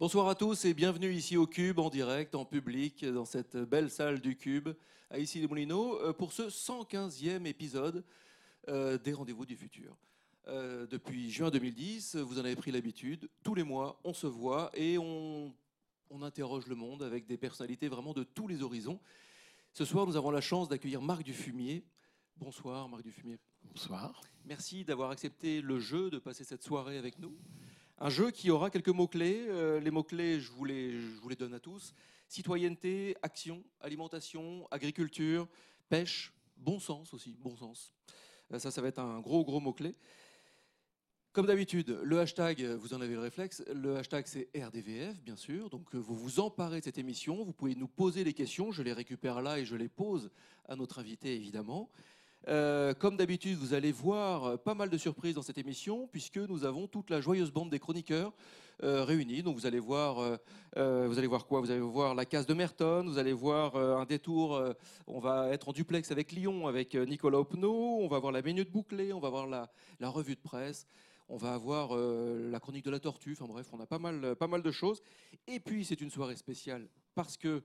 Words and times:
Bonsoir 0.00 0.28
à 0.28 0.36
tous 0.36 0.64
et 0.64 0.74
bienvenue 0.74 1.12
ici 1.12 1.36
au 1.36 1.48
Cube 1.48 1.80
en 1.80 1.90
direct, 1.90 2.36
en 2.36 2.44
public, 2.44 3.04
dans 3.04 3.24
cette 3.24 3.56
belle 3.56 3.90
salle 3.90 4.20
du 4.20 4.36
Cube 4.36 4.68
à 5.10 5.18
Issy 5.18 5.40
les 5.40 5.48
Moulineaux 5.48 6.00
euh, 6.00 6.12
pour 6.12 6.32
ce 6.32 6.42
115e 6.42 7.44
épisode 7.46 8.04
euh, 8.68 8.96
des 8.96 9.12
Rendez-vous 9.12 9.44
du 9.44 9.56
futur. 9.56 9.96
Euh, 10.46 10.86
depuis 10.86 11.32
juin 11.32 11.50
2010, 11.50 12.14
vous 12.14 12.38
en 12.38 12.44
avez 12.44 12.54
pris 12.54 12.70
l'habitude, 12.70 13.28
tous 13.42 13.56
les 13.56 13.64
mois 13.64 13.98
on 14.04 14.12
se 14.12 14.28
voit 14.28 14.70
et 14.74 14.98
on, 14.98 15.52
on 16.10 16.22
interroge 16.22 16.68
le 16.68 16.76
monde 16.76 17.02
avec 17.02 17.26
des 17.26 17.36
personnalités 17.36 17.88
vraiment 17.88 18.12
de 18.12 18.22
tous 18.22 18.46
les 18.46 18.62
horizons. 18.62 19.00
Ce 19.72 19.84
soir, 19.84 20.06
nous 20.06 20.14
avons 20.14 20.30
la 20.30 20.40
chance 20.40 20.68
d'accueillir 20.68 21.02
Marc 21.02 21.24
Dufumier. 21.24 21.82
Bonsoir 22.36 22.88
Marc 22.88 23.02
Dufumier. 23.02 23.40
Bonsoir. 23.64 24.20
Merci 24.44 24.84
d'avoir 24.84 25.10
accepté 25.10 25.60
le 25.60 25.80
jeu 25.80 26.08
de 26.08 26.20
passer 26.20 26.44
cette 26.44 26.62
soirée 26.62 26.98
avec 26.98 27.18
nous. 27.18 27.36
Un 28.00 28.10
jeu 28.10 28.30
qui 28.30 28.50
aura 28.50 28.70
quelques 28.70 28.88
mots-clés. 28.88 29.46
Euh, 29.48 29.80
les 29.80 29.90
mots-clés, 29.90 30.40
je 30.40 30.52
vous, 30.52 30.64
les, 30.64 30.92
je 30.92 31.20
vous 31.20 31.28
les 31.28 31.36
donne 31.36 31.54
à 31.54 31.58
tous. 31.58 31.94
Citoyenneté, 32.28 33.16
action, 33.22 33.64
alimentation, 33.80 34.68
agriculture, 34.70 35.48
pêche, 35.88 36.32
bon 36.56 36.78
sens 36.78 37.12
aussi, 37.12 37.36
bon 37.40 37.56
sens. 37.56 37.92
Euh, 38.52 38.60
ça, 38.60 38.70
ça 38.70 38.80
va 38.80 38.88
être 38.88 39.00
un 39.00 39.18
gros, 39.18 39.44
gros 39.44 39.58
mot-clé. 39.58 39.96
Comme 41.32 41.46
d'habitude, 41.46 41.98
le 42.02 42.20
hashtag, 42.20 42.62
vous 42.62 42.94
en 42.94 43.00
avez 43.00 43.14
le 43.14 43.20
réflexe, 43.20 43.64
le 43.74 43.96
hashtag 43.96 44.26
c'est 44.26 44.48
RDVF, 44.56 45.20
bien 45.22 45.36
sûr. 45.36 45.68
Donc 45.68 45.92
euh, 45.94 45.98
vous 45.98 46.14
vous 46.14 46.38
emparez 46.38 46.78
de 46.78 46.84
cette 46.84 46.98
émission, 46.98 47.44
vous 47.44 47.52
pouvez 47.52 47.74
nous 47.74 47.88
poser 47.88 48.22
les 48.22 48.32
questions, 48.32 48.70
je 48.70 48.82
les 48.82 48.92
récupère 48.92 49.42
là 49.42 49.58
et 49.58 49.64
je 49.64 49.74
les 49.74 49.88
pose 49.88 50.30
à 50.68 50.76
notre 50.76 51.00
invité, 51.00 51.34
évidemment. 51.34 51.90
Euh, 52.46 52.94
comme 52.94 53.16
d'habitude, 53.16 53.58
vous 53.58 53.74
allez 53.74 53.92
voir 53.92 54.44
euh, 54.44 54.56
pas 54.56 54.74
mal 54.74 54.88
de 54.88 54.96
surprises 54.96 55.34
dans 55.34 55.42
cette 55.42 55.58
émission, 55.58 56.06
puisque 56.06 56.36
nous 56.36 56.64
avons 56.64 56.86
toute 56.86 57.10
la 57.10 57.20
joyeuse 57.20 57.50
bande 57.50 57.70
des 57.70 57.78
chroniqueurs 57.78 58.32
euh, 58.84 59.04
vous 59.44 59.66
allez 59.66 59.80
voir, 59.80 60.38
euh, 60.76 61.08
vous 61.08 61.18
allez 61.18 61.26
voir 61.26 61.46
quoi? 61.46 61.60
Vous 61.60 61.72
allez 61.72 61.80
voir 61.80 62.14
la 62.14 62.24
case 62.24 62.46
de 62.46 62.54
Merton, 62.54 63.06
vous 63.06 63.18
allez 63.18 63.32
voir 63.32 63.74
un 63.74 64.04
détour. 64.04 64.62
on 65.08 65.18
va 65.18 65.48
être 65.48 65.70
en 65.70 65.72
duplex 65.72 66.12
avec 66.12 66.30
Lyon, 66.30 66.68
avec 66.68 66.94
Nicolas 66.94 67.38
Opno. 67.38 67.72
On 67.72 68.06
va 68.06 68.20
voir 68.20 68.30
la 68.30 68.40
minute 68.40 68.70
bouclée, 68.70 69.12
on 69.12 69.18
va 69.18 69.30
voir 69.30 69.48
la, 69.48 69.68
revue 70.08 70.36
de 70.36 70.40
presse. 70.40 70.86
On 71.28 71.36
va 71.36 71.54
avoir 71.54 71.96
la 71.96 72.60
chronique 72.60 72.84
de 72.84 72.92
la 72.92 73.00
tortue. 73.00 73.32
Enfin 73.32 73.46
bref, 73.52 73.66
on 73.72 73.80
a 73.80 73.86
pas 73.86 73.98
mal, 73.98 74.36
pas 74.36 74.46
mal 74.46 74.62
de 74.62 74.70
choses. 74.70 75.02
Et 75.48 75.58
puis 75.58 75.84
c'est 75.84 76.00
une 76.00 76.10
soirée 76.10 76.36
spéciale 76.36 76.88
parce 77.16 77.36
que 77.36 77.64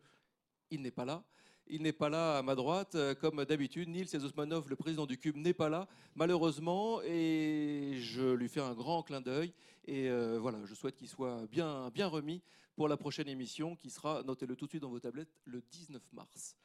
il 0.71 0.81
n'est 0.81 0.89
pas 0.89 1.05
là. 1.05 1.23
Il 1.67 1.81
n'est 1.81 1.93
pas 1.93 2.09
là 2.09 2.37
à 2.37 2.41
ma 2.41 2.55
droite, 2.55 2.95
euh, 2.95 3.15
comme 3.15 3.43
d'habitude. 3.45 3.87
Nils 3.87 4.15
Osmanov, 4.15 4.69
le 4.69 4.75
président 4.75 5.05
du 5.05 5.17
Cube, 5.17 5.37
n'est 5.37 5.53
pas 5.53 5.69
là, 5.69 5.87
malheureusement, 6.15 7.01
et 7.03 7.93
je 7.99 8.33
lui 8.33 8.49
fais 8.49 8.59
un 8.59 8.73
grand 8.73 9.01
clin 9.01 9.21
d'œil. 9.21 9.53
Et 9.85 10.09
euh, 10.09 10.37
voilà, 10.39 10.59
je 10.65 10.75
souhaite 10.75 10.95
qu'il 10.95 11.07
soit 11.07 11.47
bien, 11.47 11.89
bien 11.91 12.07
remis 12.07 12.41
pour 12.75 12.89
la 12.89 12.97
prochaine 12.97 13.29
émission, 13.29 13.75
qui 13.75 13.89
sera, 13.89 14.23
notez-le 14.23 14.55
tout 14.55 14.65
de 14.65 14.71
suite 14.71 14.81
dans 14.81 14.89
vos 14.89 14.99
tablettes, 14.99 15.33
le 15.45 15.61
19 15.71 16.01
mars. 16.11 16.57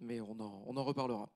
Mais 0.00 0.20
on 0.20 0.38
en, 0.38 0.62
on 0.66 0.76
en 0.76 0.84
reparlera. 0.84 1.28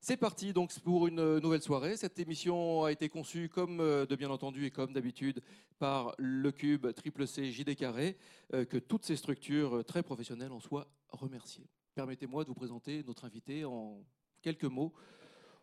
C'est 0.00 0.18
parti 0.18 0.52
donc 0.52 0.78
pour 0.80 1.06
une 1.06 1.38
nouvelle 1.38 1.62
soirée. 1.62 1.96
Cette 1.96 2.18
émission 2.18 2.84
a 2.84 2.92
été 2.92 3.08
conçue 3.08 3.48
comme 3.48 3.80
euh, 3.80 4.04
de 4.04 4.16
bien 4.16 4.28
entendu 4.28 4.66
et 4.66 4.70
comme 4.70 4.92
d'habitude 4.92 5.40
par 5.78 6.14
le 6.18 6.52
Cube 6.52 6.92
Triple 6.92 7.26
C 7.26 7.50
JD 7.50 7.74
Carré. 7.74 8.18
Que 8.50 8.76
toutes 8.76 9.04
ces 9.04 9.16
structures 9.16 9.82
très 9.86 10.02
professionnelles 10.02 10.52
en 10.52 10.60
soient 10.60 10.86
remerciées. 11.08 11.66
Permettez-moi 11.94 12.42
de 12.42 12.48
vous 12.48 12.54
présenter 12.54 13.04
notre 13.04 13.24
invité 13.24 13.64
en 13.64 14.02
quelques 14.42 14.64
mots. 14.64 14.92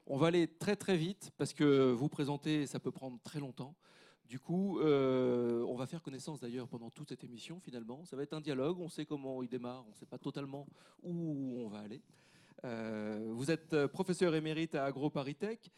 On 0.08 0.16
va 0.16 0.28
aller 0.28 0.48
très 0.48 0.78
très 0.78 0.96
vite 0.96 1.32
parce 1.38 1.54
que 1.54 1.92
vous 1.92 2.08
présenter, 2.08 2.66
ça 2.68 2.80
peut 2.80 2.92
prendre 2.92 3.20
très 3.22 3.42
longtemps. 3.42 3.76
Du 4.30 4.40
coup, 4.40 4.80
euh, 4.80 5.62
on 5.68 5.76
va 5.76 5.88
faire 5.88 6.02
connaissance 6.02 6.40
d'ailleurs 6.40 6.70
pendant 6.70 6.90
toute 6.90 7.10
cette 7.10 7.26
émission 7.26 7.60
finalement. 7.60 8.06
Ça 8.06 8.16
va 8.16 8.24
être 8.24 8.32
un 8.32 8.40
dialogue, 8.40 8.80
on 8.80 8.88
sait 8.88 9.06
comment 9.06 9.44
il 9.44 9.50
démarre, 9.50 9.84
on 9.86 9.90
ne 9.90 9.96
sait 9.96 10.06
pas 10.06 10.18
totalement 10.18 10.68
où 11.04 11.58
on 11.60 11.68
va 11.68 11.80
aller. 11.80 12.02
Euh, 12.64 13.30
vous 13.34 13.52
êtes 13.52 13.88
professeur 13.88 14.34
émérite 14.34 14.74
à 14.76 14.86
AgroParisTech, 14.86 15.70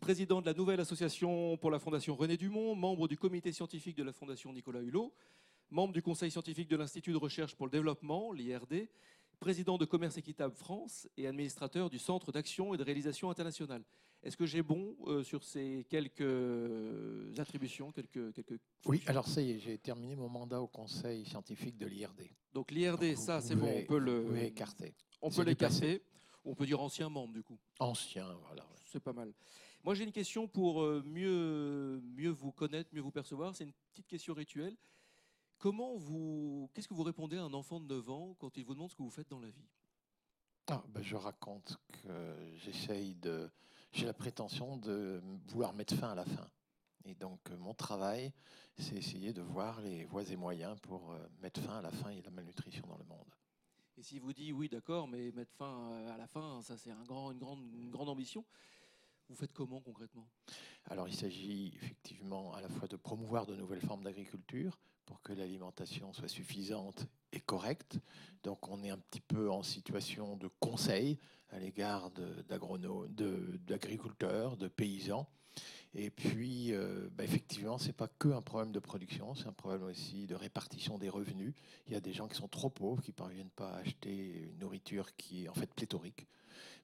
président 0.00 0.40
de 0.40 0.46
la 0.46 0.54
nouvelle 0.54 0.80
association 0.80 1.58
pour 1.58 1.70
la 1.70 1.78
Fondation 1.78 2.16
René 2.16 2.38
Dumont, 2.38 2.74
membre 2.74 3.06
du 3.06 3.18
comité 3.18 3.52
scientifique 3.52 3.98
de 3.98 4.04
la 4.04 4.14
Fondation 4.14 4.50
Nicolas 4.50 4.80
Hulot, 4.80 5.12
membre 5.68 5.92
du 5.92 6.00
conseil 6.00 6.30
scientifique 6.30 6.68
de 6.68 6.76
l'Institut 6.76 7.12
de 7.12 7.18
recherche 7.18 7.54
pour 7.54 7.66
le 7.66 7.70
développement, 7.70 8.32
l'IRD, 8.32 8.88
président 9.40 9.78
de 9.78 9.86
Commerce 9.86 10.18
Équitable 10.18 10.54
France 10.54 11.08
et 11.16 11.26
administrateur 11.26 11.90
du 11.90 11.98
Centre 11.98 12.30
d'action 12.30 12.74
et 12.74 12.76
de 12.76 12.82
réalisation 12.84 13.30
internationale. 13.30 13.82
Est-ce 14.22 14.36
que 14.36 14.44
j'ai 14.44 14.62
bon 14.62 14.94
euh, 15.06 15.22
sur 15.22 15.42
ces 15.42 15.86
quelques 15.88 16.20
euh, 16.20 17.32
attributions, 17.38 17.90
quelques, 17.90 18.34
quelques 18.34 18.60
Oui, 18.84 19.02
alors 19.06 19.26
ça 19.26 19.40
y 19.40 19.52
est, 19.52 19.58
j'ai 19.58 19.78
terminé 19.78 20.14
mon 20.14 20.28
mandat 20.28 20.60
au 20.60 20.68
conseil 20.68 21.24
scientifique 21.24 21.78
de 21.78 21.86
l'IRD. 21.86 22.28
Donc 22.52 22.70
l'IRD, 22.70 23.16
ça 23.16 23.40
c'est 23.40 23.56
bon, 23.56 23.72
on 23.74 23.84
peut 23.86 23.98
le, 23.98 24.36
écarter. 24.42 24.94
on 25.22 25.30
peut 25.30 25.42
l'écarter. 25.42 26.02
On 26.44 26.54
peut 26.54 26.66
dire 26.66 26.80
ancien 26.80 27.08
membre 27.08 27.34
du 27.34 27.42
coup. 27.42 27.58
Ancien, 27.78 28.26
voilà. 28.46 28.62
ouais. 28.62 28.78
C'est 28.86 29.00
pas 29.00 29.12
mal. 29.12 29.32
Moi, 29.84 29.94
j'ai 29.94 30.04
une 30.04 30.12
question 30.12 30.46
pour 30.46 30.82
euh, 30.82 31.02
mieux, 31.06 32.00
mieux 32.16 32.30
vous 32.30 32.52
connaître, 32.52 32.90
mieux 32.92 33.00
vous 33.00 33.10
percevoir. 33.10 33.54
C'est 33.54 33.64
une 33.64 33.72
petite 33.92 34.06
question 34.06 34.34
rituelle. 34.34 34.76
Comment 35.60 35.94
vous, 35.94 36.70
qu'est-ce 36.72 36.88
que 36.88 36.94
vous 36.94 37.02
répondez 37.02 37.36
à 37.36 37.42
un 37.42 37.52
enfant 37.52 37.80
de 37.80 37.84
9 37.84 38.08
ans 38.08 38.34
quand 38.38 38.56
il 38.56 38.64
vous 38.64 38.72
demande 38.72 38.90
ce 38.90 38.96
que 38.96 39.02
vous 39.02 39.10
faites 39.10 39.28
dans 39.28 39.40
la 39.40 39.50
vie? 39.50 39.68
Ah, 40.68 40.82
ben, 40.88 41.02
je 41.02 41.16
raconte 41.16 41.76
que 41.92 42.34
j'essaye 42.56 43.14
de. 43.16 43.50
J'ai 43.92 44.06
la 44.06 44.14
prétention 44.14 44.78
de 44.78 45.22
vouloir 45.48 45.74
mettre 45.74 45.94
fin 45.94 46.12
à 46.12 46.14
la 46.14 46.24
faim. 46.24 46.48
Et 47.04 47.14
donc, 47.14 47.50
euh, 47.50 47.58
mon 47.58 47.74
travail, 47.74 48.32
c'est 48.78 48.96
essayer 48.96 49.34
de 49.34 49.42
voir 49.42 49.82
les 49.82 50.06
voies 50.06 50.22
et 50.30 50.36
moyens 50.36 50.80
pour 50.80 51.10
euh, 51.10 51.28
mettre 51.42 51.60
fin 51.60 51.76
à 51.76 51.82
la 51.82 51.90
faim 51.90 52.08
et 52.08 52.22
la 52.22 52.30
malnutrition 52.30 52.86
dans 52.86 52.96
le 52.96 53.04
monde. 53.04 53.34
Et 53.98 54.02
s'il 54.02 54.22
vous 54.22 54.32
dit 54.32 54.52
oui, 54.52 54.70
d'accord, 54.70 55.08
mais 55.08 55.30
mettre 55.32 55.52
fin 55.52 56.06
à 56.08 56.16
la 56.16 56.26
fin, 56.26 56.62
ça 56.62 56.78
c'est 56.78 56.90
un 56.90 57.04
grand, 57.04 57.32
une, 57.32 57.38
grande, 57.38 57.60
une 57.74 57.90
grande 57.90 58.08
ambition. 58.08 58.46
Vous 59.28 59.34
faites 59.34 59.52
comment 59.52 59.82
concrètement? 59.82 60.26
Alors, 60.86 61.06
il 61.06 61.14
s'agit 61.14 61.74
effectivement 61.74 62.54
à 62.54 62.62
la 62.62 62.70
fois 62.70 62.88
de 62.88 62.96
promouvoir 62.96 63.44
de 63.44 63.54
nouvelles 63.54 63.82
formes 63.82 64.04
d'agriculture 64.04 64.78
pour 65.10 65.20
que 65.22 65.32
l'alimentation 65.32 66.12
soit 66.12 66.28
suffisante 66.28 67.08
et 67.32 67.40
correcte. 67.40 67.98
Donc, 68.44 68.68
on 68.68 68.84
est 68.84 68.90
un 68.90 68.98
petit 68.98 69.20
peu 69.20 69.50
en 69.50 69.64
situation 69.64 70.36
de 70.36 70.46
conseil 70.60 71.18
à 71.48 71.58
l'égard 71.58 72.12
d'agriculteurs, 73.66 74.56
de, 74.56 74.68
paysans. 74.68 75.28
Et 75.94 76.10
puis, 76.10 76.72
euh, 76.72 77.08
bah, 77.10 77.24
effectivement, 77.24 77.76
ce 77.76 77.88
n'est 77.88 77.92
pas 77.92 78.06
que 78.06 78.28
un 78.28 78.40
problème 78.40 78.70
de 78.70 78.78
production, 78.78 79.34
c'est 79.34 79.48
un 79.48 79.52
problème 79.52 79.82
aussi 79.82 80.28
de 80.28 80.36
répartition 80.36 80.96
des 80.96 81.08
revenus. 81.08 81.54
Il 81.88 81.92
y 81.92 81.96
a 81.96 82.00
des 82.00 82.12
gens 82.12 82.28
qui 82.28 82.36
sont 82.36 82.46
trop 82.46 82.70
pauvres, 82.70 83.02
qui 83.02 83.10
ne 83.10 83.16
parviennent 83.16 83.50
pas 83.50 83.70
à 83.70 83.78
acheter 83.78 84.44
une 84.44 84.60
nourriture 84.60 85.16
qui 85.16 85.46
est 85.46 85.48
en 85.48 85.54
fait 85.54 85.74
pléthorique. 85.74 86.28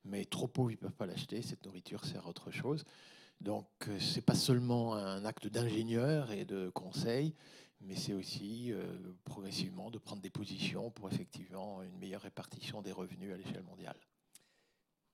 Mais 0.05 0.25
trop 0.25 0.49
pauvres, 0.49 0.73
ils 0.73 0.75
ne 0.75 0.81
peuvent 0.81 0.97
pas 0.97 1.07
l'acheter. 1.07 1.43
Cette 1.43 1.65
nourriture 1.65 2.05
sert 2.05 2.27
à 2.27 2.31
autre 2.31 2.51
chose. 2.51 2.83
Donc, 3.41 3.69
euh, 3.87 4.01
c'est 4.01 4.21
pas 4.21 4.35
seulement 4.35 4.95
un 4.95 5.25
acte 5.25 5.47
d'ingénieur 5.47 6.33
et 6.33 6.45
de 6.45 6.71
conseil, 6.71 7.35
mais 7.87 7.95
c'est 7.95 8.13
aussi 8.13 8.73
euh, 8.73 8.85
progressivement 9.25 9.91
de 9.91 9.99
prendre 9.99 10.21
des 10.21 10.31
positions 10.31 10.91
pour 10.91 11.09
effectivement 11.11 11.83
une 11.83 11.97
meilleure 11.99 12.23
répartition 12.23 12.83
des 12.83 12.93
revenus 12.93 13.33
à 13.33 13.37
l'échelle 13.37 13.63
mondiale. 13.63 13.97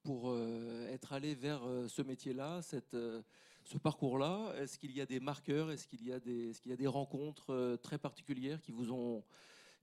Pour 0.03 0.31
euh, 0.31 0.89
être 0.89 1.13
allé 1.13 1.35
vers 1.35 1.63
euh, 1.65 1.87
ce 1.87 2.03
métier-là, 2.03 2.61
ce 2.63 3.79
parcours-là, 3.79 4.55
est-ce 4.57 4.79
qu'il 4.79 4.93
y 4.93 5.01
a 5.01 5.07
des 5.07 5.21
marqueurs, 5.21 5.71
est-ce 5.71 5.87
qu'il 5.87 6.05
y 6.05 6.13
a 6.13 6.19
des, 6.19 6.51
est-ce 6.51 6.61
qu'il 6.61 6.71
y 6.71 6.75
a 6.75 6.79
des 6.79 6.87
rencontres 6.87 7.79
très 7.83 7.99
particulières 7.99 8.61
qui 8.61 8.73
vous 8.73 8.91
ont, 8.91 9.23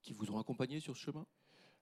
qui 0.02 0.14
vous 0.14 0.32
ont 0.32 0.40
accompagné 0.40 0.80
sur 0.80 0.98
ce 0.98 1.04
chemin? 1.04 1.26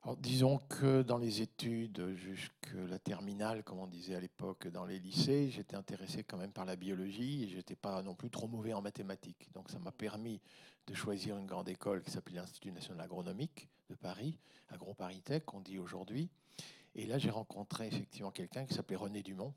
Alors, 0.03 0.17
disons 0.17 0.59
que 0.69 1.01
dans 1.01 1.17
les 1.17 1.41
études 1.41 2.13
jusque 2.15 2.73
la 2.87 2.99
terminale, 2.99 3.63
comme 3.63 3.79
on 3.79 3.87
disait 3.87 4.13
à 4.13 4.19
l'époque 4.19 4.67
dans 4.67 4.85
les 4.85 4.99
lycées, 4.99 5.49
j'étais 5.49 5.75
intéressé 5.75 6.23
quand 6.23 6.37
même 6.37 6.53
par 6.53 6.65
la 6.65 6.75
biologie 6.75 7.43
et 7.43 7.47
j'étais 7.47 7.75
pas 7.75 8.03
non 8.03 8.13
plus 8.13 8.29
trop 8.29 8.47
mauvais 8.47 8.73
en 8.73 8.81
mathématiques. 8.81 9.49
Donc 9.53 9.71
ça 9.71 9.79
m'a 9.79 9.91
permis 9.91 10.39
de 10.87 10.93
choisir 10.93 11.37
une 11.37 11.45
grande 11.45 11.69
école 11.69 12.01
qui 12.01 12.11
s'appelait 12.11 12.37
l'Institut 12.37 12.71
national 12.71 13.01
agronomique 13.05 13.69
de 13.89 13.95
Paris, 13.95 14.37
AgroParisTech, 14.69 15.53
on 15.53 15.59
dit 15.59 15.77
aujourd'hui. 15.77 16.29
Et 16.95 17.05
là, 17.05 17.17
j'ai 17.19 17.29
rencontré 17.29 17.87
effectivement 17.87 18.31
quelqu'un 18.31 18.65
qui 18.65 18.73
s'appelait 18.73 18.95
René 18.95 19.21
Dumont. 19.21 19.53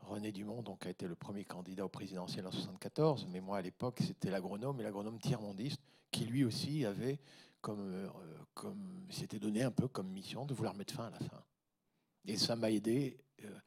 René 0.00 0.32
Dumont 0.32 0.62
donc, 0.62 0.84
a 0.84 0.90
été 0.90 1.06
le 1.06 1.14
premier 1.14 1.44
candidat 1.44 1.84
au 1.84 1.88
présidentiel 1.88 2.46
en 2.46 2.50
1974, 2.50 3.26
mais 3.30 3.40
moi 3.40 3.58
à 3.58 3.62
l'époque 3.62 4.00
c'était 4.06 4.30
l'agronome 4.30 4.78
et 4.80 4.82
l'agronome 4.82 5.18
tiers-mondiste 5.18 5.80
qui 6.10 6.26
lui 6.26 6.44
aussi 6.44 6.84
avait 6.84 7.18
comme, 7.62 7.80
euh, 7.80 8.08
comme 8.52 9.06
s'était 9.10 9.38
donné 9.38 9.62
un 9.62 9.70
peu 9.70 9.88
comme 9.88 10.08
mission 10.08 10.44
de 10.44 10.52
vouloir 10.52 10.74
mettre 10.74 10.92
fin 10.92 11.06
à 11.06 11.10
la 11.10 11.20
faim. 11.20 11.42
Et 12.26 12.36
ça 12.36 12.54
m'a 12.54 12.70
aidé 12.70 13.16
euh, 13.44 13.58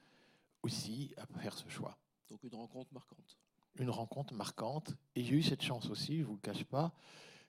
aussi 0.61 1.13
à 1.17 1.25
faire 1.39 1.57
ce 1.57 1.67
choix. 1.67 1.97
Donc 2.29 2.43
une 2.43 2.53
rencontre 2.53 2.93
marquante. 2.93 3.37
Une 3.79 3.89
rencontre 3.89 4.33
marquante. 4.33 4.95
Et 5.15 5.23
j'ai 5.23 5.35
eu 5.35 5.43
cette 5.43 5.61
chance 5.61 5.89
aussi, 5.89 6.17
je 6.17 6.21
ne 6.21 6.25
vous 6.25 6.33
le 6.33 6.39
cache 6.39 6.63
pas, 6.63 6.93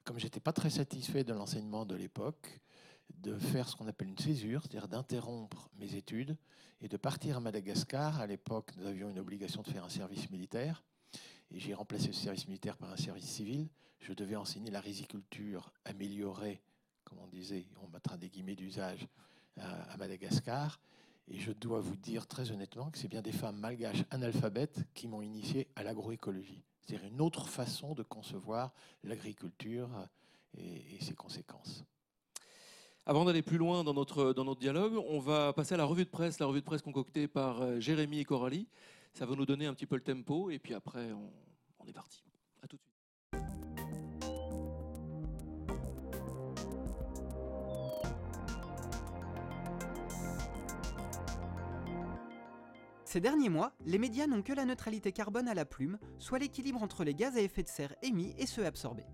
comme 0.04 0.18
j'étais 0.18 0.40
pas 0.40 0.52
très 0.52 0.70
satisfait 0.70 1.24
de 1.24 1.32
l'enseignement 1.32 1.86
de 1.86 1.94
l'époque, 1.94 2.60
de 3.14 3.38
faire 3.38 3.68
ce 3.68 3.76
qu'on 3.76 3.88
appelle 3.88 4.08
une 4.08 4.18
césure, 4.18 4.62
c'est-à-dire 4.62 4.88
d'interrompre 4.88 5.70
mes 5.78 5.94
études 5.94 6.36
et 6.80 6.88
de 6.88 6.96
partir 6.96 7.38
à 7.38 7.40
Madagascar. 7.40 8.20
À 8.20 8.26
l'époque, 8.26 8.72
nous 8.76 8.86
avions 8.86 9.10
une 9.10 9.18
obligation 9.18 9.62
de 9.62 9.68
faire 9.68 9.84
un 9.84 9.88
service 9.88 10.30
militaire. 10.30 10.82
et 11.50 11.58
j'ai 11.58 11.74
remplacé 11.74 12.08
le 12.08 12.12
service 12.12 12.46
militaire 12.46 12.76
par 12.76 12.90
un 12.90 12.96
service 12.96 13.24
civil. 13.24 13.68
Je 14.00 14.12
devais 14.12 14.36
enseigner 14.36 14.70
la 14.70 14.80
riziculture 14.80 15.72
améliorée, 15.84 16.62
comme 17.04 17.18
on 17.18 17.26
disait, 17.26 17.66
on 17.82 17.88
mettra 17.88 18.16
des 18.16 18.28
guillemets 18.28 18.54
d'usage, 18.54 19.08
à, 19.56 19.96
Madagascar. 19.96 20.78
Et 21.30 21.38
je 21.38 21.52
dois 21.52 21.80
vous 21.80 21.96
dire 21.96 22.26
très 22.26 22.52
honnêtement 22.52 22.90
que 22.90 22.98
c'est 22.98 23.08
bien 23.08 23.20
des 23.20 23.32
femmes 23.32 23.58
malgaches 23.58 24.04
analphabètes 24.10 24.80
qui 24.94 25.08
m'ont 25.08 25.20
initié 25.20 25.68
à 25.76 25.82
l'agroécologie. 25.82 26.62
C'est-à-dire 26.80 27.06
une 27.06 27.20
autre 27.20 27.48
façon 27.48 27.94
de 27.94 28.02
concevoir 28.02 28.72
l'agriculture 29.04 29.90
et, 30.56 30.98
ses 31.00 31.14
conséquences. 31.14 31.84
Avant 33.04 33.24
d'aller 33.24 33.42
plus 33.42 33.58
loin 33.58 33.84
dans 33.84 33.94
notre, 33.94 34.32
dans 34.32 34.44
notre 34.44 34.60
dialogue, 34.60 34.94
on 35.08 35.18
va 35.18 35.52
passer 35.52 35.74
à 35.74 35.78
la 35.78 35.84
revue 35.84 36.04
de 36.04 36.10
presse, 36.10 36.38
la 36.38 36.46
revue 36.46 36.60
de 36.60 36.64
presse 36.64 36.82
concoctée 36.82 37.28
par 37.28 37.60
euh, 37.62 37.80
Jérémy 37.80 38.20
et 38.20 38.24
Coralie. 38.24 38.66
Ça 39.12 39.26
va 39.26 39.34
nous 39.34 39.46
donner 39.46 39.66
un 39.66 39.74
petit 39.74 39.86
peu 39.86 39.96
le 39.96 40.02
tempo 40.02 40.50
et 40.50 40.58
puis 40.58 40.74
après, 40.74 41.12
on 41.78 41.86
est 41.86 41.92
parti. 41.92 42.27
Ces 53.08 53.20
derniers 53.20 53.48
mois, 53.48 53.72
les 53.86 53.96
médias 53.96 54.26
n'ont 54.26 54.42
que 54.42 54.52
la 54.52 54.66
neutralité 54.66 55.12
carbone 55.12 55.48
à 55.48 55.54
la 55.54 55.64
plume, 55.64 55.98
soit 56.18 56.38
l'équilibre 56.38 56.82
entre 56.82 57.04
les 57.04 57.14
gaz 57.14 57.38
à 57.38 57.40
effet 57.40 57.62
de 57.62 57.68
serre 57.68 57.94
émis 58.02 58.34
et 58.36 58.44
ceux 58.44 58.66
absorbés. 58.66 59.06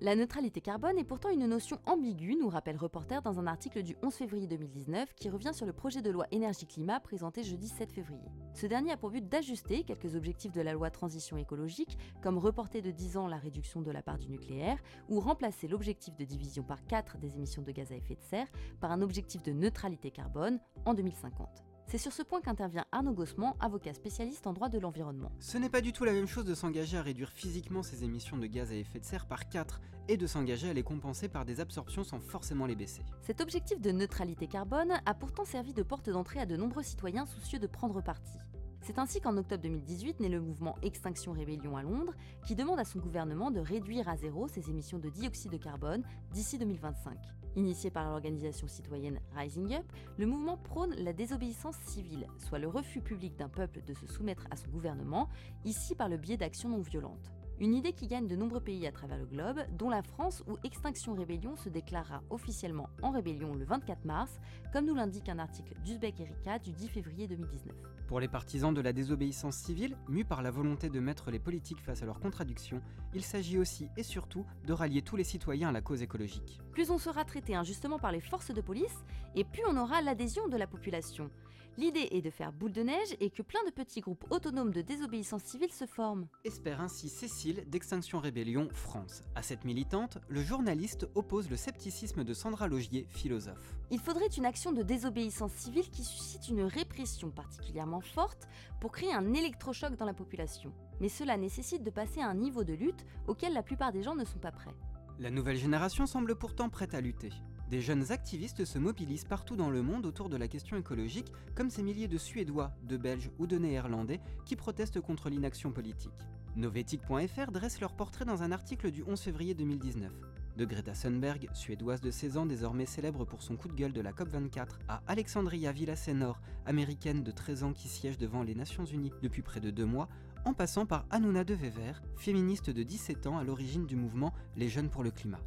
La 0.00 0.16
neutralité 0.16 0.60
carbone 0.60 0.98
est 0.98 1.04
pourtant 1.04 1.28
une 1.28 1.46
notion 1.46 1.78
ambiguë, 1.86 2.34
nous 2.34 2.48
rappelle 2.48 2.76
Reporter 2.76 3.22
dans 3.22 3.38
un 3.38 3.46
article 3.46 3.84
du 3.84 3.94
11 4.02 4.12
février 4.12 4.48
2019 4.48 5.14
qui 5.14 5.30
revient 5.30 5.52
sur 5.54 5.66
le 5.66 5.72
projet 5.72 6.02
de 6.02 6.10
loi 6.10 6.26
énergie-climat 6.32 6.98
présenté 6.98 7.44
jeudi 7.44 7.68
7 7.68 7.92
février. 7.92 8.28
Ce 8.54 8.66
dernier 8.66 8.90
a 8.90 8.96
pour 8.96 9.10
but 9.10 9.28
d'ajuster 9.28 9.84
quelques 9.84 10.16
objectifs 10.16 10.50
de 10.50 10.60
la 10.60 10.72
loi 10.72 10.90
transition 10.90 11.36
écologique, 11.36 11.96
comme 12.20 12.38
reporter 12.38 12.82
de 12.82 12.90
10 12.90 13.18
ans 13.18 13.28
la 13.28 13.38
réduction 13.38 13.82
de 13.82 13.92
la 13.92 14.02
part 14.02 14.18
du 14.18 14.30
nucléaire, 14.30 14.82
ou 15.08 15.20
remplacer 15.20 15.68
l'objectif 15.68 16.16
de 16.16 16.24
division 16.24 16.64
par 16.64 16.84
4 16.86 17.18
des 17.18 17.36
émissions 17.36 17.62
de 17.62 17.70
gaz 17.70 17.92
à 17.92 17.94
effet 17.94 18.16
de 18.16 18.22
serre 18.22 18.48
par 18.80 18.90
un 18.90 19.00
objectif 19.00 19.44
de 19.44 19.52
neutralité 19.52 20.10
carbone 20.10 20.58
en 20.86 20.94
2050. 20.94 21.67
C'est 21.90 21.96
sur 21.96 22.12
ce 22.12 22.22
point 22.22 22.42
qu'intervient 22.42 22.84
Arnaud 22.92 23.14
Gossement, 23.14 23.56
avocat 23.60 23.94
spécialiste 23.94 24.46
en 24.46 24.52
droit 24.52 24.68
de 24.68 24.78
l'environnement. 24.78 25.32
Ce 25.40 25.56
n'est 25.56 25.70
pas 25.70 25.80
du 25.80 25.94
tout 25.94 26.04
la 26.04 26.12
même 26.12 26.26
chose 26.26 26.44
de 26.44 26.54
s'engager 26.54 26.98
à 26.98 27.02
réduire 27.02 27.30
physiquement 27.30 27.82
ses 27.82 28.04
émissions 28.04 28.36
de 28.36 28.46
gaz 28.46 28.70
à 28.70 28.74
effet 28.74 29.00
de 29.00 29.06
serre 29.06 29.24
par 29.24 29.48
4 29.48 29.80
et 30.08 30.18
de 30.18 30.26
s'engager 30.26 30.68
à 30.68 30.74
les 30.74 30.82
compenser 30.82 31.30
par 31.30 31.46
des 31.46 31.60
absorptions 31.60 32.04
sans 32.04 32.20
forcément 32.20 32.66
les 32.66 32.76
baisser. 32.76 33.00
Cet 33.22 33.40
objectif 33.40 33.80
de 33.80 33.90
neutralité 33.90 34.48
carbone 34.48 35.00
a 35.06 35.14
pourtant 35.14 35.46
servi 35.46 35.72
de 35.72 35.82
porte 35.82 36.10
d'entrée 36.10 36.40
à 36.40 36.46
de 36.46 36.58
nombreux 36.58 36.82
citoyens 36.82 37.24
soucieux 37.24 37.58
de 37.58 37.66
prendre 37.66 38.02
parti. 38.02 38.36
C'est 38.82 38.98
ainsi 38.98 39.22
qu'en 39.22 39.38
octobre 39.38 39.62
2018 39.62 40.20
naît 40.20 40.28
le 40.28 40.42
mouvement 40.42 40.76
Extinction 40.82 41.32
Rébellion 41.32 41.78
à 41.78 41.82
Londres, 41.82 42.14
qui 42.46 42.54
demande 42.54 42.78
à 42.78 42.84
son 42.84 42.98
gouvernement 42.98 43.50
de 43.50 43.60
réduire 43.60 44.10
à 44.10 44.16
zéro 44.18 44.46
ses 44.46 44.68
émissions 44.68 44.98
de 44.98 45.08
dioxyde 45.08 45.52
de 45.52 45.56
carbone 45.56 46.02
d'ici 46.32 46.58
2025. 46.58 47.16
Initié 47.56 47.90
par 47.90 48.08
l'organisation 48.08 48.68
citoyenne 48.68 49.20
Rising 49.36 49.74
Up, 49.74 49.84
le 50.16 50.26
mouvement 50.26 50.56
prône 50.56 50.94
la 50.96 51.12
désobéissance 51.12 51.76
civile, 51.86 52.26
soit 52.38 52.58
le 52.58 52.68
refus 52.68 53.00
public 53.00 53.36
d'un 53.36 53.48
peuple 53.48 53.82
de 53.84 53.94
se 53.94 54.06
soumettre 54.06 54.46
à 54.50 54.56
son 54.56 54.68
gouvernement, 54.68 55.28
ici 55.64 55.94
par 55.94 56.08
le 56.08 56.16
biais 56.16 56.36
d'actions 56.36 56.68
non 56.68 56.80
violentes. 56.80 57.32
Une 57.60 57.74
idée 57.74 57.92
qui 57.92 58.06
gagne 58.06 58.28
de 58.28 58.36
nombreux 58.36 58.60
pays 58.60 58.86
à 58.86 58.92
travers 58.92 59.18
le 59.18 59.26
globe, 59.26 59.58
dont 59.76 59.90
la 59.90 60.04
France 60.04 60.44
où 60.46 60.56
Extinction 60.62 61.14
Rébellion 61.14 61.56
se 61.56 61.68
déclarera 61.68 62.22
officiellement 62.30 62.88
en 63.02 63.10
rébellion 63.10 63.52
le 63.56 63.64
24 63.64 64.04
mars, 64.04 64.38
comme 64.72 64.86
nous 64.86 64.94
l'indique 64.94 65.28
un 65.28 65.40
article 65.40 65.74
d'Uzbek 65.84 66.20
Erika 66.20 66.60
du 66.60 66.70
10 66.70 66.86
février 66.86 67.26
2019. 67.26 67.74
Pour 68.06 68.20
les 68.20 68.28
partisans 68.28 68.72
de 68.72 68.80
la 68.80 68.92
désobéissance 68.92 69.56
civile, 69.56 69.96
mus 70.08 70.24
par 70.24 70.42
la 70.42 70.52
volonté 70.52 70.88
de 70.88 71.00
mettre 71.00 71.32
les 71.32 71.40
politiques 71.40 71.80
face 71.80 72.00
à 72.00 72.06
leurs 72.06 72.20
contradictions, 72.20 72.80
il 73.12 73.24
s'agit 73.24 73.58
aussi 73.58 73.88
et 73.96 74.04
surtout 74.04 74.46
de 74.64 74.72
rallier 74.72 75.02
tous 75.02 75.16
les 75.16 75.24
citoyens 75.24 75.70
à 75.70 75.72
la 75.72 75.80
cause 75.80 76.00
écologique. 76.00 76.60
Plus 76.70 76.90
on 76.90 76.98
sera 76.98 77.24
traité 77.24 77.56
injustement 77.56 77.98
par 77.98 78.12
les 78.12 78.20
forces 78.20 78.54
de 78.54 78.60
police, 78.60 79.04
et 79.34 79.42
plus 79.42 79.64
on 79.68 79.76
aura 79.76 80.00
l'adhésion 80.00 80.46
de 80.46 80.56
la 80.56 80.68
population. 80.68 81.28
L'idée 81.76 82.08
est 82.10 82.22
de 82.22 82.30
faire 82.30 82.52
boule 82.52 82.72
de 82.72 82.82
neige 82.82 83.16
et 83.20 83.30
que 83.30 83.42
plein 83.42 83.64
de 83.66 83.70
petits 83.70 84.00
groupes 84.00 84.24
autonomes 84.30 84.72
de 84.72 84.82
désobéissance 84.82 85.42
civile 85.44 85.72
se 85.72 85.86
forment. 85.86 86.26
Espère 86.44 86.80
ainsi 86.80 87.08
Cécile 87.08 87.64
d'Extinction 87.68 88.18
Rébellion 88.18 88.68
France. 88.72 89.22
À 89.34 89.42
cette 89.42 89.64
militante, 89.64 90.18
le 90.28 90.42
journaliste 90.42 91.08
oppose 91.14 91.48
le 91.48 91.56
scepticisme 91.56 92.24
de 92.24 92.34
Sandra 92.34 92.66
Logier, 92.66 93.06
philosophe. 93.10 93.76
Il 93.90 94.00
faudrait 94.00 94.26
une 94.26 94.46
action 94.46 94.72
de 94.72 94.82
désobéissance 94.82 95.52
civile 95.52 95.88
qui 95.90 96.04
suscite 96.04 96.48
une 96.48 96.62
répression 96.62 97.30
particulièrement 97.30 98.00
forte 98.00 98.48
pour 98.80 98.92
créer 98.92 99.12
un 99.12 99.32
électrochoc 99.34 99.96
dans 99.96 100.06
la 100.06 100.14
population. 100.14 100.72
Mais 101.00 101.08
cela 101.08 101.36
nécessite 101.36 101.84
de 101.84 101.90
passer 101.90 102.20
à 102.20 102.28
un 102.28 102.34
niveau 102.34 102.64
de 102.64 102.74
lutte 102.74 103.04
auquel 103.26 103.52
la 103.52 103.62
plupart 103.62 103.92
des 103.92 104.02
gens 104.02 104.16
ne 104.16 104.24
sont 104.24 104.38
pas 104.38 104.52
prêts. 104.52 104.74
La 105.20 105.30
nouvelle 105.30 105.56
génération 105.56 106.06
semble 106.06 106.36
pourtant 106.36 106.68
prête 106.68 106.94
à 106.94 107.00
lutter. 107.00 107.30
Des 107.70 107.82
jeunes 107.82 108.12
activistes 108.12 108.64
se 108.64 108.78
mobilisent 108.78 109.26
partout 109.26 109.54
dans 109.54 109.68
le 109.68 109.82
monde 109.82 110.06
autour 110.06 110.30
de 110.30 110.38
la 110.38 110.48
question 110.48 110.78
écologique, 110.78 111.30
comme 111.54 111.68
ces 111.68 111.82
milliers 111.82 112.08
de 112.08 112.16
Suédois, 112.16 112.72
de 112.84 112.96
Belges 112.96 113.30
ou 113.38 113.46
de 113.46 113.58
Néerlandais 113.58 114.20
qui 114.46 114.56
protestent 114.56 115.02
contre 115.02 115.28
l'inaction 115.28 115.70
politique. 115.70 116.26
Novetic.fr 116.56 117.52
dresse 117.52 117.80
leur 117.80 117.92
portrait 117.92 118.24
dans 118.24 118.42
un 118.42 118.52
article 118.52 118.90
du 118.90 119.04
11 119.06 119.20
février 119.20 119.52
2019. 119.52 120.10
De 120.56 120.64
Greta 120.64 120.92
Thunberg, 120.92 121.50
suédoise 121.52 122.00
de 122.00 122.10
16 122.10 122.38
ans 122.38 122.46
désormais 122.46 122.86
célèbre 122.86 123.26
pour 123.26 123.42
son 123.42 123.56
coup 123.56 123.68
de 123.68 123.74
gueule 123.74 123.92
de 123.92 124.00
la 124.00 124.12
COP24, 124.12 124.78
à 124.88 125.02
Alexandria 125.06 125.70
Villasenor, 125.70 126.40
américaine 126.64 127.22
de 127.22 127.30
13 127.30 127.64
ans 127.64 127.72
qui 127.74 127.88
siège 127.88 128.16
devant 128.16 128.42
les 128.42 128.54
Nations 128.54 128.86
Unies 128.86 129.12
depuis 129.22 129.42
près 129.42 129.60
de 129.60 129.70
deux 129.70 129.84
mois, 129.84 130.08
en 130.46 130.54
passant 130.54 130.86
par 130.86 131.04
Hanouna 131.10 131.44
de 131.44 131.54
Wever, 131.54 131.92
féministe 132.16 132.70
de 132.70 132.82
17 132.82 133.26
ans 133.26 133.36
à 133.36 133.44
l'origine 133.44 133.84
du 133.84 133.94
mouvement 133.94 134.32
Les 134.56 134.70
Jeunes 134.70 134.88
pour 134.88 135.04
le 135.04 135.10
Climat. 135.10 135.40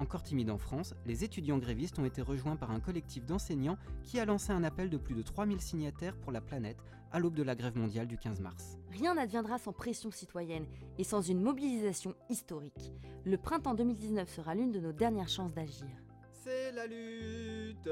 Encore 0.00 0.22
timide 0.22 0.50
en 0.50 0.58
France, 0.58 0.94
les 1.06 1.24
étudiants 1.24 1.58
grévistes 1.58 1.98
ont 1.98 2.04
été 2.04 2.20
rejoints 2.20 2.56
par 2.56 2.70
un 2.70 2.80
collectif 2.80 3.24
d'enseignants 3.24 3.78
qui 4.02 4.18
a 4.18 4.24
lancé 4.24 4.52
un 4.52 4.64
appel 4.64 4.90
de 4.90 4.96
plus 4.96 5.14
de 5.14 5.22
3000 5.22 5.60
signataires 5.60 6.16
pour 6.16 6.32
la 6.32 6.40
planète 6.40 6.78
à 7.12 7.20
l'aube 7.20 7.34
de 7.34 7.44
la 7.44 7.54
grève 7.54 7.76
mondiale 7.76 8.08
du 8.08 8.18
15 8.18 8.40
mars. 8.40 8.76
Rien 8.90 9.14
n'adviendra 9.14 9.58
sans 9.58 9.72
pression 9.72 10.10
citoyenne 10.10 10.66
et 10.98 11.04
sans 11.04 11.22
une 11.22 11.40
mobilisation 11.40 12.14
historique. 12.28 12.92
Le 13.24 13.38
printemps 13.38 13.74
2019 13.74 14.28
sera 14.28 14.54
l'une 14.54 14.72
de 14.72 14.80
nos 14.80 14.92
dernières 14.92 15.28
chances 15.28 15.54
d'agir. 15.54 15.86
C'est 16.32 16.72
la 16.72 16.86
lutte 16.86 17.88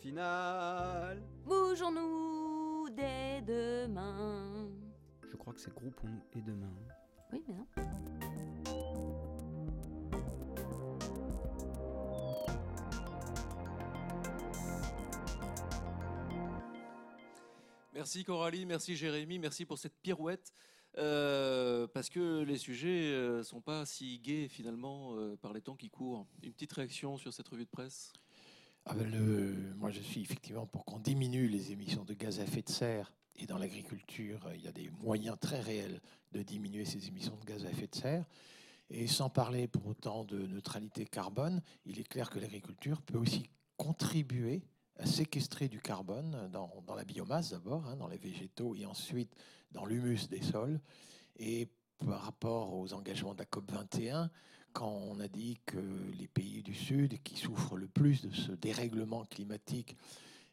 finale. 0.00 1.22
Bougeons-nous 1.46 2.88
dès 2.90 3.40
demain. 3.42 4.68
Je 5.30 5.36
crois 5.36 5.54
que 5.54 5.60
c'est 5.60 5.72
groupons-nous 5.72 6.22
et 6.34 6.42
demain. 6.42 6.74
Oui, 7.32 7.44
mais 7.46 7.54
Merci 18.00 18.24
Coralie, 18.24 18.64
merci 18.64 18.96
Jérémy, 18.96 19.38
merci 19.38 19.66
pour 19.66 19.76
cette 19.76 19.92
pirouette. 20.00 20.54
Euh, 20.96 21.86
parce 21.86 22.08
que 22.08 22.42
les 22.44 22.56
sujets 22.56 23.12
ne 23.12 23.42
sont 23.42 23.60
pas 23.60 23.84
si 23.84 24.18
gais 24.20 24.48
finalement 24.48 25.10
euh, 25.16 25.36
par 25.36 25.52
les 25.52 25.60
temps 25.60 25.76
qui 25.76 25.90
courent. 25.90 26.26
Une 26.42 26.54
petite 26.54 26.72
réaction 26.72 27.18
sur 27.18 27.34
cette 27.34 27.46
revue 27.48 27.66
de 27.66 27.70
presse? 27.70 28.14
Ah 28.86 28.94
ben 28.94 29.06
Moi 29.76 29.90
je 29.90 30.00
suis 30.00 30.22
effectivement 30.22 30.64
pour 30.64 30.86
qu'on 30.86 30.98
diminue 30.98 31.46
les 31.46 31.72
émissions 31.72 32.02
de 32.06 32.14
gaz 32.14 32.40
à 32.40 32.44
effet 32.44 32.62
de 32.62 32.70
serre. 32.70 33.12
Et 33.36 33.44
dans 33.44 33.58
l'agriculture, 33.58 34.50
il 34.54 34.62
y 34.62 34.66
a 34.66 34.72
des 34.72 34.88
moyens 35.02 35.36
très 35.38 35.60
réels 35.60 36.00
de 36.32 36.40
diminuer 36.42 36.86
ces 36.86 37.06
émissions 37.06 37.36
de 37.36 37.44
gaz 37.44 37.66
à 37.66 37.68
effet 37.68 37.86
de 37.86 37.96
serre. 37.96 38.24
Et 38.88 39.08
sans 39.08 39.28
parler 39.28 39.68
pour 39.68 39.86
autant 39.86 40.24
de 40.24 40.38
neutralité 40.46 41.04
carbone, 41.04 41.60
il 41.84 42.00
est 42.00 42.08
clair 42.08 42.30
que 42.30 42.38
l'agriculture 42.38 43.02
peut 43.02 43.18
aussi 43.18 43.50
contribuer 43.76 44.62
séquestrer 45.06 45.68
du 45.68 45.80
carbone 45.80 46.48
dans, 46.52 46.82
dans 46.86 46.94
la 46.94 47.04
biomasse 47.04 47.50
d'abord, 47.50 47.86
hein, 47.86 47.96
dans 47.96 48.08
les 48.08 48.18
végétaux, 48.18 48.74
et 48.74 48.86
ensuite 48.86 49.34
dans 49.72 49.84
l'humus 49.86 50.28
des 50.28 50.42
sols. 50.42 50.80
Et 51.36 51.68
par 51.98 52.22
rapport 52.22 52.74
aux 52.74 52.92
engagements 52.92 53.34
de 53.34 53.38
la 53.38 53.46
COP 53.46 53.70
21, 53.70 54.30
quand 54.72 55.00
on 55.10 55.20
a 55.20 55.28
dit 55.28 55.58
que 55.66 55.78
les 56.18 56.28
pays 56.28 56.62
du 56.62 56.74
Sud 56.74 57.22
qui 57.22 57.36
souffrent 57.36 57.76
le 57.76 57.88
plus 57.88 58.22
de 58.22 58.30
ce 58.30 58.52
dérèglement 58.52 59.24
climatique, 59.24 59.96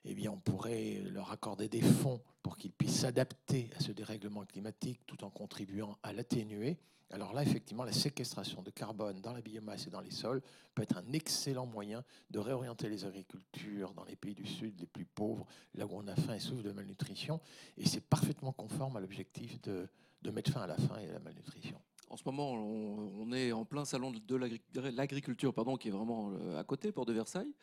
eh 0.05 0.13
bien, 0.13 0.31
on 0.31 0.39
pourrait 0.39 1.01
leur 1.11 1.31
accorder 1.31 1.67
des 1.67 1.81
fonds 1.81 2.21
pour 2.41 2.57
qu'ils 2.57 2.71
puissent 2.71 3.01
s'adapter 3.01 3.69
à 3.75 3.81
ce 3.81 3.91
dérèglement 3.91 4.45
climatique 4.45 5.01
tout 5.05 5.23
en 5.23 5.29
contribuant 5.29 5.97
à 6.01 6.13
l'atténuer. 6.13 6.77
Alors 7.09 7.33
là, 7.33 7.41
effectivement, 7.41 7.85
la 7.85 7.93
séquestration 7.93 8.61
de 8.61 8.69
carbone 8.69 9.21
dans 9.21 9.31
la 9.31 9.41
biomasse 9.41 9.87
et 9.87 9.89
dans 9.89 10.01
les 10.01 10.11
sols 10.11 10.41
peut 10.75 10.81
être 10.81 10.97
un 10.97 11.13
excellent 11.13 11.65
moyen 11.65 12.03
de 12.31 12.39
réorienter 12.39 12.89
les 12.89 13.05
agricultures 13.05 13.93
dans 13.93 14.03
les 14.03 14.17
pays 14.17 14.35
du 14.35 14.45
Sud 14.45 14.79
les 14.79 14.85
plus 14.87 15.05
pauvres, 15.05 15.45
là 15.73 15.85
où 15.85 15.91
on 15.93 16.07
a 16.07 16.15
faim 16.15 16.33
et 16.33 16.39
souffre 16.39 16.63
de 16.63 16.71
malnutrition. 16.71 17.39
Et 17.77 17.87
c'est 17.87 18.01
parfaitement 18.01 18.51
conforme 18.51 18.97
à 18.97 18.99
l'objectif 18.99 19.61
de, 19.61 19.87
de 20.21 20.31
mettre 20.31 20.51
fin 20.51 20.61
à 20.61 20.67
la 20.67 20.77
faim 20.77 20.97
et 20.99 21.09
à 21.09 21.13
la 21.13 21.19
malnutrition. 21.19 21.79
En 22.09 22.15
ce 22.15 22.23
moment, 22.25 22.53
on, 22.53 23.31
est 23.33 23.51
en 23.51 23.65
plein 23.65 23.83
salon 23.83 24.11
de 24.11 24.35
l'agriculture, 24.35 25.53
pardon, 25.53 25.75
qui 25.75 25.89
est 25.89 25.91
vraiment 25.91 26.31
euh, 26.31 26.57
à 26.57 26.63
côté, 26.63 26.91
port 26.91 27.05
de 27.05 27.11
Versailles. 27.11 27.53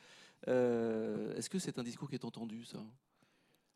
Euh, 0.48 1.34
Est-ce 1.36 1.48
que 1.48 1.58
c'est 1.58 1.78
un 1.78 1.82
discours 1.82 2.08
qui 2.10 2.16
est 2.16 2.24
entendu, 2.24 2.64
ça? 2.64 2.78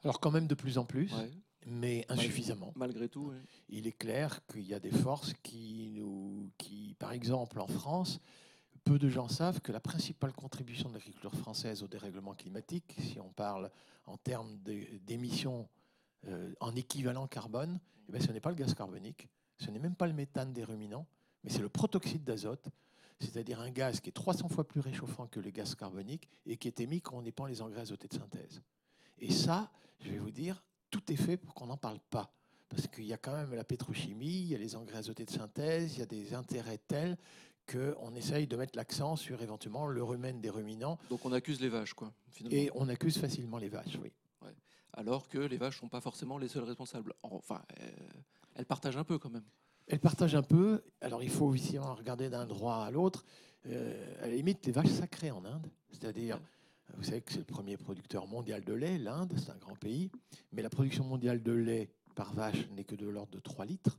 Alors 0.04 0.20
quand 0.20 0.30
même 0.30 0.46
de 0.46 0.54
plus 0.54 0.78
en 0.78 0.84
plus, 0.84 1.12
Ouais, 1.12 1.30
mais 1.68 2.04
insuffisamment. 2.08 2.72
Malgré 2.76 3.08
tout. 3.08 3.28
ouais. 3.28 3.36
Il 3.68 3.86
est 3.86 3.92
clair 3.92 4.40
qu'il 4.46 4.62
y 4.66 4.74
a 4.74 4.80
des 4.80 4.90
forces 4.90 5.32
qui 5.42 5.90
nous, 5.94 6.50
qui, 6.58 6.94
par 6.98 7.12
exemple, 7.12 7.60
en 7.60 7.66
France, 7.66 8.20
peu 8.84 8.98
de 8.98 9.08
gens 9.08 9.28
savent 9.28 9.60
que 9.60 9.72
la 9.72 9.80
principale 9.80 10.32
contribution 10.32 10.88
de 10.88 10.94
l'agriculture 10.94 11.34
française 11.34 11.82
au 11.82 11.88
dérèglement 11.88 12.34
climatique, 12.34 12.96
si 12.98 13.20
on 13.20 13.30
parle 13.30 13.70
en 14.06 14.16
termes 14.16 14.56
d'é- 14.58 15.00
d'émissions 15.04 15.68
euh, 16.26 16.52
en 16.60 16.74
équivalent 16.74 17.26
carbone, 17.26 17.78
eh 18.08 18.12
ben, 18.12 18.20
ce 18.20 18.32
n'est 18.32 18.40
pas 18.40 18.50
le 18.50 18.56
gaz 18.56 18.74
carbonique, 18.74 19.28
ce 19.58 19.70
n'est 19.70 19.78
même 19.78 19.94
pas 19.94 20.06
le 20.06 20.14
méthane 20.14 20.52
des 20.52 20.64
ruminants, 20.64 21.06
mais 21.44 21.50
c'est 21.50 21.60
le 21.60 21.68
protoxyde 21.68 22.24
d'azote, 22.24 22.68
c'est-à-dire 23.20 23.60
un 23.60 23.70
gaz 23.70 24.00
qui 24.00 24.08
est 24.08 24.12
300 24.12 24.48
fois 24.48 24.66
plus 24.66 24.80
réchauffant 24.80 25.26
que 25.26 25.40
le 25.40 25.50
gaz 25.50 25.74
carbonique 25.74 26.28
et 26.46 26.56
qui 26.56 26.68
est 26.68 26.80
émis 26.80 27.00
quand 27.02 27.16
on 27.18 27.24
épand 27.24 27.48
les 27.48 27.60
engrais 27.60 27.80
azotés 27.82 28.08
de 28.08 28.14
synthèse. 28.14 28.62
Et 29.18 29.30
ça, 29.32 29.70
je 30.00 30.10
vais 30.10 30.18
vous 30.18 30.30
dire, 30.30 30.62
tout 30.90 31.12
est 31.12 31.16
fait 31.16 31.36
pour 31.36 31.54
qu'on 31.54 31.66
n'en 31.66 31.76
parle 31.76 31.98
pas. 32.10 32.32
Parce 32.68 32.86
qu'il 32.86 33.04
y 33.04 33.12
a 33.12 33.16
quand 33.16 33.32
même 33.32 33.54
la 33.54 33.64
pétrochimie, 33.64 34.40
il 34.42 34.48
y 34.48 34.54
a 34.54 34.58
les 34.58 34.76
engrais 34.76 34.98
azotés 34.98 35.24
de 35.24 35.30
synthèse, 35.30 35.94
il 35.94 36.00
y 36.00 36.02
a 36.02 36.06
des 36.06 36.34
intérêts 36.34 36.78
tels 36.86 37.16
qu'on 37.70 38.14
essaye 38.14 38.46
de 38.46 38.56
mettre 38.56 38.76
l'accent 38.76 39.16
sur 39.16 39.42
éventuellement 39.42 39.86
le 39.86 40.02
rumen 40.02 40.40
des 40.40 40.50
ruminants 40.50 40.98
Donc 41.10 41.24
on 41.24 41.32
accuse 41.32 41.60
les 41.60 41.68
vaches, 41.68 41.94
quoi, 41.94 42.12
finalement. 42.30 42.58
et 42.58 42.70
on 42.74 42.88
accuse 42.88 43.18
facilement 43.18 43.58
les 43.58 43.68
vaches. 43.68 43.98
Oui. 44.02 44.10
Alors 44.94 45.28
que 45.28 45.38
les 45.38 45.58
vaches 45.58 45.76
ne 45.76 45.80
sont 45.82 45.88
pas 45.88 46.00
forcément 46.00 46.38
les 46.38 46.48
seules 46.48 46.64
responsables. 46.64 47.12
Enfin, 47.22 47.62
euh, 47.80 47.86
elles 48.56 48.64
partagent 48.66 48.96
un 48.96 49.04
peu 49.04 49.18
quand 49.18 49.30
même. 49.30 49.44
Elles 49.86 50.00
partagent 50.00 50.34
un 50.34 50.42
peu. 50.42 50.82
Alors 51.00 51.22
il 51.22 51.30
faut 51.30 51.46
aussi 51.46 51.78
regarder 51.78 52.28
d'un 52.30 52.46
droit 52.46 52.84
à 52.84 52.90
l'autre. 52.90 53.24
Euh, 53.66 54.22
à 54.22 54.26
la 54.26 54.34
limite, 54.34 54.66
les 54.66 54.72
vaches 54.72 54.88
sacrées 54.88 55.30
en 55.30 55.44
Inde, 55.44 55.70
c'est-à-dire, 55.90 56.40
vous 56.96 57.04
savez 57.04 57.20
que 57.20 57.32
c'est 57.32 57.38
le 57.38 57.44
premier 57.44 57.76
producteur 57.76 58.26
mondial 58.26 58.64
de 58.64 58.72
lait, 58.72 58.98
l'Inde, 58.98 59.32
c'est 59.36 59.50
un 59.50 59.56
grand 59.56 59.76
pays, 59.76 60.10
mais 60.52 60.62
la 60.62 60.70
production 60.70 61.04
mondiale 61.04 61.42
de 61.42 61.52
lait 61.52 61.90
par 62.14 62.32
vache 62.34 62.68
n'est 62.70 62.84
que 62.84 62.96
de 62.96 63.06
l'ordre 63.08 63.32
de 63.32 63.40
3 63.40 63.64
litres. 63.66 63.98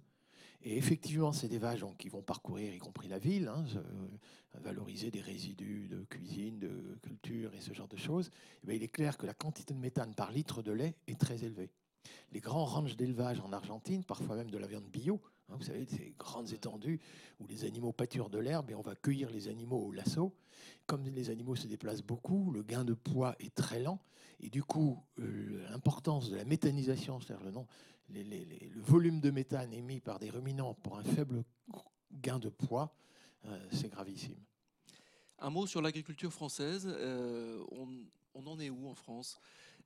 Et 0.61 0.75
effectivement, 0.77 1.31
c'est 1.31 1.47
des 1.47 1.57
vaches 1.57 1.83
qui 1.97 2.09
vont 2.09 2.21
parcourir, 2.21 2.73
y 2.73 2.79
compris 2.79 3.07
la 3.07 3.17
ville, 3.19 3.47
hein, 3.47 3.65
se- 3.67 4.59
valoriser 4.59 5.09
des 5.11 5.21
résidus 5.21 5.87
de 5.87 6.03
cuisine, 6.09 6.59
de 6.59 6.97
culture 7.01 7.53
et 7.53 7.61
ce 7.61 7.73
genre 7.73 7.87
de 7.87 7.95
choses. 7.95 8.29
Eh 8.67 8.75
il 8.75 8.83
est 8.83 8.89
clair 8.89 9.17
que 9.17 9.25
la 9.25 9.33
quantité 9.33 9.73
de 9.73 9.79
méthane 9.79 10.13
par 10.15 10.31
litre 10.31 10.61
de 10.61 10.71
lait 10.73 10.95
est 11.07 11.17
très 11.19 11.45
élevée. 11.45 11.69
Les 12.33 12.41
grands 12.41 12.65
ranchs 12.65 12.97
d'élevage 12.97 13.39
en 13.39 13.53
Argentine, 13.53 14.03
parfois 14.03 14.35
même 14.35 14.49
de 14.51 14.57
la 14.57 14.67
viande 14.67 14.89
bio, 14.89 15.21
hein, 15.47 15.55
vous 15.57 15.63
savez, 15.63 15.85
ces 15.85 16.13
grandes 16.17 16.51
étendues 16.51 16.99
où 17.39 17.47
les 17.47 17.63
animaux 17.63 17.93
pâturent 17.93 18.29
de 18.29 18.39
l'herbe 18.39 18.69
et 18.71 18.75
on 18.75 18.81
va 18.81 18.95
cueillir 18.95 19.29
les 19.29 19.47
animaux 19.47 19.77
au 19.85 19.91
lasso. 19.93 20.33
Comme 20.89 21.05
les 21.05 21.29
animaux 21.29 21.55
se 21.55 21.67
déplacent 21.67 22.01
beaucoup, 22.01 22.49
le 22.49 22.63
gain 22.63 22.83
de 22.83 22.95
poids 22.95 23.35
est 23.39 23.53
très 23.53 23.79
lent. 23.79 23.99
Et 24.39 24.49
du 24.49 24.63
coup, 24.63 24.97
euh, 25.19 25.63
l'importance 25.69 26.31
de 26.31 26.35
la 26.35 26.45
méthanisation, 26.45 27.19
c'est-à-dire 27.19 27.45
le, 27.45 27.51
nom- 27.51 27.67
le 28.09 28.81
volume 28.81 29.21
de 29.21 29.29
méthane 29.29 29.71
émis 29.71 29.99
par 29.99 30.17
des 30.17 30.31
ruminants 30.31 30.73
pour 30.73 30.97
un 30.97 31.03
faible 31.03 31.43
gain 32.11 32.39
de 32.39 32.49
poids, 32.49 32.91
euh, 33.45 33.67
c'est 33.71 33.89
gravissime. 33.89 34.43
Un 35.37 35.51
mot 35.51 35.67
sur 35.67 35.79
l'agriculture 35.79 36.33
française. 36.33 36.87
euh, 36.87 37.63
on 38.33 38.47
en 38.47 38.59
est 38.59 38.71
où 38.71 38.87
en 38.87 38.95
France? 38.95 39.37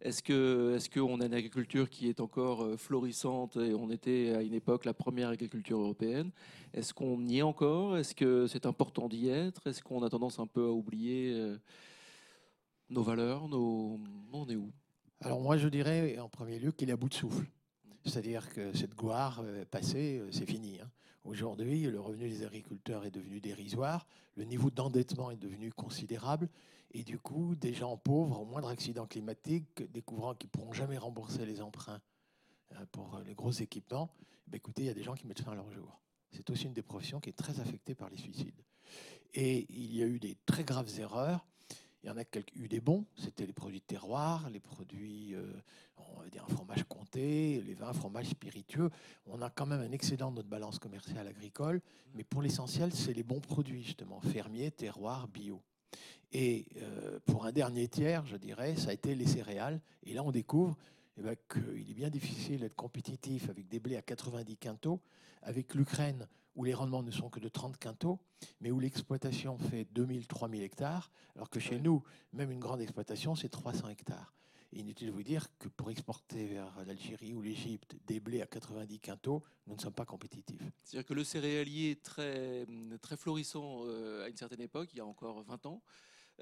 Est-ce 0.03 0.75
est-ce 0.75 0.89
qu'on 0.89 1.21
a 1.21 1.27
une 1.27 1.33
agriculture 1.33 1.89
qui 1.89 2.09
est 2.09 2.19
encore 2.19 2.61
euh, 2.61 2.75
florissante 2.75 3.55
et 3.55 3.73
on 3.73 3.89
était 3.89 4.33
à 4.35 4.41
une 4.41 4.53
époque 4.53 4.83
la 4.83 4.93
première 4.93 5.29
agriculture 5.29 5.79
européenne? 5.79 6.29
Est-ce 6.73 6.93
qu'on 6.93 7.25
y 7.25 7.37
est 7.37 7.41
encore? 7.41 7.97
Est-ce 7.97 8.13
que 8.13 8.45
c'est 8.47 8.65
important 8.65 9.07
d'y 9.07 9.29
être? 9.29 9.65
Est-ce 9.65 9.81
qu'on 9.81 10.03
a 10.03 10.09
tendance 10.09 10.39
un 10.39 10.45
peu 10.45 10.65
à 10.65 10.71
oublier 10.71 11.31
euh, 11.31 11.57
nos 12.89 13.01
valeurs 13.01 13.47
nos... 13.47 13.97
On 14.33 14.45
est 14.49 14.57
où? 14.57 14.73
Alors 15.21 15.39
moi, 15.39 15.55
je 15.55 15.69
dirais 15.69 16.19
en 16.19 16.27
premier 16.27 16.59
lieu 16.59 16.73
qu'il 16.73 16.89
est 16.89 16.93
à 16.93 16.97
bout 16.97 17.07
de 17.07 17.13
souffle. 17.13 17.45
C'est-à-dire 18.03 18.53
que 18.53 18.75
cette 18.75 18.95
gloire 18.95 19.41
euh, 19.45 19.63
passée, 19.63 20.21
c'est 20.31 20.45
fini. 20.45 20.81
hein. 20.81 20.89
Aujourd'hui, 21.23 21.83
le 21.83 22.01
revenu 22.01 22.27
des 22.27 22.43
agriculteurs 22.43 23.05
est 23.05 23.11
devenu 23.11 23.39
dérisoire, 23.39 24.05
le 24.35 24.43
niveau 24.43 24.69
d'endettement 24.69 25.31
est 25.31 25.37
devenu 25.37 25.71
considérable, 25.71 26.49
et 26.93 27.03
du 27.03 27.17
coup, 27.17 27.55
des 27.55 27.73
gens 27.73 27.97
pauvres, 27.97 28.41
au 28.41 28.45
moindre 28.45 28.69
accident 28.69 29.07
climatique, 29.07 29.83
découvrant 29.91 30.35
qu'ils 30.35 30.47
ne 30.47 30.51
pourront 30.51 30.73
jamais 30.73 30.97
rembourser 30.97 31.45
les 31.45 31.61
emprunts 31.61 32.01
euh, 32.73 32.85
pour 32.91 33.15
euh, 33.15 33.23
les 33.23 33.33
gros 33.33 33.51
équipements, 33.51 34.13
ben 34.47 34.57
écoutez, 34.57 34.83
il 34.83 34.85
y 34.85 34.89
a 34.89 34.93
des 34.93 35.03
gens 35.03 35.15
qui 35.15 35.25
mettent 35.25 35.41
fin 35.41 35.53
à 35.53 35.55
leur 35.55 35.71
jour. 35.71 35.99
C'est 36.31 36.47
aussi 36.49 36.65
une 36.65 36.73
des 36.73 36.83
professions 36.83 37.19
qui 37.19 37.29
est 37.29 37.37
très 37.37 37.59
affectée 37.59 37.95
par 37.95 38.09
les 38.09 38.17
suicides. 38.17 38.61
Et 39.33 39.65
il 39.69 39.95
y 39.95 40.03
a 40.03 40.05
eu 40.05 40.19
des 40.19 40.37
très 40.45 40.63
graves 40.63 40.99
erreurs. 40.99 41.45
Il 42.03 42.07
y 42.07 42.11
en 42.11 42.17
a 42.17 42.23
eu 42.55 42.67
des 42.67 42.81
bons, 42.81 43.05
c'était 43.15 43.45
les 43.45 43.53
produits 43.53 43.79
de 43.79 43.85
terroir, 43.85 44.49
les 44.49 44.59
produits, 44.59 45.33
euh, 45.33 45.53
on 45.97 46.21
va 46.21 46.29
dire 46.29 46.43
un 46.43 46.53
fromage 46.53 46.83
comté, 46.83 47.61
les 47.61 47.73
vins, 47.73 47.93
fromages 47.93 48.27
spiritueux. 48.27 48.89
On 49.25 49.41
a 49.41 49.49
quand 49.49 49.65
même 49.65 49.79
un 49.79 49.91
excédent 49.91 50.29
de 50.29 50.35
notre 50.35 50.49
balance 50.49 50.79
commerciale 50.79 51.27
agricole, 51.27 51.81
mais 52.13 52.25
pour 52.25 52.41
l'essentiel, 52.41 52.93
c'est 52.93 53.13
les 53.13 53.23
bons 53.23 53.39
produits, 53.39 53.83
justement, 53.83 54.19
fermiers, 54.19 54.69
terroir, 54.69 55.29
bio. 55.29 55.61
Et 56.33 56.65
euh, 56.77 57.19
pour 57.27 57.45
un 57.45 57.51
dernier 57.51 57.87
tiers, 57.87 58.25
je 58.25 58.37
dirais, 58.37 58.75
ça 58.75 58.89
a 58.89 58.93
été 58.93 59.13
les 59.13 59.27
céréales. 59.27 59.79
Et 60.03 60.13
là, 60.13 60.23
on 60.23 60.31
découvre 60.31 60.75
eh 61.17 61.21
ben, 61.21 61.35
qu'il 61.47 61.89
est 61.91 61.93
bien 61.93 62.09
difficile 62.09 62.61
d'être 62.61 62.75
compétitif 62.75 63.49
avec 63.49 63.67
des 63.67 63.79
blés 63.79 63.97
à 63.97 64.01
90 64.01 64.57
quintaux, 64.57 64.99
avec 65.43 65.75
l'Ukraine 65.75 66.27
où 66.55 66.63
les 66.63 66.73
rendements 66.73 67.03
ne 67.03 67.11
sont 67.11 67.29
que 67.29 67.39
de 67.39 67.49
30 67.49 67.77
quintaux, 67.77 68.19
mais 68.61 68.71
où 68.71 68.79
l'exploitation 68.79 69.57
fait 69.57 69.85
2000, 69.85 70.27
3000 70.27 70.61
hectares, 70.63 71.11
alors 71.35 71.49
que 71.49 71.59
chez 71.59 71.75
Ouais. 71.75 71.81
nous, 71.81 72.03
même 72.31 72.51
une 72.51 72.59
grande 72.59 72.81
exploitation, 72.81 73.35
c'est 73.35 73.49
300 73.49 73.89
hectares. 73.89 74.33
Et 74.71 74.79
inutile 74.79 75.07
de 75.07 75.11
vous 75.11 75.23
dire 75.23 75.47
que 75.59 75.67
pour 75.67 75.91
exporter 75.91 76.47
vers 76.47 76.83
l'Algérie 76.85 77.33
ou 77.33 77.41
l'Égypte 77.41 77.95
des 78.07 78.19
blés 78.19 78.41
à 78.41 78.47
90 78.47 78.99
quintaux, 78.99 79.43
nous 79.67 79.75
ne 79.75 79.79
sommes 79.81 79.93
pas 79.93 80.05
compétitifs. 80.05 80.61
C'est-à-dire 80.83 81.07
que 81.07 81.13
le 81.13 81.23
céréalier 81.23 81.95
très, 81.97 82.65
très 83.01 83.17
florissant 83.17 83.83
euh, 83.85 84.25
à 84.25 84.29
une 84.29 84.37
certaine 84.37 84.61
époque, 84.61 84.89
il 84.93 84.97
y 84.97 85.01
a 85.01 85.05
encore 85.05 85.43
20 85.43 85.65
ans, 85.67 85.81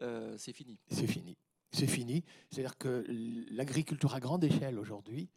euh, 0.02 0.38
c'est 0.38 0.54
fini. 0.54 0.80
C'est 0.90 1.08
fini. 1.08 1.38
C'est 1.72 1.88
fini. 1.88 2.24
C'est-à-dire 2.50 2.78
que 2.78 3.06
l'agriculture 3.50 4.14
à 4.14 4.20
grande 4.20 4.44
échelle 4.44 4.78
aujourd'hui, 4.78 5.30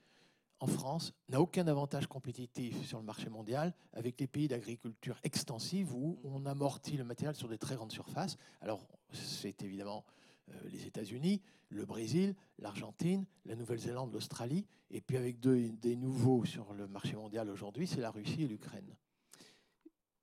en 0.61 0.67
France, 0.67 1.13
n'a 1.29 1.41
aucun 1.41 1.67
avantage 1.67 2.07
compétitif 2.07 2.87
sur 2.87 2.99
le 2.99 3.05
marché 3.05 3.29
mondial 3.29 3.75
avec 3.93 4.19
les 4.21 4.27
pays 4.27 4.49
d'agriculture 4.49 5.19
extensive 5.23 5.93
où 5.95 6.19
on 6.25 6.47
amortit 6.47 6.97
le 6.97 7.05
matériel 7.05 7.35
sur 7.35 7.49
des 7.49 7.59
très 7.59 7.75
grandes 7.77 7.93
surfaces. 7.93 8.37
Alors, 8.61 8.87
c'est 9.13 9.63
évidemment 9.63 10.05
euh, 10.51 10.55
les 10.71 10.87
États-Unis, 10.87 11.43
le 11.69 11.85
Brésil, 11.85 12.35
l'Argentine, 12.59 13.27
la 13.45 13.57
Nouvelle-Zélande, 13.57 14.13
l'Australie, 14.13 14.65
et 14.91 15.01
puis 15.01 15.17
avec 15.17 15.39
deux- 15.41 15.71
des 15.71 15.97
nouveaux 15.97 16.45
sur 16.45 16.73
le 16.73 16.87
marché 16.87 17.15
mondial 17.15 17.51
aujourd'hui, 17.51 17.87
c'est 17.87 18.01
la 18.01 18.11
Russie 18.11 18.43
et 18.45 18.49
l'Ukraine. 18.49 18.95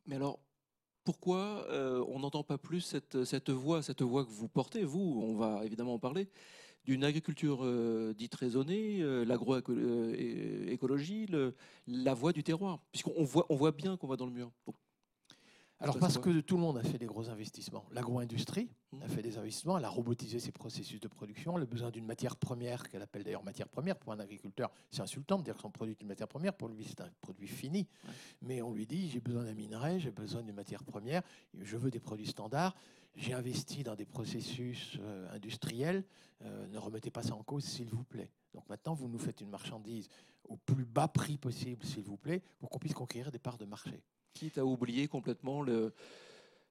Mais 0.07 0.15
alors, 0.15 0.39
pourquoi 1.03 1.65
euh, 1.69 2.03
on 2.07 2.19
n'entend 2.19 2.43
pas 2.43 2.57
plus 2.57 2.81
cette, 2.81 3.49
voix, 3.49 3.81
cette 3.81 4.01
voix 4.01 4.25
que 4.25 4.29
vous 4.29 4.47
portez, 4.47 4.83
vous, 4.83 5.21
on 5.23 5.35
va 5.35 5.65
évidemment 5.65 5.95
en 5.95 5.99
parler, 5.99 6.29
d'une 6.85 7.03
agriculture 7.03 7.59
euh, 7.63 8.13
dite 8.13 8.35
raisonnée, 8.35 9.01
euh, 9.01 9.23
l'agroécologie, 9.23 11.27
la 11.87 12.13
voix 12.13 12.33
du 12.33 12.43
terroir 12.43 12.79
Puisqu'on 12.91 13.23
voit, 13.23 13.45
on 13.49 13.55
voit 13.55 13.71
bien 13.71 13.97
qu'on 13.97 14.07
va 14.07 14.15
dans 14.15 14.25
le 14.25 14.31
mur. 14.31 14.51
Alors 15.81 15.97
parce 15.97 16.19
que 16.19 16.41
tout 16.41 16.55
le 16.55 16.61
monde 16.61 16.77
a 16.77 16.83
fait 16.83 16.99
des 16.99 17.07
gros 17.07 17.29
investissements. 17.29 17.85
L'agro-industrie 17.91 18.69
a 19.01 19.07
fait 19.07 19.23
des 19.23 19.39
investissements, 19.39 19.79
elle 19.79 19.85
a 19.85 19.89
robotisé 19.89 20.39
ses 20.39 20.51
processus 20.51 20.99
de 20.99 21.07
production, 21.07 21.57
elle 21.57 21.63
a 21.63 21.65
besoin 21.65 21.89
d'une 21.89 22.05
matière 22.05 22.35
première, 22.35 22.87
qu'elle 22.87 23.01
appelle 23.01 23.23
d'ailleurs 23.23 23.43
matière 23.43 23.67
première. 23.67 23.97
Pour 23.97 24.13
un 24.13 24.19
agriculteur, 24.19 24.69
c'est 24.91 25.01
insultant 25.01 25.39
de 25.39 25.43
dire 25.43 25.55
que 25.55 25.61
son 25.61 25.71
produit 25.71 25.93
est 25.93 26.01
une 26.01 26.07
matière 26.07 26.27
première. 26.27 26.53
Pour 26.53 26.67
lui, 26.67 26.83
c'est 26.83 27.01
un 27.01 27.09
produit 27.19 27.47
fini. 27.47 27.87
Mais 28.43 28.61
on 28.61 28.73
lui 28.73 28.85
dit, 28.85 29.09
j'ai 29.09 29.19
besoin 29.19 29.43
d'un 29.43 29.55
minerai, 29.55 29.99
j'ai 29.99 30.11
besoin 30.11 30.43
d'une 30.43 30.55
matière 30.55 30.83
première, 30.83 31.23
je 31.59 31.77
veux 31.77 31.89
des 31.89 31.99
produits 31.99 32.27
standards. 32.27 32.75
J'ai 33.15 33.33
investi 33.33 33.83
dans 33.83 33.95
des 33.95 34.05
processus 34.05 34.97
euh, 35.01 35.35
industriels. 35.35 36.05
euh, 36.43 36.67
ne 36.67 36.77
remettez 36.77 37.11
pas 37.11 37.23
ça 37.23 37.35
en 37.35 37.43
cause, 37.43 37.65
s'il 37.65 37.89
vous 37.89 38.03
plaît. 38.03 38.31
Donc 38.53 38.69
maintenant, 38.69 38.93
vous 38.93 39.09
nous 39.09 39.19
faites 39.19 39.41
une 39.41 39.49
marchandise 39.49 40.07
au 40.47 40.57
plus 40.57 40.85
bas 40.85 41.07
prix 41.07 41.37
possible, 41.37 41.83
s'il 41.85 42.03
vous 42.03 42.17
plaît, 42.17 42.41
pour 42.59 42.69
qu'on 42.69 42.79
puisse 42.79 42.93
conquérir 42.93 43.31
des 43.31 43.39
parts 43.39 43.57
de 43.57 43.65
marché. 43.65 44.01
Quitte 44.33 44.57
à 44.57 44.65
oublier 44.65 45.07
complètement 45.07 45.61
le- 45.61 45.93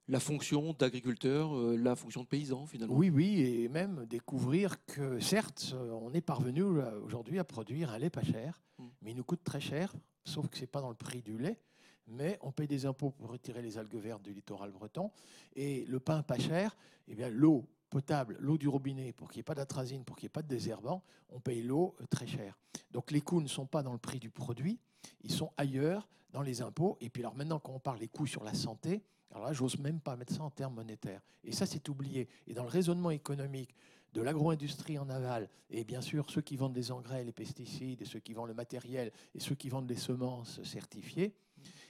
la 0.07 0.19
fonction 0.19 0.73
d'agriculteur, 0.73 1.55
euh, 1.55 1.75
la 1.77 1.95
fonction 1.95 2.21
de 2.23 2.27
paysan 2.27 2.65
finalement. 2.65 2.95
Oui, 2.95 3.09
oui, 3.09 3.41
et 3.41 3.69
même 3.69 4.05
découvrir 4.07 4.83
que 4.85 5.19
certes, 5.19 5.71
euh, 5.73 5.91
on 6.01 6.13
est 6.13 6.21
parvenu 6.21 6.63
euh, 6.63 6.99
aujourd'hui 7.01 7.39
à 7.39 7.43
produire 7.43 7.91
un 7.91 7.97
lait 7.99 8.09
pas 8.09 8.23
cher, 8.23 8.61
Mm. 8.79 8.83
mais 9.01 9.11
il 9.11 9.17
nous 9.17 9.23
coûte 9.23 9.43
très 9.43 9.61
cher, 9.61 9.93
sauf 10.25 10.47
que 10.49 10.57
ce 10.57 10.61
n'est 10.61 10.67
pas 10.67 10.81
dans 10.81 10.89
le 10.89 10.95
prix 10.95 11.21
du 11.21 11.37
lait, 11.37 11.59
mais 12.07 12.37
on 12.41 12.51
paye 12.51 12.67
des 12.67 12.85
impôts 12.85 13.11
pour 13.11 13.29
retirer 13.29 13.61
les 13.61 13.77
algues 13.77 13.95
vertes 13.95 14.23
du 14.23 14.33
littoral 14.33 14.71
breton, 14.71 15.11
et 15.55 15.85
le 15.85 15.99
pain 15.99 16.23
pas 16.23 16.39
cher, 16.39 16.75
eh 17.07 17.15
bien 17.15 17.29
l'eau 17.29 17.65
potable, 17.89 18.37
l'eau 18.39 18.57
du 18.57 18.67
robinet, 18.67 19.13
pour 19.13 19.29
qu'il 19.29 19.37
n'y 19.39 19.41
ait 19.41 19.43
pas 19.43 19.55
d'atrazine, 19.55 20.03
pour 20.03 20.15
qu'il 20.15 20.25
n'y 20.25 20.27
ait 20.27 20.29
pas 20.29 20.41
de 20.41 20.47
désherbant, 20.47 21.03
on 21.29 21.39
paye 21.39 21.61
l'eau 21.61 21.95
très 22.09 22.25
cher. 22.27 22.57
Donc 22.91 23.11
les 23.11 23.21
coûts 23.21 23.41
ne 23.41 23.47
sont 23.47 23.65
pas 23.67 23.83
dans 23.83 23.91
le 23.93 23.97
prix 23.99 24.19
du 24.19 24.29
produit, 24.29 24.79
ils 25.23 25.31
sont 25.31 25.51
ailleurs, 25.57 26.07
dans 26.31 26.41
les 26.41 26.61
impôts. 26.61 26.97
Et 27.01 27.09
puis 27.09 27.23
alors 27.23 27.35
maintenant, 27.35 27.59
quand 27.59 27.73
on 27.73 27.79
parle 27.79 27.99
des 27.99 28.07
coûts 28.07 28.27
sur 28.27 28.43
la 28.43 28.53
santé, 28.53 29.03
Alors 29.31 29.45
là, 29.45 29.53
j'ose 29.53 29.79
même 29.79 30.01
pas 30.01 30.15
mettre 30.17 30.33
ça 30.33 30.43
en 30.43 30.49
termes 30.49 30.75
monétaires. 30.75 31.21
Et 31.43 31.51
ça, 31.53 31.65
c'est 31.65 31.87
oublié. 31.87 32.27
Et 32.47 32.53
dans 32.53 32.63
le 32.63 32.69
raisonnement 32.69 33.11
économique 33.11 33.73
de 34.13 34.21
l'agro-industrie 34.21 34.97
en 34.97 35.09
aval, 35.09 35.47
et 35.69 35.83
bien 35.85 36.01
sûr 36.01 36.29
ceux 36.29 36.41
qui 36.41 36.57
vendent 36.57 36.75
les 36.75 36.91
engrais, 36.91 37.23
les 37.23 37.31
pesticides, 37.31 38.01
et 38.01 38.05
ceux 38.05 38.19
qui 38.19 38.33
vendent 38.33 38.49
le 38.49 38.53
matériel, 38.53 39.11
et 39.33 39.39
ceux 39.39 39.55
qui 39.55 39.69
vendent 39.69 39.89
les 39.89 39.95
semences 39.95 40.61
certifiées, 40.63 41.33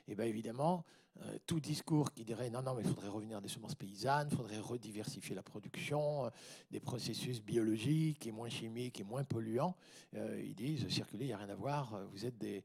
et 0.07 0.15
bien 0.15 0.25
évidemment, 0.25 0.85
euh, 1.21 1.37
tout 1.45 1.59
discours 1.59 2.13
qui 2.13 2.23
dirait 2.23 2.49
non, 2.49 2.61
non, 2.61 2.73
mais 2.73 2.83
il 2.83 2.87
faudrait 2.87 3.09
revenir 3.09 3.37
à 3.37 3.41
des 3.41 3.49
semences 3.49 3.75
paysannes, 3.75 4.29
il 4.31 4.37
faudrait 4.37 4.59
rediversifier 4.59 5.35
la 5.35 5.43
production, 5.43 6.25
euh, 6.25 6.29
des 6.69 6.79
processus 6.79 7.41
biologiques 7.41 8.25
et 8.27 8.31
moins 8.31 8.49
chimiques 8.49 8.99
et 8.99 9.03
moins 9.03 9.23
polluants, 9.23 9.75
euh, 10.15 10.41
ils 10.43 10.55
disent 10.55 10.87
circuler, 10.89 11.25
il 11.25 11.27
n'y 11.27 11.33
a 11.33 11.37
rien 11.37 11.49
à 11.49 11.55
voir, 11.55 11.99
vous 12.11 12.25
êtes 12.25 12.37
des, 12.37 12.63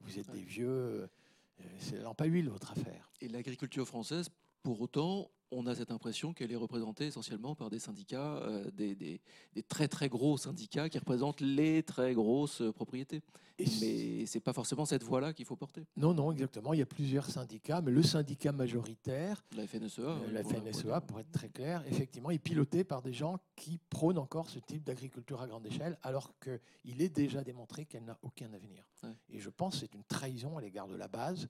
vous 0.00 0.18
êtes 0.18 0.30
des 0.30 0.42
vieux, 0.42 1.08
c'est 1.78 1.96
la 1.96 2.02
lampe 2.02 2.20
à 2.20 2.26
huile 2.26 2.48
votre 2.48 2.72
affaire. 2.72 3.10
Et 3.20 3.28
l'agriculture 3.28 3.86
française, 3.86 4.28
pour 4.62 4.80
autant, 4.80 5.30
on 5.50 5.66
a 5.66 5.74
cette 5.74 5.90
impression 5.90 6.32
qu'elle 6.32 6.52
est 6.52 6.56
représentée 6.56 7.06
essentiellement 7.06 7.54
par 7.54 7.70
des 7.70 7.78
syndicats, 7.78 8.36
euh, 8.36 8.70
des, 8.70 9.20
très 9.68 9.88
très 9.88 10.08
gros 10.08 10.36
syndicats 10.36 10.88
qui 10.88 10.98
représentent 10.98 11.40
les 11.40 11.82
très 11.82 12.14
grosses 12.14 12.62
propriétés. 12.74 13.22
Et 13.60 13.66
mais 13.80 14.26
c'est 14.26 14.40
pas 14.40 14.52
forcément 14.52 14.84
cette 14.84 15.02
voie-là 15.02 15.32
qu'il 15.32 15.44
faut 15.44 15.56
porter. 15.56 15.84
Non, 15.96 16.14
non, 16.14 16.30
exactement. 16.30 16.74
Il 16.74 16.78
y 16.78 16.82
a 16.82 16.86
plusieurs 16.86 17.28
syndicats, 17.28 17.80
mais 17.80 17.90
le 17.90 18.04
syndicat 18.04 18.52
majoritaire, 18.52 19.42
la 19.56 19.66
FNSEA, 19.66 20.00
euh, 20.00 20.32
la 20.32 20.44
FNSEA, 20.44 21.00
pour 21.00 21.18
être 21.18 21.32
très 21.32 21.48
clair, 21.48 21.82
effectivement, 21.88 22.30
est 22.30 22.38
piloté 22.38 22.84
par 22.84 23.02
des 23.02 23.12
gens 23.12 23.38
qui 23.56 23.80
prônent 23.90 24.18
encore 24.18 24.48
ce 24.48 24.60
type 24.60 24.84
d'agriculture 24.84 25.40
à 25.40 25.48
grande 25.48 25.66
échelle, 25.66 25.98
alors 26.02 26.32
qu'il 26.38 27.02
est 27.02 27.08
déjà 27.08 27.42
démontré 27.42 27.84
qu'elle 27.84 28.04
n'a 28.04 28.18
aucun 28.22 28.52
avenir. 28.52 28.84
Et 29.30 29.40
je 29.40 29.50
pense 29.50 29.74
que 29.74 29.80
c'est 29.80 29.94
une 29.94 30.04
trahison 30.04 30.56
à 30.56 30.60
l'égard 30.60 30.86
de 30.86 30.96
la 30.96 31.08
base. 31.08 31.48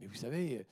Mais 0.00 0.06
vous 0.06 0.14
savez, 0.14 0.66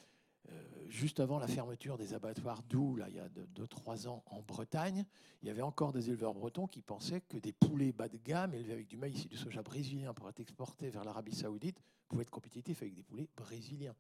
juste 0.89 1.21
avant 1.21 1.39
la 1.39 1.49
fermeture 1.49 1.99
des 1.99 2.15
abattoirs 2.15 2.63
d'Où, 2.69 2.99
il 3.09 3.15
y 3.15 3.19
a 3.19 3.29
2-3 3.29 4.07
ans, 4.09 4.23
en 4.27 4.43
Bretagne, 4.43 5.05
il 5.43 5.49
y 5.49 5.51
avait 5.51 5.63
encore 5.63 5.93
des 5.93 6.09
éleveurs 6.09 6.35
bretons 6.35 6.67
qui 6.67 6.83
pensaient 6.83 7.21
que 7.21 7.37
des 7.37 7.53
poulets 7.53 7.93
bas 7.93 8.09
de 8.09 8.19
gamme, 8.19 8.55
élevés 8.55 8.73
avec 8.75 8.87
du 8.87 8.97
maïs 8.97 9.25
et 9.25 9.29
du 9.29 9.37
soja 9.37 9.63
brésilien 9.63 10.15
pour 10.15 10.29
être 10.29 10.41
exportés 10.41 10.91
vers 10.91 11.05
l'Arabie 11.05 11.35
saoudite, 11.35 11.81
pouvaient 12.09 12.23
être 12.23 12.31
compétitifs 12.31 12.83
avec 12.83 12.95
des 12.95 13.03
poulets 13.03 13.29
brésiliens. 13.37 13.95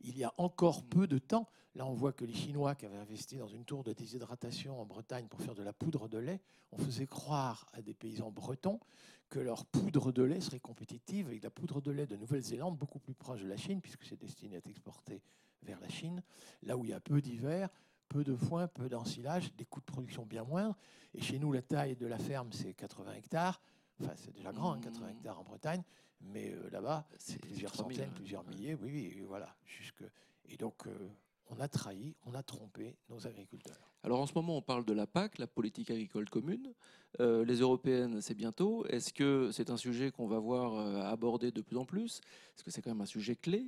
Il 0.00 0.16
y 0.18 0.24
a 0.24 0.32
encore 0.36 0.84
peu 0.84 1.06
de 1.06 1.18
temps, 1.18 1.48
là 1.74 1.86
on 1.86 1.94
voit 1.94 2.12
que 2.12 2.24
les 2.24 2.34
Chinois 2.34 2.74
qui 2.74 2.86
avaient 2.86 2.96
investi 2.96 3.36
dans 3.36 3.48
une 3.48 3.64
tour 3.64 3.84
de 3.84 3.92
déshydratation 3.92 4.80
en 4.80 4.86
Bretagne 4.86 5.26
pour 5.28 5.40
faire 5.40 5.54
de 5.54 5.62
la 5.62 5.72
poudre 5.72 6.08
de 6.08 6.18
lait, 6.18 6.40
on 6.72 6.78
faisait 6.78 7.06
croire 7.06 7.66
à 7.72 7.82
des 7.82 7.94
paysans 7.94 8.30
bretons 8.30 8.80
que 9.28 9.38
leur 9.38 9.64
poudre 9.66 10.12
de 10.12 10.22
lait 10.22 10.40
serait 10.40 10.60
compétitive 10.60 11.26
avec 11.26 11.42
la 11.42 11.50
poudre 11.50 11.80
de 11.80 11.90
lait 11.90 12.06
de 12.06 12.16
Nouvelle-Zélande, 12.16 12.76
beaucoup 12.76 12.98
plus 12.98 13.14
proche 13.14 13.42
de 13.42 13.48
la 13.48 13.56
Chine, 13.56 13.80
puisque 13.80 14.04
c'est 14.04 14.16
destiné 14.16 14.56
à 14.56 14.58
être 14.58 14.68
exporté 14.68 15.22
vers 15.62 15.80
la 15.80 15.88
Chine, 15.88 16.22
là 16.62 16.76
où 16.76 16.84
il 16.84 16.90
y 16.90 16.94
a 16.94 17.00
peu 17.00 17.20
d'hiver, 17.20 17.68
peu 18.08 18.24
de 18.24 18.36
foin, 18.36 18.68
peu 18.68 18.88
d'ensilage, 18.88 19.52
des 19.56 19.64
coûts 19.64 19.80
de 19.80 19.84
production 19.86 20.24
bien 20.24 20.44
moindres. 20.44 20.76
Et 21.14 21.20
chez 21.20 21.38
nous, 21.38 21.52
la 21.52 21.62
taille 21.62 21.96
de 21.96 22.06
la 22.06 22.18
ferme, 22.18 22.52
c'est 22.52 22.74
80 22.74 23.14
hectares. 23.14 23.60
Enfin, 24.00 24.12
c'est 24.16 24.34
déjà 24.34 24.52
grand, 24.52 24.78
80 24.78 25.06
hein, 25.06 25.06
mmh. 25.06 25.16
hectares 25.16 25.40
en 25.40 25.44
Bretagne. 25.44 25.82
Mais 26.20 26.52
euh, 26.52 26.70
là-bas, 26.70 27.06
c'est 27.18 27.38
plusieurs 27.38 27.74
centaines, 27.74 28.10
plusieurs 28.10 28.44
milliers. 28.44 28.74
Oui, 28.74 29.12
oui, 29.14 29.24
voilà. 29.26 29.54
Jusque... 29.64 30.04
Et 30.48 30.56
donc, 30.56 30.86
euh, 30.86 31.08
on 31.48 31.60
a 31.60 31.68
trahi, 31.68 32.14
on 32.24 32.34
a 32.34 32.42
trompé 32.42 32.96
nos 33.08 33.26
agriculteurs. 33.26 33.90
Alors 34.02 34.20
en 34.20 34.26
ce 34.26 34.34
moment, 34.34 34.56
on 34.56 34.62
parle 34.62 34.84
de 34.84 34.92
la 34.92 35.06
PAC, 35.06 35.38
la 35.38 35.46
politique 35.46 35.90
agricole 35.90 36.28
commune. 36.30 36.72
Euh, 37.20 37.44
les 37.44 37.56
européennes, 37.56 38.20
c'est 38.20 38.34
bientôt. 38.34 38.86
Est-ce 38.86 39.12
que 39.12 39.50
c'est 39.52 39.70
un 39.70 39.76
sujet 39.76 40.10
qu'on 40.10 40.26
va 40.26 40.38
voir 40.38 41.06
aborder 41.06 41.50
de 41.50 41.60
plus 41.60 41.76
en 41.76 41.84
plus? 41.84 42.20
Est-ce 42.54 42.64
que 42.64 42.70
c'est 42.70 42.82
quand 42.82 42.90
même 42.90 43.00
un 43.00 43.06
sujet 43.06 43.34
clé? 43.34 43.66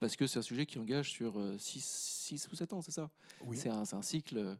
Parce 0.00 0.16
que 0.16 0.26
c'est 0.26 0.38
un 0.38 0.42
sujet 0.42 0.66
qui 0.66 0.78
engage 0.78 1.10
sur 1.10 1.40
6 1.58 2.28
euh, 2.32 2.52
ou 2.52 2.56
7 2.56 2.72
ans, 2.72 2.82
c'est 2.82 2.90
ça? 2.90 3.10
C'est 3.54 3.70
un, 3.70 3.84
un, 3.90 4.02
cycle. 4.02 4.58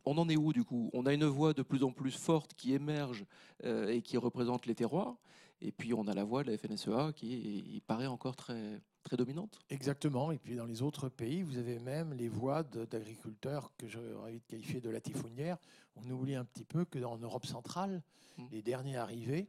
Euh, 0.00 0.10
on 0.10 0.18
en 0.18 0.28
est 0.28 0.36
où 0.36 0.52
du 0.52 0.64
coup? 0.64 0.90
On 0.92 1.06
a 1.06 1.12
une 1.12 1.24
voix 1.24 1.52
de 1.52 1.62
plus 1.62 1.82
en 1.84 1.92
plus 1.92 2.12
forte 2.12 2.54
qui 2.54 2.74
émerge 2.74 3.24
euh, 3.64 3.88
et 3.88 4.02
qui 4.02 4.16
représente 4.16 4.66
les 4.66 4.74
terroirs, 4.74 5.16
et 5.60 5.72
puis 5.72 5.94
on 5.94 6.06
a 6.06 6.14
la 6.14 6.24
voix 6.24 6.42
de 6.42 6.50
la 6.50 6.58
FNSEA 6.58 7.12
qui 7.14 7.82
paraît 7.86 8.06
encore 8.06 8.36
très, 8.36 8.80
très 9.02 9.16
dominante. 9.16 9.58
Exactement, 9.68 10.30
et 10.32 10.38
puis 10.38 10.56
dans 10.56 10.66
les 10.66 10.82
autres 10.82 11.08
pays, 11.08 11.42
vous 11.42 11.58
avez 11.58 11.78
même 11.78 12.14
les 12.14 12.28
voix 12.28 12.62
d'agriculteurs 12.62 13.72
que 13.76 13.86
j'aurais 13.88 14.14
envie 14.14 14.40
de 14.40 14.46
qualifier 14.46 14.80
de 14.80 14.90
latifonnières. 14.90 15.58
On 15.96 16.08
oublie 16.10 16.34
un 16.34 16.44
petit 16.44 16.64
peu 16.64 16.84
que 16.84 16.98
dans 16.98 17.16
Europe 17.18 17.46
centrale, 17.46 18.02
mmh. 18.38 18.44
les 18.52 18.62
derniers 18.62 18.96
arrivés, 18.96 19.48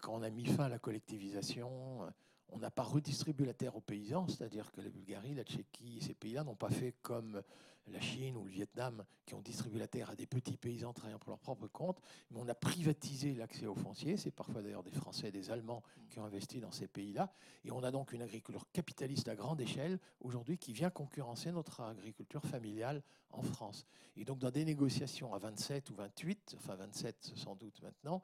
quand 0.00 0.14
on 0.14 0.22
a 0.22 0.30
mis 0.30 0.46
fin 0.46 0.64
à 0.64 0.68
la 0.68 0.78
collectivisation, 0.78 2.00
on 2.48 2.58
n'a 2.58 2.70
pas 2.70 2.82
redistribué 2.82 3.44
la 3.44 3.54
terre 3.54 3.76
aux 3.76 3.80
paysans, 3.80 4.26
c'est-à-dire 4.28 4.70
que 4.72 4.80
la 4.80 4.88
Bulgarie, 4.88 5.34
la 5.34 5.44
Tchéquie, 5.44 6.00
ces 6.00 6.14
pays-là 6.14 6.44
n'ont 6.44 6.54
pas 6.54 6.70
fait 6.70 6.94
comme 7.02 7.42
la 7.88 8.00
Chine 8.00 8.36
ou 8.36 8.44
le 8.44 8.50
Vietnam, 8.50 9.04
qui 9.24 9.34
ont 9.34 9.40
distribué 9.40 9.78
la 9.78 9.86
terre 9.86 10.10
à 10.10 10.16
des 10.16 10.26
petits 10.26 10.56
paysans 10.56 10.92
travaillant 10.92 11.18
pour 11.18 11.30
leur 11.30 11.38
propre 11.38 11.66
compte, 11.68 12.00
mais 12.30 12.38
on 12.40 12.48
a 12.48 12.54
privatisé 12.54 13.34
l'accès 13.34 13.66
aux 13.66 13.74
fonciers. 13.74 14.16
C'est 14.16 14.30
parfois 14.30 14.62
d'ailleurs 14.62 14.82
des 14.82 14.90
Français 14.90 15.30
des 15.30 15.50
Allemands 15.50 15.82
qui 16.10 16.18
ont 16.18 16.24
investi 16.24 16.60
dans 16.60 16.72
ces 16.72 16.88
pays-là. 16.88 17.32
Et 17.64 17.70
on 17.70 17.82
a 17.82 17.90
donc 17.90 18.12
une 18.12 18.22
agriculture 18.22 18.66
capitaliste 18.72 19.28
à 19.28 19.36
grande 19.36 19.60
échelle 19.60 19.98
aujourd'hui 20.20 20.58
qui 20.58 20.72
vient 20.72 20.90
concurrencer 20.90 21.52
notre 21.52 21.80
agriculture 21.80 22.42
familiale 22.44 23.02
en 23.30 23.42
France. 23.42 23.86
Et 24.16 24.24
donc 24.24 24.38
dans 24.38 24.50
des 24.50 24.64
négociations 24.64 25.34
à 25.34 25.38
27 25.38 25.90
ou 25.90 25.94
28, 25.94 26.56
enfin 26.58 26.74
27 26.74 27.32
sans 27.36 27.54
doute 27.54 27.80
maintenant, 27.82 28.22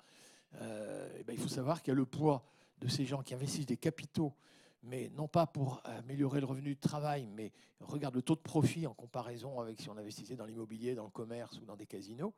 euh, 0.60 1.08
eh 1.18 1.24
ben, 1.24 1.32
il 1.32 1.38
faut 1.38 1.48
savoir 1.48 1.82
qu'il 1.82 1.92
y 1.92 1.92
a 1.92 1.96
le 1.96 2.06
poids 2.06 2.44
de 2.80 2.88
ces 2.88 3.06
gens 3.06 3.22
qui 3.22 3.34
investissent 3.34 3.66
des 3.66 3.76
capitaux, 3.76 4.34
mais 4.82 5.10
non 5.14 5.28
pas 5.28 5.46
pour 5.46 5.80
améliorer 5.84 6.40
le 6.40 6.46
revenu 6.46 6.74
de 6.74 6.80
travail, 6.80 7.26
mais 7.26 7.52
regarde 7.80 8.14
le 8.14 8.22
taux 8.22 8.34
de 8.34 8.40
profit 8.40 8.86
en 8.86 8.94
comparaison 8.94 9.60
avec 9.60 9.80
si 9.80 9.88
on 9.88 9.96
investissait 9.96 10.36
dans 10.36 10.46
l'immobilier, 10.46 10.94
dans 10.94 11.04
le 11.04 11.10
commerce 11.10 11.58
ou 11.60 11.64
dans 11.64 11.76
des 11.76 11.86
casinos. 11.86 12.34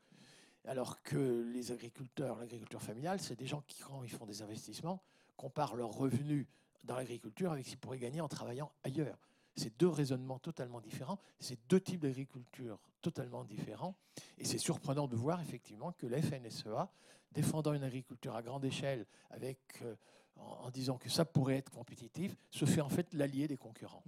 Alors 0.66 1.02
que 1.02 1.50
les 1.52 1.72
agriculteurs, 1.72 2.38
l'agriculture 2.38 2.82
familiale, 2.82 3.20
c'est 3.20 3.36
des 3.36 3.46
gens 3.46 3.62
qui, 3.66 3.82
quand 3.82 4.02
ils 4.02 4.10
font 4.10 4.26
des 4.26 4.42
investissements, 4.42 5.02
comparent 5.36 5.76
leurs 5.76 5.92
revenus 5.92 6.46
dans 6.84 6.96
l'agriculture 6.96 7.52
avec 7.52 7.64
ce 7.64 7.70
qu'ils 7.70 7.78
pourraient 7.78 7.98
gagner 7.98 8.20
en 8.20 8.28
travaillant 8.28 8.72
ailleurs. 8.82 9.18
C'est 9.56 9.78
deux 9.78 9.88
raisonnements 9.88 10.38
totalement 10.38 10.80
différents, 10.80 11.18
c'est 11.38 11.58
deux 11.68 11.80
types 11.80 12.00
d'agriculture 12.00 12.78
totalement 13.02 13.44
différents. 13.44 13.94
Et 14.38 14.44
c'est 14.44 14.58
surprenant 14.58 15.06
de 15.06 15.16
voir 15.16 15.40
effectivement 15.40 15.92
que 15.92 16.06
la 16.06 16.20
FNSEA, 16.20 16.90
défendant 17.32 17.72
une 17.72 17.84
agriculture 17.84 18.34
à 18.34 18.42
grande 18.42 18.64
échelle 18.64 19.06
avec 19.30 19.58
euh, 19.82 19.94
en, 20.36 20.70
disant 20.70 20.98
que 20.98 21.08
ça 21.08 21.24
pourrait 21.24 21.56
être 21.56 21.70
compétitif, 21.70 22.36
se 22.50 22.64
fait 22.64 22.80
en 22.80 22.88
fait 22.88 23.12
l'allié 23.12 23.46
des 23.48 23.56
concurrents. 23.56 24.02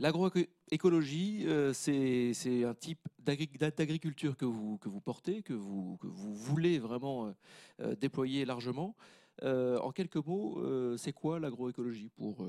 L'agroécologie, 0.00 1.44
euh, 1.46 1.72
c'est 1.72 2.64
un 2.64 2.74
type 2.74 3.08
d'agriculture 3.18 4.36
que 4.36 4.44
vous, 4.44 4.78
que 4.78 4.88
vous 4.88 5.00
portez, 5.00 5.42
que 5.42 5.54
vous, 5.54 5.96
que 5.96 6.06
vous 6.06 6.34
voulez 6.34 6.78
vraiment 6.78 7.26
euh, 7.26 7.32
euh, 7.80 7.96
déployer 7.96 8.44
largement. 8.44 8.94
en 9.42 9.90
quelques 9.92 10.24
mots, 10.24 10.62
c'est 10.96 11.12
quoi 11.12 11.40
l'agroécologie 11.40 12.10
pour 12.10 12.48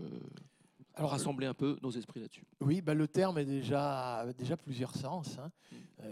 alors, 0.96 1.12
rassembler 1.12 1.48
un 1.48 1.54
peu 1.54 1.78
nos 1.82 1.92
esprits 1.92 2.20
là-dessus? 2.20 2.46
Oui, 2.62 2.82
bah, 2.82 2.94
le 2.94 3.08
terme 3.08 3.38
est 3.38 3.46
déjà, 3.46 4.26
déjà 4.38 4.58
plusieurs 4.58 4.96
sens. 4.96 5.38
Hein. 5.38 5.52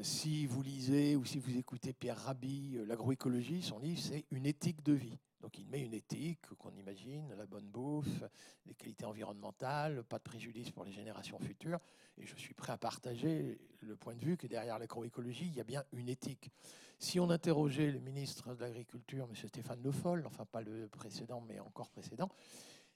Si 0.02 0.46
vous 0.46 0.62
lisez 0.62 1.16
ou 1.16 1.26
si 1.26 1.40
vous 1.40 1.58
écoutez 1.58 1.94
Pierre 1.94 2.20
Rabhi, 2.20 2.78
l'agroécologie, 2.88 3.62
son 3.62 3.80
livre, 3.80 4.00
c'est 4.00 4.26
une 4.32 4.46
éthique 4.46 4.84
de 4.84 4.94
vie. 4.94 5.18
Donc 5.42 5.60
il 5.60 5.68
met 5.68 5.82
une 5.82 5.94
éthique 5.94 6.48
qu'on 6.58 6.74
imagine, 6.76 7.34
la 7.38 7.46
bonne 7.46 7.68
bouffe, 7.68 8.24
les 8.66 8.74
qualités 8.74 9.06
environnementales, 9.06 10.04
pas 10.04 10.18
de 10.18 10.24
préjudice 10.24 10.72
pour 10.72 10.84
les 10.84 10.92
générations 10.92 11.38
futures. 11.40 11.80
Et 12.18 12.26
je 12.26 12.36
suis 12.36 12.54
prêt 12.54 12.74
à 12.74 12.78
partager 12.78 13.60
le 13.82 13.96
point 13.96 14.16
de 14.16 14.26
vue 14.26 14.38
que 14.38 14.48
derrière 14.48 14.80
l'agroécologie, 14.80 15.46
il 15.46 15.54
y 15.54 15.60
a 15.60 15.64
bien 15.64 15.84
une 15.94 16.10
éthique. 16.10 16.50
Si 16.98 17.20
on 17.20 17.30
interrogeait 17.30 17.92
le 17.92 18.00
ministre 18.00 18.56
de 18.56 18.62
l'Agriculture, 18.62 19.28
M. 19.30 19.36
Stéphane 19.36 19.82
Le 19.84 19.92
Foll, 19.92 20.26
enfin 20.26 20.46
pas 20.46 20.62
le 20.62 20.88
précédent, 20.88 21.42
mais 21.42 21.60
encore 21.60 21.90
précédent, 21.90 22.30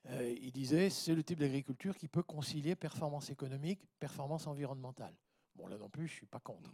euh, 0.07 0.35
il 0.41 0.51
disait 0.51 0.89
c'est 0.89 1.13
le 1.13 1.23
type 1.23 1.39
d'agriculture 1.39 1.95
qui 1.95 2.07
peut 2.07 2.23
concilier 2.23 2.75
performance 2.75 3.29
économique, 3.29 3.81
performance 3.99 4.47
environnementale. 4.47 5.13
Bon, 5.55 5.67
là 5.67 5.77
non 5.77 5.89
plus, 5.89 6.07
je 6.07 6.13
ne 6.13 6.17
suis 6.17 6.25
pas 6.25 6.39
contre. 6.39 6.73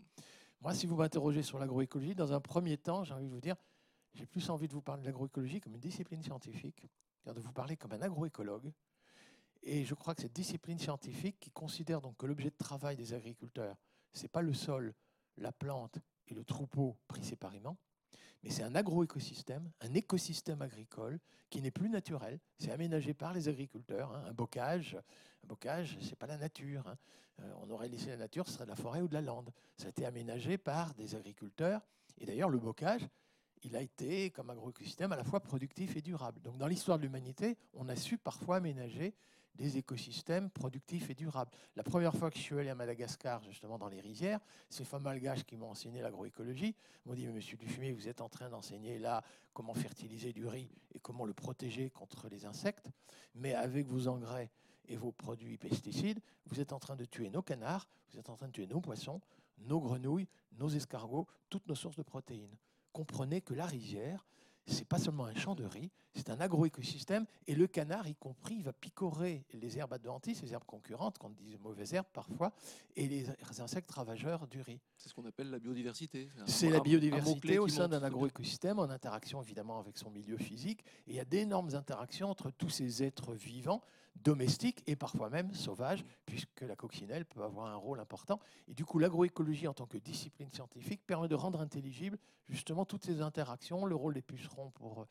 Moi, 0.62 0.74
si 0.74 0.88
vous 0.88 0.96
m'interrogez 0.96 1.44
sur 1.44 1.60
l'agroécologie, 1.60 2.16
dans 2.16 2.32
un 2.32 2.40
premier 2.40 2.78
temps, 2.78 3.04
j'ai 3.04 3.14
envie 3.14 3.28
de 3.28 3.34
vous 3.34 3.42
dire, 3.42 3.58
j'ai 4.18 4.26
plus 4.26 4.50
envie 4.50 4.68
de 4.68 4.74
vous 4.74 4.82
parler 4.82 5.02
de 5.02 5.08
l'agroécologie 5.08 5.62
comme 5.62 5.76
une 5.76 5.80
discipline 5.80 6.24
scientifique, 6.24 6.90
de 7.26 7.40
vous 7.40 7.54
parler 7.54 7.78
comme 7.78 7.92
un 7.94 8.02
agroécologue. 8.02 8.72
Et 9.62 9.86
je 9.86 9.94
crois 9.94 10.16
que 10.16 10.22
cette 10.22 10.34
discipline 10.34 10.80
scientifique 10.80 11.40
qui 11.40 11.52
considère 11.52 12.02
donc 12.02 12.18
que 12.18 12.26
l'objet 12.26 12.50
de 12.50 12.56
travail 12.58 12.96
des 12.96 13.14
agriculteurs, 13.14 13.76
ce 14.14 14.24
n'est 14.24 14.30
pas 14.30 14.42
le 14.42 14.54
sol, 14.54 14.94
la 15.38 15.52
plante 15.52 16.00
et 16.28 16.34
le 16.34 16.44
troupeau 16.44 16.98
pris 17.08 17.24
séparément, 17.24 17.78
mais 18.44 18.50
c'est 18.50 18.64
un 18.64 18.76
agroécosystème, 18.76 19.70
un 19.82 19.94
écosystème 19.94 20.62
agricole 20.62 21.20
qui 21.50 21.62
n'est 21.62 21.72
plus 21.72 21.90
naturel, 21.90 22.40
c'est 22.58 22.72
aménagé 22.72 23.14
par 23.14 23.34
les 23.34 23.50
agriculteurs. 23.50 24.12
Hein. 24.14 24.26
Un 24.28 24.34
bocage, 24.34 24.98
un 25.44 25.48
bocage, 25.48 25.98
c'est 26.02 26.16
pas 26.16 26.28
la 26.28 26.38
nature. 26.38 26.88
Hein. 26.88 26.98
Euh, 27.42 27.54
on 27.62 27.70
aurait 27.70 27.88
laissé 27.88 28.08
la 28.10 28.18
nature, 28.18 28.48
ce 28.48 28.54
serait 28.54 28.66
de 28.66 28.70
la 28.70 28.76
forêt 28.76 29.02
ou 29.02 29.08
de 29.08 29.14
la 29.14 29.22
lande. 29.22 29.52
Ça 29.76 29.88
a 29.88 29.90
été 29.90 30.06
aménagé 30.06 30.58
par 30.58 30.94
des 30.96 31.16
agriculteurs. 31.16 31.86
Et 32.20 32.26
d'ailleurs, 32.26 32.50
le 32.50 32.60
bocage, 32.60 33.08
il 33.64 33.76
a 33.76 33.82
été, 33.82 34.32
comme 34.32 34.50
agroécosystème, 34.50 35.12
à 35.12 35.16
la 35.16 35.24
fois 35.24 35.40
productif 35.40 35.96
et 35.96 36.02
durable. 36.02 36.42
Donc 36.42 36.58
dans 36.58 36.68
l'histoire 36.68 36.98
de 36.98 37.04
l'humanité, 37.04 37.58
on 37.74 37.90
a 37.90 37.96
su 37.96 38.18
parfois 38.18 38.58
aménager 38.58 39.16
des 39.58 39.78
écosystèmes 39.78 40.50
productifs 40.52 41.10
et 41.10 41.16
durables. 41.16 41.52
La 41.76 41.84
première 41.84 42.14
fois 42.14 42.30
que 42.30 42.38
je 42.38 42.44
suis 42.44 42.58
allé 42.58 42.70
à 42.70 42.76
Madagascar, 42.76 43.44
justement 43.44 43.80
dans 43.80 43.88
les 43.88 44.00
rizières, 44.00 44.40
ces 44.70 44.86
femmes 44.86 45.04
malgaches 45.04 45.44
qui 45.44 45.58
m'ont 45.58 45.72
enseigné 45.72 46.02
l'agroécologie 46.02 46.76
m'ont 47.06 47.16
dit, 47.16 47.28
Monsieur 47.28 47.58
Dufumier, 47.58 47.92
vous 47.92 48.08
êtes 48.08 48.22
en 48.22 48.30
train 48.30 48.50
d'enseigner 48.50 49.00
là 49.00 49.24
comment 49.54 49.74
fertiliser 49.74 50.32
du 50.32 50.46
riz 50.46 50.70
et 50.94 51.00
comment 51.00 51.26
le 51.26 51.34
protéger 51.34 51.90
contre 51.90 52.30
les 52.30 52.46
insectes, 52.46 52.92
mais 53.34 53.56
avec 53.56 53.88
vos 53.88 54.08
engrais 54.08 54.52
et 54.88 54.96
vos 54.96 55.12
produits 55.12 55.58
pesticides, 55.58 56.20
vous 56.46 56.60
êtes 56.60 56.72
en 56.72 56.80
train 56.80 56.96
de 56.96 57.06
tuer 57.06 57.30
nos 57.30 57.42
canards, 57.42 57.88
vous 58.12 58.20
êtes 58.20 58.30
en 58.30 58.36
train 58.36 58.48
de 58.48 58.54
tuer 58.54 58.68
nos 58.68 58.80
poissons, 58.80 59.22
nos 59.58 59.80
grenouilles, 59.80 60.28
nos 60.54 60.70
escargots, 60.70 61.28
toutes 61.50 61.68
nos 61.68 61.76
sources 61.76 61.98
de 61.98 62.04
protéines. 62.04 62.56
Comprenez 62.98 63.42
que 63.42 63.54
la 63.54 63.68
rizière, 63.68 64.26
c'est 64.66 64.88
pas 64.88 64.98
seulement 64.98 65.26
un 65.26 65.36
champ 65.36 65.54
de 65.54 65.64
riz, 65.64 65.92
c'est 66.16 66.32
un 66.32 66.42
agroécosystème. 66.42 67.28
Et 67.46 67.54
le 67.54 67.68
canard, 67.68 68.08
y 68.08 68.16
compris, 68.16 68.60
va 68.64 68.74
picorer 68.74 69.46
les 69.54 69.78
herbes 69.78 69.94
adventices, 69.94 70.42
les 70.42 70.52
herbes 70.52 70.66
concurrentes, 70.66 71.20
qu'on 71.20 71.30
dit 71.30 71.58
mauvaises 71.62 71.94
herbes 71.94 72.08
parfois, 72.12 72.54
et 72.96 73.08
les 73.08 73.30
insectes 73.60 73.92
ravageurs 73.92 74.48
du 74.48 74.62
riz. 74.62 74.82
C'est 74.98 75.10
ce 75.10 75.14
qu'on 75.14 75.26
appelle 75.26 75.52
la 75.52 75.60
biodiversité. 75.60 76.28
C'est 76.48 76.72
la 76.72 76.80
biodiversité 76.80 77.60
au 77.60 77.68
sein 77.68 77.88
d'un 77.88 78.02
agroécosystème, 78.02 78.80
en 78.80 78.90
interaction 78.90 79.44
évidemment 79.44 79.78
avec 79.78 79.96
son 80.00 80.10
milieu 80.10 80.38
physique. 80.38 80.84
Et 81.06 81.12
il 81.12 81.16
y 81.18 81.20
a 81.20 81.26
d'énormes 81.26 81.76
interactions 81.76 82.32
entre 82.32 82.50
tous 82.50 82.70
ces 82.70 83.04
êtres 83.04 83.36
vivants 83.36 83.84
domestiques 84.24 84.84
et 84.88 84.96
parfois 84.96 85.30
même 85.30 85.54
sauvages, 85.54 86.04
puisque 86.26 86.62
la 86.62 86.76
coccinelle 86.76 87.26
peut 87.26 87.44
avoir 87.44 87.68
un 87.68 87.76
rôle 87.76 88.00
important. 88.00 88.40
Et 88.68 88.74
du 88.74 88.86
coup, 88.86 89.00
l'agroécologie 89.00 89.68
en 89.68 89.74
tant 89.74 89.86
que 89.86 89.98
discipline 89.98 90.50
scientifique 90.50 91.02
permet 91.06 91.28
de 91.28 91.36
rendre 91.36 91.62
intelligible 91.62 92.18
justement 92.50 92.86
toutes 92.86 93.06
ces 93.06 93.22
interactions, 93.22 93.86
le 93.86 93.96
rôle 93.96 94.14
des 94.14 94.22
pucerons 94.22 94.72
pour 94.72 95.08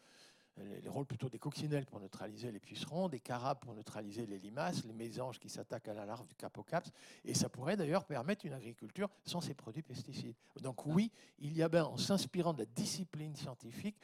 euh, 0.59 0.81
les 0.83 0.89
rôles 0.89 1.05
plutôt 1.05 1.29
des 1.29 1.39
coccinelles 1.39 1.85
pour 1.85 2.01
neutraliser 2.01 2.51
les 2.51 2.61
pucerons, 2.61 3.09
des 3.09 3.21
carabes 3.21 3.59
pour 3.61 3.75
neutraliser 3.75 4.25
les 4.25 4.39
limaces, 4.39 4.85
les 4.85 4.93
mésanges 4.95 5.39
qui 5.39 5.51
s'attaquent 5.51 5.89
à 5.89 5.95
la 5.95 6.07
larve 6.07 6.27
du 6.27 6.35
capocaps. 6.35 6.91
Et 7.25 7.35
ça 7.35 7.49
pourrait 7.49 7.77
d'ailleurs 7.77 8.05
permettre 8.05 8.47
une 8.47 8.55
agriculture 8.55 9.11
sans 9.25 9.41
ces 9.41 9.55
produits 9.55 9.83
pesticides. 9.83 10.35
Donc 10.63 10.87
oui, 10.87 11.11
il 11.39 11.55
y 11.57 11.63
a 11.63 11.69
bien, 11.69 11.85
en 11.85 11.99
s'inspirant 11.99 12.55
de 12.55 12.61
la 12.61 12.67
discipline 12.67 13.37
scientifique, 13.37 13.97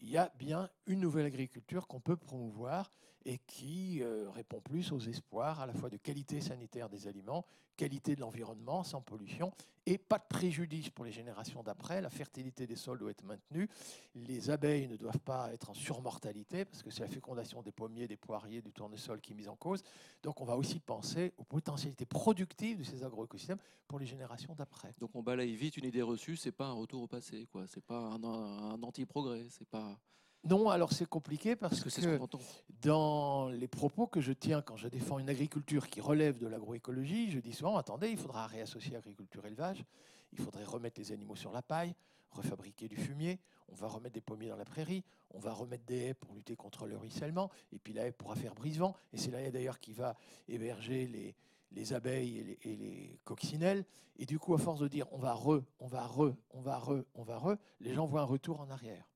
il 0.00 0.10
y 0.10 0.16
a 0.16 0.32
bien 0.36 0.68
une 0.86 1.00
nouvelle 1.00 1.26
agriculture 1.26 1.86
qu'on 1.86 2.00
peut 2.00 2.16
promouvoir 2.16 2.90
et 3.24 3.38
qui 3.38 4.02
euh, 4.02 4.28
répond 4.30 4.60
plus 4.60 4.92
aux 4.92 5.00
espoirs 5.00 5.60
à 5.60 5.66
la 5.66 5.74
fois 5.74 5.90
de 5.90 5.96
qualité 5.96 6.40
sanitaire 6.40 6.88
des 6.88 7.06
aliments, 7.08 7.44
qualité 7.76 8.14
de 8.14 8.20
l'environnement 8.20 8.84
sans 8.84 9.00
pollution 9.00 9.52
et 9.86 9.98
pas 9.98 10.18
de 10.18 10.24
préjudice 10.28 10.90
pour 10.90 11.04
les 11.04 11.12
générations 11.12 11.62
d'après. 11.62 12.00
La 12.00 12.10
fertilité 12.10 12.66
des 12.66 12.76
sols 12.76 12.98
doit 12.98 13.10
être 13.10 13.24
maintenue. 13.24 13.68
Les 14.14 14.50
abeilles 14.50 14.86
ne 14.86 14.96
doivent 14.96 15.18
pas 15.18 15.52
être 15.52 15.70
en 15.70 15.74
surmortalité 15.74 16.64
parce 16.64 16.82
que 16.82 16.90
c'est 16.90 17.02
la 17.02 17.08
fécondation 17.08 17.62
des 17.62 17.72
pommiers, 17.72 18.06
des 18.06 18.16
poiriers, 18.16 18.62
du 18.62 18.72
tournesol 18.72 19.20
qui 19.20 19.32
est 19.32 19.34
mise 19.34 19.48
en 19.48 19.56
cause. 19.56 19.82
Donc 20.22 20.40
on 20.40 20.44
va 20.44 20.56
aussi 20.56 20.78
penser 20.78 21.32
aux 21.36 21.44
potentialités 21.44 22.06
productives 22.06 22.78
de 22.78 22.84
ces 22.84 23.02
agroécosystèmes 23.02 23.58
pour 23.88 23.98
les 23.98 24.06
générations 24.06 24.54
d'après. 24.54 24.92
Donc 25.00 25.10
on 25.14 25.22
balaye 25.22 25.56
vite 25.56 25.76
une 25.76 25.86
idée 25.86 26.02
reçue, 26.02 26.36
c'est 26.36 26.52
pas 26.52 26.66
un 26.66 26.74
retour 26.74 27.02
au 27.02 27.08
passé, 27.08 27.46
quoi. 27.50 27.66
C'est 27.66 27.84
pas 27.84 27.98
un, 27.98 28.22
un 28.22 28.82
anti-progrès, 28.82 29.46
c'est 29.50 29.68
pas. 29.68 29.98
Non, 30.44 30.70
alors 30.70 30.92
c'est 30.92 31.06
compliqué 31.06 31.54
parce, 31.54 31.80
que, 31.80 31.88
que 31.88 32.18
dans 32.82 33.48
les 33.50 33.68
propos 33.68 34.08
que 34.08 34.20
je 34.20 34.32
tiens 34.32 34.60
quand 34.60 34.76
je 34.76 34.88
défends 34.88 35.20
une 35.20 35.30
agriculture 35.30 35.88
qui 35.88 36.00
relève 36.00 36.36
de 36.38 36.48
l'agroécologie, 36.48 37.30
je 37.30 37.38
dis 37.38 37.52
souvent, 37.52 37.76
attendez, 37.76 38.10
il 38.10 38.18
faudra 38.18 38.46
réassocier 38.48 38.96
agriculture 38.96 39.44
et 39.44 39.48
élevage, 39.48 39.84
il 40.32 40.40
faudrait 40.40 40.64
remettre 40.64 41.00
les 41.00 41.12
animaux 41.12 41.36
sur 41.36 41.52
la 41.52 41.62
paille, 41.62 41.94
refabriquer 42.32 42.88
du 42.88 42.96
fumier, 42.96 43.38
on 43.68 43.74
va 43.76 43.86
remettre 43.86 44.14
des 44.14 44.20
pommiers 44.20 44.48
dans 44.48 44.56
la 44.56 44.64
prairie, 44.64 45.04
on 45.30 45.38
va 45.38 45.52
remettre 45.52 45.84
des 45.84 46.08
haies 46.08 46.14
pour 46.14 46.34
lutter 46.34 46.56
contre 46.56 46.86
le 46.86 46.96
ruissellement, 46.96 47.50
et 47.72 47.78
puis 47.78 47.92
la 47.92 48.06
haie 48.06 48.12
pourra 48.12 48.34
faire 48.34 48.54
brise-vent, 48.54 48.96
et 49.12 49.18
c'est 49.18 49.30
la 49.30 49.40
haie 49.40 49.52
d'ailleurs 49.52 49.78
qui 49.78 49.92
va 49.92 50.16
héberger 50.48 51.06
les, 51.06 51.36
les 51.70 51.92
abeilles 51.92 52.38
et 52.38 52.44
les, 52.44 52.58
et 52.64 52.76
les, 52.76 53.20
coccinelles. 53.24 53.84
Et 54.18 54.26
du 54.26 54.38
coup, 54.38 54.54
à 54.54 54.58
force 54.58 54.80
de 54.80 54.88
dire 54.88 55.06
on 55.12 55.18
va 55.18 55.34
re, 55.34 55.62
on 55.78 55.86
va 55.86 56.06
re, 56.06 56.34
on 56.50 56.60
va 56.60 56.78
re, 56.78 57.04
on 57.14 57.22
va 57.22 57.38
re, 57.38 57.56
les 57.80 57.94
gens 57.94 58.06
voient 58.06 58.22
un 58.22 58.24
retour 58.24 58.60
en 58.60 58.68
arrière. 58.70 59.11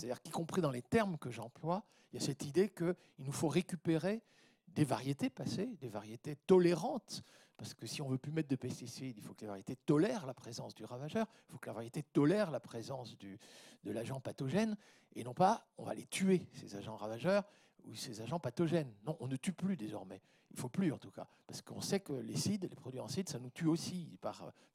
C'est-à-dire 0.00 0.22
qu'y 0.22 0.30
compris 0.30 0.62
dans 0.62 0.70
les 0.70 0.80
termes 0.80 1.18
que 1.18 1.30
j'emploie, 1.30 1.84
il 2.12 2.18
y 2.18 2.22
a 2.22 2.26
cette 2.26 2.46
idée 2.46 2.70
qu'il 2.70 2.94
nous 3.18 3.32
faut 3.32 3.48
récupérer 3.48 4.22
des 4.68 4.84
variétés 4.84 5.28
passées, 5.28 5.76
des 5.80 5.88
variétés 5.88 6.36
tolérantes, 6.46 7.22
parce 7.58 7.74
que 7.74 7.86
si 7.86 8.00
on 8.00 8.08
veut 8.08 8.16
plus 8.16 8.32
mettre 8.32 8.48
de 8.48 8.56
pesticides, 8.56 9.18
il 9.18 9.22
faut 9.22 9.34
que 9.34 9.42
les 9.42 9.48
variétés 9.48 9.76
tolèrent 9.76 10.24
la 10.24 10.32
présence 10.32 10.74
du 10.74 10.84
ravageur, 10.84 11.26
il 11.48 11.52
faut 11.52 11.58
que 11.58 11.66
la 11.66 11.74
variété 11.74 12.02
tolère 12.02 12.50
la 12.50 12.60
présence 12.60 13.18
du, 13.18 13.38
de 13.84 13.90
l'agent 13.90 14.20
pathogène, 14.20 14.74
et 15.14 15.22
non 15.22 15.34
pas 15.34 15.66
on 15.76 15.84
va 15.84 15.92
les 15.92 16.06
tuer, 16.06 16.48
ces 16.54 16.76
agents 16.76 16.96
ravageurs 16.96 17.44
ou 17.84 17.94
ces 17.94 18.22
agents 18.22 18.40
pathogènes. 18.40 18.94
Non, 19.04 19.18
on 19.20 19.28
ne 19.28 19.36
tue 19.36 19.52
plus 19.52 19.76
désormais. 19.76 20.22
Il 20.52 20.58
faut 20.58 20.70
plus 20.70 20.92
en 20.92 20.98
tout 20.98 21.10
cas, 21.10 21.28
parce 21.46 21.60
qu'on 21.60 21.82
sait 21.82 22.00
que 22.00 22.14
les 22.14 22.36
cides, 22.36 22.62
les 22.62 22.76
produits 22.76 23.00
en 23.00 23.08
cides, 23.08 23.28
ça 23.28 23.38
nous 23.38 23.50
tue 23.50 23.66
aussi, 23.66 24.18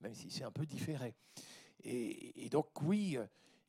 même 0.01 0.13
si 0.13 0.29
c'est 0.29 0.43
un 0.43 0.51
peu 0.51 0.67
différé. 0.67 1.15
Et, 1.83 2.45
et 2.45 2.49
donc 2.49 2.79
oui, 2.83 3.17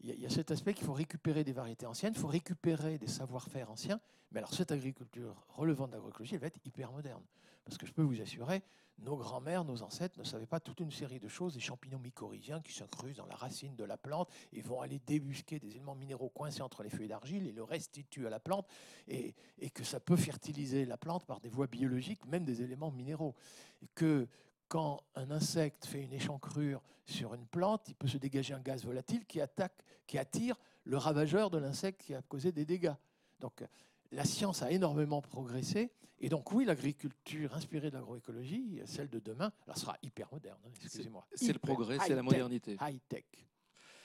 il 0.01 0.21
y, 0.21 0.27
a 0.27 0.31
cet 0.31 0.51
aspect 0.51 0.75
qu'il 0.75 0.85
faut 0.85 0.93
récupérer 0.93 1.43
des 1.43 1.53
variétés 1.53 1.87
anciennes, 1.87 2.13
il 2.15 2.21
faut 2.21 2.29
récupérer 2.29 2.99
des 2.99 3.07
savoir-faire 3.07 3.71
anciens. 3.71 4.01
Mais 4.31 4.39
alors 4.39 4.53
cette 4.53 4.71
agriculture 4.71 5.47
relevant 5.49 5.87
de 5.87 5.93
l'agroécologie, 5.93 6.35
elle 6.35 6.41
va 6.41 6.49
être 6.49 6.61
hyper 6.65 6.93
moderne. 6.93 7.23
Parce 7.65 7.79
que 7.79 7.87
je 7.87 7.93
peux 7.93 8.03
vous 8.03 8.21
assurer, 8.21 8.63
nos 8.99 9.17
grands-mères, 9.17 9.65
nos 9.65 9.83
ancêtres 9.83 10.19
ne 10.19 10.25
savaient 10.25 10.47
pas 10.47 10.61
toute 10.61 10.81
une 10.81 10.91
série 10.91 11.19
de 11.19 11.29
choses, 11.29 11.55
des 11.55 11.61
champignons 11.61 11.99
mycorhiziens 11.99 12.61
qui 12.63 12.73
s'incrusent 12.73 13.17
dans 13.17 13.27
la 13.27 13.35
racine 13.35 13.77
de 13.77 13.85
la 13.85 13.99
plante 13.99 14.31
et 14.53 14.63
vont 14.63 14.81
aller 14.81 15.01
débusquer 15.07 15.59
des 15.59 15.71
éléments 15.73 15.95
minéraux 15.95 16.31
coincés 16.31 16.63
entre 16.63 16.83
les 16.83 16.89
feuilles 16.89 17.09
d'argile 17.09 17.47
et 17.47 17.53
le 17.53 17.63
restituent 17.63 18.27
à 18.27 18.31
la 18.31 18.41
plante, 18.41 18.67
et, 19.09 19.35
et, 19.59 19.71
que 19.71 19.85
ça 19.85 20.01
peut 20.01 20.17
fertiliser 20.17 20.87
la 20.87 20.97
plante 20.97 21.27
par 21.27 21.41
des 21.41 21.51
voies 21.51 21.67
biologiques, 21.67 22.25
même 22.27 22.45
des 22.45 22.63
éléments 22.63 22.91
minéraux. 22.91 23.35
Et 23.83 23.89
que 23.95 24.29
quand 24.69 25.03
un 25.15 25.31
insecte 25.31 25.87
fait 25.87 26.03
une 26.03 26.13
échancrure 26.13 26.83
sur 27.05 27.35
une 27.35 27.47
plante, 27.47 27.89
il 27.89 27.95
peut 27.95 28.09
se 28.09 28.19
dégager 28.19 28.55
un 28.55 28.61
gaz 28.61 28.85
volatile 28.85 29.25
qui, 29.27 29.41
attaque, 29.41 29.85
qui 30.07 30.19
attire 30.19 30.57
le 30.85 30.97
ravageur 30.97 31.51
de 31.51 31.59
l'insecte 31.59 32.03
qui 32.03 32.15
a 32.15 32.23
causé 32.23 32.53
des 32.53 32.65
dégâts. 32.65 32.95
Donc 33.41 33.65
la 34.13 34.25
science 34.25 34.63
a 34.63 34.71
énormément 34.71 35.21
progressé. 35.21 35.91
Et 36.19 36.29
donc 36.29 36.51
oui, 36.53 36.65
l'agriculture 36.65 37.55
inspirée 37.55 37.91
de 37.91 37.97
l'agroécologie, 37.97 38.81
celle 38.87 39.11
de 39.11 39.19
demain, 39.19 39.53
elle 39.69 39.77
sera 39.77 39.97
hyper 40.03 40.29
moderne, 40.33 40.59
hein, 40.65 40.71
excusez-moi. 40.71 41.27
C'est 41.35 41.53
le 41.53 41.59
progrès, 41.59 41.99
c'est 42.07 42.15
la 42.15 42.23
modernité. 42.23 42.77
High-tech, 42.81 43.25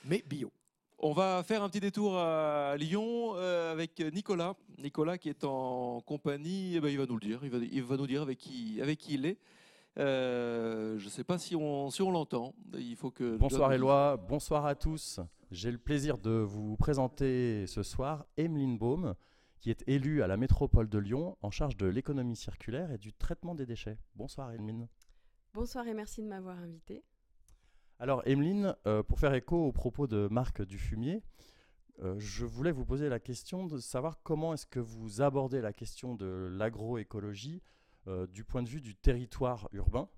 mais 0.04 0.22
bio. 0.26 0.52
On 0.98 1.12
va 1.12 1.42
faire 1.42 1.62
un 1.64 1.68
petit 1.68 1.80
détour 1.80 2.16
à 2.16 2.76
Lyon 2.76 3.32
euh, 3.34 3.72
avec 3.72 3.98
Nicolas. 4.12 4.54
Nicolas 4.78 5.18
qui 5.18 5.30
est 5.30 5.42
en 5.42 6.00
compagnie, 6.02 6.76
eh 6.76 6.80
ben, 6.80 6.90
il 6.90 6.98
va 6.98 7.06
nous 7.06 7.14
le 7.14 7.26
dire, 7.26 7.40
il 7.42 7.50
va, 7.50 7.58
il 7.58 7.82
va 7.82 7.96
nous 7.96 8.06
dire 8.06 8.22
avec 8.22 8.38
qui, 8.38 8.80
avec 8.80 8.98
qui 8.98 9.14
il 9.14 9.26
est. 9.26 9.38
Euh, 9.98 10.98
je 10.98 11.04
ne 11.04 11.10
sais 11.10 11.24
pas 11.24 11.38
si 11.38 11.54
on, 11.54 11.90
si 11.90 12.02
on 12.02 12.10
l'entend. 12.10 12.54
Il 12.74 12.96
faut 12.96 13.10
que. 13.10 13.36
Bonsoir 13.36 13.72
Éloi, 13.72 14.16
bonsoir 14.16 14.66
à 14.66 14.74
tous. 14.74 15.20
J'ai 15.50 15.70
le 15.70 15.78
plaisir 15.78 16.18
de 16.18 16.30
vous 16.30 16.76
présenter 16.76 17.66
ce 17.66 17.82
soir 17.82 18.24
Emeline 18.38 18.78
Baum, 18.78 19.14
qui 19.60 19.70
est 19.70 19.86
élue 19.86 20.22
à 20.22 20.26
la 20.26 20.36
métropole 20.36 20.88
de 20.88 20.98
Lyon 20.98 21.36
en 21.42 21.50
charge 21.50 21.76
de 21.76 21.86
l'économie 21.86 22.36
circulaire 22.36 22.90
et 22.90 22.98
du 22.98 23.12
traitement 23.12 23.54
des 23.54 23.66
déchets. 23.66 23.98
Bonsoir 24.14 24.52
Emeline. 24.52 24.88
Bonsoir 25.52 25.86
et 25.86 25.94
merci 25.94 26.22
de 26.22 26.28
m'avoir 26.28 26.58
invité. 26.58 27.04
Alors 27.98 28.22
Emeline, 28.26 28.74
euh, 28.86 29.02
pour 29.02 29.20
faire 29.20 29.34
écho 29.34 29.66
aux 29.66 29.72
propos 29.72 30.06
de 30.06 30.26
Marc 30.30 30.62
Dufumier, 30.62 31.22
euh, 32.02 32.14
je 32.18 32.46
voulais 32.46 32.72
vous 32.72 32.86
poser 32.86 33.08
la 33.08 33.20
question 33.20 33.66
de 33.66 33.78
savoir 33.78 34.22
comment 34.22 34.54
est-ce 34.54 34.66
que 34.66 34.80
vous 34.80 35.20
abordez 35.20 35.60
la 35.60 35.72
question 35.72 36.14
de 36.14 36.48
l'agroécologie 36.50 37.62
euh, 37.62 37.81
du 38.06 38.44
point 38.44 38.62
de 38.62 38.68
vue 38.68 38.80
du 38.80 38.94
territoire 38.94 39.68
urbain 39.72 40.08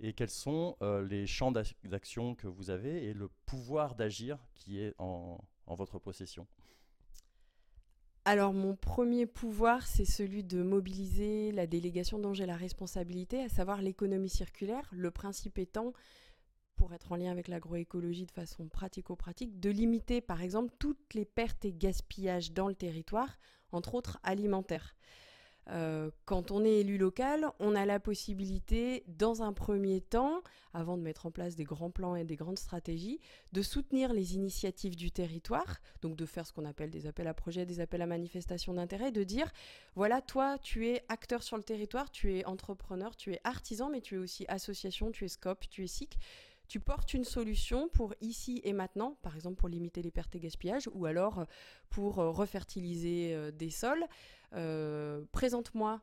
et 0.00 0.12
quels 0.12 0.30
sont 0.30 0.76
euh, 0.82 1.06
les 1.06 1.26
champs 1.26 1.52
d'action 1.52 2.34
que 2.34 2.46
vous 2.46 2.70
avez 2.70 3.04
et 3.04 3.14
le 3.14 3.28
pouvoir 3.46 3.94
d'agir 3.94 4.38
qui 4.54 4.80
est 4.80 4.94
en, 4.98 5.38
votre 5.66 5.98
possession? 5.98 6.46
Alors 8.24 8.52
mon 8.52 8.74
premier 8.74 9.24
pouvoir, 9.26 9.86
c'est 9.86 10.04
celui 10.04 10.42
de 10.42 10.62
mobiliser 10.62 11.52
la 11.52 11.66
délégation 11.66 12.18
dont 12.18 12.34
j'ai 12.34 12.46
la 12.46 12.56
responsabilité, 12.56 13.42
à 13.42 13.48
savoir 13.48 13.80
l'économie 13.80 14.28
circulaire, 14.28 14.88
le 14.92 15.10
principe 15.10 15.58
étant, 15.58 15.92
pour 16.74 16.92
être 16.92 17.12
en 17.12 17.16
lien 17.16 17.30
avec 17.30 17.48
l'agroécologie 17.48 18.26
de 18.26 18.32
façon 18.32 18.68
pratico-pratique, 18.68 19.60
de 19.60 19.70
limiter 19.70 20.20
par 20.20 20.42
exemple 20.42 20.74
toutes 20.78 21.14
les 21.14 21.24
pertes 21.24 21.64
et 21.64 21.72
gaspillages 21.72 22.52
dans 22.52 22.68
le 22.68 22.74
territoire, 22.74 23.38
entre 23.70 23.94
autres 23.94 24.18
alimentaires. 24.24 24.94
Euh, 25.68 26.10
quand 26.24 26.50
on 26.50 26.64
est 26.64 26.80
élu 26.80 26.96
local, 26.96 27.48
on 27.58 27.74
a 27.74 27.84
la 27.86 27.98
possibilité, 27.98 29.04
dans 29.08 29.42
un 29.42 29.52
premier 29.52 30.00
temps, 30.00 30.42
avant 30.72 30.96
de 30.96 31.02
mettre 31.02 31.26
en 31.26 31.30
place 31.30 31.56
des 31.56 31.64
grands 31.64 31.90
plans 31.90 32.14
et 32.14 32.24
des 32.24 32.36
grandes 32.36 32.58
stratégies, 32.58 33.20
de 33.52 33.62
soutenir 33.62 34.12
les 34.12 34.34
initiatives 34.34 34.94
du 34.94 35.10
territoire, 35.10 35.78
donc 36.02 36.16
de 36.16 36.26
faire 36.26 36.46
ce 36.46 36.52
qu'on 36.52 36.64
appelle 36.64 36.90
des 36.90 37.06
appels 37.06 37.26
à 37.26 37.34
projets, 37.34 37.66
des 37.66 37.80
appels 37.80 38.02
à 38.02 38.06
manifestation 38.06 38.74
d'intérêt, 38.74 39.10
de 39.10 39.24
dire, 39.24 39.50
voilà, 39.96 40.20
toi, 40.20 40.58
tu 40.58 40.86
es 40.86 41.04
acteur 41.08 41.42
sur 41.42 41.56
le 41.56 41.64
territoire, 41.64 42.10
tu 42.10 42.34
es 42.34 42.44
entrepreneur, 42.44 43.16
tu 43.16 43.32
es 43.32 43.40
artisan, 43.42 43.90
mais 43.90 44.00
tu 44.00 44.16
es 44.16 44.18
aussi 44.18 44.44
association, 44.48 45.10
tu 45.10 45.24
es 45.24 45.28
SCOP, 45.28 45.68
tu 45.68 45.84
es 45.84 45.88
SIC 45.88 46.18
tu 46.68 46.80
portes 46.80 47.14
une 47.14 47.22
solution 47.22 47.88
pour 47.88 48.12
ici 48.20 48.60
et 48.64 48.72
maintenant, 48.72 49.16
par 49.22 49.36
exemple 49.36 49.54
pour 49.54 49.68
limiter 49.68 50.02
les 50.02 50.10
pertes 50.10 50.34
et 50.34 50.40
gaspillages, 50.40 50.88
ou 50.94 51.06
alors 51.06 51.46
pour 51.90 52.16
refertiliser 52.16 53.52
des 53.52 53.70
sols. 53.70 54.04
Présente-moi 55.32 56.00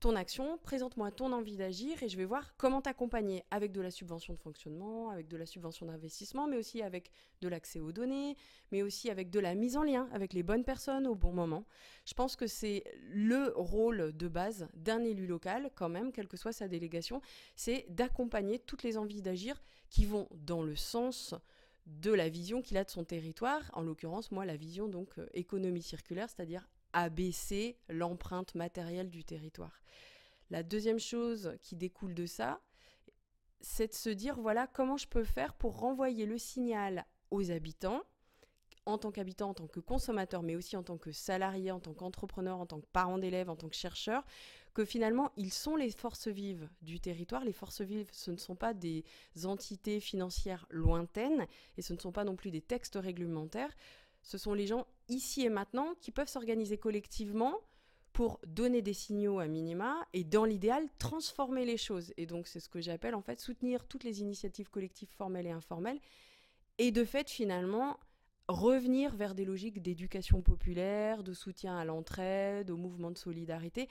ton 0.00 0.14
action, 0.14 0.58
présente-moi 0.58 1.10
ton 1.10 1.32
envie 1.32 1.56
d'agir 1.56 2.00
et 2.02 2.08
je 2.08 2.16
vais 2.16 2.24
voir 2.24 2.56
comment 2.56 2.80
t'accompagner 2.80 3.44
avec 3.50 3.72
de 3.72 3.80
la 3.80 3.90
subvention 3.90 4.32
de 4.32 4.38
fonctionnement, 4.38 5.10
avec 5.10 5.26
de 5.26 5.36
la 5.36 5.44
subvention 5.44 5.86
d'investissement, 5.86 6.46
mais 6.46 6.56
aussi 6.56 6.82
avec 6.82 7.10
de 7.40 7.48
l'accès 7.48 7.80
aux 7.80 7.90
données, 7.90 8.36
mais 8.70 8.82
aussi 8.82 9.10
avec 9.10 9.30
de 9.30 9.40
la 9.40 9.56
mise 9.56 9.76
en 9.76 9.82
lien 9.82 10.08
avec 10.12 10.34
les 10.34 10.44
bonnes 10.44 10.64
personnes 10.64 11.06
au 11.06 11.16
bon 11.16 11.32
moment. 11.32 11.64
Je 12.04 12.14
pense 12.14 12.36
que 12.36 12.46
c'est 12.46 12.84
le 13.10 13.52
rôle 13.56 14.16
de 14.16 14.28
base 14.28 14.68
d'un 14.74 15.02
élu 15.02 15.26
local, 15.26 15.70
quand 15.74 15.88
même, 15.88 16.12
quelle 16.12 16.28
que 16.28 16.36
soit 16.36 16.52
sa 16.52 16.68
délégation, 16.68 17.20
c'est 17.56 17.86
d'accompagner 17.88 18.60
toutes 18.60 18.84
les 18.84 18.98
envies 18.98 19.22
d'agir 19.22 19.60
qui 19.90 20.04
vont 20.04 20.28
dans 20.32 20.62
le 20.62 20.76
sens 20.76 21.34
de 21.86 22.12
la 22.12 22.28
vision 22.28 22.62
qu'il 22.62 22.76
a 22.76 22.84
de 22.84 22.90
son 22.90 23.02
territoire, 23.02 23.62
en 23.72 23.82
l'occurrence, 23.82 24.30
moi, 24.30 24.44
la 24.44 24.56
vision 24.56 24.88
donc 24.88 25.18
euh, 25.18 25.26
économie 25.32 25.82
circulaire, 25.82 26.28
c'est-à-dire 26.28 26.68
abaisser 26.92 27.78
l'empreinte 27.88 28.54
matérielle 28.54 29.10
du 29.10 29.24
territoire. 29.24 29.82
La 30.50 30.62
deuxième 30.62 30.98
chose 30.98 31.56
qui 31.62 31.76
découle 31.76 32.14
de 32.14 32.26
ça, 32.26 32.60
c'est 33.60 33.88
de 33.88 33.94
se 33.94 34.10
dire, 34.10 34.40
voilà, 34.40 34.66
comment 34.66 34.96
je 34.96 35.08
peux 35.08 35.24
faire 35.24 35.54
pour 35.54 35.78
renvoyer 35.78 36.26
le 36.26 36.38
signal 36.38 37.04
aux 37.30 37.50
habitants, 37.50 38.02
en 38.86 38.96
tant 38.96 39.10
qu'habitant, 39.10 39.50
en 39.50 39.54
tant 39.54 39.66
que 39.66 39.80
consommateur, 39.80 40.42
mais 40.42 40.56
aussi 40.56 40.76
en 40.76 40.82
tant 40.82 40.96
que 40.96 41.12
salarié, 41.12 41.70
en 41.70 41.80
tant 41.80 41.92
qu'entrepreneur, 41.92 42.58
en 42.58 42.66
tant 42.66 42.80
que 42.80 42.86
parent 42.86 43.18
d'élève, 43.18 43.50
en 43.50 43.56
tant 43.56 43.68
que 43.68 43.76
chercheur, 43.76 44.24
que 44.72 44.84
finalement, 44.84 45.30
ils 45.36 45.52
sont 45.52 45.76
les 45.76 45.90
forces 45.90 46.28
vives 46.28 46.68
du 46.80 47.00
territoire. 47.00 47.44
Les 47.44 47.52
forces 47.52 47.82
vives, 47.82 48.08
ce 48.12 48.30
ne 48.30 48.36
sont 48.38 48.56
pas 48.56 48.72
des 48.72 49.04
entités 49.44 50.00
financières 50.00 50.66
lointaines 50.70 51.46
et 51.76 51.82
ce 51.82 51.92
ne 51.92 51.98
sont 51.98 52.12
pas 52.12 52.24
non 52.24 52.36
plus 52.36 52.50
des 52.50 52.62
textes 52.62 52.96
réglementaires. 52.96 53.74
Ce 54.22 54.38
sont 54.38 54.54
les 54.54 54.66
gens 54.66 54.86
ici 55.08 55.44
et 55.44 55.48
maintenant 55.48 55.94
qui 56.00 56.10
peuvent 56.10 56.28
s'organiser 56.28 56.78
collectivement 56.78 57.58
pour 58.12 58.40
donner 58.46 58.82
des 58.82 58.94
signaux 58.94 59.38
à 59.38 59.46
minima 59.46 59.96
et 60.12 60.24
dans 60.24 60.44
l'idéal 60.44 60.88
transformer 60.98 61.64
les 61.64 61.76
choses. 61.76 62.12
Et 62.16 62.26
donc 62.26 62.48
c'est 62.48 62.60
ce 62.60 62.68
que 62.68 62.80
j'appelle 62.80 63.14
en 63.14 63.22
fait 63.22 63.40
soutenir 63.40 63.86
toutes 63.86 64.04
les 64.04 64.20
initiatives 64.20 64.70
collectives 64.70 65.12
formelles 65.16 65.46
et 65.46 65.52
informelles 65.52 66.00
et 66.78 66.90
de 66.90 67.04
fait 67.04 67.30
finalement 67.30 67.98
revenir 68.48 69.14
vers 69.14 69.34
des 69.34 69.44
logiques 69.44 69.82
d'éducation 69.82 70.42
populaire, 70.42 71.22
de 71.22 71.34
soutien 71.34 71.76
à 71.76 71.84
l'entraide, 71.84 72.70
au 72.70 72.76
mouvement 72.76 73.10
de 73.10 73.18
solidarité, 73.18 73.88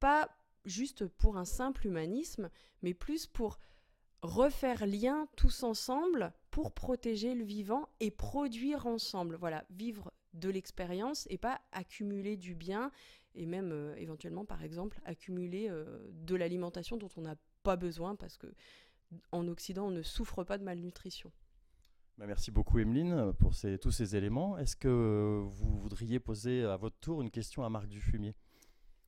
pas 0.00 0.30
juste 0.64 1.06
pour 1.06 1.36
un 1.36 1.44
simple 1.44 1.86
humanisme, 1.86 2.50
mais 2.82 2.94
plus 2.94 3.26
pour 3.26 3.58
refaire 4.26 4.86
lien 4.86 5.28
tous 5.36 5.62
ensemble 5.62 6.32
pour 6.50 6.72
protéger 6.72 7.34
le 7.34 7.44
vivant 7.44 7.88
et 8.00 8.10
produire 8.10 8.86
ensemble. 8.86 9.36
Voilà, 9.36 9.64
vivre 9.70 10.12
de 10.34 10.48
l'expérience 10.50 11.26
et 11.30 11.38
pas 11.38 11.60
accumuler 11.72 12.36
du 12.36 12.54
bien 12.54 12.90
et 13.34 13.46
même 13.46 13.72
euh, 13.72 13.94
éventuellement 13.96 14.44
par 14.44 14.62
exemple 14.62 15.00
accumuler 15.04 15.68
euh, 15.68 16.10
de 16.12 16.34
l'alimentation 16.34 16.96
dont 16.96 17.08
on 17.16 17.22
n'a 17.22 17.36
pas 17.62 17.76
besoin 17.76 18.16
parce 18.16 18.36
que 18.36 18.46
en 19.32 19.46
Occident 19.48 19.86
on 19.86 19.90
ne 19.90 20.02
souffre 20.02 20.44
pas 20.44 20.58
de 20.58 20.64
malnutrition. 20.64 21.32
Bah, 22.18 22.26
merci 22.26 22.50
beaucoup 22.50 22.78
Emeline 22.78 23.32
pour 23.34 23.52
tous 23.80 23.90
ces 23.90 24.16
éléments. 24.16 24.56
Est-ce 24.56 24.74
que 24.74 25.42
vous 25.46 25.78
voudriez 25.78 26.18
poser 26.18 26.64
à 26.64 26.76
votre 26.76 26.98
tour 26.98 27.20
une 27.20 27.30
question 27.30 27.62
à 27.62 27.68
Marc 27.68 27.88
Dufumier? 27.88 28.34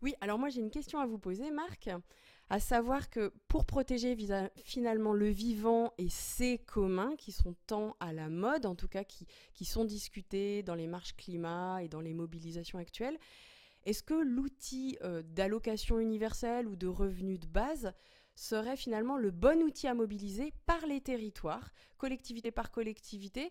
Oui, 0.02 0.14
alors 0.20 0.38
moi 0.38 0.48
j'ai 0.48 0.61
une 0.61 0.70
question 0.70 1.00
à 1.00 1.07
vous 1.07 1.18
poser 1.18 1.50
Marc 1.50 1.90
à 2.50 2.61
savoir 2.61 3.11
que 3.11 3.32
pour 3.46 3.66
protéger 3.66 4.16
finalement 4.64 5.12
le 5.12 5.28
vivant 5.28 5.92
et 5.98 6.08
ses 6.08 6.58
communs, 6.58 7.14
qui 7.16 7.30
sont 7.30 7.54
tant 7.66 7.94
à 8.00 8.12
la 8.12 8.28
mode, 8.28 8.64
en 8.64 8.74
tout 8.74 8.88
cas 8.88 9.04
qui, 9.04 9.64
sont 9.64 9.84
discutés 9.84 10.62
dans 10.62 10.74
les 10.74 10.87
marches 10.87 11.14
climat 11.14 11.82
et 11.82 11.88
dans 11.88 12.00
les 12.00 12.14
mobilisations 12.14 12.78
actuelles, 12.78 13.18
est-ce 13.84 14.02
que 14.02 14.14
l'outil 14.14 14.98
euh, 15.02 15.22
d'allocation 15.22 15.98
universelle 15.98 16.66
ou 16.66 16.76
de 16.76 16.87
revenu 16.87 17.38
de 17.38 17.46
base 17.46 17.92
serait 18.34 18.76
finalement 18.76 19.18
le 19.18 19.30
bon 19.30 19.62
outil 19.62 19.87
à 19.87 19.94
mobiliser 19.94 20.52
par 20.64 20.87
les 20.87 21.00
territoires, 21.00 21.70
collectivité 21.98 22.50
par 22.50 22.70
collectivité, 22.70 23.50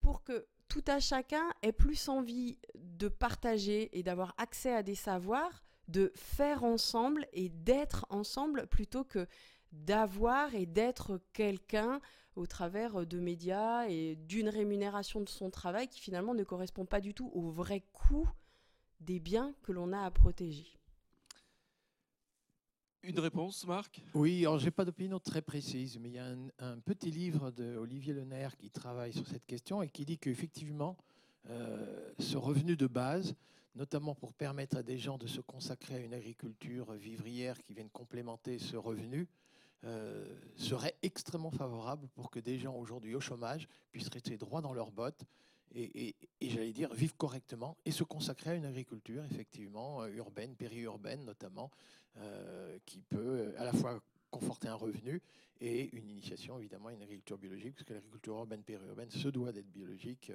pour 0.00 0.22
que 0.22 0.46
tout 0.68 0.84
à 0.86 1.00
chacun 1.00 1.44
ait 1.62 1.72
plus 1.72 2.08
envie 2.08 2.58
de 2.74 3.08
partager 3.08 3.96
et 3.98 4.02
d'avoir 4.02 4.34
accès 4.38 4.72
à 4.74 4.82
des 4.82 4.94
savoirs 4.94 5.62
de 5.88 6.12
faire 6.14 6.64
ensemble 6.64 7.26
et 7.32 7.48
d'être 7.48 8.06
ensemble 8.10 8.66
plutôt 8.66 9.04
que 9.04 9.26
d'avoir 9.72 10.54
et 10.54 10.66
d'être 10.66 11.20
quelqu'un 11.32 12.00
au 12.36 12.46
travers 12.46 13.06
de 13.06 13.20
médias 13.20 13.86
et 13.88 14.16
d'une 14.16 14.48
rémunération 14.48 15.20
de 15.20 15.28
son 15.28 15.50
travail 15.50 15.88
qui 15.88 16.00
finalement 16.00 16.34
ne 16.34 16.44
correspond 16.44 16.86
pas 16.86 17.00
du 17.00 17.14
tout 17.14 17.30
au 17.34 17.50
vrai 17.50 17.82
coût 17.92 18.28
des 19.00 19.20
biens 19.20 19.54
que 19.62 19.72
l'on 19.72 19.92
a 19.92 20.02
à 20.02 20.10
protéger. 20.10 20.78
Une 23.04 23.18
réponse, 23.18 23.66
Marc? 23.66 24.00
Oui, 24.14 24.46
alors 24.46 24.60
j'ai 24.60 24.70
pas 24.70 24.84
d'opinion 24.84 25.18
très 25.18 25.42
précise, 25.42 25.98
mais 25.98 26.10
il 26.10 26.14
y 26.14 26.18
a 26.20 26.36
un, 26.60 26.78
petit 26.78 27.10
livre 27.10 27.50
d'Olivier 27.50 28.14
Lenaire 28.14 28.56
qui 28.56 28.70
travaille 28.70 29.12
sur 29.12 29.26
cette 29.26 29.44
question 29.44 29.82
et 29.82 29.88
qui 29.88 30.04
dit 30.04 30.18
qu'effectivement, 30.18 30.96
euh, 31.50 32.12
ce 32.20 32.36
revenu 32.36 32.76
de 32.76 32.86
base, 32.86 33.34
notamment 33.74 34.14
pour 34.14 34.32
permettre 34.32 34.76
à 34.76 34.82
des 34.82 34.98
gens 34.98 35.18
de 35.18 35.26
se 35.26 35.40
consacrer 35.40 35.94
à 35.94 35.98
une 35.98 36.14
agriculture 36.14 36.92
vivrière 36.92 37.60
qui 37.62 37.74
vienne 37.74 37.90
complémenter 37.90 38.58
ce 38.58 38.76
revenu, 38.76 39.28
euh, 39.84 40.24
serait 40.56 40.94
extrêmement 41.02 41.50
favorable 41.50 42.06
pour 42.14 42.30
que 42.30 42.38
des 42.38 42.56
gens 42.56 42.76
aujourd'hui 42.76 43.16
au 43.16 43.20
chômage 43.20 43.66
puissent 43.90 44.10
rester 44.10 44.36
droit 44.36 44.60
dans 44.60 44.72
leurs 44.72 44.92
bottes 44.92 45.24
et, 45.74 46.14
j'allais 46.40 46.72
dire 46.72 46.92
vivre 46.94 47.16
correctement 47.16 47.76
et 47.84 47.90
se 47.90 48.04
consacrer 48.04 48.50
à 48.50 48.54
une 48.54 48.64
agriculture 48.64 49.24
effectivement 49.24 50.02
euh, 50.02 50.08
urbaine, 50.08 50.54
périurbaine 50.54 51.24
notamment, 51.24 51.70
euh, 52.18 52.78
qui 52.84 53.00
peut 53.00 53.52
à 53.58 53.64
la 53.64 53.72
fois 53.72 54.00
conforter 54.30 54.68
un 54.68 54.74
revenu 54.74 55.20
et 55.60 55.90
une 55.96 56.08
initiation 56.08 56.58
évidemment 56.58 56.88
à 56.88 56.92
une 56.92 57.02
agriculture 57.02 57.38
biologique, 57.38 57.74
parce 57.74 57.84
que 57.84 57.94
l'agriculture 57.94 58.34
urbaine, 58.36 58.62
périurbaine 58.62 59.10
se 59.10 59.28
doit 59.28 59.50
d'être 59.50 59.70
biologique. 59.70 60.30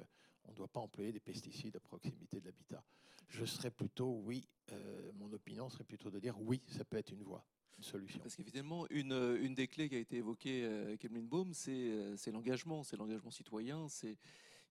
On 0.48 0.50
ne 0.50 0.56
doit 0.56 0.68
pas 0.68 0.80
employer 0.80 1.12
des 1.12 1.20
pesticides 1.20 1.76
à 1.76 1.80
proximité 1.80 2.40
de 2.40 2.44
l'habitat 2.44 2.82
je 3.28 3.44
serais 3.44 3.70
plutôt 3.70 4.20
oui, 4.24 4.48
euh, 4.72 5.10
mon 5.14 5.32
opinion 5.32 5.68
serait 5.68 5.84
plutôt 5.84 6.10
de 6.10 6.18
dire 6.18 6.40
oui, 6.40 6.62
ça 6.66 6.84
peut 6.84 6.96
être 6.96 7.12
une 7.12 7.22
voie, 7.22 7.44
une 7.76 7.84
solution. 7.84 8.20
Parce 8.20 8.36
qu'évidemment, 8.36 8.86
une, 8.90 9.12
euh, 9.12 9.54
des 9.54 9.68
clés 9.68 9.88
qui 9.88 9.96
a 9.96 9.98
été 9.98 10.16
évoquée 10.16 10.64
euh, 10.64 10.96
Emeline 11.02 11.28
Baum, 11.28 11.52
c'est 11.52 12.30
l'engagement, 12.32 12.82
c'est 12.82 12.96
l'engagement 12.96 13.30
citoyen, 13.30 13.86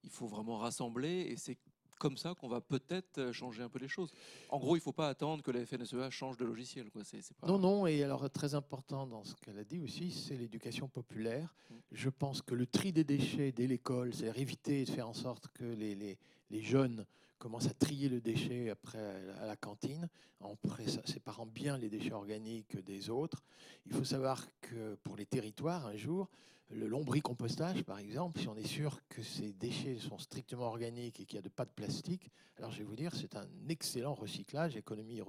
il 0.02 0.10
faut 0.10 0.26
vraiment 0.26 0.58
rassembler 0.58 1.26
et 1.28 1.36
c'est 1.36 1.58
comme 1.98 2.16
ça 2.16 2.34
qu'on 2.34 2.48
va 2.48 2.60
peut-être 2.60 3.32
changer 3.32 3.62
un 3.62 3.68
peu 3.68 3.78
les 3.78 3.88
choses. 3.88 4.12
En 4.48 4.58
gros, 4.58 4.76
il 4.76 4.78
ne 4.78 4.82
faut 4.82 4.92
pas 4.92 5.08
attendre 5.08 5.42
que 5.42 5.50
la 5.50 5.64
FNSEA 5.64 6.10
change 6.10 6.36
de 6.36 6.44
logiciel. 6.44 6.90
Quoi. 6.90 7.02
Non, 7.46 7.58
non, 7.58 7.86
et 7.86 8.02
alors 8.02 8.28
très 8.30 8.54
important 8.54 9.06
dans 9.06 9.24
ce 9.24 9.34
qu'elle 9.36 9.58
a 9.58 9.64
dit 9.64 9.80
aussi, 9.80 10.10
c'est 10.10 10.36
l'éducation 10.36 10.88
populaire. 10.88 11.54
Mm. 11.70 11.74
Je 11.92 12.08
pense 12.08 12.42
que 12.42 12.54
le 12.54 12.66
tri 12.66 12.92
des 12.92 13.04
déchets 13.04 13.52
dès 13.52 13.66
l'école, 13.66 14.14
c'est 14.14 14.38
éviter 14.38 14.84
de 14.84 14.90
faire 14.90 15.08
en 15.08 15.14
sorte 15.14 15.48
que 15.48 15.64
les, 15.64 15.94
les, 15.94 16.18
les 16.50 16.62
jeunes 16.62 17.04
commence 17.38 17.66
à 17.66 17.74
trier 17.74 18.08
le 18.08 18.20
déchet 18.20 18.68
après 18.70 18.98
à 19.40 19.46
la 19.46 19.56
cantine, 19.56 20.08
en 20.40 20.56
séparant 21.04 21.46
bien 21.46 21.78
les 21.78 21.88
déchets 21.88 22.12
organiques 22.12 22.76
des 22.84 23.10
autres. 23.10 23.42
Il 23.86 23.92
faut 23.92 24.04
savoir 24.04 24.44
que 24.60 24.96
pour 25.04 25.16
les 25.16 25.26
territoires, 25.26 25.86
un 25.86 25.96
jour, 25.96 26.28
le 26.70 26.86
lombricompostage, 26.86 27.82
par 27.84 27.98
exemple, 27.98 28.40
si 28.40 28.48
on 28.48 28.56
est 28.56 28.66
sûr 28.66 29.00
que 29.08 29.22
ces 29.22 29.52
déchets 29.52 29.96
sont 29.98 30.18
strictement 30.18 30.64
organiques 30.66 31.20
et 31.20 31.24
qu'il 31.24 31.40
n'y 31.40 31.46
a 31.46 31.50
pas 31.50 31.64
de 31.64 31.70
plastique, 31.70 32.30
alors 32.56 32.70
je 32.70 32.78
vais 32.78 32.84
vous 32.84 32.96
dire, 32.96 33.14
c'est 33.14 33.36
un 33.36 33.46
excellent 33.68 34.14
recyclage, 34.14 34.76
économie 34.76 35.22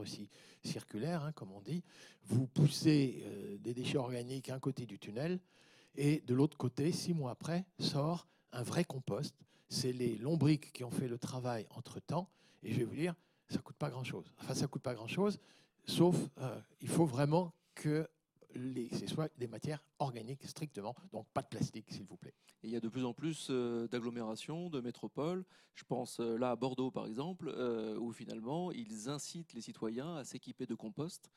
circulaire, 0.64 1.24
hein, 1.24 1.32
comme 1.32 1.52
on 1.52 1.62
dit. 1.62 1.84
Vous 2.26 2.48
poussez 2.48 3.24
euh, 3.26 3.58
des 3.60 3.74
déchets 3.74 3.98
organiques 3.98 4.50
un 4.50 4.60
côté 4.60 4.86
du 4.86 5.00
tunnel, 5.00 5.40
et 5.96 6.22
de 6.22 6.34
l'autre 6.34 6.58
côté, 6.58 6.92
six 6.92 7.14
mois 7.14 7.32
après, 7.32 7.66
sort 7.80 8.28
un 8.52 8.64
vrai 8.64 8.84
compost 8.84 9.36
c'est 9.70 9.94
les 9.94 10.18
lombriques 10.18 10.74
qui 10.74 10.84
ont 10.84 10.92
fait 10.92 11.08
le 11.08 11.18
travail 11.18 11.68
entre-temps. 11.70 12.30
Et 12.64 12.74
je 12.74 12.80
vais 12.80 12.86
vous 12.86 12.96
dire, 12.96 13.16
ça 13.48 13.60
coûte 13.60 13.78
pas 13.78 13.90
grand-chose. 13.90 14.34
Enfin, 14.40 14.56
ça 14.56 14.68
coûte 14.68 14.82
pas 14.82 14.94
grand-chose, 14.94 15.40
sauf 15.86 16.16
euh, 16.40 16.60
il 16.82 16.90
faut 16.90 17.06
vraiment 17.06 17.54
que 17.76 18.08
les, 18.56 18.90
ce 18.90 19.08
soit 19.08 19.30
des 19.38 19.48
matières 19.48 19.84
organiques 20.00 20.46
strictement, 20.46 20.96
donc 21.12 21.28
pas 21.34 21.42
de 21.42 21.48
plastique, 21.48 21.92
s'il 21.92 22.06
vous 22.06 22.18
plaît. 22.18 22.34
Et 22.64 22.68
il 22.68 22.72
y 22.72 22.76
a 22.76 22.80
de 22.80 22.90
plus 22.90 23.06
en 23.06 23.14
plus 23.14 23.48
euh, 23.50 23.88
d'agglomérations, 23.88 24.70
de 24.70 24.82
métropoles. 24.82 25.46
Je 25.76 25.84
pense 25.86 26.20
euh, 26.20 26.38
là 26.38 26.52
à 26.52 26.56
Bordeaux, 26.56 26.92
par 26.92 27.06
exemple, 27.08 27.50
où 28.00 28.12
finalement 28.12 28.72
ils 28.72 29.10
incitent 29.10 29.54
les 29.54 29.62
citoyens 29.62 30.18
à 30.18 30.24
s'équiper 30.24 30.66
de 30.66 30.76
compost 30.76 31.32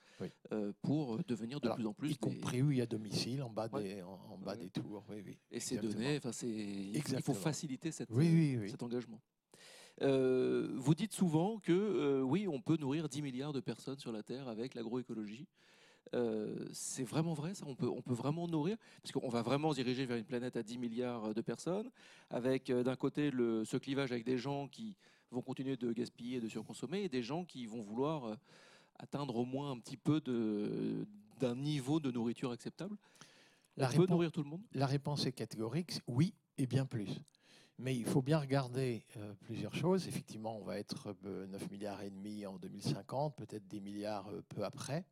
pour 0.83 1.19
devenir 1.25 1.61
de 1.61 1.69
plus 1.69 1.87
en 1.87 1.95
plus. 1.95 2.11
Y 2.13 2.17
compris 2.17 2.63
oui, 2.63 2.81
à 2.81 2.87
domicile, 2.87 3.43
en 3.43 3.51
bas, 3.51 3.69
des, 3.69 4.03
en, 4.03 4.39
bas 4.39 4.57
des 4.57 4.71
tours. 4.71 5.05
Oui, 5.09 5.23
oui, 5.25 5.39
Et 5.51 5.61
c'est 5.61 5.77
donné, 5.77 6.21
il 6.95 7.23
faut 7.23 7.35
faciliter 7.35 7.93
cet 7.93 8.11
engagement. 8.83 9.21
vous 10.01 10.95
dites 10.95 11.13
souvent 11.13 11.59
que 11.59 12.23
oui, 12.23 12.49
on 12.49 12.61
peut 12.61 12.77
nourrir 12.77 13.09
10 13.09 13.23
milliards 13.23 13.53
de 13.53 13.61
personnes 13.61 13.99
sur 13.99 14.13
la 14.13 14.23
Terre 14.23 14.49
avec 14.49 14.75
l'agroécologie. 14.75 15.47
Euh, 16.15 16.67
c'est 16.73 17.05
vraiment 17.05 17.33
vrai, 17.33 17.55
ça 17.55 17.65
on 17.67 17.75
peut, 17.75 17.89
on 17.89 18.03
peut 18.03 18.13
vraiment 18.15 18.47
nourrir, 18.47 18.77
parce 19.03 19.13
qu'on 19.13 19.29
va 19.29 19.43
vraiment 19.43 19.71
se 19.71 19.77
diriger 19.77 20.05
vers 20.05 20.19
une 20.19 20.25
planète 20.25 20.57
à 20.57 20.63
10 20.63 20.79
milliards 20.79 21.35
de 21.35 21.41
personnes, 21.41 21.91
avec 22.31 22.71
euh, 22.71 22.83
d'un 22.83 22.97
côté 22.97 23.31
le, 23.31 23.65
ce 23.65 23.77
clivage 23.77 24.13
avec 24.13 24.25
des 24.25 24.39
gens 24.39 24.69
qui 24.69 24.97
vont 25.31 25.43
continuer 25.43 25.77
de 25.77 25.93
gaspiller 25.93 26.37
et 26.37 26.41
de 26.41 26.49
surconsommer, 26.49 27.05
et 27.05 27.09
des 27.09 27.23
gens 27.23 27.45
qui 27.45 27.67
vont 27.67 27.81
vouloir 27.81 28.27
euh, 28.27 28.35
atteindre 28.99 29.37
au 29.37 29.45
moins 29.45 29.71
un 29.71 29.79
petit 29.79 29.97
peu 29.97 30.21
d'un 31.41 31.57
niveau 31.57 31.99
de 31.99 32.11
nourriture 32.11 32.51
acceptable. 32.51 32.97
La 33.77 33.89
on 33.89 33.97
peut 33.97 34.07
nourrir 34.07 34.31
tout 34.31 34.43
le 34.43 34.51
monde? 34.51 34.63
La 34.75 34.87
réponse 34.87 35.25
est 35.27 35.33
catégorique, 35.33 36.01
oui 36.07 36.35
et 36.59 36.67
bien 36.67 36.85
plus. 36.85 37.23
Mais 37.79 37.97
il 37.97 38.05
faut 38.05 38.23
bien 38.23 38.39
regarder 38.39 39.05
euh, 39.17 39.35
plusieurs 39.41 39.75
choses. 39.75 40.07
Effectivement, 40.07 40.57
on 40.57 40.63
va 40.63 40.79
être 40.79 41.17
euh, 41.25 41.47
9 41.47 41.71
milliards 41.71 42.03
et 42.03 42.11
demi 42.11 42.47
en 42.47 42.59
2050, 42.59 43.35
peut-être 43.35 43.67
des 43.67 43.81
milliards 43.81 44.29
euh, 44.29 44.43
peu 44.49 44.63
après. 44.65 45.05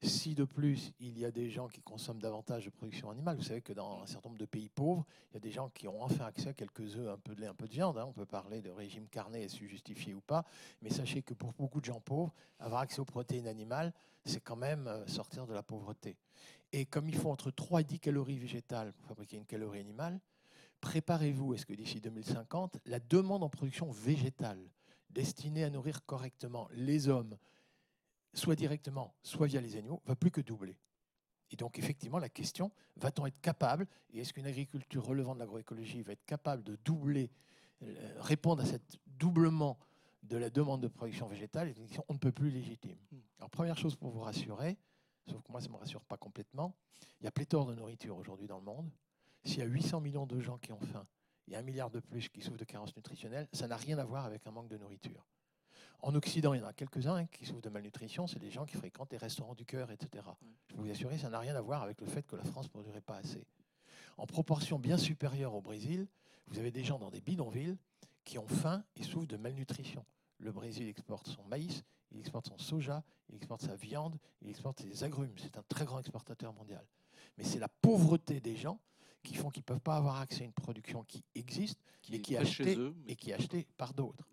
Si 0.00 0.36
de 0.36 0.44
plus, 0.44 0.92
il 1.00 1.18
y 1.18 1.24
a 1.24 1.32
des 1.32 1.50
gens 1.50 1.66
qui 1.66 1.82
consomment 1.82 2.20
davantage 2.20 2.64
de 2.64 2.70
production 2.70 3.10
animale, 3.10 3.36
vous 3.36 3.42
savez 3.42 3.62
que 3.62 3.72
dans 3.72 4.02
un 4.02 4.06
certain 4.06 4.28
nombre 4.28 4.38
de 4.38 4.46
pays 4.46 4.68
pauvres, 4.68 5.04
il 5.30 5.34
y 5.34 5.36
a 5.38 5.40
des 5.40 5.50
gens 5.50 5.70
qui 5.70 5.88
ont 5.88 6.00
enfin 6.00 6.26
accès 6.26 6.50
à 6.50 6.52
quelques 6.52 6.96
œufs, 6.96 7.08
un 7.08 7.18
peu 7.18 7.34
de 7.34 7.40
lait, 7.40 7.48
un 7.48 7.54
peu 7.54 7.66
de 7.66 7.72
viande. 7.72 7.98
hein. 7.98 8.06
On 8.06 8.12
peut 8.12 8.24
parler 8.24 8.62
de 8.62 8.70
régime 8.70 9.08
carné, 9.08 9.42
est-ce 9.42 9.56
justifié 9.56 10.14
ou 10.14 10.20
pas. 10.20 10.44
Mais 10.82 10.90
sachez 10.90 11.22
que 11.22 11.34
pour 11.34 11.52
beaucoup 11.52 11.80
de 11.80 11.86
gens 11.86 12.00
pauvres, 12.00 12.32
avoir 12.60 12.82
accès 12.82 13.00
aux 13.00 13.04
protéines 13.04 13.48
animales, 13.48 13.92
c'est 14.24 14.40
quand 14.40 14.56
même 14.56 14.86
euh, 14.86 15.04
sortir 15.08 15.48
de 15.48 15.52
la 15.52 15.64
pauvreté. 15.64 16.16
Et 16.72 16.86
comme 16.86 17.08
il 17.08 17.16
faut 17.16 17.30
entre 17.30 17.50
3 17.50 17.80
et 17.80 17.84
10 17.84 17.98
calories 17.98 18.38
végétales 18.38 18.92
pour 18.92 19.06
fabriquer 19.06 19.36
une 19.36 19.46
calorie 19.46 19.80
animale, 19.80 20.20
préparez-vous 20.80 21.54
à 21.54 21.58
ce 21.58 21.66
que 21.66 21.74
d'ici 21.74 22.00
2050, 22.00 22.78
la 22.86 23.00
demande 23.00 23.42
en 23.42 23.48
production 23.48 23.90
végétale 23.90 24.60
destinée 25.10 25.64
à 25.64 25.70
nourrir 25.70 26.04
correctement 26.04 26.68
les 26.72 27.08
hommes, 27.08 27.36
soit 28.38 28.56
directement, 28.56 29.14
soit 29.22 29.46
via 29.46 29.60
les 29.60 29.76
animaux, 29.76 30.02
va 30.06 30.16
plus 30.16 30.30
que 30.30 30.40
doubler. 30.40 30.78
Et 31.50 31.56
donc, 31.56 31.78
effectivement, 31.78 32.18
la 32.18 32.28
question, 32.28 32.70
va-t-on 32.96 33.26
être 33.26 33.40
capable, 33.40 33.86
et 34.10 34.20
est-ce 34.20 34.32
qu'une 34.32 34.46
agriculture 34.46 35.04
relevant 35.04 35.34
de 35.34 35.40
l'agroécologie 35.40 36.02
va 36.02 36.12
être 36.12 36.24
capable 36.24 36.62
de 36.62 36.76
doubler, 36.84 37.30
euh, 37.82 38.14
répondre 38.18 38.62
à 38.62 38.66
cet 38.66 38.98
doublement 39.06 39.78
de 40.22 40.36
la 40.36 40.50
demande 40.50 40.82
de 40.82 40.88
production 40.88 41.26
végétale 41.26 41.68
est 41.68 41.78
une 41.78 41.86
question 41.86 42.04
on 42.08 42.14
ne 42.14 42.18
peut 42.18 42.32
plus 42.32 42.50
légitime. 42.50 42.98
Hmm. 43.12 43.18
Alors, 43.38 43.50
première 43.50 43.78
chose 43.78 43.96
pour 43.96 44.10
vous 44.10 44.20
rassurer, 44.20 44.76
sauf 45.26 45.42
que 45.42 45.50
moi, 45.50 45.60
ça 45.60 45.68
ne 45.68 45.72
me 45.72 45.78
rassure 45.78 46.04
pas 46.04 46.16
complètement, 46.16 46.74
il 47.20 47.24
y 47.24 47.26
a 47.26 47.30
pléthore 47.30 47.66
de 47.66 47.74
nourriture 47.74 48.16
aujourd'hui 48.16 48.46
dans 48.46 48.58
le 48.58 48.64
monde. 48.64 48.90
S'il 49.44 49.58
y 49.58 49.62
a 49.62 49.66
800 49.66 50.00
millions 50.00 50.26
de 50.26 50.40
gens 50.40 50.58
qui 50.58 50.72
ont 50.72 50.80
faim 50.80 51.06
et 51.46 51.56
un 51.56 51.62
milliard 51.62 51.90
de 51.90 52.00
plus 52.00 52.28
qui 52.28 52.42
souffrent 52.42 52.58
de 52.58 52.64
carences 52.64 52.94
nutritionnelles, 52.96 53.48
ça 53.52 53.66
n'a 53.66 53.76
rien 53.76 53.98
à 53.98 54.04
voir 54.04 54.26
avec 54.26 54.46
un 54.46 54.50
manque 54.50 54.68
de 54.68 54.76
nourriture. 54.76 55.24
En 56.00 56.14
Occident, 56.14 56.54
il 56.54 56.60
y 56.60 56.64
en 56.64 56.66
a 56.66 56.72
quelques-uns 56.72 57.16
hein, 57.16 57.26
qui 57.26 57.44
souffrent 57.44 57.62
de 57.62 57.68
malnutrition, 57.70 58.26
c'est 58.26 58.38
des 58.38 58.50
gens 58.50 58.64
qui 58.64 58.76
fréquentent 58.76 59.10
les 59.12 59.18
restaurants 59.18 59.54
du 59.54 59.64
cœur, 59.64 59.90
etc. 59.90 60.24
Je 60.68 60.74
peux 60.74 60.82
vous 60.82 60.90
assurer, 60.90 61.18
ça 61.18 61.28
n'a 61.28 61.40
rien 61.40 61.56
à 61.56 61.60
voir 61.60 61.82
avec 61.82 62.00
le 62.00 62.06
fait 62.06 62.22
que 62.22 62.36
la 62.36 62.44
France 62.44 62.66
ne 62.66 62.70
produirait 62.70 63.00
pas 63.00 63.16
assez. 63.16 63.44
En 64.16 64.26
proportion 64.26 64.78
bien 64.78 64.96
supérieure 64.96 65.54
au 65.54 65.60
Brésil, 65.60 66.06
vous 66.46 66.58
avez 66.58 66.70
des 66.70 66.84
gens 66.84 66.98
dans 66.98 67.10
des 67.10 67.20
bidonvilles 67.20 67.76
qui 68.24 68.38
ont 68.38 68.46
faim 68.46 68.84
et 68.96 69.02
souffrent 69.02 69.26
de 69.26 69.36
malnutrition. 69.36 70.04
Le 70.38 70.52
Brésil 70.52 70.88
exporte 70.88 71.26
son 71.26 71.42
maïs, 71.44 71.82
il 72.12 72.20
exporte 72.20 72.46
son 72.46 72.58
soja, 72.58 73.02
il 73.28 73.36
exporte 73.36 73.62
sa 73.62 73.74
viande, 73.74 74.18
il 74.42 74.48
exporte 74.48 74.80
ses 74.80 75.04
agrumes. 75.04 75.34
C'est 75.36 75.58
un 75.58 75.64
très 75.68 75.84
grand 75.84 75.98
exportateur 75.98 76.52
mondial. 76.52 76.84
Mais 77.36 77.44
c'est 77.44 77.58
la 77.58 77.68
pauvreté 77.68 78.40
des 78.40 78.56
gens 78.56 78.80
qui 79.22 79.34
font 79.34 79.50
qu'ils 79.50 79.62
ne 79.62 79.66
peuvent 79.66 79.80
pas 79.80 79.96
avoir 79.96 80.20
accès 80.20 80.42
à 80.42 80.44
une 80.44 80.52
production 80.52 81.02
qui 81.04 81.24
existe 81.34 81.80
mais 82.10 82.20
qui 82.20 82.34
est 82.34 82.40
est 82.40 82.44
chez 82.44 82.62
acheté 82.64 82.76
eux, 82.76 82.94
mais 83.04 83.12
et 83.12 83.16
qui 83.16 83.30
est 83.30 83.34
acheté 83.34 83.66
par 83.76 83.92
d'autres. 83.92 84.26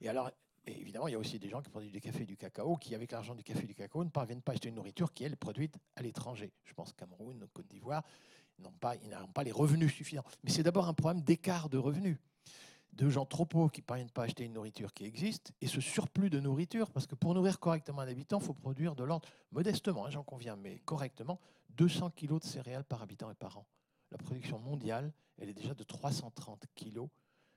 Et 0.00 0.08
alors, 0.08 0.30
et 0.66 0.78
évidemment, 0.78 1.08
il 1.08 1.12
y 1.12 1.14
a 1.14 1.18
aussi 1.18 1.38
des 1.38 1.48
gens 1.48 1.62
qui 1.62 1.70
produisent 1.70 1.92
du 1.92 2.00
café 2.00 2.22
et 2.22 2.26
du 2.26 2.36
cacao 2.36 2.76
qui, 2.76 2.94
avec 2.94 3.12
l'argent 3.12 3.34
du 3.34 3.42
café 3.42 3.64
et 3.64 3.66
du 3.66 3.74
cacao, 3.74 4.04
ne 4.04 4.10
parviennent 4.10 4.42
pas 4.42 4.52
à 4.52 4.54
acheter 4.54 4.68
une 4.68 4.74
nourriture 4.74 5.12
qui, 5.12 5.24
est 5.24 5.36
produite 5.36 5.78
à 5.96 6.02
l'étranger. 6.02 6.52
Je 6.64 6.74
pense 6.74 6.92
Cameroun, 6.92 7.46
Côte 7.52 7.66
d'Ivoire, 7.68 8.02
ils 8.58 8.64
n'ont 8.64 9.28
pas 9.32 9.44
les 9.44 9.52
revenus 9.52 9.92
suffisants. 9.92 10.24
Mais 10.44 10.50
c'est 10.50 10.62
d'abord 10.62 10.86
un 10.86 10.94
problème 10.94 11.22
d'écart 11.22 11.70
de 11.70 11.78
revenus. 11.78 12.18
De 12.92 13.08
gens 13.08 13.24
trop 13.24 13.46
pauvres 13.46 13.70
qui 13.70 13.80
ne 13.80 13.86
parviennent 13.86 14.10
pas 14.10 14.22
à 14.22 14.24
acheter 14.26 14.44
une 14.44 14.52
nourriture 14.52 14.92
qui 14.92 15.04
existe 15.04 15.52
et 15.60 15.66
ce 15.66 15.80
surplus 15.80 16.28
de 16.28 16.40
nourriture, 16.40 16.90
parce 16.90 17.06
que 17.06 17.14
pour 17.14 17.34
nourrir 17.34 17.58
correctement 17.58 18.00
un 18.00 18.08
habitant, 18.08 18.38
il 18.40 18.44
faut 18.44 18.52
produire 18.52 18.94
de 18.96 19.04
l'ordre, 19.04 19.28
modestement, 19.52 20.06
hein, 20.06 20.10
j'en 20.10 20.24
conviens, 20.24 20.56
mais 20.56 20.80
correctement, 20.80 21.40
200 21.70 22.10
kilos 22.10 22.40
de 22.40 22.46
céréales 22.46 22.84
par 22.84 23.00
habitant 23.00 23.30
et 23.30 23.34
par 23.34 23.58
an. 23.58 23.66
La 24.10 24.18
production 24.18 24.58
mondiale, 24.58 25.12
elle 25.38 25.48
est 25.48 25.54
déjà 25.54 25.72
de 25.72 25.84
330 25.84 26.66
kilos 26.74 27.08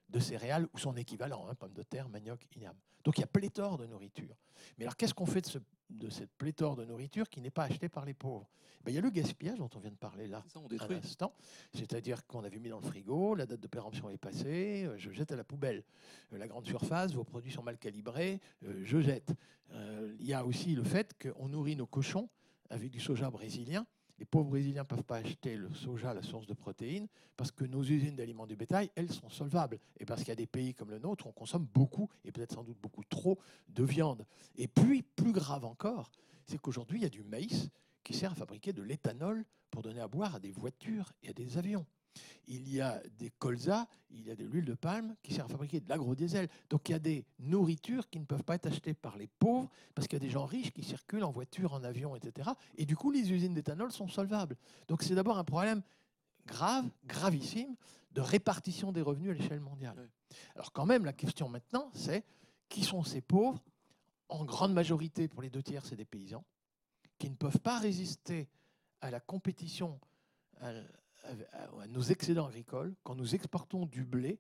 de 0.10 0.20
céréales 0.20 0.68
ou 0.74 0.78
son 0.78 0.96
équivalent, 0.96 1.48
hein, 1.50 1.56
pommes 1.56 1.74
de 1.74 1.84
terre, 1.84 2.10
manioc, 2.10 2.46
igname. 2.56 2.76
Donc 3.04 3.18
il 3.18 3.22
y 3.22 3.24
a 3.24 3.28
pléthore 3.28 3.78
de 3.78 3.86
nourriture. 3.86 4.36
Mais 4.78 4.86
alors 4.86 4.96
qu'est-ce 4.96 5.14
qu'on 5.14 5.26
fait 5.26 5.42
de, 5.42 5.48
ce- 5.48 5.58
de 5.90 6.10
cette 6.10 6.32
pléthore 6.38 6.76
de 6.76 6.86
nourriture 6.86 7.30
qui 7.30 7.42
n'est 7.42 7.50
pas 7.52 7.64
achetée 7.64 7.90
par 7.90 8.06
les 8.06 8.14
pauvres? 8.14 8.50
Ben, 8.84 8.92
Il 8.92 8.96
y 8.96 8.98
a 8.98 9.02
le 9.02 9.10
gaspillage 9.10 9.58
dont 9.58 9.70
on 9.76 9.80
vient 9.80 9.92
de 9.92 9.96
parler 9.98 10.28
là 10.28 10.44
ça, 10.48 10.60
on 10.60 10.68
un 10.68 10.96
instant. 10.98 11.34
C'est-à-dire 11.74 12.26
qu'on 12.28 12.44
avait 12.44 12.60
mis 12.60 12.70
dans 12.70 12.80
le 12.80 12.86
frigo, 12.86 13.34
la 13.36 13.46
date 13.46 13.60
de 13.62 13.68
péremption 13.68 14.10
est 14.10 14.18
passée, 14.18 14.86
euh, 14.86 14.98
je 14.98 15.12
jette 15.12 15.32
à 15.32 15.36
la 15.36 15.44
poubelle. 15.44 15.84
Euh, 16.32 16.38
La 16.38 16.48
grande 16.48 16.66
surface, 16.66 17.14
vos 17.14 17.24
produits 17.24 17.52
sont 17.52 17.64
mal 17.64 17.78
calibrés, 17.78 18.40
euh, 18.66 18.82
je 18.86 19.00
jette. 19.02 19.34
Euh, 19.72 20.16
Il 20.20 20.26
y 20.28 20.34
a 20.34 20.46
aussi 20.46 20.76
le 20.76 20.84
fait 20.84 21.14
qu'on 21.22 21.48
nourrit 21.50 21.76
nos 21.76 21.88
cochons 21.88 22.30
avec 22.70 22.92
du 22.92 23.00
soja 23.00 23.30
brésilien. 23.30 23.86
Les 24.20 24.26
pauvres 24.26 24.50
Brésiliens 24.50 24.84
ne 24.84 24.88
peuvent 24.88 25.04
pas 25.04 25.18
acheter 25.18 25.56
le 25.56 25.74
soja, 25.74 26.14
la 26.14 26.22
source 26.22 26.46
de 26.46 26.54
protéines, 26.54 27.08
parce 27.36 27.52
que 27.52 27.66
nos 27.66 27.84
usines 27.84 28.16
d'aliments 28.16 28.46
du 28.46 28.56
bétail, 28.56 28.92
elles 28.96 29.12
sont 29.12 29.30
solvables. 29.30 29.80
Et 30.00 30.06
parce 30.06 30.22
qu'il 30.22 30.30
y 30.30 30.34
a 30.34 30.36
des 30.36 30.48
pays 30.48 30.74
comme 30.74 30.92
le 30.92 31.00
nôtre, 31.00 31.26
où 31.26 31.30
on 31.30 31.34
consomme 31.34 31.68
beaucoup, 31.74 32.10
et 32.24 32.32
peut-être 32.32 32.54
sans 32.54 32.64
doute 32.64 32.78
beaucoup 32.80 33.04
trop, 33.04 33.40
de 33.70 33.84
viande. 33.84 34.26
Et 34.56 34.68
puis, 34.68 35.02
plus 35.02 35.32
grave 35.32 35.66
encore, 35.66 36.12
c'est 36.46 36.60
qu'aujourd'hui, 36.60 37.00
il 37.00 37.04
y 37.04 37.08
a 37.08 37.10
du 37.10 37.24
maïs 37.24 37.70
qui 38.04 38.14
sert 38.14 38.32
à 38.32 38.36
fabriquer 38.36 38.74
de 38.74 38.84
l'éthanol 38.84 39.46
pour 39.72 39.82
donner 39.82 40.02
à 40.02 40.08
boire 40.08 40.36
à 40.36 40.40
des 40.40 40.52
voitures 40.52 41.12
et 41.24 41.30
à 41.30 41.34
des 41.34 41.58
avions. 41.58 41.86
Il 42.48 42.70
y 42.70 42.82
a 42.82 43.02
des 43.18 43.30
colzas, 43.32 43.88
il 44.12 44.28
y 44.28 44.32
a 44.32 44.36
de 44.36 44.44
l'huile 44.44 44.66
de 44.66 44.74
palme 44.74 45.16
qui 45.24 45.34
sert 45.34 45.46
à 45.46 45.48
fabriquer 45.48 45.80
de 45.80 45.90
l'agro-diesel. 45.90 46.50
Donc 46.70 46.90
il 46.90 46.92
y 46.92 46.96
a 46.96 47.00
des 47.00 47.26
nourritures 47.40 48.10
qui 48.10 48.20
ne 48.20 48.26
peuvent 48.26 48.44
pas 48.44 48.56
être 48.56 48.68
achetées 48.68 48.94
par 48.94 49.18
les 49.18 49.28
pauvres 49.28 49.70
parce 49.96 50.08
qu'il 50.08 50.18
y 50.18 50.22
a 50.22 50.26
des 50.26 50.30
gens 50.30 50.46
riches 50.46 50.72
qui 50.72 50.84
circulent 50.84 51.24
en 51.24 51.32
voiture, 51.32 51.74
en 51.74 51.84
avion, 51.84 52.16
etc. 52.16 52.50
Et 52.78 52.86
du 52.86 52.96
coup, 52.96 53.12
les 53.12 53.32
usines 53.32 53.54
d'éthanol 53.54 53.92
sont 53.92 54.08
solvables. 54.08 54.58
Donc 54.88 55.04
c'est 55.04 55.16
d'abord 55.16 55.38
un 55.38 55.44
problème 55.44 55.82
grave, 56.46 56.90
gravissime, 57.06 57.76
de 58.12 58.22
répartition 58.22 58.92
des 58.92 59.02
revenus 59.02 59.32
à 59.32 59.34
l'échelle 59.34 59.62
mondiale. 59.62 60.10
Alors 60.56 60.72
quand 60.72 60.86
même, 60.86 61.06
la 61.06 61.14
question 61.14 61.50
maintenant, 61.50 61.90
c'est 61.94 62.24
qui 62.70 62.84
sont 62.84 63.04
ces 63.04 63.22
pauvres? 63.22 63.64
En 64.30 64.46
grande 64.46 64.74
majorité, 64.74 65.28
pour 65.28 65.42
les 65.42 65.50
deux 65.50 65.62
tiers, 65.62 65.86
c'est 65.86 65.96
des 65.96 66.06
paysans 66.06 66.44
qui 67.20 67.30
ne 67.30 67.36
peuvent 67.36 67.60
pas 67.60 67.80
résister 67.80 68.50
à 69.02 69.12
la 69.12 69.20
compétition, 69.20 70.00
à, 70.60 70.72
à- 71.24 71.82
à 71.84 71.88
nos 71.88 72.02
excédents 72.02 72.48
agricoles. 72.48 72.94
Quand 73.04 73.16
nous 73.16 73.36
exportons 73.36 73.86
du 73.86 74.04
blé, 74.04 74.40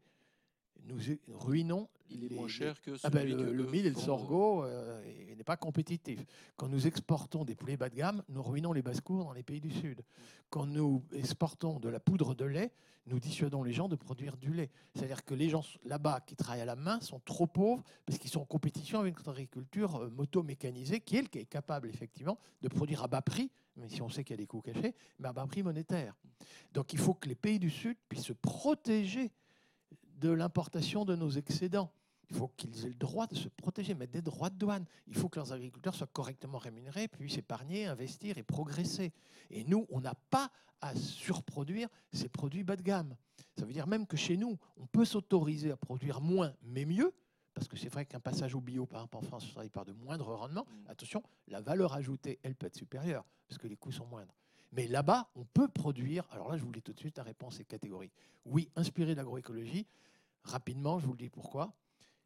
nous 0.86 0.98
ruinons 1.30 1.88
Il 2.10 2.26
est 2.26 2.28
les- 2.30 2.36
moins 2.36 2.48
cher 2.50 2.82
que 2.82 2.92
ah 3.04 3.10
ben, 3.10 3.26
que 3.30 3.42
le, 3.42 3.54
le 3.54 3.66
mil 3.68 3.86
et 3.86 3.90
le 3.90 3.96
sorgho 3.96 4.64
euh, 4.66 5.02
n'est 5.36 5.44
pas 5.46 5.56
compétitif. 5.58 6.20
Quand 6.58 6.68
nous 6.68 6.86
exportons 6.88 7.46
des 7.46 7.56
poulets 7.56 7.78
bas 7.78 7.90
de 7.90 7.96
gamme, 7.96 8.22
nous 8.30 8.44
ruinons 8.44 8.74
les 8.74 8.82
basses-cours 8.82 9.24
dans 9.24 9.32
les 9.34 9.44
pays 9.44 9.62
du 9.62 9.72
Sud. 9.72 10.02
Quand 10.50 10.66
nous 10.66 11.04
exportons 11.14 11.80
de 11.80 11.88
la 11.90 12.00
poudre 12.02 12.36
de 12.36 12.44
lait, 12.46 12.72
nous 13.08 13.20
dissuadons 13.20 13.64
les 13.64 13.72
gens 13.74 13.88
de 13.90 13.96
produire 13.96 14.36
du 14.38 14.54
lait. 14.54 14.70
C'est-à-dire 14.96 15.24
que 15.26 15.34
les 15.34 15.50
gens 15.50 15.64
là-bas 15.86 16.20
qui 16.22 16.36
travaillent 16.36 16.62
à 16.62 16.66
la 16.66 16.76
main 16.76 17.00
sont 17.02 17.20
trop 17.20 17.48
pauvres 17.48 17.84
parce 18.06 18.18
qu'ils 18.20 18.30
sont 18.30 18.42
en 18.42 18.46
compétition 18.46 19.00
avec 19.00 19.16
notre 19.18 19.32
agriculture 19.32 19.96
euh, 20.04 20.10
moto-mécanisée, 20.10 21.00
qui 21.00 21.16
elle, 21.18 21.30
qui 21.30 21.40
est 21.40 21.46
capable 21.46 21.88
effectivement 21.90 22.38
de 22.62 22.68
produire 22.68 23.04
à 23.04 23.08
bas 23.08 23.22
prix, 23.22 23.50
même 23.76 23.90
si 23.90 24.02
on 24.02 24.10
sait 24.10 24.24
qu'il 24.24 24.34
y 24.34 24.40
a 24.40 24.44
des 24.44 24.48
coûts 24.48 24.62
cachés, 24.62 24.96
mais 25.20 25.30
à 25.30 25.34
bas 25.34 25.46
prix 25.48 25.64
monétaire. 25.64 26.16
Donc 26.74 26.94
il 26.94 27.00
faut 27.00 27.14
que 27.14 27.28
les 27.28 27.36
pays 27.36 27.60
du 27.60 27.70
Sud 27.70 27.98
puissent 28.08 28.26
se 28.26 28.34
protéger 28.34 29.32
de 30.20 30.30
l'importation 30.30 31.06
de 31.06 31.16
nos 31.16 31.30
excédents. 31.30 31.92
Il 32.30 32.38
faut 32.38 32.48
qu'ils 32.48 32.86
aient 32.86 32.90
le 32.90 32.96
droit 32.96 33.28
de 33.28 33.36
se 33.36 33.50
protéger, 33.50 33.94
mettre 33.94 34.14
des 34.14 34.22
droits 34.22 34.50
de 34.50 34.56
douane. 34.56 34.86
Il 35.08 35.16
faut 35.16 35.30
que 35.30 35.38
leurs 35.38 35.54
agriculteurs 35.54 35.94
soient 35.94 36.08
correctement 36.08 36.58
rémunérés, 36.58 37.08
puissent 37.08 37.38
épargner, 37.38 37.86
investir 37.86 38.38
et 38.38 38.44
progresser. 38.44 39.12
Et 39.52 39.64
nous, 39.66 39.86
on 39.90 40.02
n'a 40.02 40.16
pas 40.16 40.50
à 40.82 40.96
surproduire 40.96 41.90
ces 42.12 42.30
produits 42.30 42.64
bas 42.64 42.76
de 42.76 42.82
gamme. 42.82 43.16
Ça 43.58 43.66
veut 43.66 43.74
dire 43.74 43.88
même 43.88 44.08
que 44.08 44.18
chez 44.18 44.38
nous, 44.38 44.58
on 44.78 44.88
peut 44.88 45.06
s'autoriser 45.06 45.72
à 45.72 45.78
produire 45.78 46.22
moins, 46.22 46.54
mais 46.64 46.86
mieux, 46.86 47.14
parce 47.54 47.68
que 47.68 47.78
c'est 47.78 47.90
vrai 47.90 48.06
qu'un 48.06 48.20
passage 48.20 48.56
au 48.56 48.62
bio, 48.62 48.86
par 48.86 49.02
exemple 49.02 49.18
en 49.18 49.22
France, 49.22 49.50
traduit 49.52 49.70
par 49.70 49.86
de 49.86 49.94
moindres 49.94 50.34
rendements. 50.36 50.66
Mm. 50.66 50.90
Attention, 50.90 51.24
la 51.48 51.62
valeur 51.62 51.94
ajoutée, 51.94 52.40
elle 52.44 52.56
peut 52.56 52.68
être 52.68 52.76
supérieure, 52.76 53.26
parce 53.48 53.58
que 53.58 53.68
les 53.68 53.76
coûts 53.76 53.92
sont 53.92 54.06
moindres. 54.06 54.34
Mais 54.72 54.88
là-bas, 54.88 55.30
on 55.36 55.46
peut 55.46 55.68
produire. 55.68 56.28
Alors 56.32 56.50
là, 56.50 56.58
je 56.58 56.64
vous 56.64 56.72
dis 56.72 56.82
tout 56.82 56.94
de 56.94 57.00
suite, 57.00 57.18
la 57.18 57.24
réponse 57.24 57.60
est 57.60 57.66
catégorique. 57.66 58.14
Oui, 58.46 58.70
inspiré 58.76 59.12
de 59.12 59.18
l'agroécologie. 59.18 59.86
Rapidement, 60.44 61.00
je 61.00 61.06
vous 61.06 61.14
le 61.14 61.20
dis 61.20 61.30
pourquoi. 61.30 61.74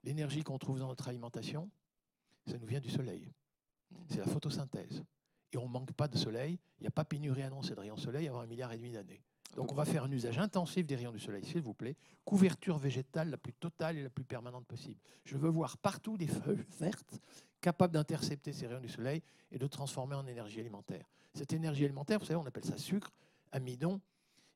L'énergie 0.04 0.44
qu'on 0.44 0.58
trouve 0.58 0.80
dans 0.80 0.88
notre 0.88 1.10
alimentation, 1.10 1.70
ça 2.46 2.58
nous 2.58 2.66
vient 2.66 2.80
du 2.80 2.90
soleil. 2.90 3.30
C'est 4.08 4.20
la 4.20 4.28
photosynthèse. 4.28 5.04
Et 5.52 5.58
on 5.58 5.68
ne 5.68 5.72
manque 5.72 5.92
pas 5.92 6.08
de 6.08 6.18
soleil. 6.18 6.58
Il 6.80 6.84
n'y 6.84 6.88
a 6.88 6.92
pas 6.92 7.04
pénurie 7.04 7.44
annoncée 7.44 7.76
de 7.76 7.80
rayons 7.80 7.98
soleil 7.98 8.28
avant 8.30 8.40
un 8.40 8.48
milliard 8.48 8.72
et 8.72 8.78
demi 8.78 8.92
d'années. 8.92 9.22
Donc 9.56 9.72
on 9.72 9.76
va 9.76 9.86
faire 9.86 10.04
un 10.04 10.12
usage 10.12 10.38
intensif 10.38 10.86
des 10.86 10.96
rayons 10.96 11.12
du 11.12 11.20
soleil, 11.20 11.44
s'il 11.44 11.62
vous 11.62 11.74
plaît. 11.74 11.96
Couverture 12.26 12.78
végétale 12.78 13.30
la 13.30 13.38
plus 13.38 13.54
totale 13.54 13.98
et 13.98 14.04
la 14.04 14.10
plus 14.10 14.24
permanente 14.24 14.66
possible. 14.66 15.00
Je 15.24 15.38
veux 15.38 15.50
voir 15.50 15.78
partout 15.78 16.18
des 16.18 16.28
feuilles 16.28 16.66
vertes 16.80 17.20
capables 17.62 17.94
d'intercepter 17.94 18.54
ces 18.54 18.68
rayons 18.68 18.82
du 18.82 18.90
soleil 18.90 19.22
et 19.52 19.58
de 19.58 19.68
transformer 19.68 20.16
en 20.16 20.28
énergie 20.28 20.60
alimentaire. 20.60 21.06
Cette 21.34 21.54
énergie 21.54 21.86
alimentaire, 21.86 22.20
vous 22.20 22.26
savez, 22.26 22.40
on 22.40 22.46
appelle 22.46 22.66
ça 22.66 22.78
sucre, 22.78 23.12
amidon, 23.52 24.00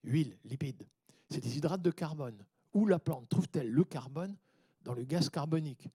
huile, 0.04 0.38
lipides. 0.46 0.88
C'est 1.30 1.42
des 1.42 1.58
hydrates 1.58 1.82
de 1.82 1.92
carbone. 1.92 2.46
Où 2.74 2.86
la 2.86 3.00
plante 3.00 3.28
trouve-t-elle 3.30 3.70
le 3.70 3.84
carbone? 3.84 4.36
Dans 4.84 4.94
le 4.94 5.04
gaz 5.04 5.30
carbonique. 5.30 5.88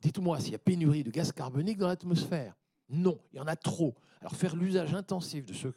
Dites-moi 0.00 0.38
s'il 0.38 0.52
y 0.52 0.54
a 0.54 0.58
pénurie 0.58 1.02
de 1.02 1.10
gaz 1.10 1.32
carbonique 1.32 1.78
dans 1.78 1.88
l'atmosphère. 1.88 2.54
Non, 2.90 3.18
il 3.32 3.36
y 3.36 3.40
en 3.40 3.46
a 3.46 3.56
trop. 3.56 3.94
Alors 4.20 4.36
faire 4.36 4.54
l'usage 4.54 4.94
intensif 4.94 5.46
de 5.46 5.54
ce 5.54 5.68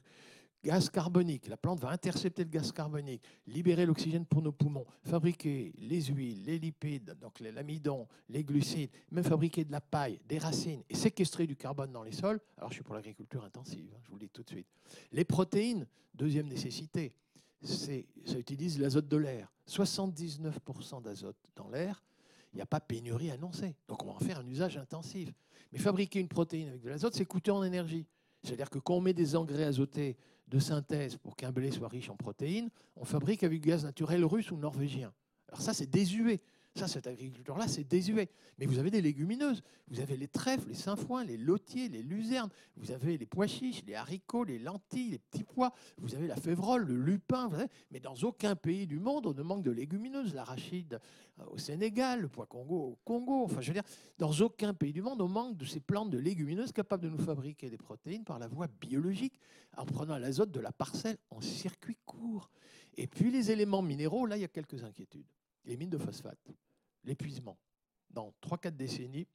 gaz 0.64 0.89
carbonique, 0.89 1.47
la 1.47 1.58
plante 1.58 1.80
va 1.80 1.89
intercepter 1.89 2.43
le 2.43 2.49
gaz 2.49 2.72
carbonique, 2.72 3.24
libérer 3.45 3.86
l'oxygène 3.86 4.26
pour 4.26 4.41
nos 4.41 4.51
poumons, 4.51 4.86
fabriquer 5.03 5.74
les 5.78 6.01
huiles, 6.01 6.43
les 6.45 6.60
lipides, 6.60 7.16
donc 7.22 7.39
l'amidon, 7.39 8.08
les 8.30 8.43
glucides, 8.43 8.89
même 9.12 9.24
fabriquer 9.24 9.64
de 9.64 9.72
la 9.72 9.82
paille, 9.82 10.20
des 10.28 10.38
racines 10.38 10.84
et 10.89 10.95
séquestrer 10.95 11.47
du 11.47 11.55
carbone 11.55 11.91
dans 11.91 12.03
les 12.03 12.12
sols. 12.12 12.39
Alors 12.58 12.70
je 12.70 12.76
suis 12.76 12.84
pour 12.84 12.95
l'agriculture 12.95 13.43
intensive, 13.43 13.89
hein, 13.95 13.99
je 14.03 14.10
vous 14.10 14.16
le 14.16 14.22
dis 14.22 14.30
tout 14.30 14.43
de 14.43 14.49
suite. 14.49 14.68
Les 15.12 15.26
protéines, 15.26 15.88
deuxième 16.14 16.47
nécessité, 16.47 17.14
ça 17.62 18.38
utilise 18.38 18.80
l'azote 18.80 19.08
de 19.08 19.18
l'air. 19.18 19.51
79% 19.68 21.01
d'azote 21.01 21.38
dans 21.55 21.70
l'air, 21.70 22.03
il 22.53 22.58
n'y 22.58 22.62
a 22.62 22.66
pas 22.66 22.80
pénurie 22.80 23.32
annoncée. 23.32 23.76
Donc 23.88 24.03
on 24.03 24.08
va 24.08 24.14
en 24.14 24.20
faire 24.20 24.39
un 24.39 24.47
usage 24.47 24.78
intensif. 24.78 25.34
Mais 25.72 25.80
fabriquer 25.80 26.20
une 26.20 26.28
protéine 26.28 26.70
avec 26.70 26.82
de 26.82 26.89
l'azote, 26.89 27.14
c'est 27.14 27.26
coûteux 27.26 27.51
en 27.51 27.64
énergie. 27.64 28.05
C'est-à-dire 28.43 28.70
que 28.70 28.80
quand 28.80 28.95
on 28.95 29.01
met 29.01 29.14
des 29.14 29.36
engrais 29.36 29.66
azotés 29.66 30.18
de 30.48 30.60
synthèse 30.60 31.18
pour 31.18 31.36
qu'un 31.36 31.52
blé 31.52 31.72
soit 31.72 31.88
riche 31.88 32.10
en 32.10 32.16
protéines, 32.16 32.70
on 32.95 33.06
fabrique 33.06 33.43
avec 33.43 33.62
du 33.62 33.68
gaz 33.68 33.84
naturel 33.84 34.24
russe 34.26 34.52
ou 34.52 34.58
norvégien. 34.58 35.14
Alors 35.50 35.62
ça, 35.62 35.74
c'est 35.74 35.89
désuet. 35.89 36.41
Cette 36.86 37.07
agriculture-là, 37.07 37.67
c'est 37.67 37.84
désuet. 37.84 38.30
Mais 38.59 38.65
vous 38.67 38.78
avez 38.78 38.91
des 38.91 39.01
légumineuses. 39.01 39.63
Vous 39.88 39.99
avez 39.99 40.17
les 40.17 40.28
trèfles, 40.28 40.67
les 40.69 40.75
sainfoins, 40.75 41.23
les 41.23 41.38
lotiers, 41.38 41.89
les 41.89 42.03
luzernes. 42.03 42.49
Vous 42.75 42.91
avez 42.91 43.17
les 43.17 43.25
pois 43.25 43.47
chiches, 43.47 43.84
les 43.88 43.95
haricots, 43.95 44.43
les 44.43 44.59
lentilles, 44.59 45.11
les 45.11 45.19
petits 45.19 45.43
pois. 45.43 45.73
Vous 45.97 46.13
avez 46.13 46.28
la 46.28 46.36
févrole, 46.36 46.86
le 46.86 46.95
lupin. 46.95 47.49
Mais 47.89 47.99
dans 47.99 48.15
aucun 48.15 48.55
pays 48.55 48.86
du 48.86 48.99
monde, 48.99 49.25
on 49.25 49.34
ne 49.34 49.41
manque 49.41 49.63
de 49.63 49.71
légumineuses. 49.71 50.36
L'arachide 50.36 50.99
euh, 51.39 51.45
au 51.51 51.57
Sénégal, 51.57 52.21
le 52.21 52.28
pois 52.28 52.45
Congo 52.45 52.75
au 52.75 52.99
Congo. 53.03 53.45
Enfin, 53.45 53.61
je 53.61 53.67
veux 53.67 53.73
dire, 53.73 53.84
dans 54.17 54.32
aucun 54.41 54.73
pays 54.73 54.93
du 54.93 55.01
monde, 55.01 55.21
on 55.21 55.28
manque 55.28 55.57
de 55.57 55.65
ces 55.65 55.80
plantes 55.80 56.11
de 56.11 56.19
légumineuses 56.19 56.71
capables 56.71 57.03
de 57.03 57.09
nous 57.09 57.17
fabriquer 57.17 57.69
des 57.69 57.78
protéines 57.78 58.23
par 58.23 58.38
la 58.38 58.47
voie 58.47 58.67
biologique 58.67 59.39
en 59.78 59.86
prenant 59.86 60.17
l'azote 60.17 60.51
de 60.51 60.59
la 60.59 60.71
parcelle 60.71 61.17
en 61.32 61.41
circuit 61.41 61.97
court. 62.05 62.51
Et 62.97 63.07
puis 63.07 63.32
les 63.32 63.51
éléments 63.51 63.82
minéraux, 63.82 64.25
là, 64.25 64.38
il 64.38 64.41
y 64.41 64.45
a 64.45 64.49
quelques 64.49 64.84
inquiétudes. 64.84 65.28
Les 65.65 65.78
mines 65.78 65.89
de 65.89 65.97
phosphate 65.97 66.51
l'épuisement. 67.08 67.58
Dans 68.12 68.34
3-4 68.43 68.76
décennies, 68.76 69.28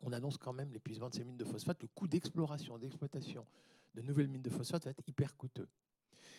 on 0.00 0.12
annonce 0.12 0.36
quand 0.36 0.52
même 0.52 0.72
l'épuisement 0.72 1.08
de 1.08 1.14
ces 1.14 1.24
mines 1.24 1.36
de 1.36 1.44
phosphate. 1.44 1.80
Le 1.82 1.88
coût 1.88 2.06
d'exploration, 2.06 2.78
d'exploitation 2.78 3.46
de 3.94 4.02
nouvelles 4.02 4.28
mines 4.28 4.42
de 4.42 4.50
phosphate 4.50 4.84
va 4.84 4.90
être 4.90 5.02
hyper 5.06 5.36
coûteux. 5.36 5.68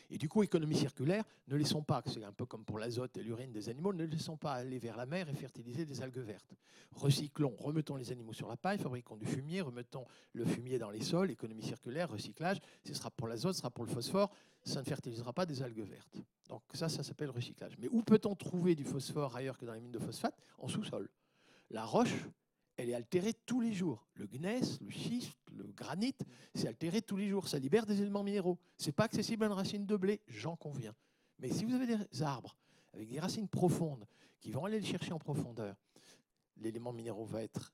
Et 0.10 0.18
du 0.18 0.30
coup, 0.30 0.44
économie 0.44 0.76
circulaire, 0.76 1.24
ne 1.48 1.56
laissons 1.56 1.82
pas, 1.82 2.02
c'est 2.06 2.24
un 2.24 2.32
peu 2.32 2.46
comme 2.46 2.66
pour 2.66 2.78
l'azote 2.78 3.18
et 3.18 3.24
l'urine 3.24 3.52
des 3.52 3.70
animaux, 3.70 3.94
ne 3.94 4.06
laissons 4.06 4.38
pas 4.38 4.54
aller 4.54 4.80
vers 4.80 4.98
la 4.98 5.06
mer 5.06 5.30
et 5.30 5.34
fertiliser 5.34 5.86
des 5.86 6.02
algues 6.02 6.20
vertes. 6.20 6.54
Recyclons, 6.92 7.56
remettons 7.58 7.96
les 7.96 8.12
animaux 8.12 8.34
sur 8.34 8.48
la 8.48 8.58
paille, 8.58 8.78
fabriquons 8.78 9.18
du 9.18 9.26
fumier, 9.26 9.62
remettons 9.62 10.06
le 10.34 10.46
fumier 10.46 10.78
dans 10.78 10.92
les 10.92 11.02
sols, 11.02 11.32
économie 11.32 11.64
circulaire, 11.64 12.10
recyclage, 12.10 12.60
ce 12.86 12.94
sera 12.94 13.10
pour 13.10 13.28
l'azote, 13.28 13.54
ce 13.54 13.60
sera 13.60 13.72
pour 13.72 13.86
le 13.86 13.92
phosphore, 13.92 14.32
ça 14.64 14.80
ne 14.80 14.86
fertilisera 14.86 15.34
pas 15.34 15.46
des 15.46 15.62
algues 15.64 15.88
vertes. 15.88 16.18
Donc 16.50 16.62
ça, 16.74 16.90
ça 16.90 17.04
s'appelle 17.04 17.32
recyclage. 17.32 17.78
Mais 17.80 17.88
où 17.90 18.04
peut-on 18.04 18.36
trouver 18.36 18.76
du 18.76 18.84
phosphore 18.84 19.36
ailleurs 19.36 19.58
que 19.58 19.66
dans 19.66 19.74
les 19.74 19.82
mines 19.82 19.92
de 19.92 20.00
phosphate? 20.00 20.38
En 20.60 20.68
sous-sol. 20.68 21.10
La 21.70 21.84
roche, 21.84 22.28
elle 22.78 22.90
est 22.90 22.94
altérée 22.94 23.34
tous 23.34 23.62
les 23.62 23.74
jours. 23.74 24.08
Le 24.16 24.26
gneiss, 24.26 24.80
le 24.82 24.90
schiste, 24.90 25.38
le 25.52 25.66
granit, 25.72 26.16
c'est 26.56 26.68
altéré 26.68 27.02
tous 27.02 27.18
les 27.18 27.30
jours. 27.30 27.48
Ça 27.48 27.60
libère 27.60 27.86
des 27.86 28.02
éléments 28.02 28.24
minéraux. 28.24 28.58
C'est 28.78 28.92
pas 28.92 29.04
accessible 29.04 29.44
à 29.44 29.48
une 29.48 29.54
racine 29.54 29.86
de 29.86 29.96
blé, 29.96 30.22
j'en 30.28 30.56
conviens. 30.56 30.96
Mais 31.40 31.50
si 31.50 31.66
vous 31.66 31.74
avez 31.74 31.88
des 31.88 32.24
arbres 32.24 32.56
avec 32.94 33.08
des 33.08 33.20
racines 33.20 33.48
profondes 33.48 34.06
qui 34.40 34.52
vont 34.52 34.66
aller 34.66 34.80
le 34.80 34.86
chercher 34.86 35.14
en 35.14 35.20
profondeur, 35.20 35.76
l'élément 36.58 36.94
minéraux 36.94 37.26
va 37.26 37.44
être 37.44 37.74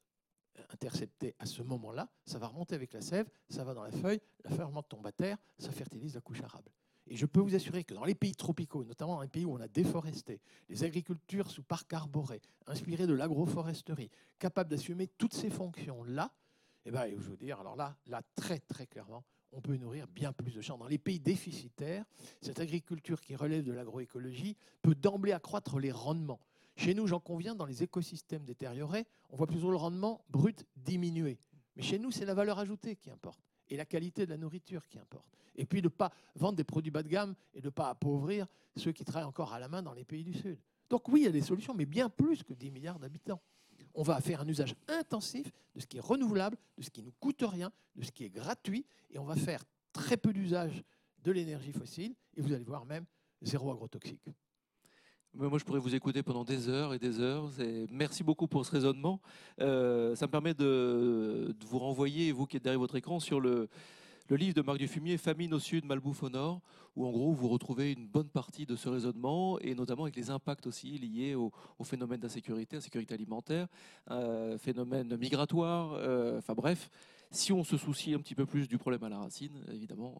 intercepté 0.69 1.35
à 1.39 1.45
ce 1.45 1.61
moment-là, 1.63 2.09
ça 2.25 2.37
va 2.37 2.47
remonter 2.47 2.75
avec 2.75 2.93
la 2.93 3.01
sève, 3.01 3.29
ça 3.49 3.63
va 3.63 3.73
dans 3.73 3.83
la 3.83 3.91
feuille, 3.91 4.19
la 4.43 4.49
feuille 4.49 4.65
remonte 4.65 4.89
tombe 4.89 5.07
à 5.07 5.11
terre, 5.11 5.37
ça 5.57 5.71
fertilise 5.71 6.15
la 6.15 6.21
couche 6.21 6.41
arable. 6.41 6.71
Et 7.09 7.15
je 7.15 7.25
peux 7.25 7.39
vous 7.39 7.55
assurer 7.55 7.83
que 7.83 7.95
dans 7.95 8.05
les 8.05 8.13
pays 8.13 8.35
tropicaux, 8.35 8.83
notamment 8.83 9.15
dans 9.15 9.21
les 9.23 9.27
pays 9.27 9.43
où 9.43 9.53
on 9.53 9.59
a 9.59 9.67
déforesté, 9.67 10.39
les 10.69 10.83
agricultures 10.83 11.49
sous 11.49 11.63
parc 11.63 11.91
arboré, 11.91 12.39
inspirées 12.67 13.07
de 13.07 13.13
l'agroforesterie, 13.13 14.11
capables 14.37 14.69
d'assumer 14.69 15.07
toutes 15.07 15.33
ces 15.33 15.49
fonctions-là, 15.49 16.31
eh 16.85 16.91
ben, 16.91 17.09
je 17.09 17.29
veux 17.29 17.37
dire, 17.37 17.59
alors 17.59 17.75
là, 17.75 17.97
là, 18.05 18.21
très 18.35 18.59
très 18.59 18.85
clairement, 18.85 19.23
on 19.51 19.59
peut 19.59 19.75
nourrir 19.75 20.07
bien 20.07 20.31
plus 20.31 20.53
de 20.53 20.61
champs. 20.61 20.77
Dans 20.77 20.87
les 20.87 20.99
pays 20.99 21.19
déficitaires, 21.19 22.05
cette 22.41 22.59
agriculture 22.59 23.19
qui 23.21 23.35
relève 23.35 23.63
de 23.63 23.71
l'agroécologie 23.71 24.55
peut 24.83 24.93
d'emblée 24.93 25.31
accroître 25.31 25.79
les 25.79 25.91
rendements. 25.91 26.39
Chez 26.75 26.93
nous, 26.93 27.07
j'en 27.07 27.19
conviens, 27.19 27.55
dans 27.55 27.65
les 27.65 27.81
écosystèmes 27.81 28.45
détériorés, 28.45 29.07
on 29.31 29.35
voit 29.35 29.47
plutôt 29.47 29.71
le 29.71 29.77
rendement 29.77 30.23
brut 30.29 30.65
diminuer. 30.77 31.39
Mais 31.75 31.81
chez 31.81 31.97
nous, 31.97 32.11
c'est 32.11 32.25
la 32.25 32.35
valeur 32.35 32.59
ajoutée 32.59 32.95
qui 32.95 33.09
importe 33.09 33.48
et 33.69 33.77
la 33.77 33.85
qualité 33.85 34.25
de 34.25 34.31
la 34.31 34.37
nourriture 34.37 34.87
qui 34.87 34.97
importe. 34.99 35.27
Et 35.55 35.65
puis 35.65 35.81
de 35.81 35.87
ne 35.87 35.89
pas 35.89 36.11
vendre 36.35 36.55
des 36.55 36.63
produits 36.63 36.91
bas 36.91 37.03
de 37.03 37.09
gamme 37.09 37.35
et 37.53 37.61
ne 37.61 37.69
pas 37.69 37.89
appauvrir 37.89 38.47
ceux 38.75 38.91
qui 38.91 39.03
travaillent 39.03 39.27
encore 39.27 39.53
à 39.53 39.59
la 39.59 39.67
main 39.67 39.81
dans 39.81 39.93
les 39.93 40.05
pays 40.05 40.23
du 40.23 40.33
Sud. 40.33 40.57
Donc 40.89 41.07
oui, 41.09 41.21
il 41.21 41.23
y 41.25 41.27
a 41.27 41.31
des 41.31 41.41
solutions, 41.41 41.73
mais 41.73 41.85
bien 41.85 42.09
plus 42.09 42.43
que 42.43 42.53
10 42.53 42.71
milliards 42.71 42.99
d'habitants. 42.99 43.41
On 43.93 44.03
va 44.03 44.19
faire 44.21 44.41
un 44.41 44.47
usage 44.47 44.75
intensif 44.87 45.51
de 45.75 45.79
ce 45.79 45.87
qui 45.87 45.97
est 45.97 46.01
renouvelable, 46.01 46.57
de 46.77 46.83
ce 46.83 46.89
qui 46.89 47.01
ne 47.01 47.07
nous 47.07 47.13
coûte 47.19 47.43
rien, 47.43 47.71
de 47.95 48.03
ce 48.03 48.11
qui 48.11 48.23
est 48.23 48.29
gratuit, 48.29 48.85
et 49.09 49.19
on 49.19 49.25
va 49.25 49.35
faire 49.35 49.63
très 49.91 50.17
peu 50.17 50.33
d'usage 50.33 50.83
de 51.23 51.31
l'énergie 51.31 51.71
fossile, 51.71 52.15
et 52.35 52.41
vous 52.41 52.53
allez 52.53 52.63
voir 52.63 52.85
même 52.85 53.05
zéro 53.41 53.71
agrotoxique. 53.71 54.29
Moi, 55.35 55.59
je 55.59 55.63
pourrais 55.63 55.79
vous 55.79 55.93
écouter 55.93 56.23
pendant 56.23 56.43
des 56.43 56.69
heures 56.69 56.93
et 56.93 56.99
des 56.99 57.19
heures. 57.19 57.49
Merci 57.91 58.23
beaucoup 58.23 58.47
pour 58.47 58.65
ce 58.65 58.71
raisonnement. 58.71 59.21
Euh, 59.61 60.15
ça 60.15 60.25
me 60.25 60.31
permet 60.31 60.55
de, 60.55 61.55
vous 61.67 61.79
renvoyer, 61.79 62.31
vous 62.31 62.47
qui 62.47 62.57
êtes 62.57 62.63
derrière 62.63 62.79
votre 62.79 62.95
écran, 62.95 63.19
sur 63.19 63.39
le, 63.39 63.69
livre 64.31 64.55
de 64.55 64.61
Marc 64.63 64.79
Dufumier, 64.79 65.17
Famine 65.17 65.53
au 65.53 65.59
sud, 65.59 65.85
malbouffe 65.85 66.23
au 66.23 66.29
nord, 66.29 66.61
où 66.95 67.05
en 67.05 67.11
gros 67.11 67.31
vous 67.31 67.47
retrouvez 67.47 67.91
une 67.91 68.07
bonne 68.07 68.27
partie 68.27 68.65
de 68.65 68.75
ce 68.75 68.89
raisonnement, 68.89 69.59
et 69.59 69.75
notamment 69.75 70.03
avec 70.03 70.15
les 70.15 70.31
impacts 70.31 70.65
aussi 70.65 70.97
liés 70.97 71.35
au, 71.35 71.51
phénomène 71.83 72.19
d'insécurité, 72.19 72.77
insécurité 72.77 73.13
alimentaire, 73.13 73.67
euh, 74.09 74.57
phénomène 74.57 75.15
migratoire, 75.15 75.93
euh, 75.93 76.39
enfin 76.39 76.55
bref, 76.55 76.89
si 77.29 77.53
on 77.53 77.63
se 77.63 77.77
soucie 77.77 78.15
un 78.15 78.19
petit 78.19 78.35
peu 78.35 78.47
plus 78.47 78.67
du 78.67 78.79
problème 78.79 79.03
à 79.03 79.09
la 79.09 79.19
racine, 79.19 79.63
évidemment, 79.71 80.17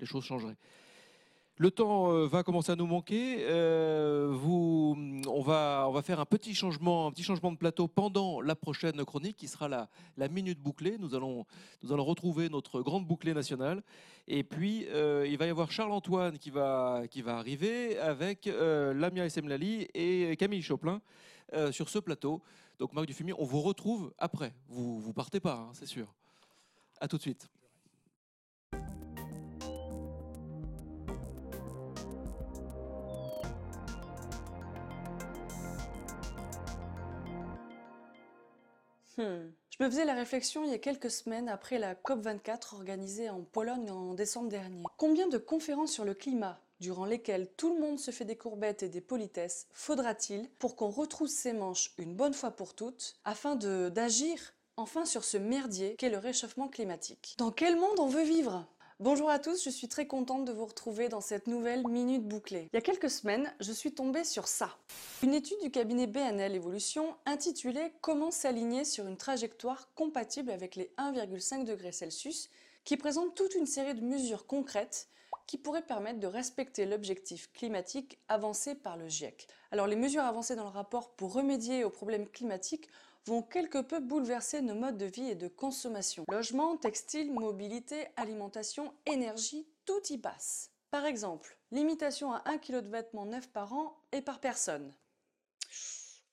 les 0.00 0.06
choses 0.06 0.24
changeraient. 0.24 0.56
Le 1.58 1.70
temps 1.70 2.12
euh, 2.12 2.26
va 2.26 2.42
commencer 2.42 2.72
à 2.72 2.76
nous 2.76 2.86
manquer. 2.86 3.38
Euh, 3.48 4.30
on, 4.44 5.40
va, 5.40 5.90
faire 6.04 6.20
un 6.20 6.26
petit 6.26 6.54
changement, 6.54 7.06
un 7.06 7.10
petit 7.12 7.22
changement 7.22 7.50
de 7.50 7.56
plateau 7.56 7.88
pendant 7.88 8.42
la 8.42 8.54
prochaine 8.54 9.02
chronique 9.06 9.38
qui 9.38 9.48
sera 9.48 9.66
la, 9.66 9.88
la 10.18 10.28
minute 10.28 10.60
bouclée. 10.60 10.98
Nous 10.98 11.14
allons, 11.14 11.46
nous 11.82 11.94
allons 11.94 12.04
retrouver 12.04 12.50
notre 12.50 12.82
grande 12.82 13.06
bouclée 13.06 13.32
nationale. 13.32 13.82
Et 14.28 14.44
puis, 14.44 14.86
euh, 14.90 15.26
il 15.26 15.38
va 15.38 15.46
y 15.46 15.50
avoir 15.50 15.70
Charles-Antoine 15.70 16.36
qui 16.38 16.50
va, 16.50 17.04
qui 17.10 17.22
va 17.22 17.38
arriver 17.38 17.98
avec 18.00 18.44
Lamia 18.44 19.24
Essemlali 19.24 19.88
et 19.94 20.36
Camille 20.36 20.62
Choplin 20.62 21.00
sur 21.70 21.88
ce 21.88 21.98
plateau. 21.98 22.42
Donc, 22.78 22.92
Marc 22.92 23.06
Dufumier, 23.06 23.32
on 23.38 23.44
vous 23.44 23.62
retrouve 23.62 24.12
après. 24.18 24.52
Vous 24.68 25.02
ne 25.06 25.12
partez 25.12 25.40
pas, 25.40 25.54
hein, 25.54 25.70
c'est 25.72 25.86
sûr. 25.86 26.12
À 27.00 27.08
tout 27.08 27.16
de 27.16 27.22
suite. 27.22 27.48
Hmm. 39.16 39.50
Je 39.70 39.84
me 39.84 39.90
faisais 39.90 40.04
la 40.04 40.14
réflexion 40.14 40.64
il 40.64 40.70
y 40.70 40.74
a 40.74 40.78
quelques 40.78 41.10
semaines 41.10 41.48
après 41.48 41.78
la 41.78 41.94
COP24 41.94 42.74
organisée 42.74 43.30
en 43.30 43.42
Pologne 43.42 43.90
en 43.90 44.14
décembre 44.14 44.48
dernier. 44.48 44.82
Combien 44.96 45.28
de 45.28 45.38
conférences 45.38 45.92
sur 45.92 46.04
le 46.04 46.14
climat, 46.14 46.60
durant 46.80 47.04
lesquelles 47.04 47.48
tout 47.56 47.74
le 47.74 47.80
monde 47.80 47.98
se 47.98 48.10
fait 48.10 48.24
des 48.24 48.36
courbettes 48.36 48.82
et 48.82 48.88
des 48.88 49.00
politesses, 49.00 49.66
faudra-t-il 49.72 50.48
pour 50.58 50.76
qu'on 50.76 50.90
retrousse 50.90 51.32
ses 51.32 51.52
manches 51.52 51.92
une 51.98 52.14
bonne 52.14 52.34
fois 52.34 52.50
pour 52.50 52.74
toutes 52.74 53.16
afin 53.24 53.56
d'agir 53.56 54.38
enfin 54.76 55.04
sur 55.06 55.24
ce 55.24 55.38
merdier 55.38 55.96
qu'est 55.96 56.10
le 56.10 56.18
réchauffement 56.18 56.68
climatique? 56.68 57.34
Dans 57.38 57.50
quel 57.50 57.76
monde 57.76 57.98
on 57.98 58.08
veut 58.08 58.24
vivre? 58.24 58.66
Bonjour 58.98 59.28
à 59.28 59.38
tous, 59.38 59.62
je 59.62 59.68
suis 59.68 59.88
très 59.88 60.06
contente 60.06 60.46
de 60.46 60.52
vous 60.52 60.64
retrouver 60.64 61.10
dans 61.10 61.20
cette 61.20 61.48
nouvelle 61.48 61.86
Minute 61.86 62.26
Bouclée. 62.26 62.70
Il 62.72 62.76
y 62.76 62.78
a 62.78 62.80
quelques 62.80 63.10
semaines, 63.10 63.52
je 63.60 63.70
suis 63.70 63.92
tombée 63.92 64.24
sur 64.24 64.48
ça. 64.48 64.74
Une 65.22 65.34
étude 65.34 65.60
du 65.62 65.70
cabinet 65.70 66.06
BNL 66.06 66.54
Evolution 66.54 67.14
intitulée 67.26 67.92
Comment 68.00 68.30
s'aligner 68.30 68.86
sur 68.86 69.06
une 69.06 69.18
trajectoire 69.18 69.92
compatible 69.94 70.50
avec 70.50 70.76
les 70.76 70.90
1,5 70.96 71.64
degrés 71.64 71.92
Celsius 71.92 72.48
qui 72.84 72.96
présente 72.96 73.34
toute 73.34 73.54
une 73.54 73.66
série 73.66 73.94
de 73.94 74.00
mesures 74.00 74.46
concrètes 74.46 75.10
qui 75.46 75.58
pourraient 75.58 75.82
permettre 75.82 76.18
de 76.18 76.26
respecter 76.26 76.86
l'objectif 76.86 77.52
climatique 77.52 78.18
avancé 78.28 78.74
par 78.74 78.96
le 78.96 79.08
GIEC. 79.08 79.46
Alors 79.72 79.86
les 79.88 79.96
mesures 79.96 80.22
avancées 80.22 80.56
dans 80.56 80.64
le 80.64 80.70
rapport 80.70 81.10
pour 81.10 81.34
remédier 81.34 81.84
aux 81.84 81.90
problèmes 81.90 82.26
climatiques 82.26 82.88
vont 83.26 83.42
quelque 83.42 83.78
peu 83.78 84.00
bouleverser 84.00 84.62
nos 84.62 84.74
modes 84.74 84.96
de 84.96 85.06
vie 85.06 85.28
et 85.28 85.34
de 85.34 85.48
consommation. 85.48 86.24
Logement, 86.30 86.76
textile, 86.76 87.32
mobilité, 87.32 88.06
alimentation, 88.16 88.92
énergie, 89.04 89.66
tout 89.84 90.02
y 90.10 90.18
passe. 90.18 90.70
Par 90.90 91.04
exemple, 91.04 91.58
limitation 91.72 92.32
à 92.32 92.42
1 92.46 92.58
kg 92.58 92.80
de 92.82 92.88
vêtements 92.88 93.26
neufs 93.26 93.48
par 93.48 93.72
an 93.72 93.96
et 94.12 94.22
par 94.22 94.40
personne. 94.40 94.94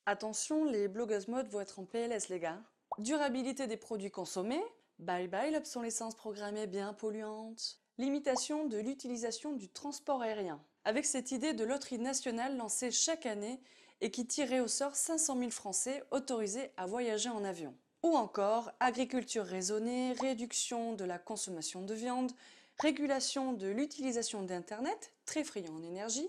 Attention, 0.06 0.66
les 0.66 0.88
blogueuses 0.88 1.28
mode 1.28 1.48
vont 1.48 1.62
être 1.62 1.80
en 1.80 1.86
PLS 1.86 2.30
les 2.30 2.40
gars. 2.40 2.62
Durabilité 3.00 3.68
des 3.68 3.78
produits 3.78 4.12
consommés. 4.12 4.64
Bye 5.00 5.28
bye 5.28 5.52
l'obsolescence 5.52 6.16
programmée 6.16 6.68
bien 6.68 6.94
polluante. 6.94 7.80
Limitation 7.98 8.68
de 8.68 8.78
l'utilisation 8.78 9.54
du 9.54 9.70
transport 9.70 10.22
aérien. 10.22 10.62
Avec 10.86 11.06
cette 11.06 11.32
idée 11.32 11.54
de 11.54 11.64
loterie 11.64 12.00
nationale 12.00 12.58
lancée 12.58 12.92
chaque 12.92 13.26
année 13.26 13.60
et 14.04 14.12
qui 14.12 14.28
tirait 14.28 14.60
au 14.60 14.68
sort 14.68 14.96
500 14.96 15.40
000 15.40 15.50
Français 15.50 16.04
autorisés 16.12 16.72
à 16.76 16.86
voyager 16.86 17.30
en 17.30 17.44
avion. 17.46 17.74
Ou 18.04 18.18
encore 18.18 18.70
agriculture 18.82 19.46
raisonnée, 19.46 20.12
réduction 20.12 20.94
de 20.94 21.06
la 21.06 21.18
consommation 21.18 21.82
de 21.82 21.94
viande, 21.94 22.34
régulation 22.82 23.54
de 23.54 23.68
l'utilisation 23.68 24.44
d'Internet, 24.44 25.14
très 25.26 25.46
friand 25.46 25.74
en 25.74 25.84
énergie, 25.84 26.28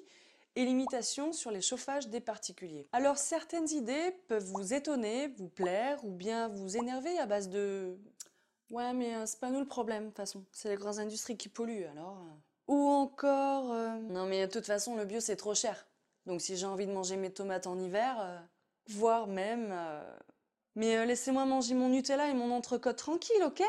et 0.54 0.64
limitation 0.64 1.32
sur 1.32 1.50
les 1.50 1.60
chauffages 1.60 2.08
des 2.08 2.20
particuliers. 2.20 2.86
Alors 2.92 3.18
certaines 3.18 3.68
idées 3.68 4.12
peuvent 4.28 4.44
vous 4.44 4.72
étonner, 4.72 5.26
vous 5.36 5.48
plaire 5.48 6.04
ou 6.04 6.12
bien 6.12 6.46
vous 6.46 6.76
énerver 6.76 7.18
à 7.18 7.26
base 7.26 7.48
de 7.48 7.98
Ouais 8.70 8.92
mais 8.92 9.16
euh, 9.16 9.26
c'est 9.26 9.40
pas 9.40 9.50
nous 9.50 9.58
le 9.58 9.66
problème 9.66 10.04
de 10.04 10.08
toute 10.10 10.18
façon, 10.18 10.44
c'est 10.52 10.68
les 10.68 10.76
grandes 10.76 11.00
industries 11.00 11.36
qui 11.36 11.48
polluent 11.48 11.86
alors. 11.90 12.18
Euh. 12.18 12.72
Ou 12.72 12.88
encore 12.88 13.72
euh, 13.72 13.98
Non 14.10 14.26
mais 14.26 14.46
de 14.46 14.52
toute 14.52 14.66
façon 14.66 14.94
le 14.94 15.04
bio 15.04 15.18
c'est 15.18 15.34
trop 15.34 15.56
cher. 15.56 15.84
Donc 16.26 16.40
si 16.40 16.56
j'ai 16.56 16.66
envie 16.66 16.86
de 16.86 16.92
manger 16.92 17.16
mes 17.16 17.30
tomates 17.30 17.66
en 17.66 17.78
hiver, 17.78 18.42
voire 18.88 19.26
même 19.26 19.74
Mais 20.74 21.04
laissez-moi 21.06 21.44
manger 21.44 21.74
mon 21.74 21.88
Nutella 21.88 22.28
et 22.28 22.34
mon 22.34 22.50
entrecôte 22.50 22.96
tranquille, 22.96 23.42
ok? 23.44 23.62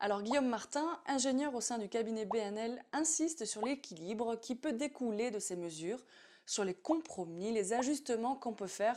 Alors 0.00 0.22
Guillaume 0.22 0.48
Martin, 0.48 1.00
ingénieur 1.06 1.54
au 1.54 1.60
sein 1.60 1.78
du 1.78 1.88
cabinet 1.88 2.24
BNL, 2.24 2.82
insiste 2.92 3.44
sur 3.44 3.64
l'équilibre 3.64 4.36
qui 4.36 4.54
peut 4.54 4.72
découler 4.72 5.30
de 5.30 5.38
ces 5.38 5.56
mesures 5.56 6.04
sur 6.46 6.64
les 6.64 6.74
compromis, 6.74 7.52
les 7.52 7.72
ajustements 7.72 8.36
qu'on 8.36 8.54
peut 8.54 8.68
faire 8.68 8.96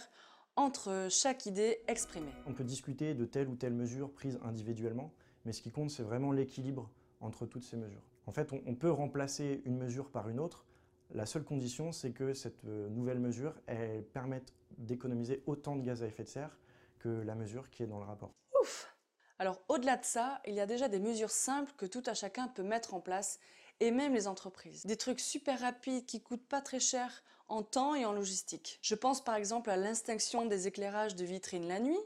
entre 0.56 1.08
chaque 1.10 1.46
idée 1.46 1.80
exprimée. 1.88 2.32
On 2.46 2.54
peut 2.54 2.64
discuter 2.64 3.14
de 3.14 3.26
telle 3.26 3.50
ou 3.50 3.56
telle 3.56 3.74
mesure 3.74 4.12
prise 4.12 4.40
individuellement, 4.44 5.12
mais 5.46 5.54
ce 5.54 5.62
qui 5.62 5.72
compte, 5.72 5.90
c'est 5.90 6.04
vraiment 6.04 6.32
l'équilibre 6.32 6.90
entre 7.20 7.46
toutes 7.46 7.64
ces 7.64 7.78
mesures. 7.78 8.04
En 8.26 8.32
fait, 8.32 8.52
on, 8.54 8.76
peut 8.76 8.92
remplacer 8.92 9.62
une 9.66 9.78
mesure 9.78 10.10
par 10.12 10.30
une 10.30 10.40
autre. 10.40 10.66
La 11.14 11.26
seule 11.26 11.44
condition, 11.44 11.92
c'est 11.92 12.12
que 12.12 12.34
cette 12.34 12.64
euh, 12.66 12.90
nouvelle 12.90 13.20
mesure, 13.20 13.54
elle 13.68 14.04
permette 14.04 14.54
d'économiser 14.78 15.44
autant 15.46 15.76
de 15.76 15.82
gaz 15.82 16.04
à 16.04 16.08
effet 16.08 16.24
de 16.24 16.30
serre 16.30 16.58
que 17.00 17.10
la 17.10 17.36
mesure 17.36 17.70
qui 17.70 17.84
est 17.84 17.88
dans 17.88 18.00
le 18.00 18.06
rapport. 18.06 18.34
Ouf 18.62 18.96
Alors 19.38 19.62
au-delà 19.68 19.98
de 19.98 20.06
ça, 20.06 20.42
il 20.46 20.54
y 20.54 20.62
a 20.62 20.66
déjà 20.66 20.88
des 20.88 21.00
mesures 21.00 21.32
simples 21.32 21.74
que 21.76 21.86
tout 21.86 22.04
à 22.06 22.14
chacun 22.14 22.48
peut 22.48 22.64
mettre 22.64 22.94
en 22.94 23.02
place 23.02 23.40
et 23.82 23.92
même 23.92 24.14
les 24.14 24.28
entreprises. 24.28 24.86
Des 24.86 24.96
trucs 24.96 25.20
super 25.20 25.60
rapides 25.60 26.06
qui 26.06 26.22
coûtent 26.22 26.48
pas 26.48 26.62
très 26.62 26.80
cher 26.80 27.24
en 27.50 27.64
temps 27.64 27.96
et 27.96 28.06
en 28.06 28.14
logistique. 28.14 28.80
Je 28.82 28.96
pense 28.96 29.22
par 29.22 29.36
exemple 29.36 29.70
à 29.70 29.76
l'extinction 29.76 30.46
des 30.46 30.68
éclairages 30.68 31.16
de 31.16 31.26
vitrines 31.26 31.68
la 31.68 31.80
nuit. 31.80 32.00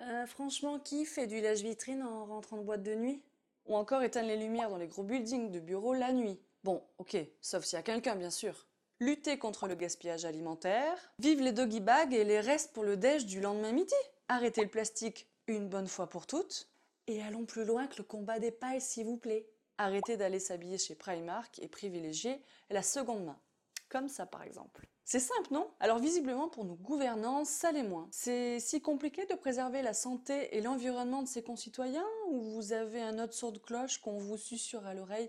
Euh, 0.00 0.26
franchement, 0.26 0.78
qui 0.78 1.06
fait 1.06 1.26
du 1.26 1.40
lèche-vitrine 1.40 2.02
en 2.02 2.26
rentrant 2.26 2.58
de 2.58 2.62
boîte 2.62 2.82
de 2.82 2.94
nuit? 2.94 3.22
Ou 3.66 3.76
encore 3.76 4.02
éteindre 4.02 4.26
les 4.26 4.36
lumières 4.36 4.68
dans 4.68 4.76
les 4.76 4.88
gros 4.88 5.04
buildings 5.04 5.50
de 5.50 5.60
bureaux 5.60 5.94
la 5.94 6.12
nuit. 6.12 6.40
Bon, 6.64 6.82
ok, 6.98 7.16
sauf 7.40 7.64
s'il 7.64 7.76
y 7.76 7.80
a 7.80 7.82
quelqu'un 7.82 8.14
bien 8.14 8.30
sûr. 8.30 8.66
Lutter 9.00 9.36
contre 9.36 9.66
le 9.66 9.74
gaspillage 9.74 10.24
alimentaire. 10.24 11.12
Vive 11.18 11.40
les 11.40 11.50
doggy 11.50 11.80
bags 11.80 12.14
et 12.14 12.22
les 12.22 12.38
restes 12.38 12.72
pour 12.72 12.84
le 12.84 12.96
déj 12.96 13.26
du 13.26 13.40
lendemain 13.40 13.72
midi. 13.72 13.94
Arrêter 14.28 14.62
le 14.62 14.70
plastique 14.70 15.26
une 15.48 15.68
bonne 15.68 15.88
fois 15.88 16.08
pour 16.08 16.26
toutes. 16.26 16.68
Et 17.08 17.20
allons 17.20 17.44
plus 17.44 17.64
loin 17.64 17.88
que 17.88 17.98
le 17.98 18.04
combat 18.04 18.38
des 18.38 18.52
pailles, 18.52 18.80
s'il 18.80 19.06
vous 19.06 19.16
plaît. 19.16 19.48
Arrêtez 19.76 20.16
d'aller 20.16 20.38
s'habiller 20.38 20.78
chez 20.78 20.94
Primark 20.94 21.58
et 21.58 21.66
privilégier 21.66 22.40
la 22.70 22.82
seconde 22.82 23.24
main. 23.24 23.40
Comme 23.88 24.08
ça, 24.08 24.24
par 24.24 24.44
exemple. 24.44 24.86
C'est 25.04 25.18
simple, 25.18 25.52
non? 25.52 25.68
Alors 25.80 25.98
visiblement, 25.98 26.48
pour 26.48 26.64
nos 26.64 26.76
gouvernants, 26.76 27.44
ça 27.44 27.72
l'est 27.72 27.82
moins. 27.82 28.06
C'est 28.12 28.60
si 28.60 28.80
compliqué 28.80 29.26
de 29.26 29.34
préserver 29.34 29.82
la 29.82 29.94
santé 29.94 30.56
et 30.56 30.60
l'environnement 30.60 31.22
de 31.22 31.28
ses 31.28 31.42
concitoyens 31.42 32.06
ou 32.28 32.40
vous 32.40 32.72
avez 32.72 33.02
un 33.02 33.18
autre 33.18 33.34
sort 33.34 33.50
de 33.50 33.58
cloche 33.58 33.98
qu'on 33.98 34.18
vous 34.18 34.36
susurre 34.36 34.86
à 34.86 34.94
l'oreille? 34.94 35.28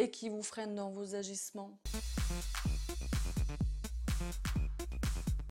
Et 0.00 0.10
qui 0.10 0.30
vous 0.30 0.42
freine 0.42 0.74
dans 0.74 0.88
vos 0.88 1.14
agissements 1.14 1.78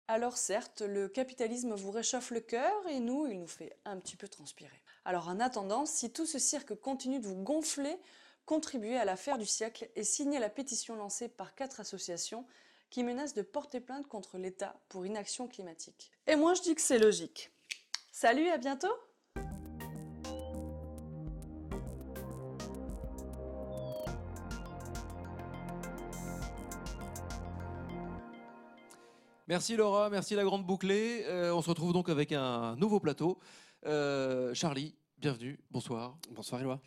Alors 0.08 0.38
certes, 0.38 0.82
le 0.82 1.08
capitalisme 1.08 1.76
vous 1.76 1.92
réchauffe 1.92 2.32
le 2.32 2.40
cœur 2.40 2.74
et 2.90 3.00
nous, 3.00 3.28
il 3.28 3.40
nous 3.40 3.48
fait 3.48 3.78
un 3.86 4.00
petit 4.00 4.16
peu 4.16 4.28
transpirer. 4.28 4.82
Alors 5.06 5.28
en 5.28 5.40
attendant, 5.40 5.86
si 5.86 6.12
tout 6.12 6.26
ce 6.26 6.40
cirque 6.40 6.74
continue 6.74 7.20
de 7.20 7.28
vous 7.28 7.36
gonfler, 7.36 7.96
contribuez 8.48 8.98
à 8.98 9.06
l'affaire 9.06 9.38
du 9.38 9.46
siècle 9.46 9.88
et 9.96 10.04
signez 10.04 10.40
la 10.40 10.50
pétition 10.50 10.96
lancée 10.96 11.30
par 11.30 11.54
quatre 11.54 11.80
associations 11.80 12.44
qui 12.90 13.04
menacent 13.04 13.36
de 13.36 13.44
porter 13.44 13.80
plainte 13.80 14.08
contre 14.08 14.40
l'État 14.40 14.76
pour 14.90 15.06
inaction 15.06 15.48
climatique. 15.48 16.12
Et 16.26 16.36
moi 16.36 16.56
je 16.56 16.64
dis 16.64 16.74
que 16.74 16.82
c'est 16.82 16.98
logique. 16.98 17.52
Salut, 18.12 18.50
à 18.50 18.58
bientôt 18.58 18.96
Merci 29.50 29.76
Laura, 29.76 30.12
merci 30.12 30.36
la 30.36 30.44
grande 30.44 30.64
bouclée. 30.64 31.24
Euh, 31.26 31.52
on 31.56 31.64
se 31.64 31.70
retrouve 31.70 31.92
donc 31.92 32.08
avec 32.08 32.32
un 32.34 32.76
nouveau 32.76 33.00
plateau. 33.00 33.40
Euh, 33.88 34.54
Charlie, 34.54 34.94
bienvenue, 35.18 35.60
bonsoir. 35.72 36.20
Bonsoir 36.30 36.62
Éloi. 36.62 36.80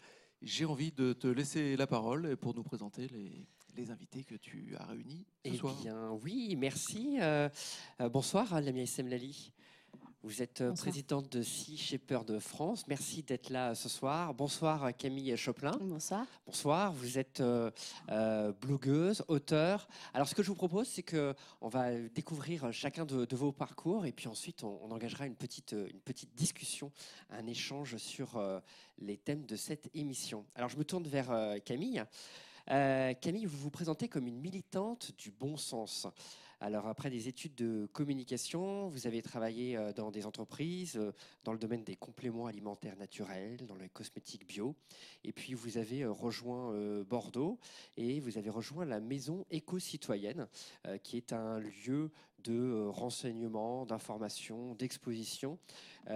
J'ai 0.42 0.64
envie 0.64 0.92
de 0.92 1.12
te 1.12 1.26
laisser 1.26 1.76
la 1.76 1.88
parole 1.88 2.36
pour 2.36 2.54
nous 2.54 2.62
présenter 2.62 3.08
les, 3.74 3.90
invités 3.90 4.22
que 4.22 4.36
tu 4.36 4.76
as 4.78 4.84
réunis 4.84 5.26
ce 5.44 5.50
eh 5.52 5.56
soir. 5.56 5.74
Bien, 5.82 6.12
oui, 6.22 6.54
merci. 6.56 7.18
Euh, 7.20 7.48
bonsoir, 8.12 8.60
Lamia 8.60 8.86
Semlali. 8.86 9.52
Vous 10.24 10.40
êtes 10.40 10.60
euh, 10.60 10.72
présidente 10.72 11.32
de 11.32 11.42
Sea 11.42 11.76
Shepherd 11.76 12.24
de 12.28 12.38
France. 12.38 12.86
Merci 12.86 13.24
d'être 13.24 13.50
là 13.50 13.74
ce 13.74 13.88
soir. 13.88 14.32
Bonsoir 14.34 14.96
Camille 14.96 15.36
Choplin. 15.36 15.76
Bonsoir. 15.80 16.24
Bonsoir. 16.46 16.92
Vous 16.92 17.18
êtes 17.18 17.40
euh, 17.40 17.72
euh, 18.08 18.52
blogueuse, 18.52 19.24
auteur. 19.26 19.88
Alors 20.14 20.28
ce 20.28 20.36
que 20.36 20.44
je 20.44 20.46
vous 20.46 20.54
propose, 20.54 20.86
c'est 20.86 21.02
que 21.02 21.34
on 21.60 21.68
va 21.68 21.98
découvrir 22.14 22.72
chacun 22.72 23.04
de, 23.04 23.26
vos 23.34 23.50
parcours 23.50 24.06
et 24.06 24.12
puis 24.12 24.28
ensuite 24.28 24.62
on, 24.62 24.92
engagera 24.92 25.26
une 25.26 25.34
petite, 25.34 25.72
une 25.72 26.00
petite 26.00 26.32
discussion, 26.36 26.92
un 27.30 27.48
échange 27.48 27.96
sur 27.96 28.40
les 28.98 29.16
thèmes 29.16 29.44
de 29.44 29.56
cette 29.56 29.90
émission. 29.92 30.44
Alors 30.54 30.68
je 30.68 30.76
me 30.76 30.84
tourne 30.84 31.08
vers 31.08 31.34
Camille. 31.64 32.04
Camille, 32.66 33.46
vous 33.46 33.58
vous 33.58 33.70
présentez 33.70 34.06
comme 34.06 34.28
une 34.28 34.38
militante 34.38 35.10
du 35.18 35.32
bon 35.32 35.56
sens. 35.56 36.06
Alors 36.64 36.86
après 36.86 37.10
des 37.10 37.26
études 37.26 37.56
de 37.56 37.88
communication, 37.92 38.86
vous 38.88 39.08
avez 39.08 39.20
travaillé 39.20 39.76
euh, 39.76 39.92
dans 39.92 40.12
des 40.12 40.26
entreprises, 40.26 40.96
euh, 40.96 41.10
dans 41.42 41.52
le 41.52 41.58
domaine 41.58 41.82
des 41.82 41.96
compléments 41.96 42.46
alimentaires 42.46 42.96
naturels, 42.96 43.66
dans 43.66 43.74
les 43.74 43.88
cosmétiques 43.88 44.46
bio. 44.46 44.76
Et 45.24 45.32
puis 45.32 45.54
vous 45.54 45.76
avez 45.76 46.02
euh, 46.02 46.12
rejoint 46.12 46.72
Bordeaux 47.02 47.58
et 47.96 48.20
vous 48.20 48.38
avez 48.38 48.48
rejoint 48.48 48.84
la 48.84 49.00
Maison 49.00 49.44
éco-citoyenne, 49.50 50.46
qui 51.02 51.16
est 51.16 51.32
un 51.32 51.58
lieu 51.58 52.12
de 52.44 52.86
renseignement, 52.88 53.86
d'information, 53.86 54.74
d'exposition 54.74 55.58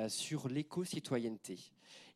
sur 0.09 0.49
l'éco-citoyenneté. 0.49 1.59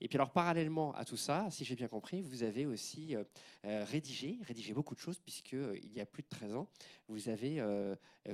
Et 0.00 0.08
puis 0.08 0.16
alors 0.16 0.30
parallèlement 0.30 0.94
à 0.94 1.04
tout 1.04 1.16
ça, 1.16 1.48
si 1.50 1.64
j'ai 1.64 1.76
bien 1.76 1.88
compris, 1.88 2.22
vous 2.22 2.42
avez 2.42 2.64
aussi 2.64 3.14
euh, 3.14 3.24
euh, 3.66 3.84
rédigé, 3.84 4.38
rédigé 4.42 4.72
beaucoup 4.72 4.94
de 4.94 5.00
choses 5.00 5.18
puisque 5.18 5.54
euh, 5.54 5.78
il 5.82 5.92
y 5.92 6.00
a 6.00 6.06
plus 6.06 6.22
de 6.22 6.28
13 6.28 6.54
ans, 6.54 6.68
vous 7.08 7.28
avez 7.28 7.62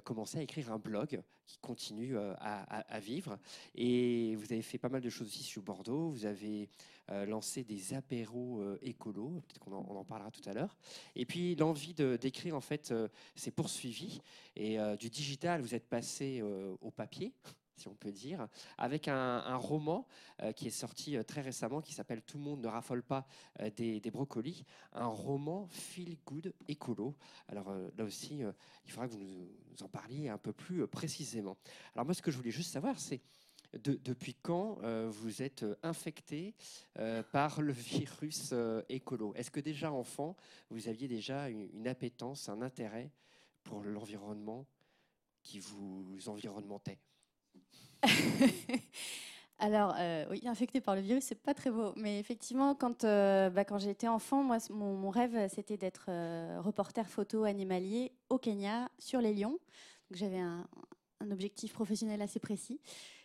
commencé 0.04 0.38
à 0.38 0.42
écrire 0.42 0.70
un 0.70 0.78
blog 0.78 1.22
qui 1.46 1.58
continue 1.58 2.18
à, 2.18 3.00
vivre 3.00 3.38
et 3.74 4.36
vous 4.36 4.52
avez 4.52 4.60
fait 4.60 4.76
pas 4.76 4.90
mal 4.90 5.00
de 5.00 5.08
choses 5.08 5.28
aussi 5.28 5.42
sur 5.42 5.62
Bordeaux. 5.62 6.10
Vous 6.10 6.26
avez 6.26 6.68
lancé 7.26 7.64
des 7.64 7.94
apéros 7.94 8.62
écolos, 8.82 9.40
peut-être 9.46 9.60
qu'on 9.60 9.72
en, 9.72 10.04
parlera 10.04 10.30
tout 10.30 10.46
à 10.46 10.52
l'heure. 10.52 10.76
Et 11.14 11.24
puis 11.24 11.54
l'envie 11.56 11.94
d'écrire 11.94 12.54
en 12.54 12.60
fait 12.60 12.92
s'est 13.34 13.50
poursuivie 13.50 14.20
et 14.56 14.76
du 14.98 15.08
digital 15.08 15.62
vous 15.66 15.74
êtes 15.74 15.88
passé 15.88 16.42
au 16.42 16.90
papier 16.90 17.34
si 17.76 17.88
on 17.88 17.94
peut 17.94 18.12
dire, 18.12 18.48
avec 18.78 19.08
un, 19.08 19.56
roman 19.56 20.06
euh, 20.42 20.52
qui 20.52 20.66
est 20.66 20.70
sorti 20.70 21.16
euh, 21.16 21.22
très 21.22 21.42
récemment 21.42 21.80
qui 21.80 21.92
s'appelle 21.92 22.22
Tout 22.22 22.38
le 22.38 22.44
monde 22.44 22.62
ne 22.62 22.68
raffole 22.68 23.02
pas 23.02 23.26
euh, 23.60 23.70
des, 23.70 24.00
brocolis, 24.10 24.64
un 24.92 25.06
roman 25.06 25.68
feel 25.68 26.16
good 26.24 26.52
écolo. 26.68 27.14
Alors 27.48 27.74
là 27.96 28.04
aussi, 28.04 28.42
il 28.84 28.90
faudra 28.90 29.08
que 29.08 29.12
vous 29.12 29.18
nous, 29.18 29.82
en 29.82 29.88
parliez 29.88 30.28
un 30.28 30.38
peu 30.38 30.52
plus 30.52 30.86
précisément. 30.86 31.56
Alors 31.94 32.06
moi, 32.06 32.14
ce 32.14 32.22
que 32.22 32.30
je 32.30 32.36
voulais 32.36 32.50
juste 32.50 32.72
savoir, 32.72 32.98
c'est 32.98 33.20
depuis 33.82 34.34
quand 34.34 34.78
vous 35.08 35.42
êtes 35.42 35.66
infecté 35.82 36.54
par 37.32 37.60
le 37.60 37.72
virus 37.74 38.54
écolo? 38.88 39.34
Est-ce 39.34 39.50
que 39.50 39.60
déjà 39.60 39.92
enfant, 39.92 40.36
vous 40.70 40.88
aviez 40.88 41.08
déjà 41.08 41.50
une, 41.50 41.68
une 41.74 41.88
appétence, 41.88 42.48
un 42.48 42.62
intérêt 42.62 43.10
pour 43.64 43.82
l'environnement 43.82 44.66
qui 45.46 45.60
vous 45.60 46.28
environnementait 46.28 46.98
Alors, 49.58 49.94
euh, 49.96 50.26
oui, 50.30 50.42
infecté 50.44 50.82
par 50.82 50.96
le 50.96 51.00
virus, 51.00 51.24
c'est 51.24 51.40
pas 51.40 51.54
très 51.54 51.70
beau. 51.70 51.92
Mais 51.96 52.18
effectivement, 52.18 52.74
quand, 52.74 53.04
euh, 53.04 53.48
bah, 53.48 53.64
j'étais 53.78 54.08
enfant, 54.08 54.42
moi, 54.42 54.58
mon, 54.68 55.08
rêve, 55.08 55.48
c'était 55.48 55.78
d'être 55.78 56.06
euh, 56.08 56.60
reporter 56.60 57.08
photo 57.08 57.44
animalier 57.44 58.12
au 58.28 58.36
Kenya 58.36 58.90
sur 58.98 59.20
les 59.22 59.32
lions. 59.32 59.58
J'avais 60.10 60.40
un, 60.40 60.66
objectif 61.30 61.72
professionnel 61.72 62.20
assez 62.20 62.38
précis, 62.38 62.78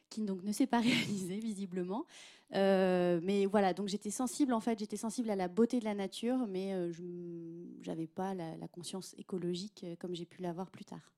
qui 0.09 0.21
donc 0.21 0.41
ne 0.43 0.53
s'est 0.53 0.67
pas 0.67 0.79
réalisé 0.79 1.39
visiblement. 1.39 2.05
mais 2.53 3.45
voilà, 3.45 3.73
donc 3.73 3.89
j'étais 3.89 4.11
sensible, 4.11 4.53
en 4.53 4.61
fait, 4.61 4.79
j'étais 4.79 4.95
sensible 4.95 5.29
à 5.29 5.35
la 5.35 5.49
beauté 5.49 5.79
de 5.79 5.85
la 5.85 5.95
nature, 5.95 6.47
mais 6.47 6.71
je 6.93 7.89
n'avais 7.89 8.07
pas 8.07 8.33
la, 8.33 8.67
conscience 8.69 9.13
écologique 9.17 9.85
comme 9.99 10.15
j'ai 10.15 10.25
pu 10.25 10.41
l'avoir 10.41 10.71
plus 10.71 10.85
tard. 10.85 11.11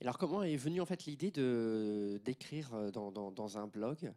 Alors, 0.00 0.18
comment 0.18 0.42
est 0.42 0.56
venue 0.56 0.80
en 0.80 0.86
fait 0.86 1.06
l'idée 1.06 1.30
de 1.30 2.20
d'écrire 2.24 2.92
dans, 2.92 3.10
dans, 3.10 3.30
dans 3.30 3.58
un 3.58 3.66
blog? 3.66 4.12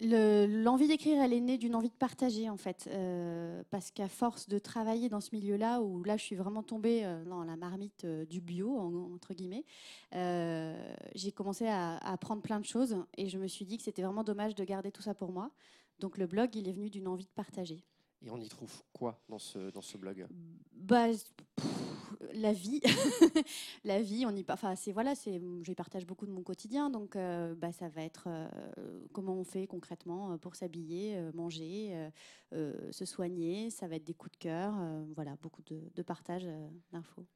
L'envie 0.00 0.86
d'écrire, 0.86 1.20
elle 1.20 1.32
est 1.32 1.40
née 1.40 1.58
d'une 1.58 1.74
envie 1.74 1.88
de 1.88 1.94
partager 1.94 2.48
en 2.48 2.56
fait, 2.56 2.88
euh, 2.92 3.64
parce 3.70 3.90
qu'à 3.90 4.06
force 4.06 4.48
de 4.48 4.60
travailler 4.60 5.08
dans 5.08 5.20
ce 5.20 5.34
milieu-là, 5.34 5.80
où 5.80 6.04
là 6.04 6.16
je 6.16 6.22
suis 6.22 6.36
vraiment 6.36 6.62
tombée 6.62 7.04
euh, 7.04 7.24
dans 7.24 7.42
la 7.42 7.56
marmite 7.56 8.04
euh, 8.04 8.24
du 8.24 8.40
bio 8.40 8.78
entre 9.12 9.34
guillemets, 9.34 9.64
j'ai 11.16 11.32
commencé 11.32 11.66
à, 11.66 11.96
à, 11.96 12.12
apprendre 12.12 12.42
plein 12.42 12.60
de 12.60 12.64
choses 12.64 12.96
et 13.16 13.28
je 13.28 13.38
me 13.38 13.48
suis 13.48 13.64
dit 13.64 13.76
que 13.76 13.82
c'était 13.82 14.02
vraiment 14.02 14.22
dommage 14.22 14.54
de 14.54 14.62
garder 14.62 14.92
tout 14.92 15.02
ça 15.02 15.14
pour 15.14 15.32
moi. 15.32 15.50
Donc 15.98 16.16
le 16.16 16.28
blog, 16.28 16.54
il 16.54 16.68
est 16.68 16.72
venu 16.72 16.90
d'une 16.90 17.08
envie 17.08 17.26
de 17.26 17.30
partager. 17.34 17.82
Et 18.24 18.30
on 18.30 18.38
y 18.38 18.48
trouve 18.48 18.72
quoi 18.92 19.20
dans 19.28 19.38
ce, 19.38 19.70
dans 19.70 19.82
ce 19.82 19.96
blog? 19.96 20.26
Bah, 20.72 21.06
La 22.32 22.52
vie. 22.52 22.80
la 23.84 24.02
vie, 24.02 24.24
on 24.26 24.34
y 24.34 24.44
enfin, 24.48 24.74
c'est 24.74 24.92
voilà, 24.92 25.14
c'est 25.14 25.40
je 25.62 25.72
partage 25.72 26.06
beaucoup 26.06 26.26
de 26.26 26.32
mon 26.32 26.42
quotidien, 26.42 26.90
donc 26.90 27.16
euh, 27.16 27.54
bah, 27.54 27.72
ça 27.72 27.88
va 27.88 28.02
être 28.02 28.24
euh, 28.26 28.48
comment 29.12 29.34
on 29.34 29.44
fait 29.44 29.66
concrètement 29.66 30.32
euh, 30.32 30.36
pour 30.36 30.56
s'habiller, 30.56 31.20
manger, 31.34 32.10
se 32.52 33.04
soigner, 33.04 33.70
ça 33.70 33.86
va 33.86 33.96
être 33.96 34.04
des 34.04 34.14
coups 34.14 34.32
de 34.32 34.38
cœur, 34.38 34.74
voilà, 35.14 35.36
beaucoup 35.42 35.62
de, 35.62 35.80
de 35.94 36.02
partage 36.02 36.48
d'infos. 36.92 37.26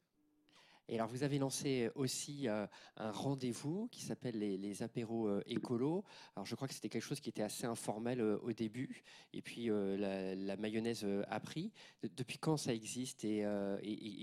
Et 0.89 0.95
alors, 0.95 1.07
vous 1.07 1.23
avez 1.23 1.39
lancé 1.39 1.89
aussi 1.95 2.49
euh, 2.49 2.67
un 2.97 3.11
rendez-vous 3.11 3.87
qui 3.89 4.01
s'appelle 4.01 4.37
les, 4.37 4.83
apéros 4.83 5.27
euh, 5.27 5.41
écolos. 5.45 6.03
Alors, 6.35 6.45
je 6.45 6.55
crois 6.55 6.67
que 6.67 6.73
c'était 6.73 6.89
quelque 6.89 7.03
chose 7.03 7.21
qui 7.21 7.29
était 7.29 7.43
assez 7.43 7.65
informel 7.65 8.19
euh, 8.19 8.37
au 8.41 8.51
début, 8.51 9.03
et 9.31 9.41
puis 9.41 9.67
la, 9.67 10.57
mayonnaise 10.57 11.05
a 11.29 11.39
pris. 11.39 11.71
depuis 12.03 12.37
quand 12.37 12.57
ça 12.57 12.73
existe 12.73 13.23
et, 13.23 13.45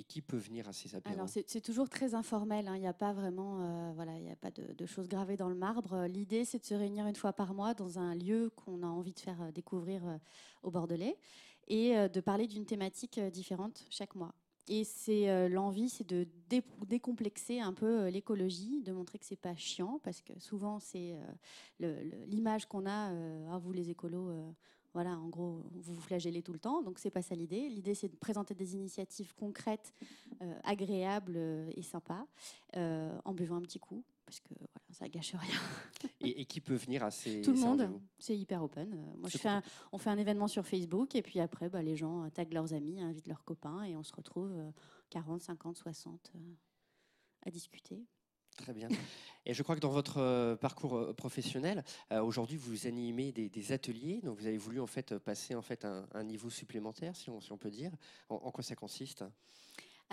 qui 0.07 0.21
peut 0.23 0.37
venir 0.37 0.69
à 0.69 0.73
ces 0.73 0.95
apéros? 0.95 1.15
Alors, 1.15 1.29
c'est 1.29 1.61
toujours 1.61 1.89
très 1.89 2.15
informel. 2.15 2.69
Hein. 2.69 2.77
Il 2.77 2.81
n'y 2.81 2.87
a 2.87 2.93
pas 2.93 3.13
vraiment, 3.13 3.93
voilà, 3.95 4.17
il 4.19 4.31
a 4.31 4.37
pas 4.37 4.51
de, 4.51 4.73
de, 4.73 4.87
choses 4.87 5.09
gravées 5.09 5.37
dans 5.37 5.49
le 5.49 5.55
marbre. 5.55 6.07
L'idée, 6.07 6.45
c'est 6.45 6.59
de 6.59 6.65
se 6.65 6.75
réunir 6.75 7.07
une 7.07 7.17
fois 7.17 7.33
par 7.33 7.55
mois 7.55 7.75
dans 7.75 7.99
un 7.99 8.15
lieu 8.15 8.51
qu'on 8.57 8.83
a 8.83 8.87
envie 8.87 9.13
de 9.13 9.21
faire 9.21 9.53
découvrir 9.53 10.03
au 10.63 10.71
Bordelais 10.71 11.17
et 11.69 12.09
de 12.09 12.21
parler 12.21 12.47
d'une 12.47 12.67
thématique 12.67 13.19
différente 13.19 13.87
chaque 13.91 14.15
mois. 14.15 14.35
Et 14.69 14.85
c'est 14.85 15.29
euh, 15.29 15.49
l'envie, 15.49 15.89
c'est 15.89 16.09
de 16.09 16.27
décomplexer 16.87 17.61
un 17.61 17.73
peu 17.73 18.03
euh, 18.03 18.11
l'écologie, 18.11 18.83
de 18.83 18.93
montrer 18.93 19.19
que 19.19 19.25
c'est 19.25 19.37
pas 19.37 19.57
chiant, 19.57 20.01
parce 20.03 20.23
que 20.23 20.39
souvent 20.39 20.79
c'est 20.79 21.17
euh, 21.83 22.03
l'image 22.27 22.67
qu'on 22.67 22.87
a, 22.87 23.11
à 23.53 23.59
vous 23.59 23.73
les 23.73 23.91
écolos, 23.91 24.33
voilà, 24.93 25.17
en 25.19 25.29
gros, 25.29 25.63
vous 25.73 25.95
vous 25.95 26.01
flagellez 26.01 26.43
tout 26.43 26.53
le 26.53 26.59
temps, 26.59 26.83
donc 26.83 26.99
c'est 26.99 27.11
pas 27.11 27.23
ça 27.23 27.35
l'idée. 27.35 27.69
L'idée, 27.69 27.95
c'est 27.95 28.09
de 28.09 28.17
présenter 28.17 28.55
des 28.55 28.75
initiatives 28.75 29.35
concrètes, 29.35 29.95
agréables 30.65 31.39
et 31.75 31.83
sympas, 31.83 32.27
en 32.75 33.33
buvant 33.33 33.57
un 33.57 33.63
petit 33.63 33.79
coup, 33.79 34.05
parce 34.31 34.41
que 34.41 34.55
voilà, 34.57 34.81
ça 34.93 35.09
gâche 35.09 35.35
rien. 35.35 35.61
et, 36.21 36.45
qui 36.45 36.61
peut 36.61 36.77
venir 36.77 37.03
à 37.03 37.11
ces 37.11 37.43
Tout 37.43 37.53
le 37.53 37.59
monde, 37.59 38.01
c'est 38.21 38.39
hyper 38.39 38.63
open. 38.63 38.93
Euh, 38.93 39.17
moi, 39.19 39.29
je 39.29 39.39
fais 39.39 39.49
on 39.91 39.99
fait 39.99 40.11
un 40.11 40.19
événement 40.19 40.47
sur 40.47 40.65
Facebook 40.65 41.17
et 41.17 41.23
puis 41.23 41.41
après, 41.41 41.69
bah, 41.69 41.83
les 41.83 41.97
gens 41.97 42.25
euh, 42.25 42.31
taguent 42.31 42.53
leurs 42.53 42.73
amis, 42.73 43.01
invitent 43.01 43.27
leurs 43.27 43.43
copains 43.43 43.83
et 43.83 43.97
on 43.97 44.05
se 44.05 44.15
retrouve 44.15 44.53
40, 45.11 45.43
50, 45.43 45.77
60 45.79 46.33
à 47.45 47.51
discuter. 47.51 48.05
Très 48.57 48.73
bien. 48.73 48.89
Et 49.47 49.55
je 49.55 49.63
crois 49.65 49.75
que 49.75 49.81
dans 49.81 49.91
votre 49.91 50.19
euh, 50.19 50.55
parcours 50.55 51.13
professionnel, 51.17 51.83
aujourd'hui, 52.13 52.57
vous 52.57 52.87
animez 52.87 53.33
des, 53.33 53.73
ateliers. 53.73 54.21
Donc, 54.23 54.39
vous 54.39 54.47
avez 54.47 54.59
voulu 54.59 54.79
en 54.81 54.87
fait 54.87 55.19
passer 55.19 55.57
en 55.57 55.63
fait 55.63 55.85
un, 55.85 56.23
niveau 56.23 56.51
supplémentaire, 56.51 57.17
si 57.17 57.31
on, 57.31 57.41
si 57.41 57.51
on 57.51 57.59
peut 57.59 57.71
dire. 57.71 57.91
en 58.29 58.53
quoi 58.53 58.63
ça 58.63 58.77
consiste? 58.77 59.25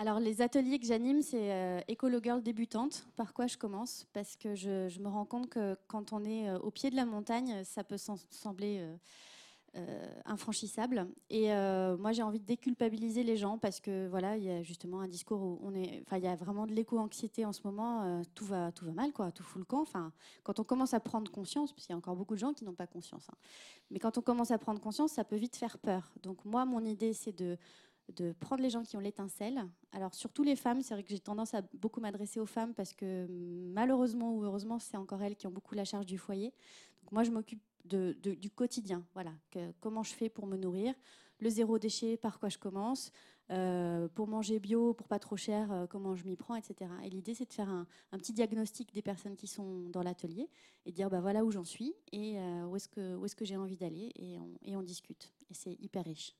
Alors, 0.00 0.20
les 0.20 0.42
ateliers 0.42 0.78
que 0.78 0.86
j'anime, 0.86 1.22
c'est 1.22 1.52
euh, 1.52 1.80
Girl 2.22 2.40
débutante. 2.40 3.04
Par 3.16 3.34
quoi 3.34 3.48
je 3.48 3.58
commence? 3.58 4.06
Parce 4.12 4.36
que 4.36 4.54
je, 4.54 4.96
me 5.00 5.08
rends 5.08 5.24
compte 5.24 5.48
que 5.48 5.76
quand 5.88 6.12
on 6.12 6.24
est 6.24 6.48
euh, 6.48 6.58
au 6.60 6.70
pied 6.70 6.90
de 6.90 6.94
la 6.94 7.04
montagne, 7.04 7.64
ça 7.64 7.82
peut 7.82 7.96
sembler 7.98 8.80
euh, 9.74 10.06
infranchissable. 10.24 11.08
Et 11.30 11.48
moi, 11.98 12.12
j'ai 12.12 12.22
envie 12.22 12.38
de 12.38 12.46
déculpabiliser 12.46 13.24
les 13.24 13.36
gens 13.36 13.58
parce 13.58 13.80
que 13.80 14.06
voilà, 14.06 14.36
il 14.36 14.44
y 14.44 14.50
a 14.50 14.62
justement 14.62 15.00
un 15.00 15.08
discours 15.08 15.42
où 15.42 15.58
on 15.64 15.74
est, 15.74 16.00
enfin, 16.06 16.18
il 16.18 16.24
y 16.24 16.28
a 16.28 16.36
vraiment 16.36 16.68
de 16.68 16.72
l'éco-anxiété 16.72 17.44
en 17.44 17.52
ce 17.52 17.62
moment. 17.64 18.22
tout 18.36 18.44
va, 18.44 18.70
tout 18.70 18.84
va 18.84 18.92
mal, 18.92 19.12
quoi. 19.12 19.32
Tout 19.32 19.42
fout 19.42 19.58
le 19.58 19.64
camp. 19.64 19.82
Enfin, 19.82 20.12
quand 20.44 20.60
on 20.60 20.64
commence 20.64 20.94
à 20.94 21.00
prendre 21.00 21.28
conscience, 21.30 21.72
parce 21.72 21.86
qu'il 21.86 21.92
y 21.92 21.96
a 21.96 21.98
encore 21.98 22.14
beaucoup 22.14 22.34
de 22.34 22.40
gens 22.40 22.54
qui 22.54 22.64
n'ont 22.64 22.72
pas 22.72 22.86
conscience, 22.86 23.28
hein, 23.30 23.36
mais 23.90 23.98
quand 23.98 24.16
on 24.16 24.22
commence 24.22 24.52
à 24.52 24.58
prendre 24.58 24.80
conscience, 24.80 25.12
ça 25.12 25.24
peut 25.24 25.36
vite 25.36 25.56
faire 25.56 25.76
peur. 25.78 26.12
Donc 26.22 26.44
moi, 26.44 26.64
mon 26.64 26.84
idée, 26.84 27.12
c'est 27.12 27.36
de 27.36 27.58
de 28.16 28.32
prendre 28.32 28.62
les 28.62 28.70
gens 28.70 28.82
qui 28.82 28.96
ont 28.96 29.00
l'étincelle. 29.00 29.64
Alors 29.92 30.14
surtout 30.14 30.42
les 30.42 30.56
femmes, 30.56 30.82
c'est 30.82 30.94
vrai 30.94 31.02
que 31.02 31.10
j'ai 31.10 31.18
tendance 31.18 31.54
à 31.54 31.62
beaucoup 31.74 32.00
m'adresser 32.00 32.40
aux 32.40 32.46
femmes 32.46 32.74
parce 32.74 32.92
que 32.94 33.26
malheureusement 33.74 34.34
ou 34.34 34.44
heureusement, 34.44 34.78
c'est 34.78 34.96
encore 34.96 35.22
elles 35.22 35.36
qui 35.36 35.46
ont 35.46 35.50
beaucoup 35.50 35.74
la 35.74 35.84
charge 35.84 36.06
du 36.06 36.18
foyer. 36.18 36.52
Moi, 37.10 37.24
je 37.24 37.30
m'occupe 37.30 37.62
du 37.84 38.50
quotidien. 38.50 39.04
Voilà, 39.14 39.32
comment 39.80 40.02
je 40.02 40.12
fais 40.12 40.28
pour 40.28 40.46
me 40.46 40.56
nourrir, 40.56 40.94
le 41.40 41.48
zéro 41.48 41.78
déchet, 41.78 42.16
par 42.16 42.38
quoi 42.38 42.48
je 42.48 42.58
commence, 42.58 43.12
euh, 43.50 44.08
pour 44.08 44.28
manger 44.28 44.58
bio, 44.60 44.92
pour 44.92 45.08
pas 45.08 45.18
trop 45.18 45.36
cher, 45.36 45.72
euh, 45.72 45.86
comment 45.86 46.14
je 46.14 46.24
m'y 46.24 46.36
prends, 46.36 46.54
etc. 46.54 46.90
Et 47.04 47.08
l'idée, 47.08 47.32
c'est 47.32 47.48
de 47.48 47.52
faire 47.52 47.70
un, 47.70 47.86
petit 48.12 48.34
diagnostic 48.34 48.92
des 48.92 49.00
personnes 49.00 49.36
qui 49.36 49.46
sont 49.46 49.88
dans 49.88 50.02
l'atelier 50.02 50.50
et 50.84 50.92
dire 50.92 51.08
bah 51.08 51.20
voilà 51.20 51.44
où 51.44 51.50
j'en 51.50 51.64
suis 51.64 51.94
et 52.12 52.38
euh, 52.38 52.66
où 52.66 52.76
est-ce 52.76 52.88
que 52.88 53.24
est-ce 53.24 53.36
que 53.36 53.46
j'ai 53.46 53.56
envie 53.56 53.78
d'aller 53.78 54.12
et 54.16 54.36
et 54.62 54.76
on 54.76 54.82
discute. 54.82 55.32
Et 55.50 55.54
c'est 55.54 55.76
hyper 55.80 56.04
riche. 56.04 56.34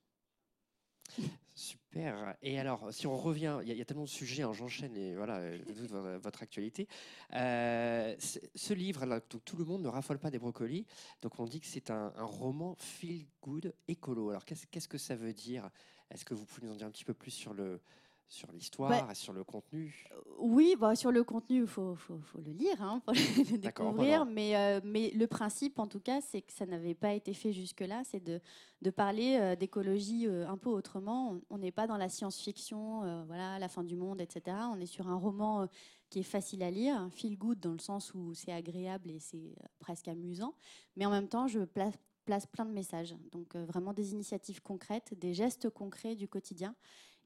Super. 1.54 2.36
Et 2.40 2.58
alors, 2.60 2.92
si 2.92 3.08
on 3.08 3.16
revient, 3.16 3.58
il 3.64 3.72
y, 3.72 3.80
a 3.80 3.84
tellement 3.84 4.04
de 4.04 4.08
sujets, 4.08 4.44
hein, 4.44 4.52
j'enchaîne 4.52 4.96
et 4.96 5.16
voilà, 5.16 5.38
euh, 5.38 6.18
votre, 6.22 6.42
actualité. 6.42 6.86
Euh, 7.34 8.14
ce 8.18 8.74
livre, 8.74 9.04
tout, 9.28 9.56
le 9.56 9.64
monde 9.64 9.82
ne 9.82 9.88
raffole 9.88 10.20
pas 10.20 10.30
des 10.30 10.38
brocolis. 10.38 10.86
Donc, 11.20 11.40
on 11.40 11.46
dit 11.46 11.60
que 11.60 11.66
c'est 11.66 11.90
un, 11.90 12.12
roman 12.16 12.76
feel 12.76 13.26
good 13.42 13.74
écolo. 13.88 14.30
Alors, 14.30 14.44
qu'est-ce 14.44 14.88
que 14.88 14.98
ça 14.98 15.16
veut 15.16 15.32
dire? 15.32 15.68
Est-ce 16.10 16.24
que 16.24 16.34
vous 16.34 16.44
pouvez 16.44 16.66
nous 16.66 16.74
en 16.74 16.76
dire 16.76 16.86
un 16.86 16.90
petit 16.90 17.04
peu 17.04 17.14
plus 17.14 17.32
sur 17.32 17.52
le, 17.52 17.80
sur 18.28 18.52
l'histoire 18.52 18.90
bah, 18.90 19.08
et 19.10 19.14
sur 19.14 19.32
le 19.32 19.42
contenu 19.42 20.06
euh, 20.12 20.20
Oui, 20.38 20.76
bah, 20.78 20.94
sur 20.94 21.10
le 21.10 21.24
contenu, 21.24 21.62
il 21.62 21.66
faut, 21.66 21.94
faut, 21.94 22.18
faut, 22.20 22.40
le 22.40 22.52
lire, 22.52 22.80
hein, 22.82 23.00
pour 23.04 23.14
le 23.52 23.56
découvrir. 23.56 24.26
Mais, 24.26 24.54
euh, 24.54 24.80
mais 24.84 25.10
le 25.10 25.26
principe, 25.26 25.78
en 25.78 25.86
tout 25.86 26.00
cas, 26.00 26.20
c'est 26.20 26.42
que 26.42 26.52
ça 26.52 26.66
n'avait 26.66 26.94
pas 26.94 27.14
été 27.14 27.32
fait 27.32 27.52
jusque-là, 27.52 28.02
c'est 28.04 28.22
de, 28.22 28.40
de 28.82 28.90
parler 28.90 29.38
euh, 29.40 29.56
d'écologie 29.56 30.26
un 30.26 30.58
peu 30.58 30.68
autrement. 30.68 31.40
On 31.48 31.58
n'est 31.58 31.72
pas 31.72 31.86
dans 31.86 31.96
la 31.96 32.08
science-fiction, 32.08 33.24
voilà, 33.26 33.58
la 33.58 33.68
fin 33.68 33.82
du 33.82 33.96
monde, 33.96 34.20
etc. 34.20 34.56
On 34.72 34.78
est 34.78 34.86
sur 34.86 35.08
un 35.08 35.16
roman 35.16 35.66
qui 36.10 36.20
est 36.20 36.24
facile 36.24 36.62
à 36.62 36.70
lire, 36.70 37.08
feel 37.10 37.36
good 37.36 37.60
dans 37.60 37.72
le 37.72 37.78
sens 37.78 38.12
où 38.14 38.34
c'est 38.34 38.52
agréable 38.52 39.10
et 39.10 39.20
c'est 39.20 39.54
presque 39.78 40.08
amusant. 40.08 40.54
Mais 40.96 41.06
en 41.06 41.10
même 41.10 41.28
temps, 41.28 41.46
je 41.46 41.60
place, 41.60 41.94
place 42.24 42.46
plein 42.46 42.66
de 42.66 42.72
messages. 42.72 43.16
Donc 43.32 43.56
vraiment 43.56 43.94
des 43.94 44.12
initiatives 44.12 44.62
concrètes, 44.62 45.18
des 45.18 45.32
gestes 45.32 45.70
concrets 45.70 46.14
du 46.14 46.28
quotidien. 46.28 46.74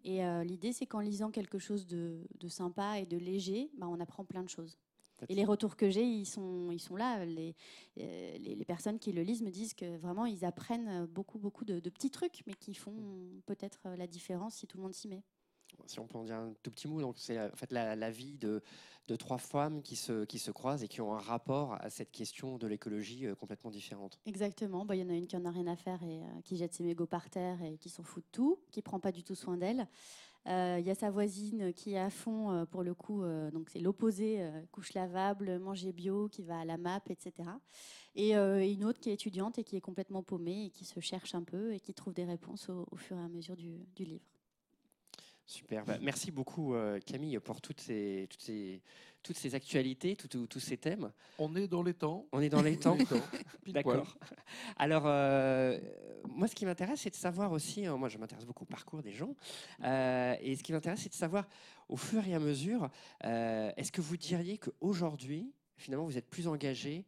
Et 0.04 0.24
euh, 0.24 0.44
l'idée, 0.44 0.72
c'est 0.72 0.86
qu'en 0.86 1.00
lisant 1.00 1.30
quelque 1.30 1.58
chose 1.58 1.86
de, 1.86 2.26
sympa 2.48 2.98
et 2.98 3.06
de 3.06 3.16
léger, 3.16 3.70
bah, 3.78 3.86
on 3.88 4.00
apprend 4.00 4.24
plein 4.24 4.42
de 4.42 4.48
choses. 4.48 4.78
Et 5.28 5.36
les 5.36 5.44
retours 5.44 5.76
que 5.76 5.88
j'ai, 5.88 6.02
ils 6.02 6.26
sont, 6.26 6.72
ils 6.72 6.80
sont 6.80 6.96
là. 6.96 7.24
Les, 7.24 7.54
euh, 8.00 8.38
les, 8.38 8.56
les, 8.56 8.64
personnes 8.64 8.98
qui 8.98 9.12
le 9.12 9.22
lisent 9.22 9.42
me 9.42 9.50
disent 9.50 9.72
que 9.72 9.96
vraiment, 9.98 10.26
ils 10.26 10.44
apprennent 10.44 11.06
beaucoup, 11.06 11.38
beaucoup 11.38 11.64
de, 11.64 11.78
de 11.78 11.90
petits 11.90 12.10
trucs, 12.10 12.42
mais 12.48 12.54
qui 12.54 12.74
font 12.74 12.96
peut-être 13.46 13.88
la 13.96 14.08
différence 14.08 14.56
si 14.56 14.66
tout 14.66 14.78
le 14.78 14.82
monde 14.82 14.94
s'y 14.94 15.06
met 15.06 15.22
si 15.86 16.00
on 16.00 16.06
peut 16.06 16.18
en 16.18 16.24
dire 16.24 16.36
un 16.36 16.52
tout 16.62 16.70
petit 16.70 16.88
mot, 16.88 17.00
donc 17.00 17.16
c'est 17.18 17.38
en 17.38 17.56
fait 17.56 17.70
la, 17.72 18.10
vie 18.10 18.38
de, 18.38 18.62
de, 19.08 19.16
trois 19.16 19.38
femmes 19.38 19.82
qui 19.82 19.96
se, 19.96 20.24
qui 20.24 20.38
se 20.38 20.50
croisent 20.50 20.82
et 20.82 20.88
qui 20.88 21.00
ont 21.00 21.14
un 21.14 21.18
rapport 21.18 21.74
à 21.80 21.90
cette 21.90 22.10
question 22.10 22.58
de 22.58 22.66
l'écologie 22.66 23.26
euh, 23.26 23.34
complètement 23.34 23.70
différente. 23.70 24.18
Exactement. 24.26 24.84
Bah, 24.84 24.96
il 24.96 25.00
y 25.00 25.04
en 25.04 25.10
a 25.10 25.14
une 25.14 25.26
qui 25.26 25.36
en 25.36 25.44
a 25.44 25.50
rien 25.50 25.66
à 25.66 25.76
faire 25.76 26.02
et 26.02 26.22
euh, 26.22 26.40
qui 26.44 26.56
jette 26.56 26.74
ses 26.74 26.84
mégots 26.84 27.06
par 27.06 27.28
terre 27.30 27.62
et 27.62 27.76
qui 27.78 27.88
s'en 27.88 28.02
fout 28.02 28.22
de 28.24 28.28
tout, 28.32 28.58
qui 28.70 28.82
prend 28.82 29.00
pas 29.00 29.12
du 29.12 29.22
tout 29.22 29.34
soin 29.34 29.56
d'elle. 29.56 29.86
Euh, 30.48 30.78
Il 30.80 30.86
y 30.86 30.90
a 30.90 30.94
sa 30.94 31.10
voisine 31.10 31.72
qui 31.72 31.92
est 31.92 32.00
à 32.00 32.10
fond, 32.10 32.66
pour 32.70 32.82
le 32.82 32.94
coup, 32.94 33.22
donc 33.52 33.70
c'est 33.70 33.78
l'opposé, 33.78 34.44
couche 34.72 34.92
lavable, 34.92 35.60
manger 35.60 35.92
bio, 35.92 36.28
qui 36.28 36.42
va 36.42 36.58
à 36.58 36.64
la 36.64 36.78
MAP, 36.78 37.10
etc. 37.10 37.48
Et 38.16 38.34
une 38.34 38.84
autre 38.84 38.98
qui 38.98 39.10
est 39.10 39.14
étudiante 39.14 39.60
et 39.60 39.64
qui 39.64 39.76
est 39.76 39.80
complètement 39.80 40.24
paumée 40.24 40.64
et 40.64 40.70
qui 40.70 40.84
se 40.84 40.98
cherche 40.98 41.36
un 41.36 41.44
peu 41.44 41.72
et 41.72 41.78
qui 41.78 41.94
trouve 41.94 42.12
des 42.12 42.24
réponses 42.24 42.68
au, 42.70 42.96
fur 42.96 43.16
et 43.16 43.22
à 43.22 43.28
mesure 43.28 43.54
du 43.54 43.86
livre. 44.04 44.31
Super. 45.46 45.84
Bah, 45.84 45.98
merci 46.00 46.30
beaucoup, 46.30 46.74
euh, 46.74 46.98
Camille, 47.04 47.38
pour 47.40 47.60
toutes 47.60 47.80
ces, 47.80 48.26
toutes 48.30 48.40
ces, 48.42 48.80
toutes 49.22 49.36
ces 49.36 49.54
actualités, 49.54 50.16
tout- 50.16 50.28
tout- 50.28 50.46
tous 50.46 50.60
ces 50.60 50.76
thèmes. 50.78 51.12
On 51.38 51.54
est 51.56 51.68
dans 51.68 51.82
les 51.82 51.94
temps. 51.94 52.26
On 52.32 52.40
est 52.40 52.48
dans 52.48 52.62
les 52.62 52.76
temps. 52.78 52.96
D'accord. 53.66 54.16
Alors, 54.76 55.02
euh, 55.06 55.78
moi, 56.28 56.48
ce 56.48 56.54
qui 56.54 56.64
m'intéresse, 56.64 57.00
c'est 57.00 57.10
de 57.10 57.14
savoir 57.16 57.52
aussi, 57.52 57.86
euh, 57.86 57.96
moi, 57.96 58.08
je 58.08 58.18
m'intéresse 58.18 58.46
beaucoup 58.46 58.64
au 58.64 58.66
parcours 58.66 59.02
des 59.02 59.12
gens, 59.12 59.34
euh, 59.84 60.34
et 60.40 60.56
ce 60.56 60.62
qui 60.62 60.72
m'intéresse, 60.72 61.00
c'est 61.02 61.08
de 61.10 61.14
savoir, 61.14 61.46
au 61.88 61.96
fur 61.96 62.26
et 62.26 62.34
à 62.34 62.38
mesure, 62.38 62.88
est-ce 63.22 63.92
que 63.92 64.00
vous 64.00 64.16
diriez 64.16 64.58
qu'aujourd'hui, 64.58 65.52
finalement, 65.76 66.06
vous 66.06 66.16
êtes 66.16 66.28
plus 66.30 66.46
engagé 66.48 67.04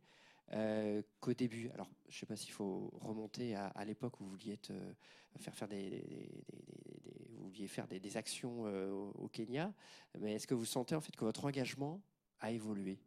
euh, 0.53 1.03
qu'au 1.21 1.33
début 1.33 1.71
Alors, 1.71 1.89
je 2.09 2.17
ne 2.17 2.21
sais 2.21 2.27
pas 2.27 2.37
s'il 2.37 2.53
faut 2.53 2.93
remonter 3.01 3.55
à, 3.55 3.85
l'époque 3.85 4.21
où 4.21 4.25
vous 4.25 4.31
vouliez 4.31 4.59
euh, 4.71 4.93
faire, 5.39 5.69
des, 5.69 6.29
vous 7.31 7.47
vouliez 7.47 7.67
faire 7.67 7.89
des, 7.89 8.17
actions 8.17 8.67
euh, 8.67 8.91
au, 8.91 9.29
Kenya, 9.29 9.73
mais 10.19 10.35
est-ce 10.35 10.47
que 10.47 10.55
vous 10.55 10.67
sentez 10.67 10.95
en 10.95 11.01
fait 11.01 11.17
que 11.17 11.25
votre 11.25 11.45
engagement 11.47 12.01
a 12.41 12.51
évolué? 12.51 12.99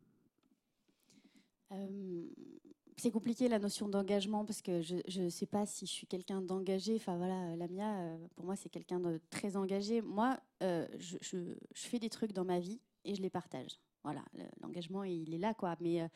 C'est 3.00 3.12
compliqué 3.12 3.48
la 3.48 3.60
notion 3.60 3.88
d'engagement 3.88 4.44
parce 4.44 4.64
que 4.64 4.82
je 4.82 5.22
ne 5.22 5.30
sais 5.30 5.46
pas 5.46 5.68
si 5.68 5.86
je 5.86 5.92
suis 5.92 6.08
quelqu'un 6.08 6.42
d'engagé. 6.42 6.96
Enfin 6.96 7.18
voilà, 7.18 7.56
Lamia, 7.56 8.18
pour 8.36 8.46
moi, 8.46 8.56
c'est 8.56 8.70
quelqu'un 8.70 9.00
de 9.00 9.22
très 9.30 9.56
engagé. 9.56 10.02
Moi, 10.02 10.40
je, 10.62 11.18
je- 11.22 11.56
fais 11.74 12.00
des 12.00 12.10
trucs 12.10 12.34
dans 12.34 12.46
ma 12.46 12.60
vie 12.60 12.82
et 13.06 13.14
je 13.14 13.22
les 13.22 13.30
partage. 13.30 13.80
Voilà, 14.04 14.24
le- 14.34 14.46
l'engagement, 14.62 15.04
il 15.04 15.34
est 15.34 15.38
là, 15.38 15.54
quoi. 15.54 15.76
Mais 15.82 16.10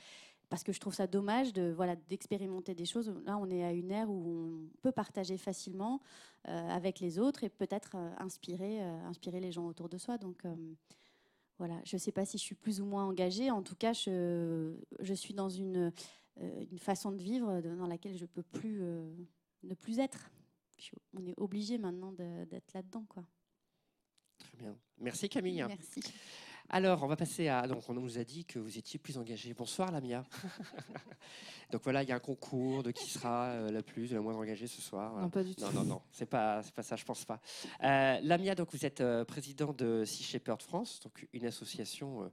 parce 0.52 0.66
que 0.66 0.74
je 0.74 0.82
trouve 0.82 0.93
ça 0.93 1.08
dommage 1.08 1.54
de 1.54 1.72
voilà 1.72 1.95
d'expérimenter 1.95 2.76
des 2.76 2.86
choses. 2.86 3.10
Là, 3.26 3.38
on 3.38 3.49
est 3.49 3.64
à 3.64 3.72
une 3.72 3.89
ère 3.89 4.10
où 4.10 4.68
on 4.76 4.80
peut 4.82 4.91
partager 4.91 5.38
facilement 5.38 6.02
euh, 6.49 6.70
avec 6.70 6.99
les 6.99 7.20
autres 7.20 7.45
et 7.45 7.49
peut-être 7.49 7.95
euh, 7.95 8.12
inspirer, 8.18 8.84
euh, 8.84 9.06
inspirer 9.06 9.39
les 9.39 9.54
gens 9.54 9.66
autour 9.66 9.88
de 9.88 9.97
soi. 9.97 10.18
Donc 10.18 10.43
voilà, 11.58 11.80
je 11.86 11.95
ne 11.95 11.99
sais 11.99 12.12
pas 12.12 12.26
si 12.26 12.38
je 12.38 12.43
suis 12.43 12.56
plus 12.56 12.82
ou 12.82 12.86
moins 12.86 13.06
engagée. 13.06 13.49
En 13.49 13.64
tout 13.64 13.76
cas, 13.76 13.93
je, 13.93 14.76
je 14.99 15.14
suis 15.14 15.34
dans 15.34 15.47
une, 15.47 15.93
une 16.38 16.80
façon 16.80 17.14
de 17.14 17.22
vivre 17.22 17.62
dans 17.62 17.88
laquelle 17.88 18.18
je 18.18 18.26
peux 18.26 18.43
plus 18.43 18.82
ne 19.64 19.74
plus 19.74 19.99
être. 19.99 20.32
Je 20.78 20.89
on 21.14 21.26
est 21.26 21.39
obligé 21.39 21.78
maintenant 21.78 22.12
d'être 22.12 22.74
là-dedans, 22.74 23.06
quoi. 23.08 23.24
Très 24.38 24.58
bien. 24.58 24.76
Merci 24.97 25.30
Camille. 25.30 25.64
Merci. 25.66 26.02
Alors, 26.74 27.03
on 27.03 27.07
va 27.07 27.17
passer 27.17 27.49
à. 27.49 27.67
Donc, 27.67 27.84
on 27.89 27.93
nous 27.93 28.17
a 28.17 28.24
dit 28.24 28.45
que 28.45 28.57
vous 28.57 28.78
étiez 28.78 28.97
plus 28.97 29.17
engagé. 29.17 29.53
Bonsoir, 29.53 29.91
Lamia. 29.91 30.24
donc 31.72 31.82
voilà, 31.84 32.01
il 32.01 32.07
y 32.07 32.13
a 32.13 32.15
un 32.15 32.19
concours 32.19 32.82
de 32.82 32.91
qui 32.91 33.09
sera 33.09 33.47
euh, 33.47 33.72
la 33.72 33.84
plus, 33.84 34.13
la 34.13 34.22
moins 34.22 34.36
engagée 34.36 34.67
ce 34.67 34.82
soir. 34.82 35.19
Non, 35.19 35.30
pas 35.30 35.43
du 35.43 35.53
tout. 35.53 35.65
Non, 35.65 35.72
non, 35.74 35.84
non, 35.84 36.01
c'est 36.13 36.26
pas, 36.26 36.63
c'est 36.63 36.74
pas 36.74 36.82
ça, 36.82 36.95
je 36.95 37.03
pense 37.03 37.26
pas. 37.26 37.41
Euh, 37.84 38.19
Lamia, 38.24 38.55
donc 38.55 38.72
vous 38.72 38.86
êtes 38.86 39.01
euh, 39.01 39.26
président 39.26 39.74
de 39.74 40.05
Sea 40.05 40.24
Shepherd 40.24 40.61
France, 40.61 41.01
donc 41.03 41.28
une 41.34 41.45
association 41.45 42.24
euh, 42.24 42.30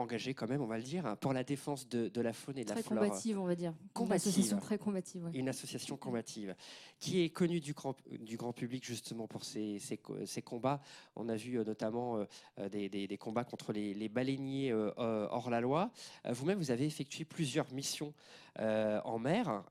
engagée 0.00 0.34
quand 0.34 0.48
même, 0.48 0.60
on 0.62 0.66
va 0.66 0.76
le 0.78 0.82
dire, 0.82 1.16
pour 1.20 1.32
la 1.32 1.44
défense 1.44 1.88
de, 1.88 2.08
de 2.08 2.20
la 2.20 2.32
faune 2.32 2.58
et 2.58 2.62
de 2.64 2.68
Très 2.68 2.76
la 2.76 2.82
flore. 2.82 2.98
combative, 3.04 3.38
on 3.38 3.44
va 3.46 3.54
dire. 3.54 3.70
Une 3.72 3.88
Combative. 3.92 4.28
association 4.28 4.58
très 4.58 4.78
combative. 4.78 5.24
ouais. 5.24 5.30
Une 5.34 5.48
association 5.48 5.96
combative 5.96 6.54
qui 6.98 7.22
est 7.22 7.30
connue 7.30 7.60
du 7.60 7.72
grand, 7.72 7.94
du 8.20 8.36
grand 8.36 8.52
public 8.52 8.84
justement 8.84 9.26
pour 9.26 9.44
ses, 9.44 9.78
ses 9.78 9.96
co- 9.98 10.24
ses 10.26 10.42
combats. 10.42 10.80
On 11.16 11.28
a 11.28 11.36
vu 11.36 11.58
euh, 11.58 11.64
notamment 11.64 12.16
euh, 12.18 12.24
euh, 12.58 12.68
des, 12.68 12.88
des- 12.88 13.06
des 13.06 13.18
combats 13.18 13.44
contre 13.44 13.72
les, 13.72 13.94
les 13.94 14.08
baleiniers 14.08 14.72
euh, 14.72 14.90
hors 14.96 15.50
la 15.50 15.60
loi. 15.60 15.90
Vous-même, 16.28 16.58
vous 16.58 16.70
avez 16.70 16.86
effectué 16.86 17.24
plusieurs 17.24 17.70
missions 17.72 18.12
euh, 18.58 19.00
en 19.04 19.18
mer 19.18 19.62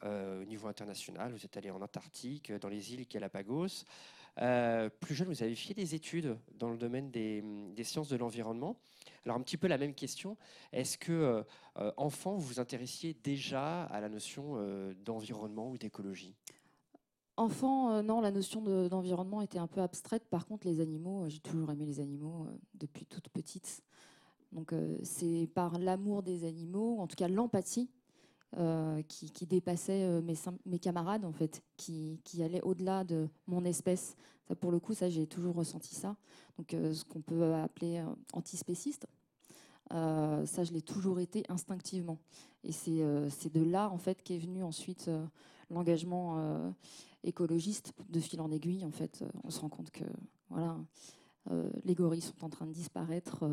au 0.41 0.45
niveau 0.45 0.67
international. 0.67 1.31
Vous 1.33 1.43
êtes 1.45 1.57
allé 1.57 1.69
en 1.71 1.81
Antarctique, 1.81 2.51
dans 2.53 2.69
les 2.69 2.93
îles 2.93 3.07
Galapagos. 3.07 3.85
Euh, 4.41 4.89
plus 4.89 5.15
jeune, 5.15 5.27
vous 5.27 5.43
avez 5.43 5.55
fait 5.55 5.73
des 5.73 5.95
études 5.95 6.37
dans 6.57 6.69
le 6.69 6.77
domaine 6.77 7.11
des, 7.11 7.43
sciences 7.83 8.09
de 8.09 8.15
l'environnement. 8.15 8.77
Alors 9.25 9.37
un 9.37 9.41
petit 9.41 9.57
peu 9.57 9.67
la 9.67 9.77
même 9.77 9.93
question. 9.93 10.37
Est-ce 10.71 10.97
que 10.97 11.11
euh, 11.11 11.43
euh, 11.77 11.91
enfant, 11.97 12.35
vous 12.35 12.47
vous 12.47 12.59
intéressiez 12.59 13.13
déjà 13.13 13.83
à 13.83 13.99
la 13.99 14.09
notion 14.09 14.57
d'environnement 15.03 15.69
ou 15.69 15.77
d'écologie? 15.77 16.35
Enfant, 17.37 18.03
non, 18.03 18.19
la 18.19 18.31
notion 18.31 18.61
de- 18.61 18.89
d'environnement 18.89 19.41
était 19.41 19.59
un 19.59 19.67
peu 19.67 19.81
abstraite. 19.81 20.27
Par 20.29 20.45
contre, 20.45 20.67
les 20.67 20.81
animaux, 20.81 21.29
j'ai 21.29 21.39
toujours 21.39 21.71
aimé 21.71 21.85
les 21.85 22.01
animaux 22.01 22.47
depuis 22.73 23.05
toute 23.05 23.29
petite. 23.29 23.81
Donc, 24.51 24.73
c'est 25.03 25.47
par 25.53 25.79
l'amour 25.79 26.21
des 26.23 26.43
animaux, 26.43 26.99
en 26.99 27.07
tout 27.07 27.15
cas 27.15 27.29
l'empathie, 27.29 27.89
euh, 28.57 29.03
qui, 29.03 29.29
qui 29.29 29.45
dépassait 29.45 30.03
euh, 30.03 30.21
mes, 30.65 30.79
camarades, 30.79 31.23
en 31.23 31.31
fait, 31.31 31.61
qui, 31.77 32.19
qui 32.23 32.41
allait 32.41 32.61
au-delà 32.61 33.03
de 33.03 33.29
mon 33.45 33.63
espèce. 33.63 34.15
Pour 34.59 34.71
le 34.71 34.79
coup, 34.79 34.95
ça, 34.95 35.07
j'ai 35.07 35.27
toujours 35.27 35.53
ressenti 35.53 35.93
ça. 35.93 36.15
Donc, 36.57 36.73
euh, 36.73 36.91
ce 36.91 37.05
qu'on 37.05 37.21
peut 37.21 37.53
appeler 37.53 38.03
antispéciste. 38.33 39.05
Euh, 39.93 40.47
ça, 40.47 40.63
je 40.63 40.73
l'ai 40.73 40.81
toujours 40.81 41.19
été 41.19 41.43
instinctivement. 41.47 42.17
Et 42.63 42.71
c'est 42.71 43.53
de 43.53 43.63
là, 43.63 43.91
en 43.91 43.99
fait, 43.99 44.23
qu'est 44.23 44.39
venu 44.39 44.63
ensuite 44.63 45.11
l'engagement 45.69 46.73
écologiste 47.23 47.93
de 48.09 48.19
fil 48.19 48.41
en 48.41 48.51
aiguille. 48.51 48.83
En 48.83 48.91
fait, 48.91 49.23
on 49.43 49.51
se 49.51 49.59
rend 49.59 49.69
compte 49.69 49.91
que 49.91 50.03
voilà, 50.49 50.75
les 51.85 51.95
gorilles 51.95 52.21
sont 52.21 52.43
en 52.43 52.49
train 52.49 52.65
de 52.65 52.73
disparaître 52.73 53.47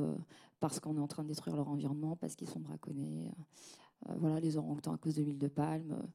parce 0.59 0.81
qu'on 0.81 0.97
est 0.97 1.01
en 1.01 1.07
train 1.07 1.23
de 1.23 1.29
détruire 1.29 1.57
leur 1.57 1.69
environnement, 1.69 2.17
parce 2.17 2.35
qu'ils 2.35 2.49
sont 2.49 2.61
braconnés. 2.61 3.29
Euh, 4.09 4.15
voilà, 4.17 4.41
les 4.41 4.57
orang-outans 4.57 4.95
à 4.95 4.99
cause 4.99 5.15
de 5.15 5.23
l'huile 5.23 5.39
de 5.39 5.49
palme, 5.49 5.93
euh, 5.93 6.07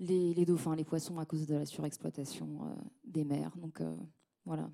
les, 0.00 0.34
les 0.34 0.44
dauphins, 0.44 0.76
les 0.76 0.84
poissons 0.84 1.18
à 1.18 1.26
cause 1.26 1.46
de 1.46 1.54
la 1.54 1.66
surexploitation 1.66 2.60
euh, 2.62 2.74
des 3.04 3.24
mers. 3.24 3.56
Donc 3.56 3.82
voilà. 4.44 4.70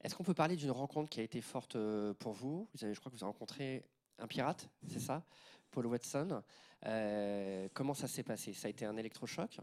Est-ce 0.00 0.14
qu'on 0.14 0.24
peut 0.24 0.34
parler 0.34 0.56
d'une 0.56 0.70
rencontre 0.70 1.08
qui 1.10 1.20
a 1.20 1.22
été 1.22 1.40
forte 1.40 1.76
pour 2.18 2.32
vous? 2.32 2.68
Vous 2.74 2.84
avez, 2.84 2.94
je 2.94 3.00
crois 3.00 3.10
que 3.10 3.16
vous 3.16 3.24
avez 3.24 3.32
rencontré 3.32 3.84
un 4.18 4.26
pirate, 4.26 4.68
c'est 4.86 5.00
ça? 5.00 5.24
Paul 5.70 5.86
Watson. 5.86 6.42
Euh, 6.86 7.68
comment 7.74 7.94
ça 7.94 8.08
s'est 8.08 8.22
passé? 8.22 8.52
Ça 8.52 8.68
a 8.68 8.70
été 8.70 8.84
un 8.84 8.96
électrochoc? 8.96 9.60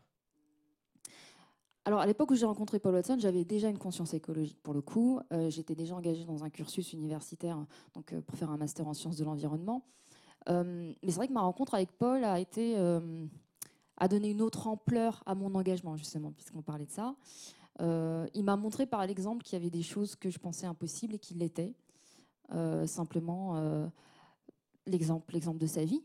Alors, 1.86 2.00
à 2.00 2.06
l'époque 2.06 2.32
où 2.32 2.36
j'ai 2.36 2.46
rencontré 2.46 2.80
Paul 2.80 2.96
Watson, 2.96 3.18
j'avais 3.20 3.46
déjà 3.46 3.70
une 3.70 3.78
conscience 3.78 4.14
écologique 4.14 4.62
pour 4.62 4.74
le 4.74 4.82
coup. 4.82 5.20
Euh, 5.32 5.50
J'étais 5.50 5.76
déjà 5.76 5.96
engagée 5.96 6.26
dans 6.26 6.44
un 6.44 6.50
cursus 6.50 6.94
universitaire 6.94 7.64
donc, 7.94 8.12
euh, 8.12 8.22
pour 8.22 8.38
faire 8.38 8.50
un 8.50 8.58
master 8.58 8.88
en 8.88 8.94
sciences 8.94 9.18
de 9.18 9.24
l'environnement. 9.24 9.86
Euh, 10.50 10.94
mais 11.02 11.12
c'est 11.12 11.18
vrai 11.18 11.28
que 11.28 11.34
ma 11.34 11.42
rencontre 11.42 11.74
avec 11.74 11.92
Paul 11.98 12.24
a 12.24 12.40
été 12.40 12.76
euh, 12.78 13.26
a 13.98 14.08
donné 14.08 14.30
une 14.30 14.42
autre 14.42 14.68
ampleur 14.68 15.24
à 15.26 15.36
mon 15.36 15.54
engagement, 15.56 15.96
justement, 15.96 16.32
puisqu'on 16.32 16.62
parlait 16.62 16.86
de 16.86 16.92
ça. 16.92 17.16
Euh, 17.82 18.28
il 18.34 18.44
m'a 18.44 18.56
montré 18.56 18.86
par 18.86 19.06
l'exemple 19.06 19.44
qu'il 19.44 19.54
y 19.54 19.62
avait 19.62 19.70
des 19.70 19.84
choses 19.84 20.16
que 20.16 20.30
je 20.30 20.40
pensais 20.40 20.66
impossibles 20.66 21.16
et 21.16 21.20
qui 21.20 21.34
l'étaient. 21.34 21.74
Simplement, 22.86 23.90
l'exemple 24.86 25.58
de 25.58 25.66
sa 25.66 25.84
vie, 25.84 26.04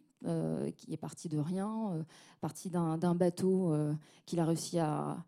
qui 0.77 0.93
est 0.93 0.97
parti 0.97 1.29
de 1.29 1.39
rien, 1.39 2.03
parti 2.41 2.71
d'un 2.71 3.15
bateau 3.15 3.75
qu'il 4.25 4.41
a 4.41 4.47
réussi 4.47 4.79
à, 4.79 5.23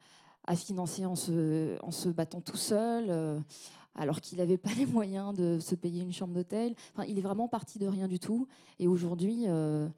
financer 0.56 1.04
en 1.04 1.14
se, 1.14 2.08
battant 2.08 2.40
tout 2.40 2.56
seul, 2.56 3.44
alors 3.94 4.20
qu'il 4.20 4.38
n'avait 4.38 4.58
pas 4.58 4.70
les 4.78 4.86
moyens 4.86 5.34
de 5.34 5.58
se 5.60 5.74
payer 5.74 6.02
une 6.02 6.12
chambre 6.12 6.34
d'hôtel. 6.34 6.74
Enfin, 6.94 7.04
il 7.06 7.18
est 7.18 7.22
vraiment 7.22 7.48
parti 7.48 7.78
de 7.78 7.86
rien 7.86 8.08
du 8.08 8.18
tout. 8.18 8.46
Et 8.78 8.88
aujourd'hui, 8.88 9.44
euh, 9.46 9.88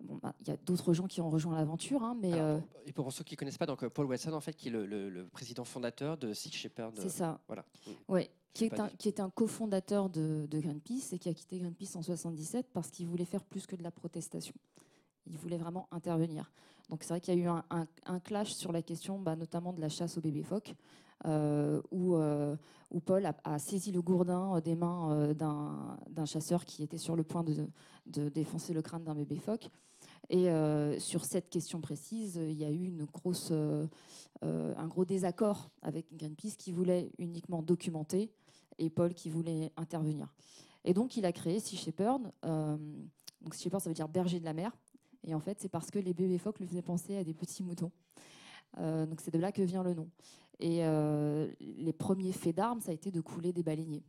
bon, 0.00 0.18
bah, 0.22 0.34
il 0.40 0.48
y 0.48 0.50
a 0.50 0.56
d'autres 0.56 0.92
gens 0.94 1.06
qui 1.06 1.20
ont 1.20 1.30
rejoint 1.30 1.56
l'aventure, 1.56 2.02
hein, 2.02 2.16
mais 2.20 2.32
Alors, 2.32 2.44
euh, 2.46 2.58
pour- 2.58 2.80
Et 2.86 2.92
pour 2.92 3.12
ceux 3.12 3.24
qui 3.24 3.34
ne 3.34 3.38
connaissent 3.38 3.58
pas, 3.58 3.66
donc, 3.66 3.82
euh, 3.84 3.90
Paul 3.90 4.06
Watson, 4.06 4.32
en 4.32 4.40
fait, 4.40 4.54
qui 4.54 4.68
est 4.68 4.72
le, 4.72 4.86
le- 4.86 5.10
le 5.10 5.26
président 5.28 5.64
fondateur 5.64 6.16
de 6.16 6.32
Sea 6.32 6.50
Shepherd. 6.50 6.94
c'est 6.98 7.08
ça. 7.08 7.40
Voilà. 7.46 7.64
Ouais, 8.08 8.30
qui, 8.54 8.64
est 8.64 8.78
un, 8.80 8.88
qui 8.88 9.08
est 9.08 9.20
un 9.20 9.30
cofondateur 9.30 10.10
de, 10.10 10.46
de 10.50 10.58
Greenpeace 10.60 11.12
et 11.12 11.18
qui 11.18 11.28
a 11.28 11.34
quitté 11.34 11.58
Greenpeace 11.58 11.96
en 11.96 12.02
77 12.02 12.66
parce 12.72 12.90
qu'il 12.90 13.06
voulait 13.06 13.24
faire 13.24 13.44
plus 13.44 13.66
que 13.66 13.76
de 13.76 13.82
la 13.82 13.90
protestation. 13.90 14.54
Il 15.26 15.38
voulait 15.38 15.56
vraiment 15.58 15.86
intervenir. 15.92 16.50
Donc 16.92 17.04
c'est 17.04 17.14
vrai 17.14 17.20
qu'il 17.22 17.38
y 17.38 17.40
a 17.40 17.40
eu 17.40 17.48
un, 17.48 18.20
clash 18.20 18.52
sur 18.52 18.70
la 18.70 18.82
question, 18.82 19.18
bah, 19.18 19.34
notamment 19.34 19.72
de 19.72 19.80
la 19.80 19.88
chasse 19.88 20.18
aux 20.18 20.20
bébés 20.20 20.42
phoques, 20.42 20.74
euh, 21.24 21.80
où, 21.90 22.16
euh, 22.16 22.54
où 22.90 23.00
Paul 23.00 23.24
a, 23.24 23.58
saisi 23.58 23.92
le 23.92 24.02
gourdin 24.02 24.56
euh, 24.56 24.60
des 24.60 24.74
mains 24.74 25.34
d'un 25.34 26.26
chasseur 26.26 26.66
qui 26.66 26.82
était 26.82 26.98
sur 26.98 27.16
le 27.16 27.24
point 27.24 27.44
de, 27.44 28.28
défoncer 28.28 28.74
le 28.74 28.82
crâne 28.82 29.04
d'un 29.04 29.14
bébé 29.14 29.38
phoque. 29.38 29.70
Et 30.28 30.48
sur 30.98 31.24
cette 31.24 31.48
question 31.48 31.80
précise, 31.80 32.36
il 32.36 32.58
y 32.58 32.64
a 32.66 32.70
eu 32.70 32.92
un 34.42 34.86
gros 34.86 35.06
désaccord 35.06 35.70
avec 35.80 36.14
Greenpeace 36.14 36.56
qui 36.58 36.72
voulait 36.72 37.10
uniquement 37.16 37.62
documenter 37.62 38.30
et 38.76 38.90
Paul 38.90 39.14
qui 39.14 39.30
voulait 39.30 39.72
intervenir. 39.78 40.28
Et 40.84 40.92
donc 40.92 41.16
il 41.16 41.24
a 41.24 41.32
créé 41.32 41.58
Sea 41.58 41.76
Shepherd. 41.76 42.30
euh, 42.44 42.76
donc 43.40 43.54
Sea 43.54 43.64
Shepherd, 43.64 43.82
ça 43.82 43.90
veut 43.90 43.94
dire 43.94 44.08
berger 44.08 44.40
de 44.40 44.44
la 44.44 44.52
mer. 44.52 44.72
Et 45.24 45.34
en 45.34 45.40
fait, 45.40 45.60
c'est 45.60 45.68
parce 45.68 45.90
que 45.90 45.98
les 45.98 46.14
bébés 46.14 46.38
phoques 46.38 46.58
lui 46.58 46.66
faisaient 46.66 46.82
penser 46.82 47.16
à 47.16 47.24
des 47.24 47.34
petits 47.34 47.62
moutons. 47.62 47.92
Euh, 48.78 49.06
donc 49.06 49.20
c'est 49.20 49.32
de 49.32 49.38
là 49.38 49.52
que 49.52 49.62
vient 49.62 49.82
le 49.82 49.94
nom. 49.94 50.08
Et 50.58 50.84
euh, 50.84 51.50
les 51.60 51.92
premiers 51.92 52.32
faits 52.32 52.56
d'armes, 52.56 52.80
ça 52.80 52.90
a 52.90 52.94
été 52.94 53.10
de 53.10 53.20
couler 53.20 53.52
des 53.52 53.62
baleiniers. 53.62 54.04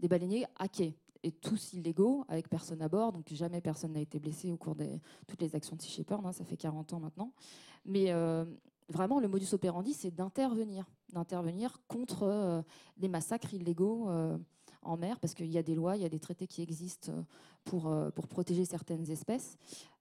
Des 0.00 0.08
baleiniers 0.08 0.46
hackés 0.58 0.96
et 1.22 1.32
tous 1.32 1.72
illégaux, 1.72 2.24
avec 2.28 2.48
personne 2.48 2.82
à 2.82 2.88
bord, 2.88 3.12
donc 3.12 3.32
jamais 3.32 3.60
personne 3.60 3.92
n'a 3.92 4.00
été 4.00 4.18
blessé 4.18 4.52
au 4.52 4.56
cours 4.56 4.76
de 4.76 4.86
toutes 5.26 5.40
les 5.40 5.56
actions 5.56 5.74
de 5.74 5.82
Sea 5.82 5.90
Shepherd, 5.90 6.24
hein, 6.24 6.32
ça 6.32 6.44
fait 6.44 6.56
40 6.56 6.92
ans 6.92 7.00
maintenant. 7.00 7.32
Mais 7.84 8.12
euh, 8.12 8.44
vraiment, 8.88 9.18
le 9.18 9.26
modus 9.26 9.52
operandi, 9.52 9.92
c'est 9.92 10.14
d'intervenir, 10.14 10.84
d'intervenir 11.12 11.80
contre 11.88 12.62
des 12.96 13.08
massacres 13.08 13.54
illégaux 13.54 14.08
en 14.82 14.96
mer, 14.96 15.18
parce 15.18 15.34
qu'il 15.34 15.50
y 15.50 15.58
a 15.58 15.62
des 15.62 15.74
lois, 15.74 15.96
il 15.96 16.02
y 16.02 16.04
a 16.04 16.08
des 16.08 16.20
traités 16.20 16.46
qui 16.46 16.62
existent 16.62 17.12
pour, 17.64 17.92
pour 18.14 18.28
protéger 18.28 18.64
certaines 18.64 19.10
espèces. 19.10 19.56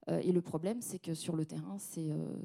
Euh, 0.10 0.20
et 0.24 0.32
le 0.32 0.42
problème, 0.42 0.82
c'est 0.82 1.00
que 1.00 1.14
sur 1.14 1.36
le 1.36 1.46
terrain, 1.46 1.78
c'est 1.78 2.10
euh, 2.10 2.36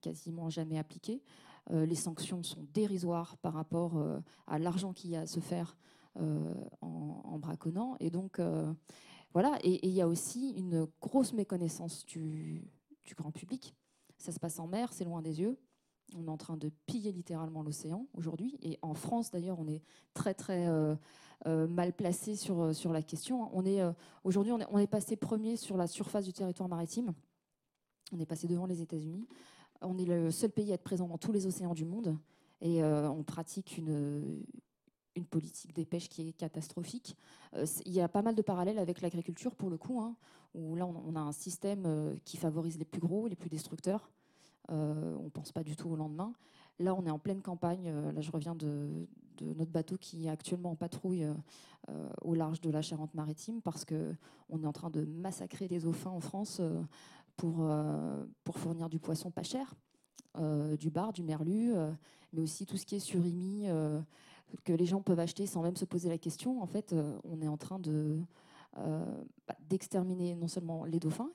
quasiment 0.00 0.50
jamais 0.50 0.78
appliqué. 0.78 1.22
Euh, 1.70 1.86
les 1.86 1.94
sanctions 1.94 2.42
sont 2.42 2.66
dérisoires 2.72 3.36
par 3.38 3.54
rapport 3.54 4.00
à 4.46 4.58
l'argent 4.58 4.92
qu'il 4.92 5.10
y 5.10 5.16
a 5.16 5.22
à 5.22 5.26
se 5.26 5.40
faire 5.40 5.76
en, 6.80 7.38
braconnant. 7.38 7.96
Et 8.00 8.10
donc, 8.10 8.40
voilà. 9.32 9.58
Et 9.62 9.86
il 9.86 9.92
y 9.92 10.00
a 10.00 10.08
aussi 10.08 10.52
une 10.52 10.86
grosse 11.00 11.32
méconnaissance 11.32 12.06
du 12.06 12.70
grand 13.16 13.32
public. 13.32 13.74
Ça 14.16 14.32
se 14.32 14.40
passe 14.40 14.58
en 14.58 14.66
mer, 14.66 14.92
c'est 14.92 15.04
loin 15.04 15.20
des 15.20 15.40
yeux. 15.40 15.58
On 16.14 16.26
est 16.26 16.30
en 16.30 16.36
train 16.36 16.56
de 16.56 16.70
piller 16.86 17.12
littéralement 17.12 17.62
l'océan 17.62 18.06
aujourd'hui. 18.14 18.56
Et 18.62 18.78
en 18.82 18.94
France, 18.94 19.30
d'ailleurs, 19.30 19.58
on 19.58 19.66
est 19.66 19.82
très, 20.14 20.34
très 20.34 20.68
euh, 20.68 20.94
euh, 21.46 21.66
mal 21.66 21.92
placé 21.92 22.36
sur, 22.36 22.60
euh, 22.60 22.72
sur 22.72 22.92
la 22.92 23.02
question. 23.02 23.50
On 23.52 23.64
est, 23.64 23.82
aujourd'hui, 24.22 24.52
on 24.52 24.60
est, 24.60 24.66
on 24.70 24.78
est 24.78 24.86
passé 24.86 25.16
premier 25.16 25.56
sur 25.56 25.76
la 25.76 25.86
surface 25.86 26.24
du 26.24 26.32
territoire 26.32 26.68
maritime. 26.68 27.12
On 28.12 28.20
est 28.20 28.26
passé 28.26 28.46
devant 28.46 28.66
les 28.66 28.82
États-Unis. 28.82 29.26
On 29.82 29.98
est 29.98 30.04
le 30.04 30.30
seul 30.30 30.50
pays 30.50 30.70
à 30.70 30.74
être 30.74 30.84
présent 30.84 31.08
dans 31.08 31.18
tous 31.18 31.32
les 31.32 31.46
océans 31.46 31.74
du 31.74 31.84
monde. 31.84 32.16
Et 32.62 32.82
on 32.82 33.22
pratique 33.22 33.76
une, 33.76 34.42
une 35.14 35.26
politique 35.26 35.74
des 35.74 35.84
pêches 35.84 36.08
qui 36.08 36.28
est 36.28 36.32
catastrophique. 36.32 37.14
Il 37.84 37.92
y 37.92 38.00
a 38.00 38.08
pas 38.08 38.22
mal 38.22 38.34
de 38.34 38.40
parallèles 38.40 38.78
avec 38.78 39.02
l'agriculture, 39.02 39.54
pour 39.54 39.68
le 39.68 39.76
coup, 39.76 40.00
hein, 40.00 40.16
où 40.54 40.74
là, 40.74 40.86
on, 40.86 41.16
a 41.16 41.20
un 41.20 41.32
système 41.32 42.16
qui 42.24 42.38
favorise 42.38 42.78
les 42.78 42.86
plus 42.86 43.00
gros, 43.00 43.28
les 43.28 43.36
plus 43.36 43.50
destructeurs. 43.50 44.10
Euh, 44.70 45.16
on 45.18 45.24
ne 45.24 45.30
pense 45.30 45.52
pas 45.52 45.62
du 45.62 45.76
tout 45.76 45.88
au 45.88 45.96
lendemain. 45.96 46.32
Là, 46.78 46.94
on 46.94 47.06
est 47.06 47.10
en 47.10 47.18
pleine 47.18 47.42
campagne. 47.42 47.88
euh, 47.88 48.12
là, 48.12 48.20
je 48.20 48.30
reviens 48.30 48.54
de, 48.54 49.06
notre 49.40 49.70
bateau 49.70 49.96
qui 49.98 50.26
est 50.26 50.30
actuellement 50.30 50.70
en 50.70 50.76
patrouille 50.76 51.24
euh, 51.24 52.08
au 52.22 52.34
large 52.34 52.60
de 52.60 52.70
la 52.70 52.82
Charente-Maritime 52.82 53.60
parce 53.60 53.84
qu'on 53.84 54.62
est 54.62 54.66
en 54.66 54.72
train 54.72 54.90
de 54.90 55.04
massacrer 55.04 55.68
les 55.68 55.80
dauphins 55.80 56.10
en 56.10 56.20
France 56.20 56.62
pour, 57.36 57.70
pour 58.44 58.58
fournir 58.58 58.88
du 58.88 58.98
poisson 58.98 59.30
pas 59.30 59.42
cher, 59.42 59.74
du 60.78 60.88
bar, 60.90 61.12
du 61.12 61.22
merlu, 61.22 61.74
mais 62.32 62.40
aussi 62.40 62.64
tout 62.64 62.78
ce 62.78 62.86
qui 62.86 62.94
est 62.94 63.00
surimi 63.00 63.66
que 64.64 64.72
les 64.72 64.86
gens 64.86 65.02
peuvent 65.02 65.20
acheter 65.20 65.44
sans 65.44 65.62
même 65.62 65.76
se 65.76 65.84
poser 65.84 66.08
la 66.08 66.16
question. 66.16 66.62
En 66.62 66.66
fait, 66.66 66.94
on 67.24 67.42
est 67.42 67.48
en 67.48 67.58
train 67.58 67.78
de, 67.78 68.18
bah, 68.74 69.54
d'exterminer 69.68 70.34
non 70.34 70.48
seulement 70.48 70.86
les 70.86 70.98
dauphins, 70.98 71.30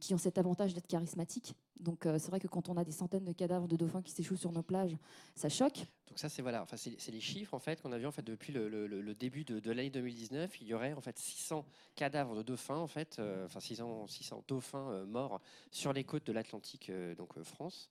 qui 0.00 0.14
ont 0.14 0.18
cet 0.18 0.38
avantage 0.38 0.72
d'être 0.74 0.86
charismatiques. 0.86 1.54
Donc 1.80 2.06
euh, 2.06 2.18
c'est 2.18 2.30
vrai 2.30 2.40
que 2.40 2.48
quand 2.48 2.68
on 2.70 2.76
a 2.76 2.84
des 2.84 2.92
centaines 2.92 3.24
de 3.24 3.32
cadavres 3.32 3.68
de 3.68 3.76
dauphins 3.76 4.00
qui 4.02 4.10
s'échouent 4.12 4.36
sur 4.36 4.50
nos 4.52 4.62
plages, 4.62 4.96
ça 5.34 5.48
choque. 5.50 5.84
Donc 6.08 6.18
ça, 6.18 6.28
c'est 6.30 6.40
voilà, 6.40 6.62
enfin, 6.62 6.76
c'est 6.78 7.10
les 7.10 7.20
chiffres 7.20 7.52
en 7.52 7.58
fait 7.58 7.82
qu'on 7.82 7.92
a 7.92 7.98
vu 7.98 8.06
en 8.06 8.10
fait 8.12 8.22
depuis 8.22 8.52
le, 8.52 8.68
le- 8.68 8.86
le- 8.86 9.02
le 9.02 9.14
début 9.14 9.44
de, 9.44 9.60
de 9.60 9.70
l'année 9.70 9.90
2019. 9.90 10.60
Il 10.62 10.66
y 10.68 10.72
aurait 10.74 10.94
en 10.94 11.00
fait 11.02 11.18
600 11.18 11.66
cadavres 11.94 12.36
de 12.36 12.42
dauphins 12.42 12.76
en 12.78 12.86
fait, 12.86 13.16
euh, 13.18 13.44
enfin 13.44 13.60
600, 13.60 14.06
600 14.06 14.44
dauphins 14.48 14.88
euh, 14.90 15.04
morts 15.06 15.40
sur 15.70 15.92
les 15.92 16.04
côtes 16.04 16.26
de 16.26 16.32
l'Atlantique, 16.32 16.88
euh, 16.88 17.14
donc 17.14 17.36
euh, 17.36 17.44
France, 17.44 17.90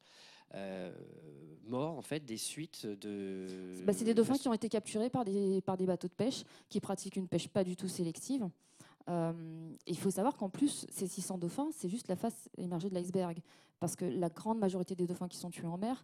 euh, 0.56 0.92
morts 1.68 1.98
en 1.98 2.02
fait 2.02 2.26
des 2.26 2.38
suites 2.38 2.88
de. 2.88 3.84
Bah, 3.86 3.94
c'est 3.94 4.06
des 4.06 4.14
dauphins 4.16 4.38
qui 4.38 4.48
ont 4.48 4.54
été 4.54 4.70
capturés 4.70 5.10
par 5.12 5.26
des, 5.26 5.62
par 5.62 5.78
des 5.78 5.86
bateaux 5.86 6.08
de 6.08 6.14
pêche 6.14 6.44
qui 6.70 6.80
pratiquent 6.80 7.18
une 7.18 7.28
pêche 7.28 7.48
pas 7.48 7.64
du 7.64 7.76
tout 7.76 7.88
sélective. 7.88 8.50
Euh, 9.10 9.34
il 9.86 9.98
faut 9.98 10.12
savoir 10.12 10.36
qu'en 10.36 10.50
plus, 10.50 10.86
ces 10.90 11.08
600 11.08 11.38
dauphins, 11.38 11.70
c'est 11.72 11.90
juste 11.90 12.08
la 12.08 12.16
face 12.16 12.50
émergée 12.58 12.90
de 12.90 12.96
l'iceberg. 12.96 13.40
Parce 13.80 13.96
que 13.96 14.06
la 14.06 14.30
grande 14.30 14.60
majorité 14.60 14.96
des 14.96 15.06
dauphins 15.06 15.28
qui 15.28 15.38
sont 15.38 15.50
tués 15.50 15.68
en 15.68 15.78
mer 15.78 16.04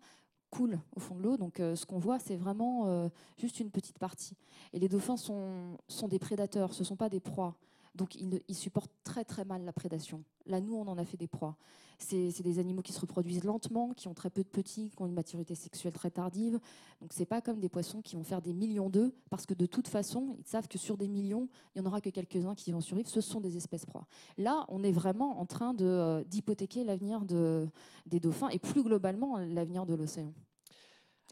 coulent 0.49 0.79
au 0.95 0.99
fond 0.99 1.15
de 1.15 1.21
l'eau. 1.21 1.37
Donc 1.37 1.59
euh, 1.59 1.75
ce 1.75 1.85
qu'on 1.85 1.99
voit, 1.99 2.19
c'est 2.19 2.35
vraiment 2.35 2.87
euh, 2.87 3.09
juste 3.37 3.59
une 3.59 3.71
petite 3.71 3.97
partie. 3.97 4.35
Et 4.73 4.79
les 4.79 4.89
dauphins 4.89 5.17
sont, 5.17 5.77
sont 5.87 6.07
des 6.07 6.19
prédateurs, 6.19 6.73
ce 6.73 6.81
ne 6.81 6.85
sont 6.85 6.95
pas 6.97 7.09
des 7.09 7.19
proies. 7.19 7.55
Donc 7.95 8.15
ils, 8.15 8.55
supportent 8.55 8.91
très 9.03 9.25
très 9.25 9.43
mal 9.43 9.63
la 9.65 9.73
prédation. 9.73 10.23
Là, 10.45 10.61
nous, 10.61 10.75
on 10.75 10.87
en 10.87 10.97
a 10.97 11.05
fait 11.05 11.17
des 11.17 11.27
proies. 11.27 11.57
C'est 11.99 12.41
des 12.41 12.57
animaux 12.57 12.81
qui 12.81 12.93
se 12.93 12.99
reproduisent 12.99 13.43
lentement, 13.43 13.93
qui 13.93 14.07
ont 14.07 14.15
très 14.15 14.31
peu 14.31 14.41
de 14.41 14.47
petits, 14.47 14.89
qui 14.89 15.01
ont 15.01 15.05
une 15.05 15.13
maturité 15.13 15.53
sexuelle 15.53 15.93
très 15.93 16.09
tardive. 16.09 16.59
Donc 16.99 17.13
c'est 17.13 17.25
pas 17.27 17.41
comme 17.41 17.59
des 17.59 17.69
poissons 17.69 18.01
qui 18.01 18.15
vont 18.15 18.23
faire 18.23 18.41
des 18.41 18.53
millions 18.53 18.89
d'œufs, 18.89 19.11
parce 19.29 19.45
que 19.45 19.53
de 19.53 19.67
toute 19.67 19.87
façon, 19.87 20.35
ils 20.39 20.47
savent 20.47 20.67
que 20.67 20.79
sur 20.79 20.97
des 20.97 21.07
millions, 21.07 21.47
il 21.75 21.81
n'y 21.81 21.87
en 21.87 21.89
aura 21.89 22.01
que 22.01 22.09
quelques-uns 22.09 22.55
qui 22.55 22.71
vont 22.71 22.81
survivre. 22.81 23.07
Ce 23.07 23.21
sont 23.21 23.39
des 23.39 23.55
espèces 23.55 23.85
proies. 23.85 24.07
Là, 24.37 24.65
on 24.69 24.83
est 24.83 24.91
vraiment 24.91 25.39
en 25.39 25.45
train 25.45 25.75
euh, 25.81 26.23
d'hypothéquer 26.23 26.83
l'avenir 26.83 27.23
de, 27.23 27.67
des 28.07 28.19
dauphins 28.19 28.49
et 28.49 28.57
plus 28.57 28.83
globalement 28.83 29.37
l'avenir 29.37 29.85
de 29.85 29.93
l'océan. 29.93 30.33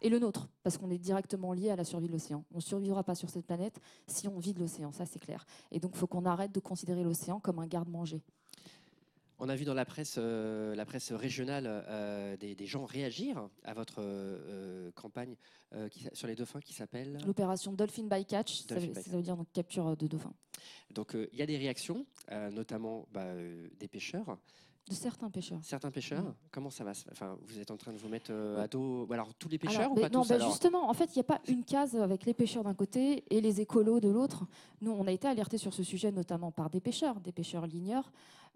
Et 0.01 0.09
le 0.09 0.19
nôtre, 0.19 0.49
parce 0.63 0.77
qu'on 0.77 0.89
est 0.89 0.97
directement 0.97 1.53
lié 1.53 1.69
à 1.69 1.75
la 1.75 1.83
survie 1.83 2.07
de 2.07 2.13
l'océan. 2.13 2.43
On 2.51 2.57
ne 2.57 2.61
survivra 2.61 3.03
pas 3.03 3.15
sur 3.15 3.29
cette 3.29 3.45
planète 3.45 3.79
si 4.07 4.27
on 4.27 4.39
vit 4.39 4.53
de 4.53 4.59
l'océan, 4.59 4.91
ça 4.91 5.05
c'est 5.05 5.19
clair. 5.19 5.45
Et 5.71 5.79
donc 5.79 5.91
il 5.95 5.97
faut 5.97 6.07
qu'on 6.07 6.25
arrête 6.25 6.51
de 6.51 6.59
considérer 6.59 7.03
l'océan 7.03 7.39
comme 7.39 7.59
un 7.59 7.67
garde-manger. 7.67 8.21
On 9.41 9.47
a 9.47 9.55
vu 9.55 9.63
dans 9.63 9.73
la 9.73 9.85
presse, 9.85 10.15
euh, 10.17 10.75
la 10.75 10.85
presse 10.85 11.13
régionale 11.13 11.63
euh, 11.65 12.35
des, 12.35 12.55
des 12.55 12.65
gens 12.65 12.83
réagir 12.83 13.47
à 13.63 13.73
votre 13.73 13.99
euh, 13.99 14.91
campagne 14.91 15.35
qui 15.91 16.07
sur 16.13 16.27
les 16.27 16.35
dauphins 16.35 16.59
qui 16.59 16.73
s'appelle. 16.73 17.19
L'opération 17.25 17.71
Dolphin 17.71 18.03
by 18.03 18.25
Catch, 18.25 18.63
ça 18.63 18.75
Dolphin 18.75 18.87
veut, 18.87 18.93
by 18.93 19.03
ça 19.03 19.11
veut 19.11 19.21
dire 19.21 19.37
donc 19.37 19.47
capture 19.53 19.95
de 19.95 20.07
dauphins. 20.07 20.33
Donc 20.93 21.15
il 21.15 21.37
y 21.37 21.41
a 21.41 21.45
des 21.45 21.57
réactions, 21.57 22.05
notamment 22.51 23.07
bah, 23.13 23.27
des 23.79 23.87
pêcheurs. 23.87 24.37
De 24.87 24.93
certains 24.95 25.29
pêcheurs. 25.29 25.59
Certains 25.61 25.91
pêcheurs. 25.91 26.23
Mm. 26.23 26.33
Comment 26.51 26.69
ça 26.69 26.83
va 26.83 26.91
Enfin, 27.11 27.37
vous 27.47 27.59
êtes 27.59 27.69
en 27.71 27.77
train 27.77 27.93
de 27.93 27.97
vous 27.97 28.09
mettre 28.09 28.31
euh, 28.31 28.63
à 28.63 28.67
dos. 28.67 29.07
Alors 29.11 29.33
tous 29.35 29.49
les 29.49 29.57
pêcheurs 29.59 29.81
Alors, 29.81 29.91
ou 29.91 29.95
pas 29.95 30.09
non, 30.09 30.23
tous 30.23 30.29
bah, 30.29 30.35
alors 30.35 30.49
justement, 30.49 30.89
en 30.89 30.93
fait, 30.93 31.15
il 31.15 31.17
n'y 31.17 31.21
a 31.21 31.25
pas 31.25 31.41
une 31.47 31.63
case 31.63 31.95
avec 31.95 32.25
les 32.25 32.33
pêcheurs 32.33 32.63
d'un 32.63 32.73
côté 32.73 33.23
et 33.29 33.41
les 33.41 33.61
écolos 33.61 33.99
de 33.99 34.09
l'autre. 34.09 34.45
Nous, 34.81 34.91
on 34.91 35.05
a 35.05 35.11
été 35.11 35.27
alertés 35.27 35.57
sur 35.57 35.73
ce 35.73 35.83
sujet 35.83 36.11
notamment 36.11 36.51
par 36.51 36.69
des 36.69 36.79
pêcheurs, 36.79 37.19
des 37.19 37.31
pêcheurs 37.31 37.67
ligneurs 37.67 38.11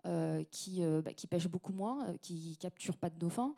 euh, 0.05 0.43
qui, 0.49 0.83
euh, 0.83 1.01
bah, 1.01 1.13
qui 1.13 1.27
pêchent 1.27 1.49
beaucoup 1.49 1.73
moins, 1.73 2.15
qui 2.21 2.57
capturent 2.57 2.97
pas 2.97 3.09
de 3.09 3.19
dauphins, 3.19 3.53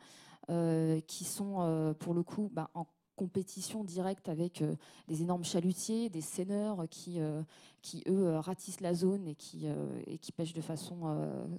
qui 1.06 1.24
sont 1.24 1.94
pour 1.98 2.14
le 2.14 2.22
coup 2.22 2.50
bah, 2.52 2.70
en 2.74 2.86
compétition 3.16 3.82
directe 3.82 4.28
avec 4.28 4.62
euh, 4.62 4.76
des 5.08 5.22
énormes 5.22 5.44
chalutiers, 5.44 6.08
des 6.08 6.20
seineurs 6.20 6.84
qui, 6.88 7.18
euh, 7.18 7.42
qui 7.82 8.04
eux, 8.06 8.28
euh, 8.28 8.40
ratissent 8.40 8.80
la 8.80 8.94
zone 8.94 9.26
et 9.26 9.34
qui, 9.34 9.66
et 10.06 10.18
qui 10.18 10.30
pêchent 10.30 10.52
de 10.52 10.60
façon 10.60 10.96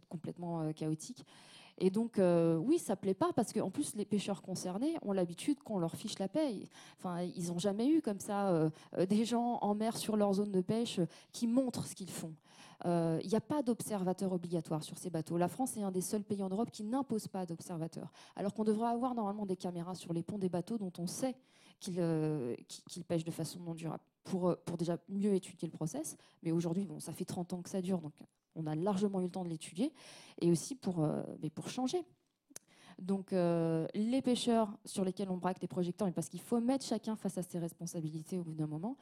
complètement 0.10 0.72
chaotique. 0.74 1.26
Et 1.80 1.90
donc, 1.92 2.20
oui, 2.20 2.80
ça 2.80 2.96
plaît 2.96 3.14
pas 3.14 3.32
parce 3.34 3.54
qu'en 3.54 3.70
plus, 3.70 3.96
les 3.96 4.06
pêcheurs 4.06 4.42
concernés 4.42 4.96
ont 5.04 5.12
l'habitude 5.12 5.62
qu'on 5.64 5.80
leur 5.80 5.96
fiche 5.96 6.18
la 6.18 6.28
paix. 6.28 6.68
Enfin, 6.98 7.22
ils 7.22 7.48
n'ont 7.48 7.60
jamais 7.60 7.88
eu 7.88 8.02
comme 8.02 8.20
ça 8.20 8.72
des 9.08 9.26
gens 9.26 9.60
en 9.62 9.76
mer 9.76 9.96
sur 9.96 10.18
leur 10.18 10.34
zone 10.34 10.52
de 10.52 10.62
pêche 10.62 11.00
qui 11.32 11.46
montrent 11.46 11.86
ce 11.86 11.94
qu'ils 11.94 12.10
font. 12.10 12.34
Euh, 12.86 13.20
Il 13.24 13.30
n'y 13.30 13.36
a 13.36 13.42
pas 13.42 13.64
d'observateur 13.64 14.32
obligatoire 14.32 14.84
sur 14.84 14.98
ces 14.98 15.10
bateaux. 15.10 15.38
La 15.38 15.48
France 15.48 15.78
est 15.78 15.84
un 15.84 15.92
des 15.92 16.02
seuls 16.02 16.24
pays 16.24 16.44
en 16.44 16.50
Europe 16.50 16.70
qui 16.72 16.84
n'impose 16.84 17.28
pas 17.28 17.46
d'observateur. 17.46 18.12
Alors 18.36 18.54
qu'on 18.54 18.64
devrait 18.64 18.90
avoir 18.90 19.16
normalement 19.16 19.46
des 19.46 19.56
caméras 19.56 19.96
sur 19.96 20.14
les 20.14 20.24
ponts 20.24 20.38
des 20.38 20.50
bateaux 20.50 20.78
dont 20.78 20.94
on 21.00 21.08
sait 21.08 21.36
qu'ils 21.80 22.00
euh, 22.00 22.56
pêchent 23.08 23.24
de 23.24 23.32
façon 23.32 23.60
non 23.60 23.74
durable 23.74 24.04
pour, 24.24 24.50
euh, 24.50 24.56
pour 24.66 24.78
déjà 24.78 24.98
mieux 25.10 25.34
étudier 25.34 25.68
le 25.68 25.74
process. 25.74 26.18
Mais 26.44 26.52
aujourd'hui, 26.52 26.86
bon, 26.86 27.00
ça 27.00 27.14
fait 27.14 27.26
30 27.26 27.54
ans 27.54 27.62
que 27.62 27.70
ça 27.70 27.82
dure, 27.82 28.00
donc 28.00 28.14
on 28.56 28.66
a 28.66 28.76
largement 28.76 29.22
eu 29.22 29.26
le 29.26 29.30
temps 29.30 29.44
de 29.44 29.50
l'étudier. 29.50 29.94
Et 30.42 30.52
aussi 30.52 30.76
pour, 30.76 31.08
changer. 31.68 32.04
Donc 33.00 33.32
les 33.32 34.22
pêcheurs 34.24 34.76
sur 34.84 35.06
lesquels 35.06 35.30
on 35.30 35.38
braque 35.38 35.60
des 35.60 35.68
projecteurs, 35.68 36.12
parce 36.12 36.30
qu'il 36.30 36.42
faut 36.42 36.60
mettre 36.60 36.84
chacun 36.84 37.16
face 37.16 37.38
à 37.38 37.44
ses 37.44 37.60
responsabilités 37.60 38.40
au 38.40 38.44
bout 38.44 38.56
d'un 38.56 38.66
moment, 38.66 38.98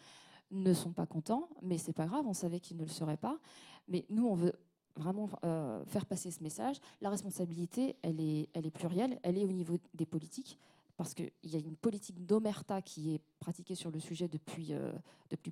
ne 0.52 0.74
sont 0.74 0.92
pas 0.92 1.06
contents, 1.06 1.50
mais 1.62 1.78
c'est 1.78 1.94
pas 1.94 2.06
grave, 2.06 2.26
on 2.28 2.34
savait 2.34 2.60
qu'ils 2.60 2.78
ne 2.78 2.84
le 2.84 2.90
seraient 2.90 3.18
pas. 3.18 3.40
Mais 3.88 4.06
nous, 4.10 4.28
on 4.28 4.36
veut 4.36 4.54
vraiment 4.96 5.30
euh, 5.44 5.84
faire 5.86 6.06
passer 6.06 6.32
ce 6.32 6.42
message. 6.42 6.78
La 7.02 7.10
responsabilité, 7.10 7.98
elle 8.02 8.20
est, 8.20 8.50
elle 8.54 8.66
est 8.66 8.72
plurielle, 8.72 9.20
elle 9.24 9.38
est 9.38 9.46
au 9.46 9.52
niveau 9.52 9.78
des 9.94 10.06
politiques, 10.06 10.58
parce 10.98 11.14
qu'il 11.14 11.32
y 11.44 11.56
a 11.56 11.60
une 11.60 11.76
politique 11.76 12.26
d'omerta 12.26 12.82
qui 12.82 13.14
est 13.14 13.22
pratiquée 13.40 13.76
sur 13.76 13.92
le 13.92 14.00
sujet 14.00 14.28
depuis, 14.28 14.74
euh, 14.74 14.92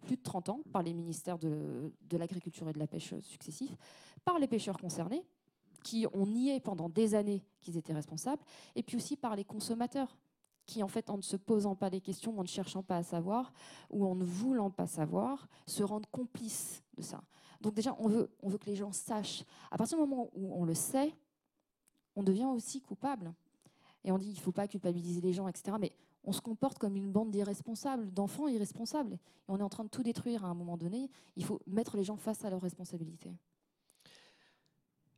plus 0.02 0.16
de 0.16 0.24
30 0.24 0.50
ans 0.50 0.62
par 0.72 0.84
les 0.84 0.94
ministères 0.94 1.38
de, 1.38 1.92
de 2.10 2.18
l'agriculture 2.18 2.70
et 2.70 2.74
de 2.74 2.80
la 2.80 2.88
pêche 2.88 3.14
successifs, 3.22 3.76
par 4.24 4.40
les 4.40 4.48
pêcheurs 4.48 4.78
concernés, 4.78 5.26
qui 5.84 6.08
ont 6.14 6.26
nié 6.26 6.62
pendant 6.62 6.88
des 6.88 7.14
années 7.14 7.44
qu'ils 7.62 7.78
étaient 7.78 7.94
responsables, 7.94 8.42
et 8.76 8.84
puis 8.84 8.96
aussi 8.96 9.18
par 9.18 9.36
les 9.36 9.44
consommateurs, 9.44 10.18
qui 10.66 10.84
en 10.84 10.88
fait, 10.88 11.10
en 11.10 11.18
ne 11.18 11.22
se 11.22 11.36
posant 11.36 11.76
pas 11.76 11.90
les 11.90 12.02
questions, 12.02 12.38
en 12.38 12.44
ne 12.44 12.48
cherchant 12.48 12.84
pas 12.84 12.98
à 12.98 13.04
savoir, 13.04 13.54
ou 13.90 14.06
en 14.06 14.16
ne 14.16 14.24
voulant 14.24 14.70
pas 14.70 14.88
savoir, 14.88 15.48
se 15.66 15.84
rendent 15.84 16.08
complices 16.08 16.84
de 16.98 17.02
ça. 17.02 17.22
Donc 17.62 17.74
déjà, 17.74 17.96
on 18.00 18.08
veut, 18.08 18.30
on 18.42 18.50
veut 18.50 18.58
que 18.58 18.66
les 18.66 18.76
gens 18.76 18.92
sachent. 18.92 19.44
À 19.72 19.78
partir 19.78 19.98
du 19.98 20.04
moment 20.04 20.30
où 20.34 20.54
on 20.54 20.66
le 20.66 20.74
sait, 20.74 21.16
on 22.16 22.24
devient 22.24 22.46
aussi 22.46 22.82
coupable. 22.82 23.34
Et 24.04 24.12
on 24.12 24.18
dit, 24.18 24.28
il 24.28 24.36
ne 24.36 24.42
faut 24.42 24.52
pas 24.52 24.68
culpabiliser 24.68 25.22
les 25.22 25.34
gens, 25.34 25.48
etc. 25.48 25.78
Mais 25.80 25.94
on 26.26 26.32
se 26.32 26.42
comporte 26.42 26.78
comme 26.78 26.96
une 26.96 27.12
bande 27.12 27.32
d'irresponsables, 27.32 28.12
d'enfants 28.14 28.48
irresponsables. 28.48 29.14
Et 29.14 29.18
on 29.48 29.58
est 29.58 29.64
en 29.64 29.70
train 29.70 29.84
de 29.84 29.90
tout 29.90 30.04
détruire 30.04 30.46
à 30.46 30.50
un 30.50 30.54
moment 30.54 30.78
donné. 30.78 31.10
Il 31.36 31.46
faut 31.46 31.60
mettre 31.68 31.98
les 31.98 32.04
gens 32.04 32.18
face 32.18 32.44
à 32.44 32.50
leurs 32.50 32.62
responsabilités. 32.62 33.34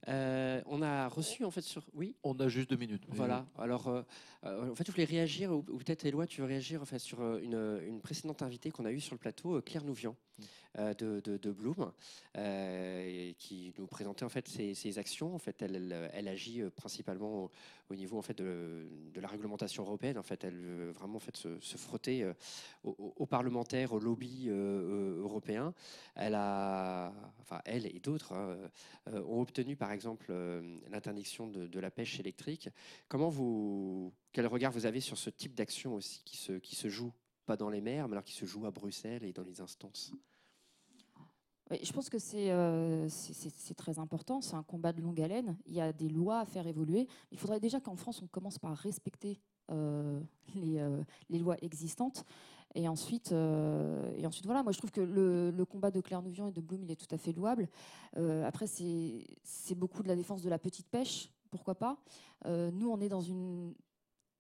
Euh, 0.08 0.62
on 0.68 0.82
a 0.82 1.08
reçu 1.08 1.44
en 1.44 1.52
fait 1.52 1.62
sur. 1.62 1.84
Oui. 1.94 2.16
On 2.24 2.34
a 2.40 2.48
juste 2.48 2.70
deux 2.70 2.78
minutes. 2.78 3.04
Voilà. 3.10 3.46
Alors, 3.58 3.88
euh, 3.88 4.02
euh, 4.46 4.72
en 4.72 4.76
fait, 4.76 4.86
je 4.86 4.92
voulais 4.92 5.06
réagir, 5.06 5.52
ou, 5.52 5.66
ou 5.70 5.78
peut-être 5.78 6.06
Éloi, 6.06 6.28
tu 6.28 6.42
veux 6.42 6.48
réagir 6.48 6.82
en 6.82 6.86
fait, 6.86 7.00
sur 7.00 7.22
une, 7.38 7.82
une 7.88 8.02
précédente 8.02 8.42
invitée 8.42 8.72
qu'on 8.72 8.86
a 8.86 8.92
eue 8.92 9.00
sur 9.00 9.16
le 9.16 9.20
plateau, 9.20 9.62
Claire 9.62 9.84
Nouvian, 9.84 10.16
euh, 10.40 10.44
de, 10.78 11.22
de, 11.22 11.52
Bloom, 11.52 11.92
euh, 12.38 13.32
qui 13.38 13.74
nous 13.78 13.88
présentait 13.88 14.26
en 14.26 14.30
fait 14.30 14.48
ses, 14.48 15.00
actions. 15.00 15.34
En 15.34 15.40
fait, 15.40 15.62
elle, 15.62 16.28
agit 16.28 16.62
euh, 16.62 16.70
principalement 16.70 17.46
au, 17.46 17.52
au 17.90 17.96
niveau 17.96 18.18
en 18.18 18.22
fait 18.22 18.38
de, 18.38 18.88
la 19.16 19.28
réglementation 19.28 19.84
européenne. 19.84 20.18
En 20.18 20.24
fait, 20.24 20.44
elle 20.44 20.58
veut 20.58 20.92
vraiment 20.92 21.18
en 21.18 21.20
fait 21.20 21.36
se, 21.36 21.78
frotter 21.78 22.24
euh, 22.24 22.34
aux, 22.84 23.26
parlementaires, 23.26 23.94
aux 23.94 24.00
lobbies 24.00 24.46
euh, 24.48 24.54
euh, 24.54 25.22
européens. 25.22 25.74
Elle 26.16 26.36
a, 26.36 27.14
enfin, 27.42 27.62
elle 27.66 27.86
et 27.86 28.00
d'autres 28.00 28.34
hein, 28.34 28.58
euh, 29.10 29.24
ont 29.24 29.42
obtenu 29.42 29.76
par 29.76 29.92
exemple 29.92 30.28
euh, 30.30 30.78
l'interdiction 30.90 31.48
de, 31.48 31.68
de 31.68 31.80
la 31.80 31.92
pêche 31.92 32.20
électrique. 32.20 32.70
Comment 33.08 33.30
vous, 33.30 34.14
quel 34.32 34.48
regard 34.48 34.72
vous 34.72 34.86
avez 34.86 35.00
sur 35.00 35.18
ce 35.18 35.30
type 35.30 35.56
d'action 35.56 35.96
aussi 35.96 36.22
qui 36.26 36.38
se, 36.38 36.54
qui 36.54 36.76
se 36.76 36.90
joue 36.90 37.14
pas 37.46 37.58
dans 37.58 37.70
les 37.70 37.82
mers, 37.82 38.08
mais 38.08 38.14
alors 38.14 38.24
qui 38.24 38.34
se 38.34 38.46
joue 38.46 38.66
à 38.66 38.72
Bruxelles 38.72 39.24
et 39.24 39.34
dans 39.34 39.44
les 39.44 39.62
instances? 39.62 40.12
Je 41.72 41.92
pense 41.92 42.10
que 42.10 42.20
c'est 42.20 42.52
euh, 42.52 43.10
c'est- 43.10 43.74
très 43.74 43.98
important. 43.98 44.40
C'est 44.42 44.56
un 44.56 44.64
combat 44.64 44.94
de 44.94 45.02
longue 45.02 45.20
haleine. 45.20 45.58
Il 45.66 45.74
y 45.74 45.82
a 45.82 45.92
des 45.92 46.10
lois 46.10 46.40
à 46.42 46.46
faire 46.46 46.68
évoluer. 46.68 47.08
Il 47.32 47.40
faudrait 47.40 47.60
déjà 47.60 47.80
qu'en 47.80 47.96
France, 47.96 48.22
on 48.22 48.28
commence 48.28 48.60
par 48.60 48.78
respecter 48.78 49.42
euh, 49.72 50.20
les, 50.56 50.78
euh, 50.78 51.02
les 51.30 51.40
lois 51.40 51.58
existantes. 51.64 52.24
Et 52.76 52.88
ensuite, 52.90 53.30
voilà, 53.32 54.64
moi 54.64 54.74
je 54.74 54.78
trouve 54.78 54.92
que 54.92 55.00
le, 55.00 55.66
combat 55.66 55.92
de 55.92 56.04
Nouvian 56.22 56.48
et 56.50 56.52
de 56.52 56.60
Bloom, 56.60 56.84
il 56.84 56.92
est 56.92 56.98
tout 56.98 57.14
à 57.16 57.18
fait 57.18 57.32
louable. 57.32 57.70
Après, 58.18 58.68
c'est 58.68 59.76
beaucoup 59.76 60.04
de 60.04 60.10
la 60.10 60.16
défense 60.18 60.42
de 60.42 60.50
la 60.50 60.60
petite 60.60 60.90
pêche, 60.90 61.32
pourquoi 61.52 61.76
pas. 61.76 61.98
Nous, 62.46 62.90
on 62.90 63.00
est 63.00 63.08
dans 63.08 63.22
une 63.22 63.74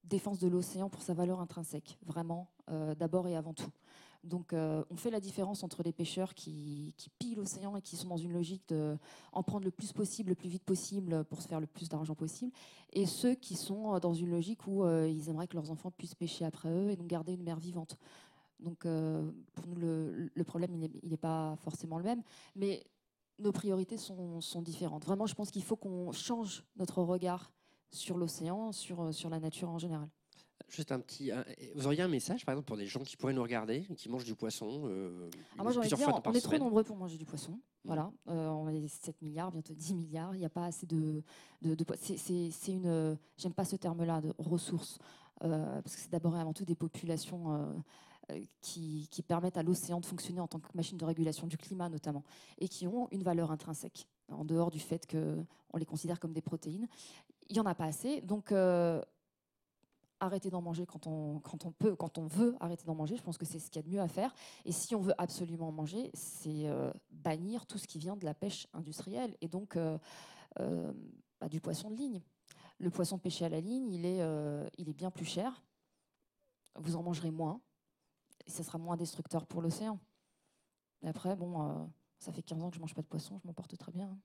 défense 0.04 0.38
de 0.40 0.50
l'océan 0.50 0.90
pour 0.90 1.02
sa 1.02 1.14
valeur 1.14 1.40
intrinsèque, 1.40 1.98
vraiment, 2.06 2.50
d'abord 2.68 3.30
et 3.30 3.38
avant 3.38 3.54
tout. 3.54 3.72
Donc, 4.26 4.54
euh, 4.54 4.84
on 4.90 4.96
fait 4.96 5.12
la 5.12 5.20
différence 5.20 5.64
entre 5.64 5.84
les 5.84 5.94
pêcheurs 5.94 6.34
qui, 6.34 6.94
pillent 7.20 7.36
l'océan 7.36 7.76
et 7.78 7.82
qui 7.82 7.96
sont 7.96 8.08
dans 8.08 8.18
une 8.18 8.34
logique 8.34 8.68
de 8.70 8.98
en 9.32 9.44
prendre 9.44 9.66
le 9.66 9.72
plus 9.72 9.94
possible, 9.94 10.30
le 10.30 10.36
plus 10.36 10.50
vite 10.50 10.64
possible 10.64 11.24
pour 11.26 11.42
se 11.42 11.48
faire 11.48 11.60
le 11.60 11.68
plus 11.68 11.90
d'argent 11.90 12.16
possible, 12.16 12.52
et 12.92 13.06
ceux 13.06 13.36
qui 13.36 13.56
sont 13.56 14.00
dans 14.00 14.14
une 14.14 14.32
logique 14.32 14.66
où 14.68 14.84
euh, 14.84 15.08
ils 15.08 15.30
aimeraient 15.30 15.48
que 15.48 15.56
leurs 15.56 15.70
enfants 15.70 15.92
puissent 15.92 16.16
pêcher 16.16 16.44
après 16.44 16.70
eux 16.70 16.90
et 16.90 16.96
donc 16.96 17.08
garder 17.08 17.34
une 17.34 17.44
mer 17.44 17.60
vivante. 17.60 17.98
Donc, 18.60 18.86
euh, 18.86 19.32
pour 19.54 19.68
nous, 19.68 19.76
le, 19.76 20.44
problème, 20.44 20.74
il 20.74 21.10
n'est 21.10 21.18
pas 21.18 21.56
forcément 21.58 21.98
le 21.98 22.04
même, 22.04 22.24
mais 22.56 22.84
nos 23.38 23.52
priorités 23.52 23.98
sont, 23.98 24.40
différentes. 24.62 25.06
Vraiment, 25.06 25.28
je 25.28 25.36
pense 25.36 25.52
qu'il 25.52 25.64
faut 25.64 25.76
qu'on 25.76 26.12
change 26.12 26.64
notre 26.78 27.04
regard 27.04 27.52
sur 27.92 28.18
l'océan, 28.18 28.72
sur 28.72 29.30
la 29.30 29.40
nature 29.40 29.70
en 29.70 29.78
général. 29.78 30.10
Juste 30.70 30.92
un 30.92 31.00
petit. 31.00 31.32
un- 31.32 31.46
vous 31.76 31.86
auriez 31.86 32.02
un 32.02 32.08
message, 32.08 32.46
par 32.46 32.54
exemple, 32.54 32.68
pour 32.68 32.78
des 32.78 32.86
gens 32.88 33.02
qui 33.04 33.16
pourraient 33.18 33.34
nous 33.34 33.44
regarder, 33.44 33.84
qui 33.98 34.10
mangent 34.10 34.26
du 34.26 34.36
poisson 34.36 34.84
euh, 34.86 35.30
Ah, 35.58 35.64
moi, 35.64 35.72
j'ai 35.72 35.78
envie 35.80 35.88
de 35.90 35.94
plusieurs 35.94 35.98
dire, 36.00 36.10
fois 36.10 36.22
par 36.22 36.34
on 36.34 36.36
est 36.36 36.40
trop 36.42 36.50
semaine 36.50 36.64
nombreux 36.64 36.84
pour 36.84 36.96
manger 36.98 37.18
du 37.18 37.26
poisson. 37.26 37.60
Voilà, 37.84 38.12
Euh, 38.30 38.48
on 38.50 38.68
est 38.70 38.88
7 38.88 39.22
milliards, 39.22 39.52
bientôt 39.52 39.74
10 39.76 39.94
milliards. 39.94 40.34
Il 40.34 40.40
n'y 40.40 40.46
a 40.46 40.50
pas 40.50 40.66
assez 40.66 40.86
de. 40.88 41.22
de, 41.62 41.76
de 41.76 41.84
po- 41.84 41.94
c'est- 42.02 42.18
c'est 42.18 42.50
c'est 42.52 42.72
une. 42.74 42.88
euh, 42.88 43.16
J'aime 43.38 43.54
pas 43.54 43.64
ce 43.66 43.76
terme-là, 43.76 44.22
de 44.22 44.34
ressources, 44.40 44.98
euh, 45.44 45.82
parce 45.84 45.96
que 45.96 46.02
c'est 46.02 46.12
d'abord 46.12 46.36
et 46.36 46.40
avant 46.40 46.54
tout 46.54 46.66
des 46.66 46.76
populations. 46.76 47.54
euh, 47.54 47.74
euh, 48.32 48.42
qui, 48.60 49.08
qui 49.12 49.22
permettent 49.22 49.56
à 49.58 49.62
l'océan 49.62 50.00
de 50.00 50.06
fonctionner 50.08 50.40
en 50.40 50.48
tant 50.48 50.58
que 50.60 50.66
machine 50.74 50.98
de 50.98 51.06
régulation 51.06 51.46
du 51.46 51.58
climat 51.58 51.90
notamment, 51.90 52.24
et 52.58 52.68
qui 52.68 52.88
ont 52.88 53.08
une 53.12 53.22
valeur 53.22 53.52
intrinsèque, 53.52 54.08
en 54.32 54.44
dehors 54.44 54.72
du 54.72 54.80
fait 54.80 55.06
qu'on 55.06 55.78
les 55.78 55.86
considère 55.86 56.20
comme 56.20 56.34
des 56.34 56.42
protéines. 56.42 56.88
Il 57.50 57.54
n'y 57.54 57.60
en 57.60 57.68
a 57.68 57.76
pas 57.76 57.86
assez, 57.86 58.22
donc 58.22 58.52
euh, 58.52 59.00
arrêter 60.20 60.50
d'en 60.50 60.62
manger 60.62 60.86
quand 60.86 61.08
on, 61.08 61.40
quand 61.40 61.66
on 61.66 61.72
peut, 61.72 61.96
quand 61.96 62.18
on 62.18 62.26
veut 62.26 62.56
arrêter 62.60 62.86
d'en 62.86 62.96
manger. 62.96 63.18
Je 63.18 63.22
pense 63.24 63.38
que 63.38 63.46
c'est 63.46 63.60
ce 63.60 63.70
qu'il 63.70 63.82
y 63.82 63.86
a 63.86 63.88
de 63.88 63.94
mieux 63.94 64.02
à 64.02 64.08
faire. 64.08 64.34
Et 64.66 64.72
si 64.72 64.96
on 64.96 65.02
veut 65.02 65.14
absolument 65.18 65.70
en 65.70 65.72
manger, 65.72 66.10
c'est 66.14 66.68
euh, 66.68 66.92
bannir 67.12 67.66
tout 67.66 67.78
ce 67.78 67.88
qui 67.88 68.00
vient 68.00 68.16
de 68.16 68.26
la 68.26 68.34
pêche 68.34 68.68
industrielle 68.74 69.36
et 69.42 69.48
donc 69.48 69.76
euh, 69.76 69.98
euh, 70.60 70.94
bah, 71.40 71.50
du 71.50 71.62
poisson 71.62 71.90
de 71.92 71.96
ligne. 71.96 72.22
Le 72.78 72.90
poisson 72.90 73.18
pêché 73.18 73.46
à 73.46 73.50
la 73.50 73.62
ligne, 73.62 73.90
il 73.92 74.06
est, 74.06 74.20
il 74.78 74.90
est 74.90 74.94
bien 74.94 75.10
plus 75.10 75.24
cher. 75.24 75.64
Vous 76.76 76.98
en 76.98 77.04
mangerez 77.04 77.32
moins 77.32 77.62
et 78.46 78.52
ça 78.52 78.64
sera 78.64 78.78
moins 78.78 78.98
destructeur 78.98 79.46
pour 79.46 79.62
l'océan. 79.62 79.98
Et 81.02 81.08
après, 81.08 81.38
bon, 81.38 81.90
ça 82.20 82.34
fait 82.34 82.42
15 82.42 82.64
ans 82.64 82.70
que 82.70 82.76
je 82.76 82.82
mange 82.82 82.94
pas 82.94 83.02
de 83.02 83.08
poisson, 83.08 83.40
je 83.42 83.48
m'en 83.48 83.54
porte 83.54 83.78
très 83.78 83.94
bien. 83.94 84.08
hein. 84.08 84.20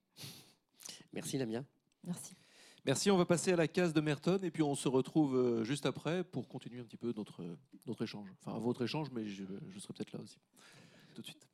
Merci 1.12 1.38
Lamia. 1.38 1.64
Merci. 2.04 2.34
Merci, 2.86 3.10
on 3.10 3.18
va 3.18 3.26
passer 3.26 3.52
à 3.52 3.56
la 3.56 3.68
case 3.68 3.92
de 3.92 4.00
Merton 4.00 4.38
et 4.42 4.50
puis 4.50 4.62
on 4.62 4.74
se 4.74 4.88
retrouve 4.88 5.36
euh, 5.36 5.64
juste 5.64 5.84
après 5.84 6.24
pour 6.24 6.48
continuer 6.48 6.80
un 6.80 6.84
petit 6.84 6.96
peu 6.96 7.12
notre, 7.14 7.44
notre 7.86 8.02
échange. 8.02 8.28
Enfin, 8.40 8.58
votre 8.58 8.82
échange, 8.82 9.08
mais 9.12 9.26
je, 9.26 9.44
je 9.68 9.78
serai 9.78 9.92
peut-être 9.92 10.12
là 10.12 10.20
aussi. 10.20 10.38
Tout 11.14 11.20
de 11.20 11.26
suite. 11.26 11.46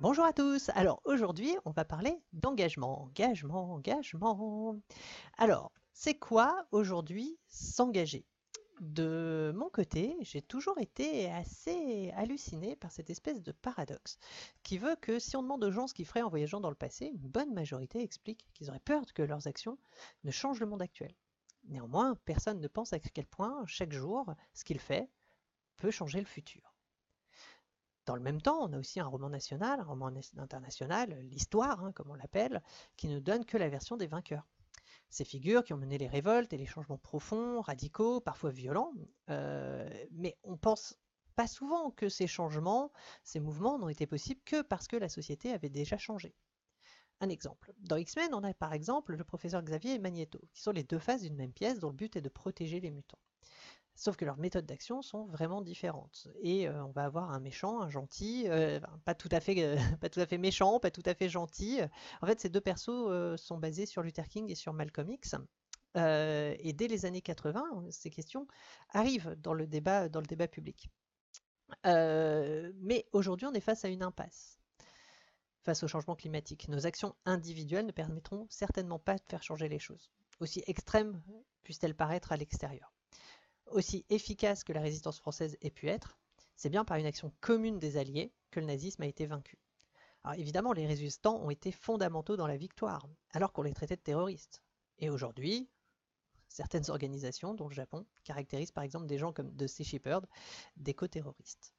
Bonjour 0.00 0.24
à 0.24 0.32
tous. 0.32 0.70
Alors 0.74 1.02
aujourd'hui, 1.04 1.54
on 1.64 1.72
va 1.72 1.84
parler 1.84 2.16
d'engagement, 2.32 3.02
engagement, 3.02 3.74
engagement. 3.74 4.76
Alors, 5.36 5.72
c'est 5.92 6.14
quoi 6.14 6.64
aujourd'hui 6.70 7.36
s'engager? 7.48 8.24
De 8.80 9.52
mon 9.54 9.68
côté, 9.68 10.16
j'ai 10.22 10.40
toujours 10.40 10.78
été 10.78 11.30
assez 11.30 12.10
halluciné 12.16 12.76
par 12.76 12.90
cette 12.90 13.10
espèce 13.10 13.42
de 13.42 13.52
paradoxe 13.52 14.16
qui 14.62 14.78
veut 14.78 14.96
que 14.96 15.18
si 15.18 15.36
on 15.36 15.42
demande 15.42 15.62
aux 15.64 15.70
gens 15.70 15.86
ce 15.86 15.92
qu'ils 15.92 16.06
feraient 16.06 16.22
en 16.22 16.30
voyageant 16.30 16.60
dans 16.60 16.70
le 16.70 16.74
passé, 16.74 17.12
une 17.12 17.28
bonne 17.28 17.52
majorité 17.52 18.02
explique 18.02 18.48
qu'ils 18.54 18.70
auraient 18.70 18.80
peur 18.80 19.02
que 19.12 19.20
leurs 19.20 19.46
actions 19.46 19.78
ne 20.24 20.30
changent 20.30 20.60
le 20.60 20.66
monde 20.66 20.80
actuel. 20.80 21.14
Néanmoins, 21.64 22.16
personne 22.24 22.58
ne 22.58 22.68
pense 22.68 22.94
à 22.94 23.00
quel 23.00 23.26
point 23.26 23.62
chaque 23.66 23.92
jour, 23.92 24.34
ce 24.54 24.64
qu'il 24.64 24.78
fait 24.78 25.10
peut 25.76 25.90
changer 25.90 26.18
le 26.18 26.26
futur. 26.26 26.74
Dans 28.06 28.16
le 28.16 28.22
même 28.22 28.40
temps, 28.40 28.62
on 28.62 28.72
a 28.72 28.78
aussi 28.78 28.98
un 28.98 29.06
roman 29.06 29.28
national, 29.28 29.80
un 29.80 29.84
roman 29.84 30.10
international, 30.38 31.18
l'histoire, 31.24 31.84
hein, 31.84 31.92
comme 31.92 32.10
on 32.10 32.14
l'appelle, 32.14 32.62
qui 32.96 33.08
ne 33.08 33.20
donne 33.20 33.44
que 33.44 33.58
la 33.58 33.68
version 33.68 33.98
des 33.98 34.06
vainqueurs. 34.06 34.48
Ces 35.10 35.24
figures 35.24 35.64
qui 35.64 35.72
ont 35.72 35.76
mené 35.76 35.98
les 35.98 36.06
révoltes 36.06 36.52
et 36.52 36.56
les 36.56 36.66
changements 36.66 36.98
profonds, 36.98 37.60
radicaux, 37.60 38.20
parfois 38.20 38.50
violents, 38.50 38.92
euh, 39.28 39.88
mais 40.12 40.38
on 40.44 40.56
pense 40.56 40.96
pas 41.34 41.48
souvent 41.48 41.90
que 41.90 42.08
ces 42.08 42.26
changements, 42.26 42.92
ces 43.24 43.40
mouvements 43.40 43.78
n'ont 43.78 43.88
été 43.88 44.06
possibles 44.06 44.40
que 44.44 44.62
parce 44.62 44.86
que 44.86 44.96
la 44.96 45.08
société 45.08 45.52
avait 45.52 45.68
déjà 45.68 45.98
changé. 45.98 46.34
Un 47.20 47.28
exemple. 47.28 47.72
Dans 47.78 47.96
X-Men, 47.96 48.34
on 48.34 48.44
a 48.44 48.54
par 48.54 48.72
exemple 48.72 49.16
le 49.16 49.24
professeur 49.24 49.62
Xavier 49.62 49.94
et 49.94 49.98
Magneto, 49.98 50.40
qui 50.52 50.62
sont 50.62 50.72
les 50.72 50.84
deux 50.84 50.98
faces 50.98 51.22
d'une 51.22 51.36
même 51.36 51.52
pièce 51.52 51.80
dont 51.80 51.90
le 51.90 51.96
but 51.96 52.16
est 52.16 52.22
de 52.22 52.28
protéger 52.28 52.80
les 52.80 52.90
mutants. 52.90 53.18
Sauf 53.94 54.16
que 54.16 54.24
leurs 54.24 54.38
méthodes 54.38 54.66
d'action 54.66 55.02
sont 55.02 55.26
vraiment 55.26 55.60
différentes. 55.60 56.28
Et 56.42 56.68
on 56.70 56.90
va 56.90 57.04
avoir 57.04 57.30
un 57.30 57.40
méchant, 57.40 57.82
un 57.82 57.90
gentil, 57.90 58.46
pas, 59.04 59.14
tout 59.14 59.28
à 59.30 59.40
fait, 59.40 59.76
pas 60.00 60.08
tout 60.08 60.20
à 60.20 60.26
fait 60.26 60.38
méchant, 60.38 60.80
pas 60.80 60.90
tout 60.90 61.02
à 61.04 61.14
fait 61.14 61.28
gentil. 61.28 61.80
En 62.22 62.26
fait, 62.26 62.40
ces 62.40 62.48
deux 62.48 62.60
persos 62.60 63.36
sont 63.36 63.58
basés 63.58 63.86
sur 63.86 64.02
Luther 64.02 64.26
King 64.28 64.50
et 64.50 64.54
sur 64.54 64.72
Malcolm 64.72 65.10
X. 65.10 65.34
Et 65.96 66.72
dès 66.72 66.88
les 66.88 67.04
années 67.04 67.20
80, 67.20 67.62
ces 67.90 68.10
questions 68.10 68.46
arrivent 68.90 69.36
dans 69.42 69.54
le 69.54 69.66
débat, 69.66 70.08
dans 70.08 70.20
le 70.20 70.26
débat 70.26 70.48
public. 70.48 70.88
Mais 71.84 73.06
aujourd'hui, 73.12 73.46
on 73.46 73.52
est 73.52 73.60
face 73.60 73.84
à 73.84 73.88
une 73.88 74.02
impasse. 74.02 74.60
Face 75.62 75.82
au 75.82 75.88
changement 75.88 76.16
climatique, 76.16 76.68
nos 76.68 76.86
actions 76.86 77.14
individuelles 77.26 77.84
ne 77.84 77.92
permettront 77.92 78.46
certainement 78.48 78.98
pas 78.98 79.16
de 79.16 79.24
faire 79.28 79.42
changer 79.42 79.68
les 79.68 79.78
choses, 79.78 80.10
aussi 80.38 80.62
extrêmes 80.66 81.20
puissent-elles 81.62 81.94
paraître 81.94 82.32
à 82.32 82.38
l'extérieur 82.38 82.94
aussi 83.72 84.04
efficace 84.10 84.64
que 84.64 84.72
la 84.72 84.80
résistance 84.80 85.18
française 85.18 85.56
ait 85.60 85.70
pu 85.70 85.88
être, 85.88 86.18
c'est 86.56 86.70
bien 86.70 86.84
par 86.84 86.96
une 86.98 87.06
action 87.06 87.32
commune 87.40 87.78
des 87.78 87.96
Alliés 87.96 88.32
que 88.50 88.60
le 88.60 88.66
nazisme 88.66 89.02
a 89.02 89.06
été 89.06 89.26
vaincu. 89.26 89.58
Alors 90.24 90.38
évidemment, 90.38 90.72
les 90.72 90.86
résistants 90.86 91.40
ont 91.40 91.50
été 91.50 91.72
fondamentaux 91.72 92.36
dans 92.36 92.46
la 92.46 92.56
victoire, 92.56 93.08
alors 93.32 93.52
qu'on 93.52 93.62
les 93.62 93.72
traitait 93.72 93.96
de 93.96 94.02
terroristes. 94.02 94.62
Et 94.98 95.08
aujourd'hui, 95.08 95.70
certaines 96.48 96.90
organisations, 96.90 97.54
dont 97.54 97.68
le 97.68 97.74
Japon, 97.74 98.06
caractérisent 98.24 98.72
par 98.72 98.84
exemple 98.84 99.06
des 99.06 99.18
gens 99.18 99.32
comme 99.32 99.54
de 99.54 99.66
Sea 99.66 99.84
Shepherd 99.84 100.26
d'éco-terroristes. 100.76 101.72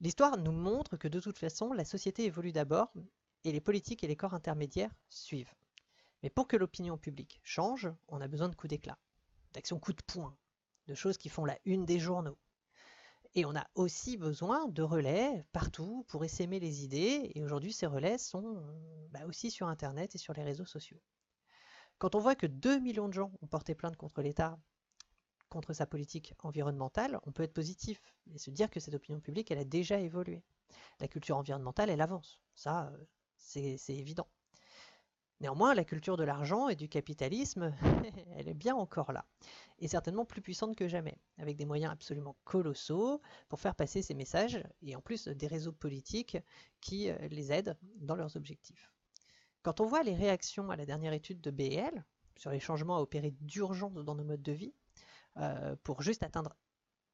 L'histoire 0.00 0.36
nous 0.36 0.52
montre 0.52 0.96
que 0.96 1.08
de 1.08 1.20
toute 1.20 1.38
façon, 1.38 1.72
la 1.72 1.84
société 1.84 2.24
évolue 2.24 2.52
d'abord, 2.52 2.92
et 3.44 3.52
les 3.52 3.60
politiques 3.60 4.02
et 4.02 4.08
les 4.08 4.16
corps 4.16 4.34
intermédiaires 4.34 4.92
suivent. 5.08 5.54
Mais 6.22 6.30
pour 6.30 6.48
que 6.48 6.56
l'opinion 6.56 6.98
publique 6.98 7.40
change, 7.44 7.88
on 8.08 8.20
a 8.20 8.26
besoin 8.26 8.48
de 8.48 8.56
coups 8.56 8.70
d'éclat, 8.70 8.98
d'actions 9.52 9.78
coup 9.78 9.92
de 9.92 10.02
poing, 10.02 10.36
de 10.86 10.94
choses 10.94 11.18
qui 11.18 11.28
font 11.28 11.44
la 11.44 11.58
une 11.64 11.84
des 11.84 11.98
journaux. 11.98 12.38
Et 13.34 13.44
on 13.44 13.54
a 13.54 13.66
aussi 13.74 14.16
besoin 14.16 14.66
de 14.68 14.82
relais 14.82 15.44
partout 15.52 16.06
pour 16.08 16.24
essaimer 16.24 16.58
les 16.58 16.84
idées. 16.84 17.32
Et 17.34 17.42
aujourd'hui, 17.42 17.72
ces 17.72 17.86
relais 17.86 18.16
sont 18.16 18.62
bah, 19.10 19.26
aussi 19.26 19.50
sur 19.50 19.68
Internet 19.68 20.14
et 20.14 20.18
sur 20.18 20.32
les 20.32 20.42
réseaux 20.42 20.64
sociaux. 20.64 21.00
Quand 21.98 22.14
on 22.14 22.18
voit 22.18 22.34
que 22.34 22.46
2 22.46 22.78
millions 22.78 23.08
de 23.08 23.12
gens 23.12 23.32
ont 23.42 23.46
porté 23.46 23.74
plainte 23.74 23.96
contre 23.96 24.22
l'État, 24.22 24.58
contre 25.50 25.72
sa 25.74 25.86
politique 25.86 26.34
environnementale, 26.42 27.20
on 27.24 27.32
peut 27.32 27.42
être 27.42 27.52
positif 27.52 28.00
et 28.34 28.38
se 28.38 28.50
dire 28.50 28.70
que 28.70 28.80
cette 28.80 28.94
opinion 28.94 29.20
publique, 29.20 29.50
elle 29.50 29.58
a 29.58 29.64
déjà 29.64 29.98
évolué. 29.98 30.42
La 31.00 31.08
culture 31.08 31.36
environnementale, 31.36 31.90
elle 31.90 32.00
avance. 32.00 32.40
Ça, 32.54 32.92
c'est 33.36 33.78
évident. 33.88 34.28
Néanmoins, 35.40 35.74
la 35.74 35.84
culture 35.84 36.16
de 36.16 36.24
l'argent 36.24 36.68
et 36.68 36.76
du 36.76 36.88
capitalisme, 36.88 37.74
elle 38.36 38.48
est 38.48 38.54
bien 38.54 38.74
encore 38.74 39.12
là, 39.12 39.26
et 39.78 39.88
certainement 39.88 40.24
plus 40.24 40.40
puissante 40.40 40.76
que 40.76 40.88
jamais, 40.88 41.18
avec 41.36 41.56
des 41.56 41.66
moyens 41.66 41.92
absolument 41.92 42.36
colossaux 42.44 43.20
pour 43.48 43.60
faire 43.60 43.74
passer 43.74 44.00
ces 44.00 44.14
messages, 44.14 44.62
et 44.80 44.96
en 44.96 45.02
plus 45.02 45.28
des 45.28 45.46
réseaux 45.46 45.72
politiques 45.72 46.38
qui 46.80 47.10
euh, 47.10 47.16
les 47.28 47.52
aident 47.52 47.76
dans 47.96 48.16
leurs 48.16 48.36
objectifs. 48.36 48.90
Quand 49.62 49.80
on 49.80 49.86
voit 49.86 50.02
les 50.02 50.14
réactions 50.14 50.70
à 50.70 50.76
la 50.76 50.86
dernière 50.86 51.12
étude 51.12 51.40
de 51.42 51.50
BL 51.50 52.04
sur 52.38 52.50
les 52.50 52.60
changements 52.60 52.96
à 52.96 53.00
opérer 53.00 53.32
d'urgence 53.40 54.04
dans 54.04 54.14
nos 54.14 54.24
modes 54.24 54.42
de 54.42 54.52
vie, 54.52 54.74
euh, 55.36 55.76
pour 55.82 56.00
juste 56.00 56.22
atteindre 56.22 56.56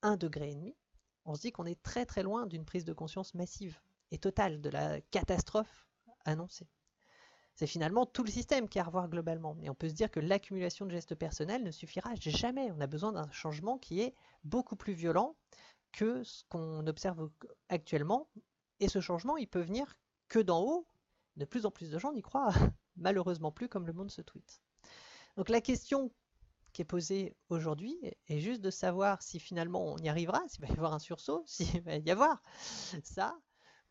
un 0.02 0.16
degré 0.16 0.50
et 0.50 0.54
demi, 0.54 0.76
on 1.24 1.34
se 1.34 1.40
dit 1.40 1.52
qu'on 1.52 1.66
est 1.66 1.82
très 1.82 2.06
très 2.06 2.22
loin 2.22 2.46
d'une 2.46 2.64
prise 2.64 2.84
de 2.84 2.92
conscience 2.92 3.34
massive 3.34 3.80
et 4.10 4.18
totale 4.18 4.60
de 4.60 4.70
la 4.70 5.00
catastrophe 5.00 5.88
annoncée. 6.24 6.68
C'est 7.62 7.68
finalement 7.68 8.06
tout 8.06 8.24
le 8.24 8.30
système 8.32 8.68
qui 8.68 8.80
a 8.80 8.82
à 8.82 8.86
revoir 8.86 9.08
globalement. 9.08 9.56
Et 9.62 9.70
on 9.70 9.74
peut 9.76 9.88
se 9.88 9.94
dire 9.94 10.10
que 10.10 10.18
l'accumulation 10.18 10.84
de 10.84 10.90
gestes 10.90 11.14
personnels 11.14 11.62
ne 11.62 11.70
suffira 11.70 12.12
jamais. 12.16 12.72
On 12.72 12.80
a 12.80 12.88
besoin 12.88 13.12
d'un 13.12 13.30
changement 13.30 13.78
qui 13.78 14.00
est 14.00 14.16
beaucoup 14.42 14.74
plus 14.74 14.94
violent 14.94 15.36
que 15.92 16.24
ce 16.24 16.42
qu'on 16.48 16.84
observe 16.88 17.30
actuellement. 17.68 18.28
Et 18.80 18.88
ce 18.88 19.00
changement, 19.00 19.36
il 19.36 19.46
peut 19.46 19.60
venir 19.60 19.94
que 20.26 20.40
d'en 20.40 20.60
haut. 20.60 20.88
De 21.36 21.44
plus 21.44 21.64
en 21.64 21.70
plus 21.70 21.88
de 21.88 22.00
gens 22.00 22.12
n'y 22.12 22.20
croient 22.20 22.52
malheureusement 22.96 23.52
plus 23.52 23.68
comme 23.68 23.86
le 23.86 23.92
monde 23.92 24.10
se 24.10 24.22
tweet. 24.22 24.60
Donc 25.36 25.48
la 25.48 25.60
question 25.60 26.10
qui 26.72 26.82
est 26.82 26.84
posée 26.84 27.36
aujourd'hui 27.48 27.96
est 28.26 28.40
juste 28.40 28.60
de 28.60 28.70
savoir 28.70 29.22
si 29.22 29.38
finalement 29.38 29.84
on 29.84 29.98
y 29.98 30.08
arrivera, 30.08 30.42
s'il 30.48 30.62
va 30.62 30.66
y 30.66 30.76
avoir 30.76 30.94
un 30.94 30.98
sursaut, 30.98 31.44
s'il 31.46 31.80
va 31.82 31.96
y 31.96 32.10
avoir 32.10 32.42
ça, 33.04 33.38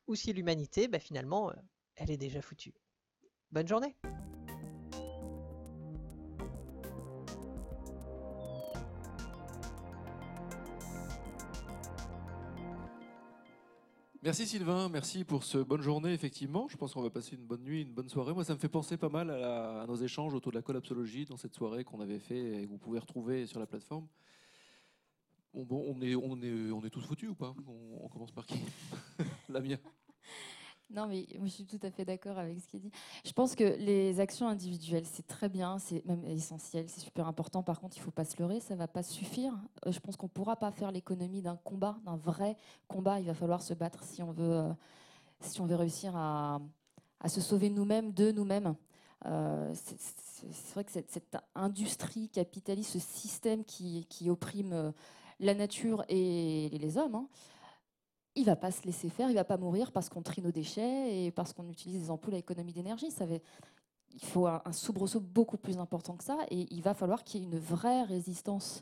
ou 0.08 0.16
si 0.16 0.34
l'humanité, 0.34 0.90
bah, 0.90 1.00
finalement, 1.00 1.54
elle 1.96 2.12
est 2.12 2.18
déjà 2.18 2.42
foutue. 2.42 2.74
Bonne 3.52 3.68
journée 3.68 3.96
Merci 14.24 14.46
Sylvain, 14.46 14.88
merci 14.88 15.26
pour 15.26 15.44
ce 15.44 15.58
bonne 15.58 15.82
journée, 15.82 16.14
effectivement. 16.14 16.68
Je 16.70 16.78
pense 16.78 16.94
qu'on 16.94 17.02
va 17.02 17.10
passer 17.10 17.36
une 17.36 17.44
bonne 17.44 17.64
nuit, 17.64 17.82
une 17.82 17.92
bonne 17.92 18.08
soirée. 18.08 18.34
Moi, 18.34 18.46
ça 18.46 18.54
me 18.54 18.60
fait 18.60 18.70
penser 18.70 18.96
pas 18.96 19.10
mal 19.10 19.32
à, 19.32 19.84
nos 19.88 19.96
échanges 19.96 20.36
autour 20.36 20.52
de 20.52 20.58
la 20.58 20.62
collapsologie 20.62 21.26
dans 21.26 21.38
cette 21.38 21.56
soirée 21.56 21.84
qu'on 21.84 22.00
avait 22.00 22.20
fait 22.20 22.62
et 22.62 22.66
que 22.66 22.70
vous 22.70 22.78
pouvez 22.78 23.00
retrouver 23.00 23.48
sur 23.48 23.60
la 23.60 23.66
plateforme. 23.66 24.08
On, 25.54 25.66
est, 26.02 26.90
tous 26.92 27.02
foutus 27.02 27.32
ou 27.32 27.36
pas? 27.36 27.54
On 27.68 28.08
commence 28.10 28.32
par 28.32 28.46
qui? 28.46 28.60
La 29.50 29.60
mienne. 29.60 29.80
Non, 30.94 31.08
mais 31.08 31.26
je 31.42 31.48
suis 31.48 31.66
tout 31.66 31.80
à 31.84 31.90
fait 31.90 32.04
d'accord 32.04 32.38
avec 32.38 32.60
ce 32.60 32.68
qu'il 32.68 32.82
dit. 32.82 32.92
Je 33.24 33.32
pense 33.32 33.56
que 33.56 33.64
les 33.64 34.20
actions 34.20 34.48
individuelles, 34.48 35.06
c'est 35.06 35.26
très 35.26 35.48
bien, 35.48 35.80
c'est 35.80 36.06
même 36.06 36.26
essentiel, 36.26 36.90
c'est 36.90 37.00
super 37.00 37.28
important. 37.28 37.64
Par 37.64 37.80
contre, 37.80 37.96
il 37.96 38.02
ne 38.02 38.06
faut 38.06 38.12
pas 38.12 38.26
se 38.26 38.38
leurrer, 38.40 38.60
ça 38.60 38.74
ne 38.74 38.80
va 38.80 38.88
pas 38.88 39.04
suffire. 39.04 39.54
Euh, 39.86 39.92
je 39.92 40.00
pense 40.00 40.18
qu'on 40.18 40.26
ne 40.26 40.32
pourra 40.32 40.58
pas 40.58 40.72
faire 40.72 40.92
l'économie 40.92 41.42
d'un 41.42 41.56
combat, 41.56 41.98
d'un 42.06 42.18
vrai 42.18 42.58
combat. 42.90 43.20
Il 43.22 43.26
va 43.26 43.34
falloir 43.34 43.62
se 43.62 43.74
battre 43.74 44.04
si 44.04 44.22
on 44.22 44.32
veut, 44.32 44.52
euh, 44.52 44.74
si 45.40 45.62
on 45.62 45.66
veut 45.66 45.76
réussir 45.76 46.16
à, 46.16 46.60
se 47.28 47.40
sauver 47.40 47.70
nous-mêmes, 47.70 48.12
de 48.12 48.32
nous-mêmes. 48.32 48.76
Euh, 49.28 49.72
c'est 49.74 50.74
vrai 50.74 50.84
que 50.84 50.92
cette, 50.92 51.38
industrie 51.56 52.28
capitaliste, 52.30 52.92
ce 52.92 53.00
système 53.00 53.64
qui, 53.64 54.30
opprime 54.30 54.92
la 55.40 55.54
nature 55.54 56.04
et 56.10 56.70
les 56.74 56.98
hommes, 56.98 57.16
hein, 57.16 57.28
il 58.36 58.46
va 58.46 58.56
pas 58.56 58.72
se 58.72 58.84
laisser 58.84 59.10
faire, 59.10 59.30
il 59.30 59.36
va 59.36 59.44
pas 59.44 59.58
mourir 59.58 59.92
parce 59.92 60.10
qu'on 60.10 60.22
trie 60.22 60.42
nos 60.42 60.52
déchets 60.52 61.26
et 61.26 61.32
parce 61.32 61.54
qu'on 61.54 61.68
utilise 61.68 62.04
des 62.04 62.12
ampoules 62.12 62.36
à 62.36 62.38
économie 62.38 62.74
d'énergie. 62.74 63.12
Ça 63.12 63.26
il 64.14 64.26
faut 64.26 64.48
un, 64.48 64.62
soubresaut 64.72 65.20
beaucoup 65.20 65.58
plus 65.58 65.78
important 65.78 66.16
que 66.16 66.24
ça 66.24 66.38
et 66.50 66.68
il 66.74 66.82
va 66.82 66.94
falloir 66.94 67.24
qu'il 67.24 67.42
y 67.42 67.44
ait 67.44 67.48
une 67.48 67.60
vraie 67.60 68.04
résistance 68.04 68.82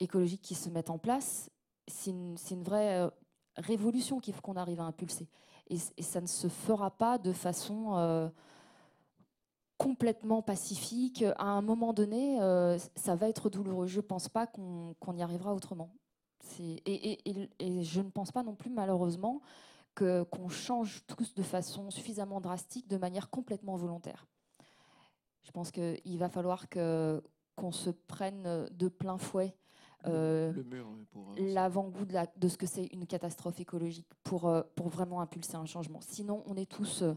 écologique 0.00 0.42
qui 0.42 0.54
se 0.54 0.68
mette 0.68 0.90
en 0.90 0.98
place. 0.98 1.50
C'est 1.88 2.10
une, 2.10 2.62
vraie 2.62 3.00
euh, 3.00 3.10
révolution 3.56 4.20
qu'il 4.20 4.34
faut 4.34 4.42
qu'on 4.42 4.56
arrive 4.56 4.80
à 4.80 4.84
impulser. 4.84 5.28
Et, 5.68 5.78
ça 5.78 6.20
ne 6.20 6.26
se 6.26 6.48
fera 6.48 6.90
pas 6.90 7.18
de 7.18 7.32
façon 7.32 7.96
euh, 7.96 8.28
complètement 9.78 10.42
pacifique. 10.42 11.24
À 11.38 11.46
un 11.46 11.62
moment 11.62 11.92
donné, 11.92 12.40
euh, 12.40 12.78
ça 12.94 13.14
va 13.16 13.28
être 13.28 13.50
douloureux. 13.50 13.86
Je 13.86 13.98
ne 13.98 14.06
pense 14.06 14.28
pas 14.28 14.46
qu'on 14.46 15.16
y 15.16 15.22
arrivera 15.22 15.54
autrement. 15.54 15.92
Et, 16.60 17.18
je 17.82 18.00
ne 18.00 18.10
pense 18.10 18.32
pas 18.32 18.42
non 18.42 18.54
plus, 18.54 18.70
malheureusement, 18.70 19.40
qu'on 19.94 20.48
change 20.48 21.04
tous 21.06 21.34
de 21.34 21.42
façon 21.42 21.90
suffisamment 21.90 22.40
drastique, 22.40 22.88
de 22.88 22.98
manière 22.98 23.30
complètement 23.30 23.76
volontaire. 23.76 24.26
Je 25.42 25.50
pense 25.52 25.70
qu'il 25.70 26.18
va 26.18 26.28
falloir 26.28 26.68
qu'on 26.68 27.72
se 27.72 27.90
prenne 27.90 28.68
de 28.70 28.88
plein 28.88 29.16
fouet 29.16 29.56
euh, 30.06 30.52
l'avant-goût 31.36 32.04
de, 32.04 32.16
de, 32.36 32.48
ce 32.48 32.56
que 32.56 32.66
c'est 32.66 32.86
une 32.86 33.06
catastrophe 33.06 33.58
écologique 33.60 34.06
pour, 34.22 34.46
euh, 34.46 34.62
pour 34.76 34.88
vraiment 34.88 35.20
impulser 35.20 35.56
un 35.56 35.64
changement. 35.64 36.00
Sinon, 36.00 36.44
on 36.46 36.56
est 36.56 36.70
tous 36.70 37.02
euh, 37.02 37.14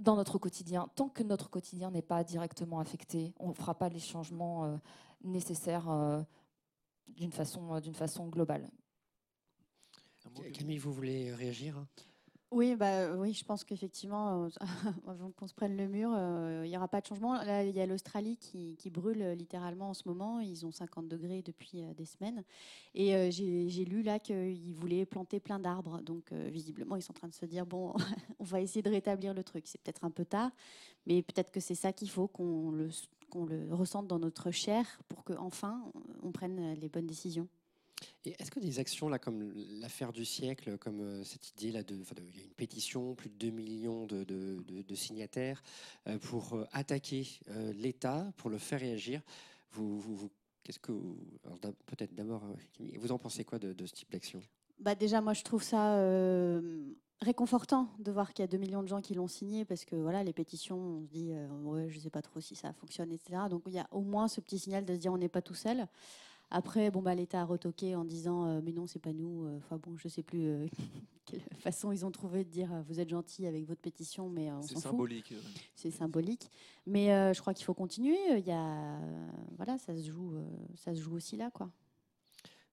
dans 0.00 0.16
notre 0.16 0.38
quotidien. 0.38 0.88
Tant 0.96 1.08
que 1.08 1.22
notre 1.22 1.48
quotidien 1.48 1.90
n'est 1.90 2.02
pas 2.02 2.24
directement 2.24 2.80
affecté, 2.80 3.34
on 3.38 3.48
ne 3.50 3.54
fera 3.54 3.74
pas 3.74 3.88
les 3.88 4.00
changements 4.00 4.80
nécessaires 5.22 5.86
d'une 7.08 7.32
façon, 7.32 7.74
euh, 7.74 7.80
d'une 7.80 7.94
façon 7.94 8.28
globale. 8.28 8.68
Camille, 10.52 10.78
vous 10.78 10.92
voulez 10.92 11.34
réagir 11.34 11.84
oui, 12.54 12.76
bah, 12.76 13.14
oui, 13.16 13.32
je 13.32 13.46
pense 13.46 13.64
qu'effectivement, 13.64 14.44
euh, 14.44 14.48
avant 15.08 15.30
qu'on 15.30 15.46
se 15.46 15.54
prenne 15.54 15.74
le 15.74 15.88
mur, 15.88 16.10
euh, 16.14 16.60
il 16.66 16.68
n'y 16.68 16.76
aura 16.76 16.86
pas 16.86 17.00
de 17.00 17.06
changement. 17.06 17.32
Là, 17.32 17.64
il 17.64 17.74
y 17.74 17.80
a 17.80 17.86
l'Australie 17.86 18.36
qui, 18.36 18.76
qui, 18.76 18.90
brûle 18.90 19.22
littéralement 19.38 19.88
en 19.88 19.94
ce 19.94 20.06
moment. 20.06 20.38
Ils 20.38 20.66
ont 20.66 20.70
50 20.70 21.08
degrés 21.08 21.40
depuis 21.40 21.82
des 21.96 22.04
semaines. 22.04 22.44
Et 22.94 23.30
j'ai 23.30 23.86
lu 23.86 24.02
là 24.02 24.18
qu'ils 24.18 24.74
voulaient 24.74 25.06
planter 25.06 25.40
plein 25.40 25.58
d'arbres. 25.58 26.02
Donc, 26.02 26.30
visiblement, 26.30 26.96
ils 26.96 27.02
sont 27.02 27.12
en 27.12 27.20
train 27.20 27.28
de 27.28 27.34
se 27.34 27.46
dire, 27.46 27.64
bon, 27.64 27.94
on 28.38 28.44
va 28.44 28.60
essayer 28.60 28.82
de 28.82 28.90
rétablir 28.90 29.32
le 29.32 29.44
truc. 29.44 29.66
C'est 29.66 29.80
peut-être 29.80 30.04
un 30.04 30.10
peu 30.10 30.26
tard, 30.26 30.50
mais 31.06 31.22
peut-être 31.22 31.52
que 31.52 31.60
c'est 31.60 31.74
ça 31.74 31.94
qu'il 31.94 32.10
faut, 32.10 32.28
qu'on 32.28 32.70
le, 32.70 32.90
qu'on 33.32 33.46
le 33.46 33.74
ressente 33.74 34.06
dans 34.06 34.18
notre 34.18 34.50
chair 34.50 34.84
pour 35.08 35.24
qu'enfin 35.24 35.82
on, 36.22 36.32
prenne 36.32 36.74
les 36.74 36.88
bonnes 36.90 37.06
décisions. 37.06 37.48
Et 38.26 38.34
est-ce 38.38 38.50
que 38.50 38.60
des 38.60 38.78
actions 38.78 39.08
là, 39.08 39.18
comme 39.18 39.52
l'affaire 39.80 40.12
du 40.12 40.24
siècle, 40.24 40.76
comme 40.76 41.00
euh, 41.00 41.24
cette 41.24 41.50
idée 41.50 41.72
là 41.72 41.82
de, 41.82 41.94
il 41.94 42.36
y 42.36 42.40
a 42.40 42.44
une 42.44 42.54
pétition, 42.54 43.14
plus 43.14 43.30
de 43.30 43.36
2 43.36 43.50
millions 43.50 44.06
de, 44.06 44.24
de, 44.24 44.94
signataires 44.94 45.62
euh, 46.08 46.18
pour 46.18 46.54
euh, 46.54 46.66
attaquer 46.72 47.26
l'État, 47.74 48.30
pour 48.36 48.50
le 48.50 48.58
faire 48.58 48.80
réagir, 48.80 49.22
vous, 49.70 49.98
vous, 49.98 50.30
qu'est-ce 50.62 50.78
que 50.78 50.92
peut-être 51.86 52.14
d'abord, 52.14 52.42
vous 52.98 53.12
en 53.12 53.18
pensez 53.18 53.44
quoi 53.44 53.58
de, 53.58 53.86
ce 53.86 53.92
type 53.92 54.12
d'action? 54.12 54.42
Bah 54.78 54.94
déjà, 54.94 55.20
moi, 55.20 55.32
je 55.32 55.42
trouve 55.42 55.62
ça 55.62 55.96
réconfortant 57.22 57.88
de 57.98 58.10
voir 58.12 58.32
qu'il 58.32 58.42
y 58.42 58.44
a 58.44 58.48
2 58.48 58.58
millions 58.58 58.82
de 58.82 58.88
gens 58.88 59.00
qui 59.00 59.14
l'ont 59.14 59.28
signé 59.28 59.64
parce 59.64 59.84
que 59.84 59.96
voilà, 59.96 60.22
les 60.22 60.32
pétitions, 60.32 60.78
on 60.78 61.02
se 61.02 61.08
dit, 61.08 61.30
euh, 61.32 61.48
ouais, 61.62 61.88
je 61.88 61.98
sais 61.98 62.10
pas 62.10 62.22
trop 62.22 62.40
si 62.40 62.54
ça 62.54 62.72
fonctionne, 62.72 63.12
etc. 63.12 63.42
Donc 63.48 63.62
il 63.66 63.72
y 63.72 63.78
a 63.78 63.86
au 63.90 64.00
moins 64.00 64.28
ce 64.28 64.40
petit 64.40 64.58
signal 64.58 64.84
de 64.84 64.94
se 64.94 64.98
dire 64.98 65.12
on 65.12 65.18
n'est 65.18 65.28
pas 65.28 65.42
tout 65.42 65.54
seul. 65.54 65.86
Après, 66.50 66.90
bon, 66.90 67.00
bah, 67.00 67.14
l'État 67.14 67.40
a 67.40 67.44
retoqué 67.44 67.96
en 67.96 68.04
disant 68.04 68.46
euh, 68.46 68.60
mais 68.62 68.72
non, 68.72 68.86
c'est 68.86 68.98
pas 68.98 69.12
nous. 69.12 69.46
Euh, 69.46 69.58
enfin 69.58 69.78
bon, 69.78 69.96
je 69.96 70.08
sais 70.08 70.22
plus 70.22 70.68
quelle 71.24 71.40
façon 71.58 71.92
ils 71.92 72.04
ont 72.04 72.10
trouvé 72.10 72.44
de 72.44 72.50
dire 72.50 72.70
vous 72.88 73.00
êtes 73.00 73.08
gentil 73.08 73.46
avec 73.46 73.66
votre 73.66 73.80
pétition, 73.80 74.28
mais 74.28 74.52
on 74.52 74.62
C'est 74.62 74.78
symbolique. 74.78 75.32
C'est 75.74 75.90
symbolique. 75.90 76.50
Mais 76.86 77.32
je 77.32 77.40
crois 77.40 77.54
qu'il 77.54 77.64
faut 77.64 77.74
continuer. 77.74 78.18
Il 78.36 78.46
y 78.46 78.52
a, 78.52 78.98
voilà, 79.56 79.78
ça 79.78 79.96
se 79.96 80.10
joue, 80.10 80.34
ça 80.76 80.94
se 80.94 81.00
joue 81.00 81.14
aussi 81.14 81.36
là, 81.36 81.50
quoi. 81.50 81.70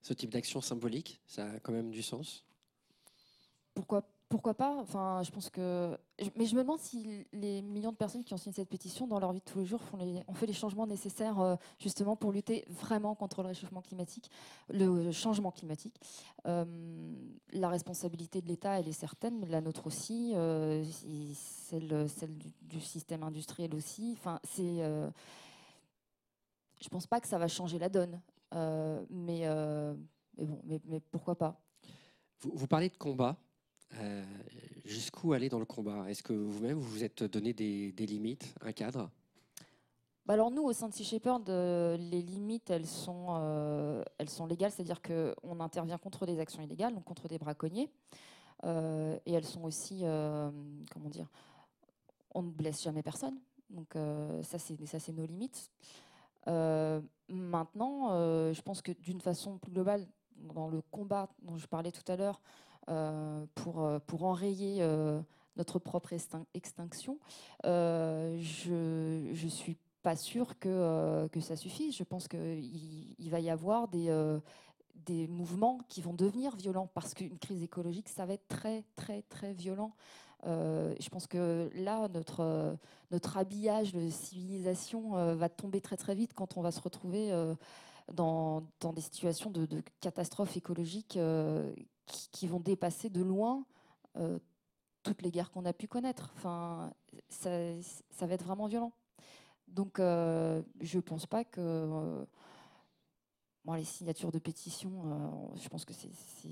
Ce 0.02 0.14
type 0.14 0.30
d'action 0.30 0.60
symbolique, 0.60 1.20
ça 1.26 1.50
a 1.50 1.60
quand 1.60 1.72
même 1.72 1.90
du 1.90 2.02
sens? 2.02 2.44
Pourquoi 3.74 4.02
pourquoi 4.30 4.54
pas 4.54 4.76
Enfin, 4.76 5.22
je 5.24 5.30
pense 5.32 5.50
que. 5.50 5.98
Mais 6.36 6.46
je 6.46 6.54
me 6.54 6.62
demande 6.62 6.78
si 6.78 7.26
les 7.32 7.62
millions 7.62 7.90
de 7.90 7.96
personnes 7.96 8.22
qui 8.22 8.32
ont 8.32 8.36
signé 8.36 8.54
cette 8.54 8.68
pétition 8.68 9.08
dans 9.08 9.18
leur 9.18 9.32
vie 9.32 9.40
de 9.40 9.44
tous 9.44 9.58
les 9.58 9.66
jours 9.66 9.80
ont 9.92 10.34
fait 10.34 10.46
les 10.46 10.52
changements 10.52 10.86
nécessaires 10.86 11.40
euh, 11.40 11.56
justement 11.80 12.14
pour 12.14 12.30
lutter 12.30 12.64
vraiment 12.68 13.16
contre 13.16 13.42
le 13.42 13.48
réchauffement 13.48 13.82
climatique, 13.82 14.30
le 14.68 15.10
changement 15.10 15.50
climatique. 15.50 16.00
Euh, 16.46 16.64
la 17.52 17.68
responsabilité 17.68 18.40
de 18.40 18.46
l'État, 18.46 18.78
elle 18.78 18.86
est 18.86 18.92
certaine, 18.92 19.36
mais 19.40 19.48
la 19.48 19.60
nôtre 19.60 19.88
aussi, 19.88 20.32
euh, 20.36 20.84
celle, 21.34 22.38
du, 22.62 22.80
système 22.80 23.24
industriel 23.24 23.74
aussi. 23.74 24.14
Enfin, 24.16 24.38
c'est. 24.44 24.78
je 26.80 26.88
pense 26.88 27.08
pas 27.08 27.20
que 27.20 27.26
ça 27.26 27.36
va 27.36 27.48
changer 27.48 27.80
la 27.80 27.88
donne, 27.88 28.20
mais, 29.10 29.44
pourquoi 31.10 31.34
pas 31.34 31.60
vous 32.54 32.66
parlez 32.66 32.88
de 32.88 32.96
combat. 32.96 33.36
Euh, 33.98 34.24
Jusqu'où 34.84 35.32
aller 35.32 35.48
dans 35.48 35.58
le 35.58 35.64
combat? 35.66 36.10
Est-ce 36.10 36.22
que 36.22 36.32
vous-même, 36.32 36.78
vous 36.78 36.88
vous 36.88 37.04
êtes 37.04 37.22
donné 37.22 37.52
des, 37.52 37.92
limites, 38.06 38.54
un 38.60 38.72
cadre? 38.72 39.08
Bah 40.26 40.34
alors 40.34 40.50
nous, 40.50 40.62
au 40.62 40.72
sein 40.72 40.88
de 40.88 40.94
Sea 40.94 41.04
Shepherd, 41.04 41.48
euh, 41.48 41.96
les 41.96 42.22
limites, 42.22 42.70
elles 42.70 42.86
sont, 42.86 43.26
euh, 43.30 44.02
elles 44.18 44.28
sont 44.28 44.46
légales, 44.46 44.72
c'est-à-dire 44.72 45.00
qu'on 45.00 45.60
intervient 45.60 45.98
contre 45.98 46.26
des 46.26 46.40
actions 46.40 46.62
illégales, 46.62 46.94
donc 46.94 47.04
contre 47.04 47.28
des 47.28 47.38
braconniers. 47.38 47.90
Et 48.64 49.32
elles 49.32 49.46
sont 49.46 49.64
aussi, 49.64 50.00
comment 50.00 51.08
dire, 51.08 51.28
on 52.34 52.42
ne 52.42 52.50
blesse 52.50 52.82
jamais 52.82 53.02
personne. 53.02 53.38
Donc 53.70 53.94
ça, 54.42 54.58
c'est 54.58 55.12
nos 55.12 55.24
limites. 55.24 55.70
Maintenant, 56.46 58.08
je 58.52 58.60
pense 58.62 58.82
que 58.82 58.92
d'une 58.92 59.20
façon 59.20 59.58
plus 59.58 59.72
globale, 59.72 60.06
dans 60.36 60.68
le 60.68 60.82
combat 60.90 61.28
dont 61.42 61.56
je 61.56 61.66
parlais 61.66 61.92
tout 61.92 62.10
à 62.10 62.16
l'heure, 62.16 62.40
pour, 62.86 63.84
euh, 63.84 63.98
pour 64.06 64.24
enrayer 64.24 64.78
euh, 64.80 65.20
notre 65.56 65.78
propre 65.78 66.12
extin- 66.12 66.46
extinction, 66.54 67.18
euh, 67.66 68.38
je 68.40 69.30
ne 69.30 69.50
suis 69.50 69.76
pas 70.02 70.16
sûre 70.16 70.58
que, 70.58 70.68
euh, 70.68 71.28
que 71.28 71.40
ça 71.40 71.56
suffise. 71.56 71.94
Je 71.96 72.04
pense 72.04 72.26
qu'il 72.28 73.14
il 73.18 73.30
va 73.30 73.40
y 73.40 73.50
avoir 73.50 73.88
des, 73.88 74.08
euh, 74.08 74.40
des 75.06 75.26
mouvements 75.28 75.78
qui 75.88 76.00
vont 76.00 76.14
devenir 76.14 76.56
violents 76.56 76.88
parce 76.94 77.14
qu'une 77.14 77.38
crise 77.38 77.62
écologique, 77.62 78.08
ça 78.08 78.26
va 78.26 78.34
être 78.34 78.48
très, 78.48 78.84
très, 78.96 79.22
très 79.22 79.52
violent. 79.52 79.92
Euh, 80.46 80.94
je 80.98 81.08
pense 81.10 81.26
que 81.26 81.70
là, 81.74 82.08
notre, 82.08 82.40
euh, 82.40 82.74
notre 83.10 83.36
habillage 83.36 83.92
de 83.92 84.08
civilisation 84.08 85.16
euh, 85.16 85.34
va 85.34 85.48
tomber 85.50 85.80
très, 85.80 85.96
très 85.96 86.14
vite 86.14 86.32
quand 86.32 86.56
on 86.56 86.62
va 86.62 86.70
se 86.70 86.80
retrouver 86.80 87.30
euh, 87.30 87.54
dans, 88.14 88.62
dans 88.80 88.92
des 88.92 89.02
situations 89.02 89.50
de, 89.50 89.66
de 89.66 89.82
catastrophes 90.00 90.56
écologiques 90.56 91.16
euh, 91.18 91.70
qui, 92.10 92.46
vont 92.46 92.60
dépasser 92.60 93.10
de 93.10 93.22
loin 93.22 93.64
euh, 94.16 94.38
toutes 95.02 95.22
les 95.22 95.30
guerres 95.30 95.50
qu'on 95.50 95.64
a 95.64 95.72
pu 95.72 95.88
connaître. 95.88 96.32
Enfin, 96.36 96.92
ça, 97.28 97.50
va 98.26 98.34
être 98.34 98.44
vraiment 98.44 98.66
violent. 98.66 98.92
Donc, 99.68 99.98
euh, 99.98 100.62
je 100.80 100.96
ne 100.96 101.02
pense 101.02 101.26
pas 101.26 101.44
que 101.44 101.60
euh, 101.60 102.24
les 103.76 103.84
signatures 103.84 104.32
de 104.32 104.38
pétition, 104.38 104.90
euh, 105.06 105.56
je 105.56 105.68
pense 105.68 105.84
que 105.84 105.92
c'est- 105.92 106.12
c'est 106.12 106.48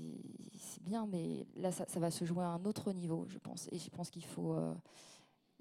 c'est 0.57 0.83
bien, 0.83 1.05
mais 1.05 1.47
là, 1.55 1.71
ça, 1.71 1.85
va 1.99 2.11
se 2.11 2.25
jouer 2.25 2.43
à 2.43 2.49
un 2.49 2.63
autre 2.65 2.91
niveau, 2.93 3.25
je 3.27 3.37
pense. 3.37 3.67
Et 3.71 3.79
je 3.79 3.89
pense 3.89 4.09
qu'il 4.09 4.25
faut, 4.25 4.55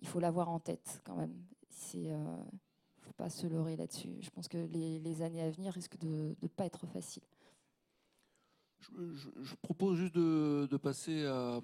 il 0.00 0.08
faut 0.08 0.20
l'avoir 0.20 0.48
en 0.48 0.60
tête 0.60 1.00
quand 1.04 1.16
même. 1.16 1.34
Il 1.94 2.10
ne 2.10 2.16
faut 3.00 3.12
pas 3.12 3.30
se 3.30 3.46
leurrer 3.46 3.76
là-dessus. 3.76 4.16
Je 4.20 4.30
pense 4.30 4.48
que 4.48 4.58
les, 4.58 4.98
les 4.98 5.22
années 5.22 5.42
à 5.42 5.50
venir 5.50 5.72
risquent 5.72 5.98
de 5.98 6.36
ne 6.40 6.48
pas 6.48 6.66
être 6.66 6.86
faciles. 6.86 7.22
Je, 8.80 9.14
je- 9.16 9.42
je 9.42 9.54
propose 9.56 9.98
juste 9.98 10.14
de, 10.14 10.68
de 10.70 10.76
passer 10.76 11.24
à, 11.26 11.60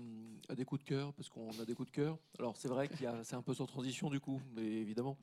à 0.49 0.55
des 0.55 0.65
coups 0.65 0.83
de 0.83 0.89
cœur, 0.89 1.13
parce 1.15 1.29
qu'on 1.29 1.51
a 1.61 1.65
des 1.65 1.75
coups 1.75 1.91
de 1.91 1.95
cœur. 1.95 2.19
Alors 2.39 2.57
c'est 2.57 2.69
vrai 2.69 2.89
qu'il 2.89 3.03
y 3.03 3.07
a, 3.07 3.23
c'est 3.23 3.37
un 3.37 3.43
peu 3.43 3.55
sans 3.55 3.67
transition 3.67 4.11
du 4.11 4.21
coup, 4.21 4.41
mais 4.55 4.63
évidemment. 4.65 5.17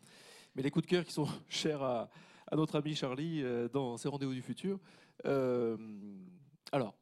Mais 0.56 0.62
les 0.64 0.72
coups 0.72 0.86
de 0.86 0.90
cœur 0.90 1.04
qui 1.06 1.12
sont 1.12 1.28
chers 1.50 1.82
à, 1.84 2.10
à 2.50 2.56
notre 2.56 2.78
ami 2.78 2.96
Charlie 2.96 3.42
euh, 3.44 3.68
dans 3.68 3.98
ses 3.98 4.08
rendez-vous 4.10 4.34
du 4.34 4.42
futur. 4.42 4.80
Euh, 5.26 5.78
alors, 6.72 6.96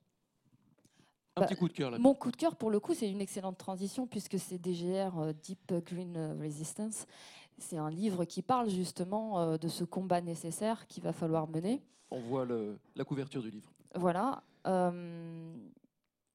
un 1.35 1.41
Bah, 1.41 1.47
petit 1.47 1.55
coup 1.55 1.67
de 1.67 1.73
cœur 1.73 1.91
là. 1.91 1.99
Mon 1.99 2.15
coup 2.15 2.31
de 2.31 2.35
cœur, 2.35 2.55
pour 2.55 2.71
le 2.71 2.79
coup, 2.79 2.93
c'est 2.95 3.09
une 3.09 3.21
excellente 3.21 3.57
transition 3.57 4.07
puisque 4.07 4.39
c'est 4.39 4.57
DGR 4.57 5.17
euh, 5.19 5.33
Deep 5.33 5.71
Green 5.85 6.17
Resistance. 6.41 7.05
C'est 7.59 7.77
un 7.77 7.89
livre 7.89 8.25
qui 8.25 8.41
parle 8.41 8.69
justement 8.69 9.57
de 9.57 9.67
ce 9.67 9.83
combat 9.83 10.21
nécessaire 10.21 10.87
qu'il 10.87 11.03
va 11.03 11.11
falloir 11.11 11.45
mener. 11.49 11.81
On 12.09 12.19
voit 12.21 12.45
le- 12.45 12.79
la 12.95 13.03
couverture 13.03 13.41
du 13.41 13.51
livre. 13.51 13.69
Voilà. 13.95 14.41
Euh, 14.67 15.53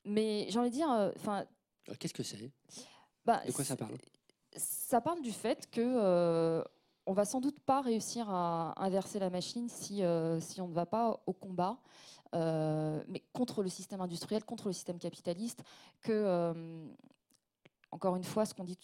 mais 0.05 0.47
j'ai 0.49 0.59
envie 0.59 0.71
de 0.71 0.75
dire, 0.75 0.91
euh, 0.91 1.11
enfin, 1.17 1.45
Euh, 1.89 1.95
Qu'est-ce 1.99 2.15
que 2.15 2.23
c'est? 2.23 2.51
bah, 3.25 3.43
De 3.47 3.53
quoi 3.53 3.65
ça 3.65 3.77
parle? 3.77 3.97
ça 4.57 5.01
parle 5.01 5.21
du 5.23 5.33
fait 5.33 5.69
que 5.71 6.63
on 7.07 7.13
va 7.13 7.25
sans 7.27 7.41
doute 7.41 7.61
pas 7.61 7.81
réussir 7.83 8.31
à 8.31 8.73
inverser 8.83 9.19
la 9.19 9.29
machine 9.29 9.69
si, 9.69 10.03
euh, 10.03 10.41
si 10.41 10.61
on 10.63 10.69
ne 10.69 10.73
va 10.75 10.87
pas 10.87 11.21
au 11.27 11.33
combat, 11.35 11.77
euh, 12.35 13.03
mais 13.09 13.21
contre 13.35 13.63
le 13.63 13.69
système 13.69 14.01
industriel, 14.01 14.43
contre 14.45 14.69
le 14.69 14.73
système 14.73 14.99
capitaliste, 14.99 15.63
que 16.01 16.13
euh, 16.13 16.87
encore 17.95 18.17
une 18.17 18.25
fois, 18.25 18.45
ce 18.45 18.55
qu'on 18.55 18.65
dit, 18.65 18.77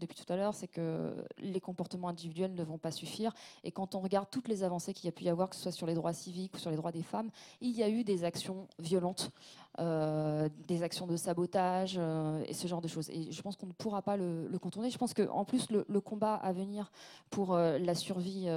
depuis 0.00 0.16
tout 0.16 0.32
à 0.32 0.36
l'heure, 0.36 0.52
c'est 0.52 0.66
que 0.66 1.14
les 1.38 1.60
comportements 1.60 2.08
individuels 2.08 2.54
ne 2.54 2.64
vont 2.64 2.76
pas 2.76 2.90
suffire. 2.90 3.32
Et 3.62 3.70
quand 3.70 3.94
on 3.94 4.00
regarde 4.00 4.26
toutes 4.32 4.48
les 4.48 4.64
avancées 4.64 4.92
qu'il 4.92 5.04
y 5.04 5.08
a 5.08 5.12
pu 5.12 5.22
y 5.22 5.28
avoir, 5.28 5.48
que 5.48 5.54
ce 5.54 5.62
soit 5.62 5.70
sur 5.70 5.86
les 5.86 5.94
droits 5.94 6.12
civiques 6.12 6.54
ou 6.54 6.58
sur 6.58 6.72
les 6.72 6.76
droits 6.76 6.90
des 6.90 7.04
femmes, 7.04 7.30
il 7.60 7.70
y 7.70 7.84
a 7.84 7.88
eu 7.88 8.02
des 8.02 8.24
actions 8.24 8.66
violentes, 8.80 9.30
euh, 9.78 10.48
des 10.66 10.82
actions 10.82 11.06
de 11.06 11.16
sabotage 11.16 11.98
euh, 11.98 12.42
et 12.48 12.52
ce 12.52 12.66
genre 12.66 12.80
de 12.80 12.88
choses. 12.88 13.08
Et 13.10 13.30
je 13.30 13.42
pense 13.42 13.54
qu'on 13.54 13.68
ne 13.68 13.72
pourra 13.72 14.02
pas 14.02 14.16
le, 14.16 14.50
contourner. 14.60 14.90
Je 14.90 14.98
pense 14.98 15.14
qu'en 15.14 15.44
plus, 15.44 15.68
le, 15.70 16.00
combat 16.00 16.34
à 16.34 16.52
venir 16.52 16.90
pour 17.30 17.54
euh, 17.54 17.78
la 17.78 17.94
survie 17.94 18.48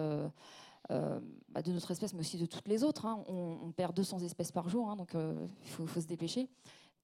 bah, 0.89 1.61
de 1.61 1.71
notre 1.71 1.91
espèce, 1.91 2.15
mais 2.15 2.21
aussi 2.21 2.39
de 2.39 2.47
toutes 2.47 2.67
les 2.67 2.83
autres, 2.83 3.05
hein, 3.05 3.23
on, 3.27 3.71
perd 3.71 3.95
200 3.95 4.21
espèces 4.21 4.51
par 4.51 4.67
jour, 4.67 4.89
hein, 4.89 4.95
donc 4.95 5.13
il 5.13 5.69
faut 5.69 6.01
se 6.01 6.07
dépêcher. 6.07 6.49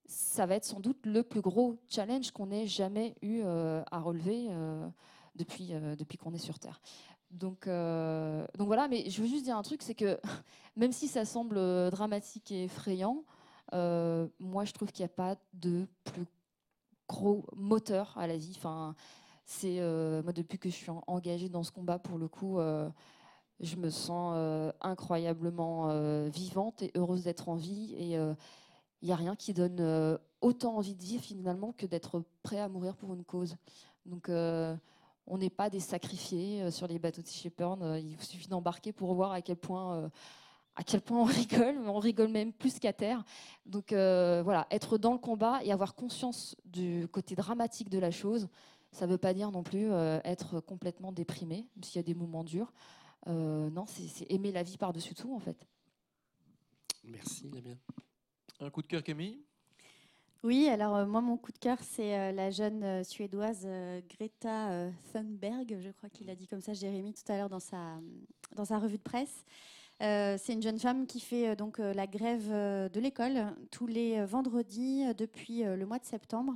Ça 0.08 0.46
va 0.46 0.56
être 0.56 0.64
sans 0.64 0.80
doute 0.80 1.06
le 1.06 1.22
plus 1.22 1.42
gros 1.42 1.76
challenge 1.90 2.32
qu'on 2.32 2.50
ait 2.50 2.66
jamais 2.66 3.16
eu 3.22 3.42
euh, 3.44 3.84
à 3.92 4.00
relever 4.00 4.48
euh, 4.50 4.88
depuis, 5.36 5.74
euh, 5.74 5.98
depuis 5.98 6.18
qu'on 6.18 6.34
est 6.34 6.38
sur 6.38 6.60
Terre. 6.60 6.80
Donc, 7.30 7.68
donc 7.68 8.68
voilà, 8.68 8.88
mais 8.88 9.10
je 9.10 9.22
veux 9.22 9.28
juste 9.28 9.44
dire 9.44 9.58
un 9.58 9.62
truc, 9.62 9.82
c'est 9.82 9.96
que 9.96 10.18
même 10.78 10.94
si 10.94 11.10
ça 11.10 11.26
semble 11.26 11.60
dramatique 11.92 12.54
et 12.54 12.64
effrayant, 12.64 13.26
moi 13.74 14.64
je 14.64 14.72
trouve 14.72 14.94
qu'il 14.94 15.04
n'y 15.04 15.12
a 15.12 15.14
pas 15.14 15.36
de 15.52 15.88
plus 16.06 16.26
gros 17.10 17.46
moteur 17.54 18.18
à 18.18 18.28
la 18.28 18.38
vie. 18.38 18.54
Enfin, 18.56 18.96
c'est 19.44 19.82
moi 20.24 20.32
depuis 20.32 20.58
que 20.58 20.70
je 20.70 20.76
suis 20.76 20.90
en- 20.90 21.04
engagée 21.06 21.50
dans 21.50 21.64
ce 21.64 21.72
combat, 21.74 22.00
pour 22.00 22.18
le 22.18 22.30
coup, 22.30 22.60
je 23.60 23.76
me 23.76 23.90
sens 23.90 24.74
incroyablement 24.80 25.90
vivante 26.30 26.82
et 26.82 26.92
heureuse 26.96 27.24
d'être 27.24 27.50
en 27.50 27.56
vie. 27.56 27.94
Et 28.00 28.18
il 29.02 29.08
n'y 29.08 29.12
a 29.12 29.16
rien 29.16 29.36
qui 29.36 29.54
donne 29.54 29.80
euh, 29.80 30.18
autant 30.42 30.78
envie 30.78 30.96
de 30.96 31.04
vivre 31.04 31.24
finalement 31.24 31.72
que 31.74 31.86
d'être 31.86 32.24
prêt 32.44 32.60
à 32.60 32.68
mourir 32.68 32.96
pour 32.96 33.14
une 33.14 33.24
cause. 33.24 33.56
Donc 34.06 34.30
euh, 34.30 34.76
on 35.28 35.38
n'est 35.38 35.50
pas 35.50 35.70
des 35.70 35.80
sacrifiés 35.80 36.64
euh, 36.64 36.72
sur 36.72 36.88
les 36.88 37.00
bateaux 37.00 37.22
de 37.22 37.28
Shepherd. 37.28 37.80
Il 38.02 38.20
suffit 38.22 38.48
d'embarquer 38.48 38.94
pour 38.94 39.14
voir 39.14 39.32
à 39.32 39.42
quel 39.42 39.58
point. 39.58 40.10
à 40.76 40.84
quel 40.84 41.02
point 41.02 41.22
on 41.22 41.26
rigole, 41.26 41.78
on 41.88 42.00
rigole 42.00 42.30
même 42.30 42.54
plus 42.54 42.80
qu'à 42.80 42.94
terre. 42.94 43.24
Donc 43.66 43.92
voilà, 43.92 44.68
être 44.72 44.98
dans 44.98 45.14
le 45.14 45.20
combat 45.20 45.60
et 45.64 45.72
avoir 45.72 45.96
conscience 45.96 46.56
du 46.66 47.08
côté 47.12 47.36
dramatique 47.36 47.90
de 47.90 48.00
la 48.00 48.12
chose, 48.12 48.48
ça 48.92 49.06
ne 49.06 49.12
veut 49.12 49.18
pas 49.18 49.34
dire 49.34 49.52
non 49.52 49.64
plus 49.64 49.92
être 50.24 50.60
complètement 50.60 51.12
déprimé, 51.12 51.68
même 51.76 51.84
s'il 51.84 51.98
y 51.98 52.00
a 52.00 52.04
des 52.04 52.16
moments 52.16 52.44
durs. 52.44 52.72
Non, 53.28 53.86
c'est 53.86 54.32
aimer 54.32 54.52
la 54.52 54.64
vie 54.64 54.78
par-dessus 54.78 55.14
tout, 55.14 55.34
en 55.36 55.40
fait. 55.40 55.68
Merci, 57.04 57.50
Damien. 57.50 57.78
Un 58.60 58.70
coup 58.70 58.82
de 58.82 58.88
cœur, 58.88 59.04
Camille? 59.04 59.40
Oui, 60.44 60.68
alors 60.68 60.96
euh, 60.96 61.06
moi, 61.06 61.22
mon 61.22 61.38
coup 61.38 61.52
de 61.52 61.58
cœur, 61.58 61.78
c'est 61.82 62.18
euh, 62.18 62.32
la 62.32 62.50
jeune 62.52 62.84
euh, 62.84 63.04
suédoise 63.04 63.68
Greta 64.10 64.90
Thunberg, 65.12 65.78
je 65.80 65.92
crois 65.92 66.10
qu'il 66.10 66.30
a 66.30 66.36
dit 66.36 66.48
comme 66.48 66.62
ça, 66.62 66.74
Jérémy, 66.74 67.14
tout 67.14 67.32
à 67.32 67.38
l'heure 67.38 67.50
dans 67.50 67.60
sa, 67.60 68.00
dans 68.56 68.66
sa 68.66 68.80
revue 68.80 68.98
de 68.98 69.04
presse. 69.04 69.46
C'est 70.00 70.54
une 70.54 70.62
jeune 70.62 70.78
femme 70.78 71.08
qui 71.08 71.20
fait 71.20 71.56
donc 71.56 71.80
la 71.80 72.06
grève 72.06 72.50
de 72.52 73.00
l'école 73.00 73.56
tous 73.72 73.88
les 73.88 74.24
vendredis 74.26 75.04
depuis 75.16 75.64
le 75.64 75.86
mois 75.88 75.98
de 75.98 76.06
septembre. 76.06 76.56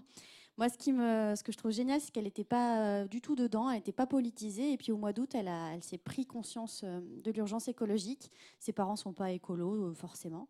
Moi, 0.57 0.69
ce, 0.69 0.77
qui 0.77 0.93
me, 0.93 1.33
ce 1.35 1.41
que 1.41 1.51
je 1.51 1.57
trouve 1.57 1.71
génial, 1.71 1.99
c'est 1.99 2.11
qu'elle 2.11 2.25
n'était 2.25 2.43
pas 2.43 3.03
du 3.07 3.19
tout 3.19 3.35
dedans, 3.35 3.67
elle 3.67 3.77
n'était 3.77 3.91
pas 3.93 4.05
politisée. 4.05 4.73
Et 4.73 4.77
puis 4.77 4.91
au 4.91 4.97
mois 4.97 5.11
d'août, 5.11 5.33
elle, 5.33 5.47
a- 5.47 5.73
elle 5.73 5.81
s'est 5.81 5.97
pris 5.97 6.27
conscience 6.27 6.83
de 6.83 7.31
l'urgence 7.31 7.67
écologique. 7.67 8.29
Ses 8.59 8.73
parents 8.73 8.95
sont 8.95 9.13
pas 9.13 9.31
écolos, 9.31 9.91
forcément. 9.95 10.47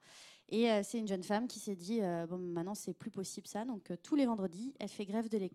Et 0.52 0.70
euh, 0.70 0.82
c'est 0.84 1.00
une 1.00 1.08
jeune 1.08 1.24
femme 1.24 1.48
qui 1.48 1.60
s'est 1.60 1.76
dit 1.76 2.02
euh, 2.02 2.28
bon, 2.28 2.38
maintenant, 2.38 2.76
c'est 2.76 2.94
plus 2.94 3.10
possible 3.10 3.48
ça. 3.48 3.64
Donc 3.64 3.90
euh, 3.90 3.96
tous 4.04 4.16
les 4.16 4.26
vendredis, 4.26 4.74
elle 4.80 4.90
fait 4.90 5.06
grève 5.06 5.30
de 5.30 5.38
l'école. 5.38 5.50